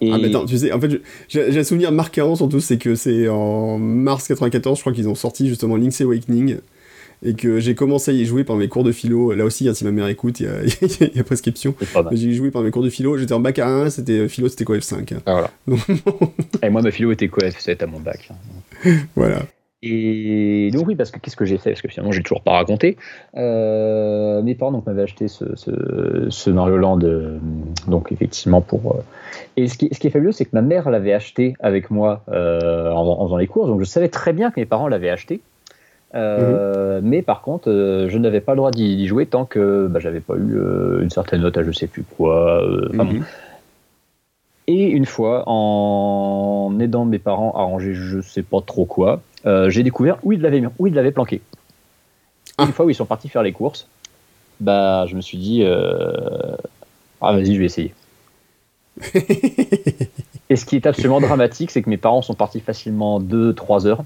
Et 0.00 0.10
Ah, 0.12 0.18
mais 0.18 0.28
attends, 0.28 0.44
tu 0.44 0.58
sais, 0.58 0.72
en 0.72 0.80
fait, 0.80 1.00
j'ai 1.28 1.58
un 1.58 1.64
souvenir 1.64 1.90
marquant 1.92 2.34
surtout, 2.36 2.60
c'est 2.60 2.76
que 2.78 2.94
c'est 2.96 3.28
en 3.28 3.78
mars 3.78 4.26
94, 4.28 4.76
je 4.76 4.82
crois 4.82 4.92
qu'ils 4.92 5.08
ont 5.08 5.14
sorti 5.14 5.48
justement 5.48 5.76
Link's 5.76 6.00
Awakening. 6.02 6.58
Et 7.24 7.34
que 7.34 7.58
j'ai 7.58 7.74
commencé 7.74 8.10
à 8.10 8.14
y 8.14 8.24
jouer 8.26 8.44
par 8.44 8.56
mes 8.56 8.68
cours 8.68 8.84
de 8.84 8.92
philo. 8.92 9.32
Là 9.32 9.44
aussi, 9.44 9.66
hein, 9.68 9.74
si 9.74 9.84
ma 9.84 9.90
mère 9.92 10.06
écoute, 10.08 10.40
il 10.40 10.46
y 10.46 10.48
a, 10.48 10.62
il 11.12 11.16
y 11.16 11.20
a 11.20 11.24
prescription. 11.24 11.74
J'ai 12.12 12.32
joué 12.32 12.50
par 12.50 12.62
mes 12.62 12.70
cours 12.70 12.82
de 12.82 12.90
philo. 12.90 13.16
J'étais 13.16 13.32
en 13.32 13.40
bac 13.40 13.58
à 13.58 13.66
1, 13.68 13.90
c'était 13.90 14.28
philo, 14.28 14.48
c'était 14.48 14.64
quoi 14.64 14.76
F5. 14.76 15.14
hein. 15.14 15.18
Ah, 15.26 15.32
voilà. 15.32 15.50
Donc, 15.66 15.80
Et 16.62 16.68
moi, 16.68 16.82
ma 16.82 16.90
philo 16.90 17.12
était 17.12 17.28
quoi 17.28 17.48
F7 17.48 17.82
à 17.82 17.86
mon 17.86 17.98
bac. 18.00 18.30
hein. 18.30 18.90
voilà. 19.16 19.38
Et 19.86 20.70
donc 20.72 20.86
oui, 20.86 20.94
parce 20.96 21.10
que 21.10 21.18
qu'est-ce 21.18 21.36
que 21.36 21.44
j'ai 21.44 21.58
fait? 21.58 21.70
Parce 21.72 21.82
que 21.82 21.88
finalement, 21.88 22.10
j'ai 22.10 22.22
toujours 22.22 22.42
pas 22.42 22.52
raconté. 22.52 22.96
Euh, 23.36 24.42
mes 24.42 24.54
parents 24.54 24.72
donc 24.72 24.86
m'avaient 24.86 25.02
acheté 25.02 25.28
ce, 25.28 25.44
ce, 25.56 26.26
ce 26.30 26.50
Mario 26.50 26.78
Land, 26.78 27.00
euh, 27.02 27.38
donc 27.86 28.10
effectivement 28.10 28.62
pour. 28.62 28.96
euh, 28.96 29.00
Et 29.58 29.68
ce 29.68 29.76
qui, 29.76 29.90
ce 29.92 29.98
qui 30.00 30.06
est 30.06 30.10
fabuleux, 30.10 30.32
c'est 30.32 30.46
que 30.46 30.50
ma 30.54 30.62
mère 30.62 30.88
l'avait 30.90 31.12
acheté 31.12 31.54
avec 31.60 31.90
moi 31.90 32.22
euh, 32.30 32.90
en, 32.92 33.20
en 33.20 33.26
faisant 33.26 33.36
les 33.36 33.46
courses, 33.46 33.68
donc 33.68 33.80
je 33.80 33.84
savais 33.84 34.08
très 34.08 34.32
bien 34.32 34.50
que 34.50 34.58
mes 34.58 34.64
parents 34.66 34.88
l'avaient 34.88 35.10
acheté. 35.10 35.40
Euh, 36.14 37.00
Mais 37.02 37.22
par 37.22 37.42
contre, 37.42 37.68
euh, 37.70 38.08
je 38.08 38.18
n'avais 38.18 38.40
pas 38.40 38.52
le 38.52 38.58
droit 38.58 38.70
d'y 38.70 39.06
jouer 39.06 39.26
tant 39.26 39.44
que 39.44 39.88
bah, 39.88 39.98
j'avais 40.00 40.20
pas 40.20 40.34
eu 40.36 40.56
euh, 40.56 41.02
une 41.02 41.10
certaine 41.10 41.40
note 41.40 41.56
à 41.58 41.64
je 41.64 41.72
sais 41.72 41.86
plus 41.88 42.04
quoi. 42.04 42.62
bon, 42.92 43.04
Mhm. 43.04 43.24
et 44.68 44.84
une 44.86 45.06
fois, 45.06 45.42
en 45.46 46.76
aidant 46.80 47.04
mes 47.04 47.18
parents 47.18 47.52
à 47.52 47.62
ranger 47.62 47.94
je 47.94 48.20
sais 48.20 48.42
pas 48.42 48.60
trop 48.60 48.84
quoi, 48.84 49.22
j'ai 49.68 49.82
découvert 49.82 50.18
où 50.22 50.32
ils 50.32 50.40
l'avaient 50.40 50.62
où 50.78 50.86
ils 50.86 50.94
l'avaient 50.94 51.10
planqué. 51.12 51.40
Ah. 52.58 52.64
Une 52.66 52.72
fois 52.72 52.86
où 52.86 52.90
ils 52.90 52.94
sont 52.94 53.06
partis 53.06 53.28
faire 53.28 53.42
les 53.42 53.52
courses, 53.52 53.88
bah 54.60 55.06
je 55.08 55.16
me 55.16 55.20
suis 55.20 55.38
dit 55.38 55.64
ah 55.64 57.32
vas-y 57.32 57.54
je 57.54 57.58
vais 57.58 57.66
essayer. 57.66 57.92
Et 60.50 60.56
ce 60.56 60.64
qui 60.64 60.76
est 60.76 60.86
absolument 60.86 61.20
dramatique, 61.20 61.70
c'est 61.70 61.82
que 61.82 61.90
mes 61.90 61.96
parents 61.96 62.22
sont 62.22 62.34
partis 62.34 62.60
facilement 62.60 63.20
2-3 63.20 63.86
heures 63.86 64.04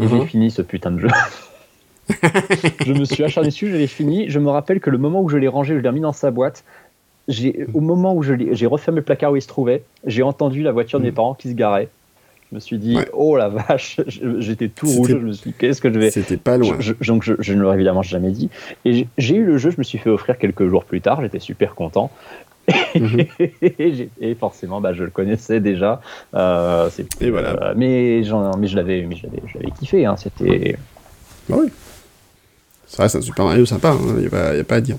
et 0.00 0.06
j'ai 0.08 0.16
Mhm. 0.16 0.26
fini 0.26 0.50
ce 0.50 0.62
putain 0.62 0.90
de 0.92 1.00
jeu. 1.00 1.08
je 2.86 2.92
me 2.92 3.04
suis 3.04 3.22
acharné 3.24 3.48
dessus, 3.50 3.70
je 3.70 3.76
l'ai 3.76 3.86
fini. 3.86 4.28
Je 4.28 4.38
me 4.38 4.50
rappelle 4.50 4.80
que 4.80 4.90
le 4.90 4.98
moment 4.98 5.22
où 5.22 5.28
je 5.28 5.36
l'ai 5.36 5.48
rangé, 5.48 5.74
je 5.74 5.78
l'ai 5.80 5.88
remis 5.88 6.00
dans 6.00 6.12
sa 6.12 6.30
boîte. 6.30 6.64
Au 7.72 7.80
moment 7.80 8.14
où 8.14 8.22
je 8.22 8.32
l'ai- 8.34 8.54
j'ai 8.54 8.66
refermé 8.66 8.96
le 9.00 9.04
placard 9.04 9.32
où 9.32 9.36
il 9.36 9.42
se 9.42 9.48
trouvait, 9.48 9.84
j'ai 10.06 10.22
entendu 10.22 10.62
la 10.62 10.72
voiture 10.72 10.98
de 10.98 11.04
mes 11.04 11.10
Mhm. 11.10 11.14
parents 11.16 11.34
qui 11.34 11.48
se 11.48 11.54
garait. 11.54 11.88
Je 12.50 12.56
me 12.56 12.60
suis 12.60 12.76
dit, 12.76 12.96
Ouais. 12.96 13.08
oh 13.14 13.36
la 13.36 13.48
vache, 13.48 13.98
j'étais 14.38 14.68
tout 14.68 14.86
rouge. 14.86 15.08
Je 15.08 15.16
me 15.16 15.32
suis 15.32 15.50
dit, 15.52 15.56
qu'est-ce 15.58 15.80
que 15.80 15.90
je 15.92 15.98
vais. 15.98 16.10
C'était 16.10 16.36
pas 16.36 16.58
loin. 16.58 16.76
Je- 16.80 16.92
je- 17.00 17.06
donc 17.10 17.22
je, 17.22 17.32
je 17.38 17.54
ne 17.54 17.62
l'aurais 17.62 17.76
évidemment 17.76 18.02
jamais 18.02 18.30
dit. 18.30 18.50
Et 18.84 19.06
j'ai 19.16 19.36
eu 19.36 19.44
le 19.44 19.56
jeu, 19.56 19.70
je 19.70 19.78
me 19.78 19.84
suis 19.84 19.96
fait 19.98 20.10
offrir 20.10 20.36
quelques 20.36 20.68
jours 20.68 20.84
plus 20.84 21.00
tard, 21.00 21.22
j'étais 21.22 21.38
super 21.38 21.74
content. 21.74 22.10
Mhm. 22.94 23.26
et, 24.20 24.34
forcément, 24.36 24.80
bah, 24.80 24.92
je 24.94 25.04
le 25.04 25.10
connaissais 25.10 25.60
déjà. 25.60 26.00
Euh, 26.34 26.88
Et 27.20 27.30
voilà. 27.30 27.50
euh, 27.70 27.74
mais, 27.76 28.22
je 28.24 28.76
l'avais, 28.76 29.02
mais 29.02 29.16
je 29.16 29.24
l'avais, 29.26 29.42
je 29.46 29.58
l'avais 29.58 29.70
kiffé. 29.72 30.04
Hein, 30.06 30.16
c'était. 30.16 30.76
Bah 31.48 31.56
oui. 31.60 31.68
Ça 32.86 33.02
reste 33.04 33.16
un 33.16 33.20
Super 33.22 33.46
Mario 33.46 33.64
sympa, 33.66 33.96
il 34.16 34.20
n'y 34.20 34.26
a, 34.26 34.30
pas- 34.30 34.54
y 34.56 34.60
a 34.60 34.64
pas 34.64 34.76
à 34.76 34.80
dire. 34.80 34.96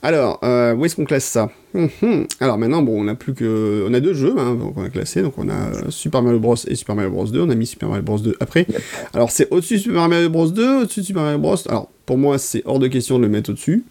Alors, 0.00 0.38
euh, 0.44 0.74
où 0.74 0.84
est-ce 0.84 0.94
qu'on 0.94 1.04
classe 1.04 1.24
ça? 1.24 1.50
Mhm. 1.74 2.26
Alors 2.40 2.56
maintenant, 2.56 2.82
bon, 2.82 3.04
on 3.04 3.08
a 3.08 3.16
plus 3.16 3.34
que, 3.34 3.84
on 3.88 3.92
a 3.92 3.98
deux 3.98 4.14
jeux 4.14 4.34
hein, 4.38 4.56
qu'on 4.74 4.84
a 4.84 4.88
classés, 4.88 5.22
donc 5.22 5.34
on 5.38 5.48
a 5.48 5.90
Super 5.90 6.22
Mario 6.22 6.38
Bros 6.38 6.54
et 6.68 6.76
Super 6.76 6.94
Mario 6.94 7.10
Bros 7.10 7.24
2. 7.26 7.42
On 7.42 7.50
a 7.50 7.54
mis 7.56 7.66
Super 7.66 7.88
Mario 7.88 8.04
Bros 8.04 8.18
2 8.18 8.36
après. 8.38 8.64
Yep. 8.68 8.80
Alors 9.14 9.30
c'est 9.32 9.52
au-dessus 9.52 9.74
de 9.74 9.80
Super 9.80 10.08
Mario 10.08 10.30
Bros 10.30 10.46
2, 10.48 10.82
au-dessus 10.82 11.00
de 11.00 11.04
Super 11.06 11.22
Mario 11.24 11.38
Bros. 11.38 11.56
Alors 11.68 11.90
pour 12.06 12.16
moi, 12.16 12.38
c'est 12.38 12.62
hors 12.64 12.78
de 12.78 12.86
question 12.86 13.18
de 13.18 13.24
le 13.24 13.28
mettre 13.28 13.50
au-dessus. 13.50 13.84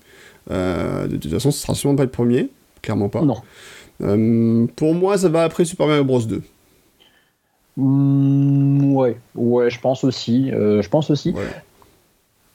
Euh, 0.49 1.07
de 1.07 1.17
toute 1.17 1.29
façon, 1.31 1.51
ce 1.51 1.61
sera 1.61 1.75
sûrement 1.75 1.97
pas 1.97 2.05
le 2.05 2.09
premier, 2.09 2.47
clairement 2.87 3.09
pas. 3.09 3.21
Non. 3.21 3.35
Euh, 4.01 4.65
pour 4.75 4.93
moi, 4.93 5.17
ça 5.17 5.27
va 5.29 5.43
après 5.43 5.65
Super 5.65 5.87
Mario 5.87 6.03
Bros 6.05 6.21
2. 6.21 6.41
Mm, 7.77 8.95
ouais, 8.95 9.17
ouais, 9.35 9.69
je 9.69 9.79
pense 9.79 10.03
aussi. 10.03 10.51
euh, 10.51 10.81
je 10.81 10.89
pense 10.89 11.09
aussi. 11.11 11.31
Ouais. 11.31 11.43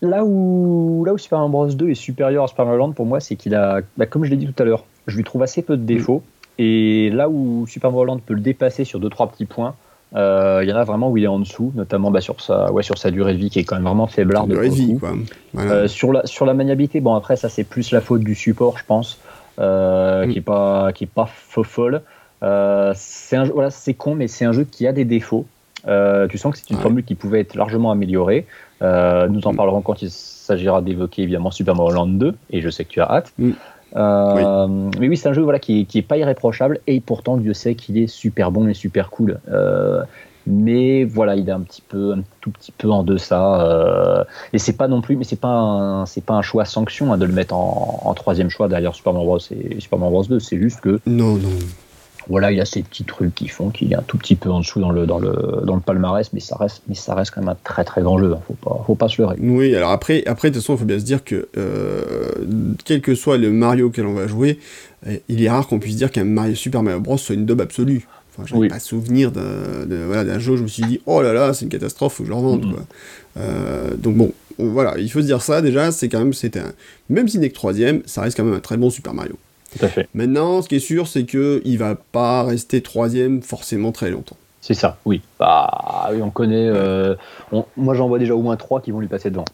Là 0.00 0.24
où, 0.24 1.04
là 1.04 1.12
où 1.12 1.18
Super 1.18 1.38
Mario 1.38 1.52
Bros 1.52 1.66
2 1.66 1.90
est 1.90 1.94
supérieur 1.94 2.44
à 2.44 2.48
Super 2.48 2.64
Mario 2.64 2.78
Land 2.80 2.92
pour 2.92 3.06
moi, 3.06 3.20
c'est 3.20 3.36
qu'il 3.36 3.54
a, 3.54 3.80
bah, 3.96 4.06
comme 4.06 4.24
je 4.24 4.30
l'ai 4.30 4.36
dit 4.36 4.46
tout 4.46 4.60
à 4.62 4.64
l'heure, 4.64 4.84
je 5.06 5.16
lui 5.16 5.24
trouve 5.24 5.42
assez 5.42 5.62
peu 5.62 5.76
de 5.76 5.84
défauts. 5.84 6.22
Et 6.58 7.10
là 7.10 7.28
où 7.28 7.66
Super 7.68 7.90
Mario 7.90 8.06
Land 8.06 8.18
peut 8.24 8.34
le 8.34 8.40
dépasser 8.40 8.84
sur 8.84 8.98
deux 9.00 9.10
trois 9.10 9.28
petits 9.28 9.46
points, 9.46 9.74
euh, 10.14 10.60
il 10.62 10.68
y 10.68 10.72
en 10.72 10.76
a 10.76 10.84
vraiment 10.84 11.10
où 11.10 11.16
il 11.16 11.24
est 11.24 11.28
en 11.28 11.38
dessous, 11.38 11.72
notamment 11.74 12.10
bah, 12.10 12.20
sur 12.20 12.40
sa, 12.40 12.70
ouais, 12.72 12.82
sur 12.82 12.98
sa 12.98 13.10
durée 13.10 13.32
de 13.32 13.38
vie 13.38 13.48
qui 13.48 13.60
est 13.60 13.64
quand 13.64 13.76
même 13.76 13.84
vraiment 13.84 14.06
faiblarde. 14.06 14.48
de 14.50 14.54
pour 14.54 14.62
le 14.62 14.68
vie, 14.68 14.98
quoi. 14.98 15.12
Voilà. 15.54 15.72
Euh, 15.72 15.88
sur, 15.88 16.12
la, 16.12 16.26
sur 16.26 16.46
la 16.46 16.54
maniabilité, 16.54 17.00
bon 17.00 17.14
après 17.14 17.36
ça 17.36 17.48
c'est 17.48 17.64
plus 17.64 17.92
la 17.92 18.00
faute 18.00 18.22
du 18.22 18.34
support 18.34 18.76
je 18.78 18.84
pense, 18.84 19.18
euh, 19.58 20.26
Mm. 20.26 20.30
qui 20.32 20.38
est 20.38 20.42
pas 20.42 20.92
qui 20.92 21.04
est 21.04 21.10
pas 21.14 21.26
faux 21.26 21.64
folle. 21.64 22.02
Euh, 22.42 22.92
c'est 22.96 23.36
un 23.36 23.44
voilà 23.44 23.70
c'est 23.70 23.94
con 23.94 24.14
mais 24.14 24.26
c'est 24.28 24.44
un 24.44 24.52
jeu 24.52 24.64
qui 24.64 24.86
a 24.86 24.92
des 24.92 25.04
défauts. 25.04 25.46
Euh, 25.88 26.28
tu 26.28 26.38
sens 26.38 26.52
que 26.52 26.58
c'est 26.58 26.70
une 26.70 26.76
Ouais. 26.76 26.82
formule 26.82 27.04
qui 27.04 27.14
pouvait 27.14 27.40
être 27.40 27.54
largement 27.54 27.90
améliorée. 27.90 28.46
Nous 28.80 28.86
en 28.86 29.52
Mm. 29.52 29.56
parlerons 29.56 29.80
quand 29.82 30.02
il 30.02 30.10
s'agira 30.10 30.82
d'évoquer 30.82 31.22
évidemment 31.22 31.50
Super 31.50 31.74
Mario 31.76 31.94
Land 31.94 32.06
2 32.08 32.34
et 32.50 32.60
je 32.60 32.68
sais 32.68 32.84
que 32.84 32.90
tu 32.90 33.00
as 33.00 33.08
hâte. 33.10 33.32
Mm. 33.38 33.50
Euh, 33.94 34.66
Mais 34.98 35.08
oui 35.08 35.16
c'est 35.16 35.28
un 35.28 35.32
jeu 35.34 35.42
voilà 35.42 35.58
qui 35.58 35.80
est, 35.80 35.84
qui 35.84 35.98
est 35.98 36.02
pas 36.02 36.16
irréprochable 36.16 36.80
et 36.86 37.00
pourtant 37.00 37.36
Dieu 37.36 37.52
sait 37.52 37.74
qu'il 37.74 37.98
est 37.98 38.06
super 38.06 38.50
bon 38.50 38.66
et 38.68 38.74
super 38.74 39.10
cool. 39.10 39.38
Euh, 39.50 40.02
mais 40.46 41.04
voilà, 41.04 41.36
il 41.36 41.48
est 41.48 41.52
un 41.52 41.60
petit 41.60 41.82
peu, 41.86 42.12
un 42.12 42.22
tout 42.40 42.50
petit 42.50 42.72
peu 42.72 42.90
en 42.90 43.02
deçà. 43.02 43.60
euh, 43.62 44.24
et 44.52 44.58
c'est 44.58 44.72
pas 44.76 44.88
non 44.88 45.00
plus, 45.00 45.16
mais 45.16 45.24
c'est 45.24 45.40
pas 45.40 45.48
un, 45.54 46.06
c'est 46.06 46.24
pas 46.24 46.34
un 46.34 46.42
choix 46.42 46.64
sanction 46.64 47.12
hein, 47.12 47.18
de 47.18 47.24
le 47.26 47.32
mettre 47.32 47.54
en, 47.54 48.00
en 48.04 48.14
troisième 48.14 48.50
choix 48.50 48.68
derrière 48.68 48.94
Super 48.94 49.12
Mario 49.12 49.26
Bros 49.28 49.38
et 49.50 49.80
Super 49.80 49.98
Mario 49.98 50.12
Bros 50.12 50.24
2. 50.24 50.40
C'est 50.40 50.58
juste 50.58 50.80
que 50.80 51.00
Non, 51.06 51.34
non. 51.36 51.48
voilà, 52.28 52.52
il 52.52 52.58
y 52.58 52.60
a 52.60 52.64
ces 52.64 52.82
petits 52.82 53.04
trucs 53.04 53.34
qui 53.34 53.48
font 53.48 53.70
qu'il 53.70 53.92
est 53.92 53.96
un 53.96 54.02
tout 54.02 54.16
petit 54.18 54.36
peu 54.36 54.50
en 54.50 54.60
dessous 54.60 54.80
dans 54.80 54.90
le 54.92 55.06
dans 55.06 55.18
le 55.18 55.62
dans 55.64 55.74
le 55.74 55.80
palmarès, 55.80 56.32
mais 56.32 56.40
ça 56.40 56.56
reste, 56.56 56.82
mais 56.88 56.94
ça 56.94 57.14
reste 57.14 57.32
quand 57.32 57.40
même 57.40 57.50
un 57.50 57.56
très 57.64 57.84
très 57.84 58.02
grand 58.02 58.18
jeu. 58.18 58.32
hein, 58.34 58.40
faut 58.46 58.54
pas, 58.54 58.82
faut 58.86 58.94
pas 58.94 59.08
se 59.08 59.20
leurrer. 59.20 59.36
Oui, 59.40 59.74
alors 59.74 59.90
après, 59.90 60.24
après 60.26 60.50
de 60.50 60.54
toute 60.54 60.62
façon, 60.62 60.74
il 60.74 60.78
faut 60.78 60.84
bien 60.84 60.98
se 60.98 61.04
dire 61.04 61.24
que 61.24 61.48
euh, 61.56 62.02
quel 62.84 63.00
que 63.00 63.14
soit 63.14 63.38
le 63.38 63.50
Mario 63.50 63.86
auquel 63.88 64.06
on 64.06 64.14
va 64.14 64.26
jouer, 64.26 64.58
euh, 65.06 65.16
il 65.28 65.42
est 65.42 65.50
rare 65.50 65.66
qu'on 65.66 65.78
puisse 65.78 65.96
dire 65.96 66.10
qu'un 66.10 66.24
Mario 66.24 66.54
Super 66.54 66.82
Mario 66.82 67.00
Bros 67.00 67.16
soit 67.18 67.34
une 67.34 67.46
daube 67.46 67.60
absolue. 67.60 68.06
Enfin, 68.34 68.46
j'avais 68.46 68.68
pas 68.68 68.80
souvenir 68.80 69.30
d'un 69.30 70.06
voilà, 70.06 70.38
jeu 70.38 70.52
où 70.52 70.56
je 70.56 70.62
me 70.62 70.68
suis 70.68 70.84
dit, 70.84 71.00
oh 71.06 71.20
là 71.20 71.32
là, 71.32 71.52
c'est 71.52 71.64
une 71.64 71.70
catastrophe, 71.70 72.14
faut 72.14 72.22
que 72.22 72.28
je 72.28 72.32
le 72.32 72.38
revende. 72.38 72.72
quoi. 72.72 72.82
Euh, 73.36 73.94
donc 73.96 74.16
bon, 74.16 74.32
voilà, 74.58 74.98
il 74.98 75.10
faut 75.10 75.20
se 75.20 75.26
dire 75.26 75.42
ça 75.42 75.60
déjà, 75.60 75.92
c'est 75.92 76.08
quand 76.08 76.18
même, 76.18 76.32
c'était 76.32 76.60
un. 76.60 76.72
Même 77.10 77.28
si 77.28 77.38
n'est 77.38 77.50
que 77.50 77.54
troisième, 77.54 78.02
ça 78.06 78.22
reste 78.22 78.36
quand 78.36 78.44
même 78.44 78.54
un 78.54 78.60
très 78.60 78.76
bon 78.76 78.88
Super 78.90 79.12
Mario. 79.12 79.36
Tout 79.78 79.84
à 79.84 79.88
fait. 79.88 80.08
Maintenant, 80.14 80.62
ce 80.62 80.68
qui 80.68 80.76
est 80.76 80.80
sûr, 80.80 81.08
c'est 81.08 81.24
qu'il 81.24 81.78
va 81.78 81.94
pas 81.94 82.42
rester 82.42 82.82
troisième 82.82 83.42
forcément 83.42 83.92
très 83.92 84.10
longtemps. 84.10 84.36
C'est 84.60 84.74
ça, 84.74 84.98
oui. 85.04 85.22
Bah, 85.40 86.10
oui, 86.12 86.22
on 86.22 86.30
connaît. 86.30 86.68
Euh, 86.68 87.14
moi, 87.76 87.94
j'en 87.94 88.08
vois 88.08 88.18
déjà 88.18 88.34
au 88.34 88.42
moins 88.42 88.56
trois 88.56 88.80
qui 88.80 88.92
vont 88.92 89.00
lui 89.00 89.08
passer 89.08 89.30
devant. 89.30 89.44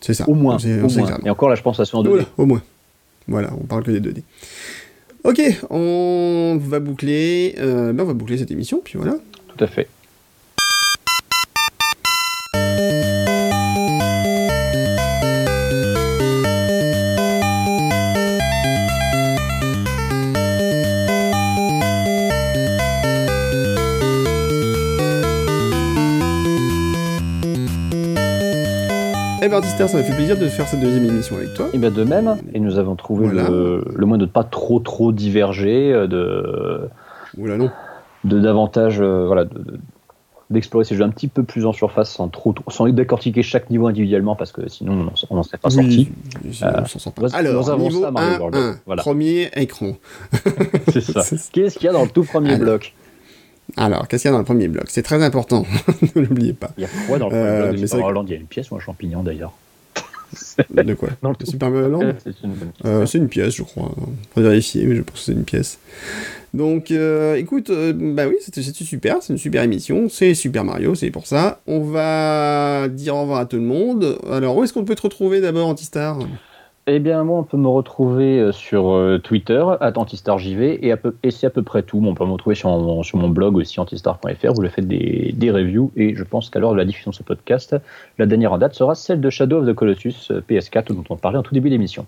C'est 0.00 0.14
ça. 0.14 0.28
Au 0.28 0.34
moins. 0.34 0.58
Et 0.58 1.30
encore, 1.30 1.48
là, 1.48 1.54
je 1.54 1.62
pense 1.62 1.80
à 1.80 1.84
ce 1.84 1.96
en 1.96 2.04
2D. 2.04 2.24
au 2.36 2.46
moins. 2.46 2.62
Voilà, 3.28 3.50
on 3.58 3.64
parle 3.64 3.82
que 3.82 3.90
des 3.90 4.00
2D. 4.00 4.22
Ok, 5.24 5.40
on 5.68 6.58
va 6.60 6.80
boucler, 6.80 7.54
euh, 7.58 7.92
ben 7.92 8.04
on 8.04 8.06
va 8.06 8.14
boucler 8.14 8.38
cette 8.38 8.50
émission, 8.50 8.80
puis 8.82 8.96
voilà. 8.96 9.16
Tout 9.48 9.64
à 9.64 9.66
fait. 9.66 9.88
Ça 29.62 29.96
m'a 29.96 30.02
fait 30.02 30.14
plaisir 30.14 30.38
de 30.38 30.46
faire 30.46 30.66
cette 30.66 30.80
deuxième 30.80 31.04
émission 31.04 31.36
avec 31.36 31.54
toi. 31.54 31.66
Et 31.66 31.70
eh 31.74 31.78
bien 31.78 31.90
de 31.90 32.04
même, 32.04 32.36
et 32.54 32.60
nous 32.60 32.78
avons 32.78 32.96
trouvé 32.96 33.28
le, 33.28 33.84
le, 33.94 34.06
moyen 34.06 34.18
de 34.18 34.24
ne 34.24 34.30
pas 34.30 34.44
trop 34.44 34.80
trop 34.80 35.12
diverger, 35.12 35.92
euh, 35.92 36.06
de. 36.06 36.88
Oula 37.36 37.56
non. 37.56 37.70
De 38.24 38.38
davantage, 38.38 39.00
euh, 39.00 39.26
voilà, 39.26 39.44
d'explorer 40.50 40.84
ces 40.84 40.96
jeux 40.96 41.04
un 41.04 41.10
petit 41.10 41.28
peu 41.28 41.42
plus 41.42 41.64
en 41.66 41.72
surface 41.72 42.10
sans 42.10 42.28
trop, 42.28 42.54
sans 42.68 42.88
décortiquer 42.88 43.42
chaque 43.42 43.70
niveau 43.70 43.86
individuellement 43.86 44.34
parce 44.34 44.52
que 44.52 44.68
sinon 44.68 45.10
on 45.30 45.34
n'en 45.34 45.42
serait 45.42 45.58
pas 45.58 45.70
sorti. 45.70 46.10
Euh, 46.62 46.82
Alors, 47.32 47.78
niveau 47.78 48.04
1, 48.04 48.96
premier 48.96 49.50
écran. 49.56 49.92
C'est 50.92 51.00
ça. 51.00 51.22
Qu'est-ce 51.52 51.78
qu'il 51.78 51.86
y 51.86 51.88
a 51.88 51.92
dans 51.92 52.04
le 52.04 52.10
tout 52.10 52.24
premier 52.24 52.56
bloc? 52.56 52.94
Alors, 53.76 54.08
qu'est-ce 54.08 54.22
qu'il 54.22 54.28
y 54.28 54.32
a 54.32 54.32
dans 54.32 54.38
le 54.38 54.44
premier 54.44 54.68
bloc? 54.68 54.84
C'est 54.88 55.02
très 55.02 55.22
important, 55.22 55.66
ne 56.14 56.22
l'oubliez 56.22 56.52
pas. 56.52 56.70
Il 56.76 56.82
y 56.82 56.86
a 56.86 56.88
quoi 57.06 57.18
dans 57.18 57.28
le 57.28 57.32
premier 57.32 57.70
bloc? 57.70 57.80
De 57.80 57.86
Super 57.86 58.00
Mario 58.00 58.24
Il 58.26 58.30
y 58.30 58.34
a 58.34 58.36
une 58.36 58.46
pièce 58.46 58.70
ou 58.70 58.76
un 58.76 58.80
champignon 58.80 59.22
d'ailleurs 59.22 59.52
De 60.70 60.94
quoi? 60.94 61.08
Dans 61.22 61.30
le 61.30 61.36
Super 61.44 61.70
Mario 61.70 62.02
euh, 62.84 63.06
C'est 63.06 63.18
une, 63.18 63.28
pièce, 63.28 63.54
je 63.54 63.62
crois. 63.62 63.92
On 64.36 64.40
va 64.40 64.48
vérifier, 64.48 64.86
mais 64.86 64.96
je 64.96 65.02
pense 65.02 65.18
que 65.18 65.24
c'est 65.24 65.32
une 65.32 65.44
pièce. 65.44 65.78
Donc, 66.54 66.90
euh, 66.90 67.36
écoute, 67.36 67.70
euh, 67.70 67.92
bah 67.94 68.26
oui, 68.26 68.36
c'était 68.40 68.62
super, 68.62 69.18
c'est 69.20 69.32
une 69.32 69.38
super 69.38 69.62
émission, 69.62 70.08
c'est 70.08 70.34
Super 70.34 70.64
Mario, 70.64 70.94
c'est 70.94 71.10
pour 71.10 71.26
ça. 71.26 71.60
On 71.66 71.80
va 71.80 72.88
dire 72.88 73.16
au 73.16 73.22
revoir 73.22 73.40
à 73.40 73.46
tout 73.46 73.56
le 73.56 73.62
monde. 73.62 74.18
Alors, 74.30 74.56
où 74.56 74.64
est-ce 74.64 74.72
qu'on 74.72 74.84
peut 74.84 74.96
te 74.96 75.02
retrouver 75.02 75.40
d'abord, 75.40 75.68
Antistar? 75.68 76.18
Eh 76.96 76.98
bien, 76.98 77.22
moi, 77.24 77.38
on 77.38 77.42
peut 77.44 77.56
me 77.56 77.68
retrouver 77.68 78.40
euh, 78.40 78.52
sur 78.52 78.90
euh, 78.90 79.18
Twitter, 79.18 79.64
AntiStarJV, 79.80 80.78
et, 80.82 80.94
et 81.22 81.30
c'est 81.30 81.46
à 81.46 81.50
peu 81.50 81.62
près 81.62 81.82
tout. 81.82 82.02
on 82.04 82.14
peut 82.14 82.24
me 82.24 82.32
retrouver 82.32 82.56
sur 82.56 82.70
mon, 82.70 83.02
sur 83.02 83.18
mon 83.18 83.28
blog 83.28 83.56
aussi, 83.56 83.78
antistar.fr, 83.78 84.58
où 84.58 84.62
je 84.62 84.68
fais 84.68 84.82
des, 84.82 85.32
des 85.36 85.50
reviews, 85.50 85.92
et 85.96 86.14
je 86.14 86.24
pense 86.24 86.50
qu'à 86.50 86.58
l'heure 86.58 86.72
de 86.72 86.78
la 86.78 86.84
diffusion 86.84 87.10
de 87.10 87.16
ce 87.16 87.22
podcast, 87.22 87.76
la 88.18 88.26
dernière 88.26 88.52
en 88.52 88.58
date 88.58 88.74
sera 88.74 88.94
celle 88.94 89.20
de 89.20 89.30
Shadow 89.30 89.58
of 89.58 89.68
the 89.68 89.74
Colossus 89.74 90.14
euh, 90.30 90.40
PS4, 90.48 90.94
dont 90.94 91.04
on 91.10 91.16
parlait 91.16 91.38
en 91.38 91.42
tout 91.42 91.54
début 91.54 91.70
d'émission. 91.70 92.06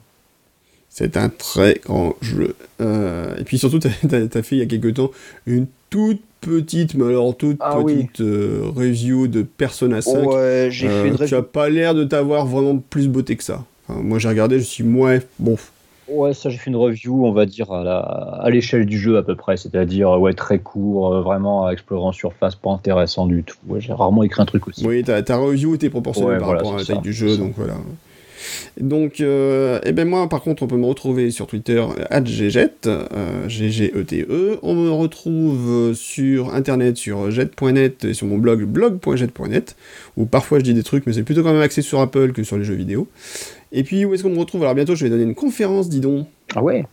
C'est 0.88 1.16
un 1.16 1.28
très 1.28 1.80
grand 1.84 2.14
jeu. 2.20 2.54
et 2.80 3.44
puis 3.44 3.56
surtout, 3.58 3.78
tu 3.78 3.88
as, 3.88 4.42
fait 4.42 4.56
il 4.56 4.58
y 4.58 4.62
a 4.62 4.66
quelques 4.66 4.94
temps 4.94 5.10
une 5.46 5.66
toute 5.88 6.20
petite, 6.42 6.94
mais 6.94 7.06
alors 7.06 7.34
toute 7.34 7.56
ah 7.60 7.78
petite 7.82 8.18
review 8.18 9.26
de 9.26 9.42
Persona 9.42 10.02
5. 10.02 10.28
Ouais, 10.28 10.68
j'ai 10.70 10.88
fait 10.88 11.08
une 11.08 11.16
Tu 11.16 11.32
n'as 11.32 11.40
pas 11.40 11.70
l'air 11.70 11.94
de 11.94 12.04
t'avoir 12.04 12.44
vraiment 12.44 12.76
plus 12.76 13.08
beauté 13.08 13.36
que 13.36 13.44
ça 13.44 13.64
moi 13.88 14.18
j'ai 14.18 14.28
regardé, 14.28 14.58
je 14.58 14.64
suis 14.64 14.84
ouais, 14.84 15.22
bon. 15.38 15.56
Ouais, 16.08 16.34
ça 16.34 16.50
j'ai 16.50 16.58
fait 16.58 16.68
une 16.68 16.76
review, 16.76 17.24
on 17.24 17.32
va 17.32 17.46
dire 17.46 17.70
à 17.72 18.48
l'échelle 18.50 18.86
du 18.86 18.98
jeu 18.98 19.16
à 19.16 19.22
peu 19.22 19.36
près, 19.36 19.56
c'est-à-dire 19.56 20.10
ouais 20.20 20.34
très 20.34 20.58
court, 20.58 21.14
euh, 21.14 21.22
vraiment 21.22 21.70
explorant 21.70 22.08
en 22.08 22.12
surface, 22.12 22.54
pas 22.56 22.70
intéressant 22.70 23.26
du 23.26 23.44
tout. 23.44 23.56
j'ai 23.78 23.92
rarement 23.92 24.22
écrit 24.22 24.42
un 24.42 24.46
truc 24.46 24.68
aussi. 24.68 24.86
Oui, 24.86 25.02
ta, 25.04 25.22
ta 25.22 25.36
review 25.36 25.74
était 25.74 25.90
proportionnelle 25.90 26.40
par 26.40 26.48
rapport 26.48 26.74
à 26.74 26.78
la 26.78 26.84
taille 26.84 27.00
du 27.00 27.12
jeu, 27.12 27.36
donc 27.36 27.54
voilà. 27.56 27.74
Donc, 28.80 29.20
euh, 29.20 29.80
eh 29.84 29.92
ben 29.92 30.08
moi, 30.08 30.28
par 30.28 30.42
contre, 30.42 30.62
on 30.62 30.66
peut 30.66 30.76
me 30.76 30.86
retrouver 30.86 31.30
sur 31.30 31.46
Twitter 31.46 31.84
euh, 32.12 32.20
g 32.20 32.50
g 32.50 33.92
e 33.94 34.02
-E. 34.02 34.58
On 34.62 34.74
me 34.74 34.90
retrouve 34.90 35.94
sur 35.94 36.54
internet 36.54 36.96
sur 36.96 37.30
jet.net 37.30 38.04
et 38.04 38.14
sur 38.14 38.26
mon 38.26 38.38
blog 38.38 38.64
blog.jet.net, 38.64 39.76
où 40.16 40.26
parfois 40.26 40.58
je 40.58 40.64
dis 40.64 40.74
des 40.74 40.82
trucs, 40.82 41.06
mais 41.06 41.12
c'est 41.12 41.22
plutôt 41.22 41.42
quand 41.42 41.52
même 41.52 41.62
axé 41.62 41.82
sur 41.82 42.00
Apple 42.00 42.32
que 42.32 42.42
sur 42.42 42.56
les 42.56 42.64
jeux 42.64 42.74
vidéo. 42.74 43.08
Et 43.72 43.84
puis, 43.84 44.04
où 44.04 44.14
est-ce 44.14 44.22
qu'on 44.22 44.30
me 44.30 44.38
retrouve? 44.38 44.62
Alors, 44.62 44.74
bientôt, 44.74 44.94
je 44.94 45.04
vais 45.04 45.10
donner 45.10 45.24
une 45.24 45.34
conférence, 45.34 45.88
dis 45.88 46.00
donc. 46.00 46.26
Ah 46.54 46.62
ouais? 46.62 46.84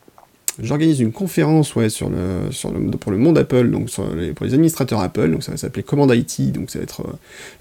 J'organise 0.61 0.99
une 0.99 1.11
conférence 1.11 1.75
ouais, 1.75 1.89
sur 1.89 2.09
le, 2.09 2.51
sur 2.51 2.71
le, 2.71 2.79
pour 2.91 3.11
le 3.11 3.17
monde 3.17 3.37
Apple, 3.37 3.69
donc 3.69 3.89
pour 3.91 4.45
les 4.45 4.53
administrateurs 4.53 4.99
Apple, 4.99 5.31
donc 5.31 5.43
ça 5.43 5.51
va 5.51 5.57
s'appeler 5.57 5.83
Command 5.83 6.13
IT, 6.13 6.51
donc 6.51 6.69
ça 6.69 6.79
va 6.79 6.83
être 6.83 7.01
euh, 7.01 7.13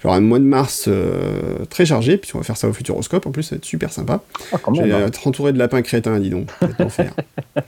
genre 0.03 0.13
un 0.13 0.19
mois 0.19 0.39
de 0.39 0.43
mars 0.43 0.85
euh, 0.87 1.65
très 1.69 1.85
chargé, 1.85 2.17
puis 2.17 2.31
on 2.35 2.39
va 2.39 2.43
faire 2.43 2.57
ça 2.57 2.67
au 2.67 2.73
Futuroscope, 2.73 3.25
en 3.25 3.31
plus 3.31 3.43
ça 3.43 3.55
va 3.55 3.57
être 3.57 3.65
super 3.65 3.91
sympa. 3.91 4.21
Ah, 4.51 4.57
je 4.73 4.81
vais 4.81 4.89
être 4.89 5.27
entouré 5.27 5.53
de 5.53 5.57
lapins 5.57 5.81
crétins, 5.81 6.19
dis 6.19 6.29
donc, 6.29 6.49
ça 6.59 6.65
va 6.65 6.71
être 6.71 6.79
l'enfer. 6.79 7.13
bah, 7.55 7.63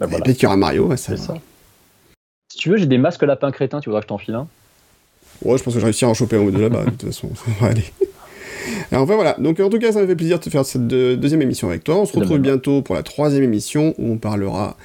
voilà. 0.00 0.24
Peut-être 0.24 0.36
qu'il 0.36 0.44
y 0.44 0.46
aura 0.46 0.56
Mario, 0.56 0.94
ça, 0.96 1.16
ça. 1.16 1.34
Si 2.50 2.58
tu 2.58 2.70
veux, 2.70 2.76
j'ai 2.76 2.86
des 2.86 2.98
masques 2.98 3.22
lapins 3.22 3.52
crétins, 3.52 3.80
tu 3.80 3.88
voudrais 3.88 4.00
que 4.00 4.06
je 4.06 4.08
t'enfile 4.08 4.34
un? 4.34 4.48
Ouais, 5.42 5.58
je 5.58 5.62
pense 5.62 5.74
que 5.74 5.80
je 5.80 5.84
réussirai 5.84 6.08
à 6.08 6.10
en 6.10 6.14
choper 6.14 6.36
un 6.36 6.40
ou 6.40 6.50
deux 6.50 6.62
là-bas, 6.62 6.84
de 6.84 6.90
toute 6.90 7.04
façon, 7.06 7.30
ça 7.60 7.68
aller. 8.90 9.02
enfin 9.02 9.14
voilà, 9.14 9.36
donc 9.38 9.60
en 9.60 9.68
tout 9.68 9.78
cas 9.78 9.92
ça 9.92 10.00
me 10.00 10.06
fait 10.06 10.16
plaisir 10.16 10.38
de 10.38 10.50
faire 10.50 10.64
cette 10.64 10.86
deuxième 10.86 11.42
émission 11.42 11.68
avec 11.68 11.84
toi. 11.84 11.96
On 11.96 12.06
se 12.06 12.18
retrouve 12.18 12.38
bientôt 12.38 12.82
pour 12.82 12.94
la 12.94 13.02
troisième 13.02 13.42
émission 13.42 13.94
où 13.98 14.12
on 14.12 14.16
parlera, 14.16 14.76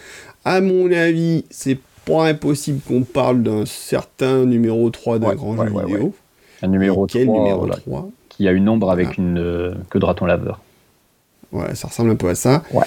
à 0.45 0.61
mon 0.61 0.91
avis, 0.91 1.45
c'est 1.49 1.77
pas 2.05 2.27
impossible 2.27 2.81
qu'on 2.87 3.01
parle 3.01 3.43
d'un 3.43 3.65
certain 3.65 4.45
numéro 4.45 4.89
3 4.89 5.19
d'un 5.19 5.35
grand 5.35 5.55
jeu 5.57 5.69
vidéo. 5.69 6.13
Un 6.61 6.67
numéro 6.67 7.07
3, 7.07 7.21
numéro 7.21 7.67
3 7.67 8.09
Qui 8.29 8.47
a 8.47 8.51
une 8.51 8.67
ombre 8.67 8.91
avec 8.91 9.17
une 9.17 9.37
euh, 9.37 9.73
queue 9.89 9.99
de 9.99 10.05
raton 10.05 10.25
laveur. 10.25 10.59
Ouais, 11.51 11.73
ça 11.75 11.87
ressemble 11.87 12.11
un 12.11 12.15
peu 12.15 12.29
à 12.29 12.35
ça. 12.35 12.63
Ouais. 12.73 12.85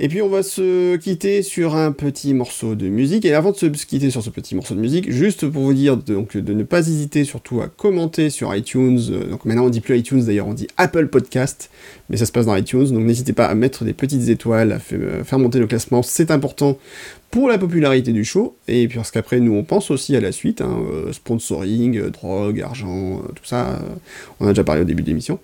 Et 0.00 0.08
puis 0.08 0.22
on 0.22 0.28
va 0.28 0.44
se 0.44 0.94
quitter 0.96 1.42
sur 1.42 1.74
un 1.74 1.90
petit 1.90 2.32
morceau 2.32 2.76
de 2.76 2.88
musique. 2.88 3.24
Et 3.24 3.34
avant 3.34 3.50
de 3.50 3.56
se 3.56 3.66
quitter 3.66 4.10
sur 4.10 4.22
ce 4.22 4.30
petit 4.30 4.54
morceau 4.54 4.76
de 4.76 4.80
musique, 4.80 5.10
juste 5.10 5.48
pour 5.48 5.64
vous 5.64 5.74
dire 5.74 5.96
donc, 5.96 6.36
de 6.36 6.52
ne 6.52 6.62
pas 6.62 6.86
hésiter 6.86 7.24
surtout 7.24 7.60
à 7.62 7.68
commenter 7.68 8.30
sur 8.30 8.54
iTunes. 8.54 9.00
Donc 9.28 9.44
maintenant 9.44 9.66
on 9.66 9.70
dit 9.70 9.80
plus 9.80 9.98
iTunes 9.98 10.22
d'ailleurs, 10.24 10.46
on 10.46 10.54
dit 10.54 10.68
Apple 10.76 11.08
Podcast, 11.08 11.70
mais 12.08 12.16
ça 12.16 12.26
se 12.26 12.32
passe 12.32 12.46
dans 12.46 12.56
iTunes. 12.56 12.90
Donc 12.90 13.04
n'hésitez 13.04 13.32
pas 13.32 13.46
à 13.46 13.54
mettre 13.54 13.84
des 13.84 13.92
petites 13.92 14.28
étoiles, 14.28 14.72
à 14.72 14.78
faire 14.78 15.38
monter 15.38 15.58
le 15.58 15.66
classement, 15.66 16.02
c'est 16.02 16.30
important 16.30 16.78
pour 17.30 17.48
la 17.48 17.58
popularité 17.58 18.12
du 18.12 18.24
show, 18.24 18.56
et 18.68 18.88
puis 18.88 18.96
parce 18.96 19.10
qu'après 19.10 19.38
nous 19.38 19.52
on 19.52 19.62
pense 19.62 19.90
aussi 19.90 20.16
à 20.16 20.20
la 20.20 20.32
suite, 20.32 20.62
hein, 20.62 20.78
euh, 20.90 21.12
sponsoring, 21.12 21.98
euh, 21.98 22.10
drogue, 22.10 22.62
argent, 22.62 23.18
euh, 23.18 23.32
tout 23.34 23.44
ça, 23.44 23.80
on 24.40 24.46
a 24.46 24.50
déjà 24.50 24.64
parlé 24.64 24.80
au 24.80 24.84
début 24.84 25.02
de 25.02 25.08
l'émission. 25.08 25.38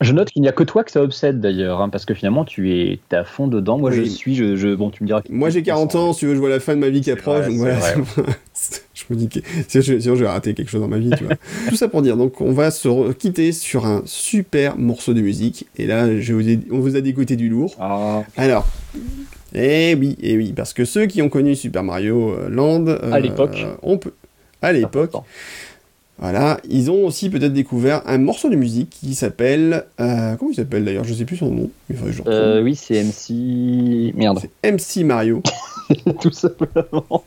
Je 0.00 0.12
note 0.12 0.30
qu'il 0.30 0.42
n'y 0.42 0.48
a 0.48 0.52
que 0.52 0.64
toi 0.64 0.82
que 0.82 0.90
ça 0.90 1.00
obsède 1.00 1.40
d'ailleurs, 1.40 1.80
hein, 1.80 1.90
parce 1.90 2.04
que 2.06 2.14
finalement 2.14 2.44
tu 2.44 2.72
es, 2.72 2.98
à 3.12 3.22
fond 3.22 3.46
dedans, 3.46 3.78
moi 3.78 3.92
je 3.92 4.02
suis, 4.02 4.34
je, 4.34 4.74
bon 4.74 4.90
tu 4.90 5.04
me 5.04 5.06
diras... 5.06 5.22
Moi 5.30 5.50
j'ai 5.50 5.62
40 5.62 5.94
ans, 5.94 6.12
si 6.12 6.20
tu 6.20 6.26
veux, 6.26 6.34
je 6.34 6.40
vois 6.40 6.50
la 6.50 6.60
fin 6.60 6.74
de 6.74 6.80
ma 6.80 6.88
vie 6.88 7.02
qui 7.02 7.12
approche, 7.12 7.46
donc 7.46 7.56
voilà, 7.56 7.78
je 8.94 9.04
me 9.10 9.16
dis 9.16 9.28
que 9.28 9.40
sinon 9.68 10.14
je 10.14 10.22
vais 10.22 10.28
rater 10.28 10.54
quelque 10.54 10.70
chose 10.70 10.80
dans 10.80 10.88
ma 10.88 10.98
vie, 10.98 11.10
tu 11.16 11.24
vois. 11.24 11.36
tout 11.68 11.76
ça 11.76 11.88
pour 11.88 12.02
dire, 12.02 12.16
donc 12.16 12.40
on 12.40 12.52
va 12.52 12.70
se 12.70 13.12
quitter 13.12 13.52
sur 13.52 13.86
un 13.86 14.02
super 14.04 14.78
morceau 14.78 15.14
de 15.14 15.20
musique, 15.20 15.66
et 15.76 15.86
là 15.86 16.20
je 16.20 16.32
vous 16.32 16.42
on 16.70 16.78
vous 16.78 16.96
a 16.96 17.00
dégoûté 17.00 17.36
du 17.36 17.48
lourd. 17.48 17.74
Ah. 17.78 18.22
Alors... 18.36 18.66
Eh 19.54 19.94
oui, 19.94 20.16
eh 20.20 20.36
oui, 20.36 20.52
parce 20.52 20.72
que 20.72 20.84
ceux 20.84 21.06
qui 21.06 21.22
ont 21.22 21.28
connu 21.28 21.56
Super 21.56 21.82
Mario 21.82 22.34
euh, 22.34 22.48
Land 22.50 22.86
euh, 22.88 23.12
à 23.12 23.18
l'époque, 23.18 23.64
on 23.82 23.96
peut, 23.96 24.12
à 24.60 24.72
l'époque, 24.72 25.12
voilà, 26.18 26.60
ils 26.68 26.90
ont 26.90 27.06
aussi 27.06 27.30
peut-être 27.30 27.54
découvert 27.54 28.02
un 28.06 28.18
morceau 28.18 28.50
de 28.50 28.56
musique 28.56 28.90
qui 28.90 29.14
s'appelle, 29.14 29.86
euh, 30.00 30.36
comment 30.36 30.50
il 30.50 30.54
s'appelle 30.54 30.84
d'ailleurs, 30.84 31.04
je 31.04 31.14
sais 31.14 31.24
plus 31.24 31.38
son 31.38 31.50
nom. 31.50 31.70
oui, 32.62 32.74
c'est 32.76 33.02
MC, 33.02 34.12
merde, 34.14 34.40
c'est 34.40 34.70
MC 34.70 35.04
Mario, 35.04 35.42
tout 36.20 36.32
simplement. 36.32 37.24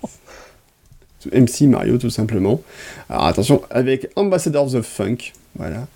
MC 1.27 1.67
Mario, 1.67 1.97
tout 1.97 2.09
simplement. 2.09 2.61
Alors 3.09 3.25
attention, 3.25 3.61
avec 3.69 4.09
Ambassadors 4.15 4.75
of 4.75 4.85
Funk, 4.85 5.33
voilà, 5.55 5.87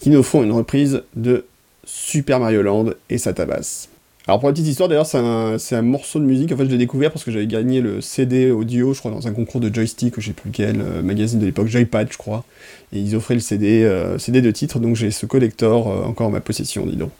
qui 0.00 0.10
nous 0.10 0.22
font 0.22 0.42
une 0.42 0.52
reprise 0.52 1.02
de 1.16 1.44
Super 1.84 2.40
Mario 2.40 2.62
Land 2.62 2.90
et 3.10 3.18
sa 3.18 3.32
tabasse. 3.32 3.88
Alors 4.28 4.40
pour 4.40 4.50
la 4.50 4.52
petite 4.52 4.66
histoire, 4.66 4.90
d'ailleurs, 4.90 5.06
c'est 5.06 5.16
un, 5.74 5.82
morceau 5.82 6.18
de 6.18 6.26
musique. 6.26 6.52
En 6.52 6.56
fait, 6.58 6.66
je 6.66 6.70
l'ai 6.70 6.76
découvert 6.76 7.10
parce 7.10 7.24
que 7.24 7.30
j'avais 7.30 7.46
gagné 7.46 7.80
le 7.80 8.02
CD 8.02 8.50
audio, 8.50 8.92
je 8.92 8.98
crois, 8.98 9.10
dans 9.10 9.26
un 9.26 9.32
concours 9.32 9.58
de 9.58 9.74
joystick, 9.74 10.18
ou 10.18 10.20
je 10.20 10.26
sais 10.26 10.32
plus 10.34 10.50
lequel, 10.50 10.82
euh, 10.82 11.00
magazine 11.00 11.40
de 11.40 11.46
l'époque, 11.46 11.68
Joypad, 11.68 12.08
je 12.12 12.18
crois. 12.18 12.44
Et 12.92 12.98
ils 12.98 13.16
offraient 13.16 13.32
le 13.32 13.40
CD, 13.40 13.84
euh, 13.84 14.18
CD 14.18 14.42
de 14.42 14.50
titre, 14.50 14.80
donc 14.80 14.96
j'ai 14.96 15.10
ce 15.12 15.24
collector 15.24 15.88
euh, 15.88 16.04
encore 16.04 16.26
en 16.26 16.30
ma 16.30 16.40
possession, 16.40 16.84
dis 16.84 16.96
donc. 16.96 17.10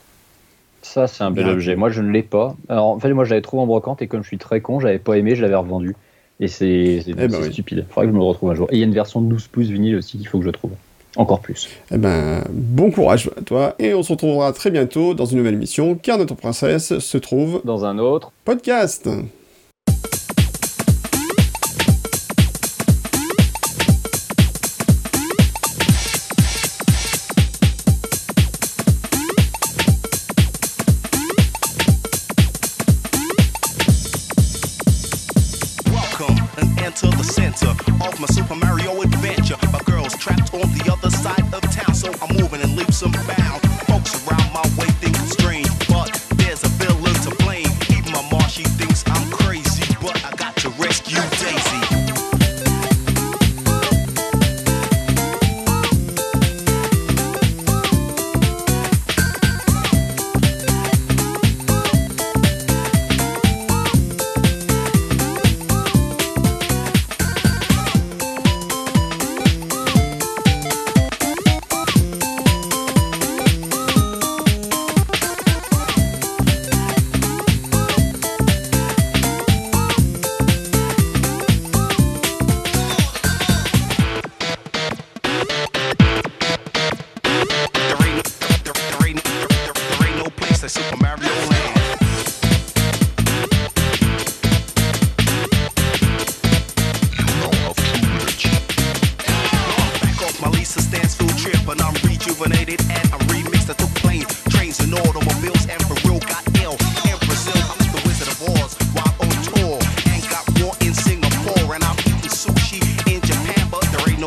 Ça, 0.83 1.07
c'est 1.07 1.25
un 1.25 1.31
bel 1.31 1.49
objet. 1.49 1.77
Moi, 1.77 1.89
je 1.89 2.03
ne 2.03 2.11
l'ai 2.11 2.23
pas. 2.23 2.55
Alors, 2.69 2.89
en 2.89 3.01
fait, 3.01 3.11
moi, 3.15 3.25
je 3.25 3.31
l'avais 3.31 3.43
trouvé 3.43 3.63
en 3.63 3.67
brocante 3.67 4.03
et 4.03 4.07
comme 4.07 4.23
je 4.23 4.29
suis 4.29 4.39
très 4.39 4.61
con, 4.61 4.79
j'avais 4.79 4.99
pas 4.99 5.17
aimé, 5.17 5.35
je 5.35 5.41
l'avais 5.41 5.55
revendu. 5.55 5.97
Et 6.41 6.49
c'est 6.49 7.03
eh 7.07 7.15
ben 7.15 7.31
stupide. 7.51 7.79
Il 7.79 7.85
faudra 7.93 8.03
que 8.03 8.13
je 8.13 8.17
me 8.17 8.23
retrouve 8.23 8.51
un 8.51 8.55
jour. 8.55 8.69
Et 8.71 8.77
il 8.77 8.79
y 8.79 8.83
a 8.83 8.87
une 8.87 8.95
version 8.95 9.21
12 9.21 9.49
pouces 9.49 9.69
vinyle 9.69 9.97
aussi 9.97 10.19
qu'il 10.19 10.29
faut 10.29 10.39
que 10.39 10.45
je 10.45 10.51
trouve. 10.51 10.73
Encore 11.17 11.41
plus. 11.41 11.69
Eh 11.91 11.97
ben, 11.97 12.45
bon 12.53 12.91
courage 12.91 13.31
à 13.37 13.43
toi. 13.43 13.75
Et 13.79 13.95
on 13.95 14.03
se 14.03 14.13
retrouvera 14.13 14.53
très 14.53 14.71
bientôt 14.71 15.15
dans 15.15 15.25
une 15.25 15.39
nouvelle 15.39 15.55
émission, 15.55 15.97
car 15.97 16.19
notre 16.19 16.35
princesse 16.35 16.99
se 16.99 17.19
trouve 17.19 17.61
dans 17.65 17.85
un 17.85 17.99
autre 17.99 18.31
podcast. 18.45 19.09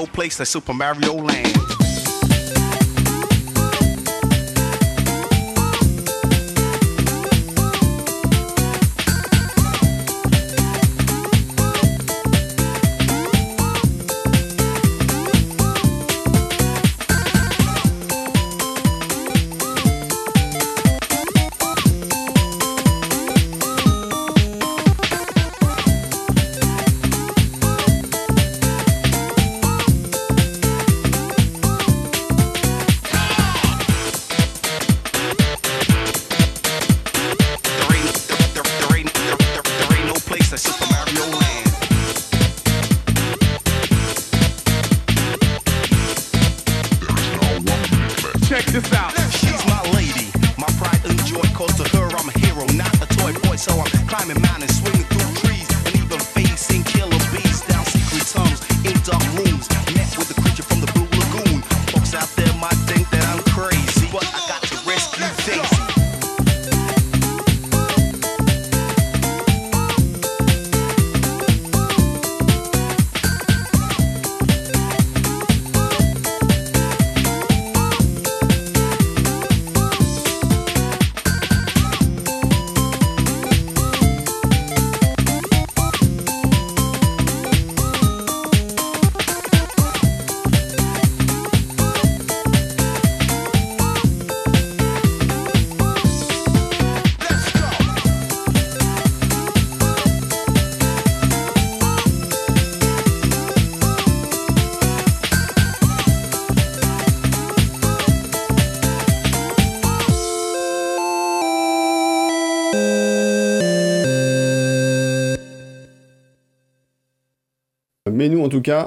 no 0.01 0.07
place 0.07 0.39
like 0.39 0.47
Super 0.47 0.73
Mario 0.73 1.13
Land. 1.13 1.80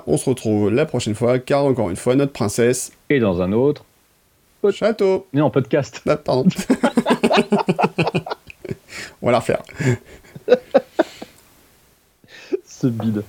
on 0.07 0.17
se 0.17 0.29
retrouve 0.29 0.71
la 0.71 0.87
prochaine 0.87 1.15
fois, 1.15 1.39
car 1.39 1.65
encore 1.65 1.91
une 1.91 1.97
fois, 1.97 2.15
notre 2.15 2.33
princesse. 2.33 2.93
Et 3.11 3.21
dans 3.21 3.43
un 3.43 3.53
autre. 3.53 3.85
Château. 4.71 5.27
Non, 5.33 5.51
podcast. 5.51 6.01
Ah, 6.09 6.17
pardon. 6.17 6.49
on 9.23 9.27
va 9.27 9.33
la 9.33 9.41
refaire. 9.41 9.63
Ce 12.67 12.87
bide. 12.87 13.23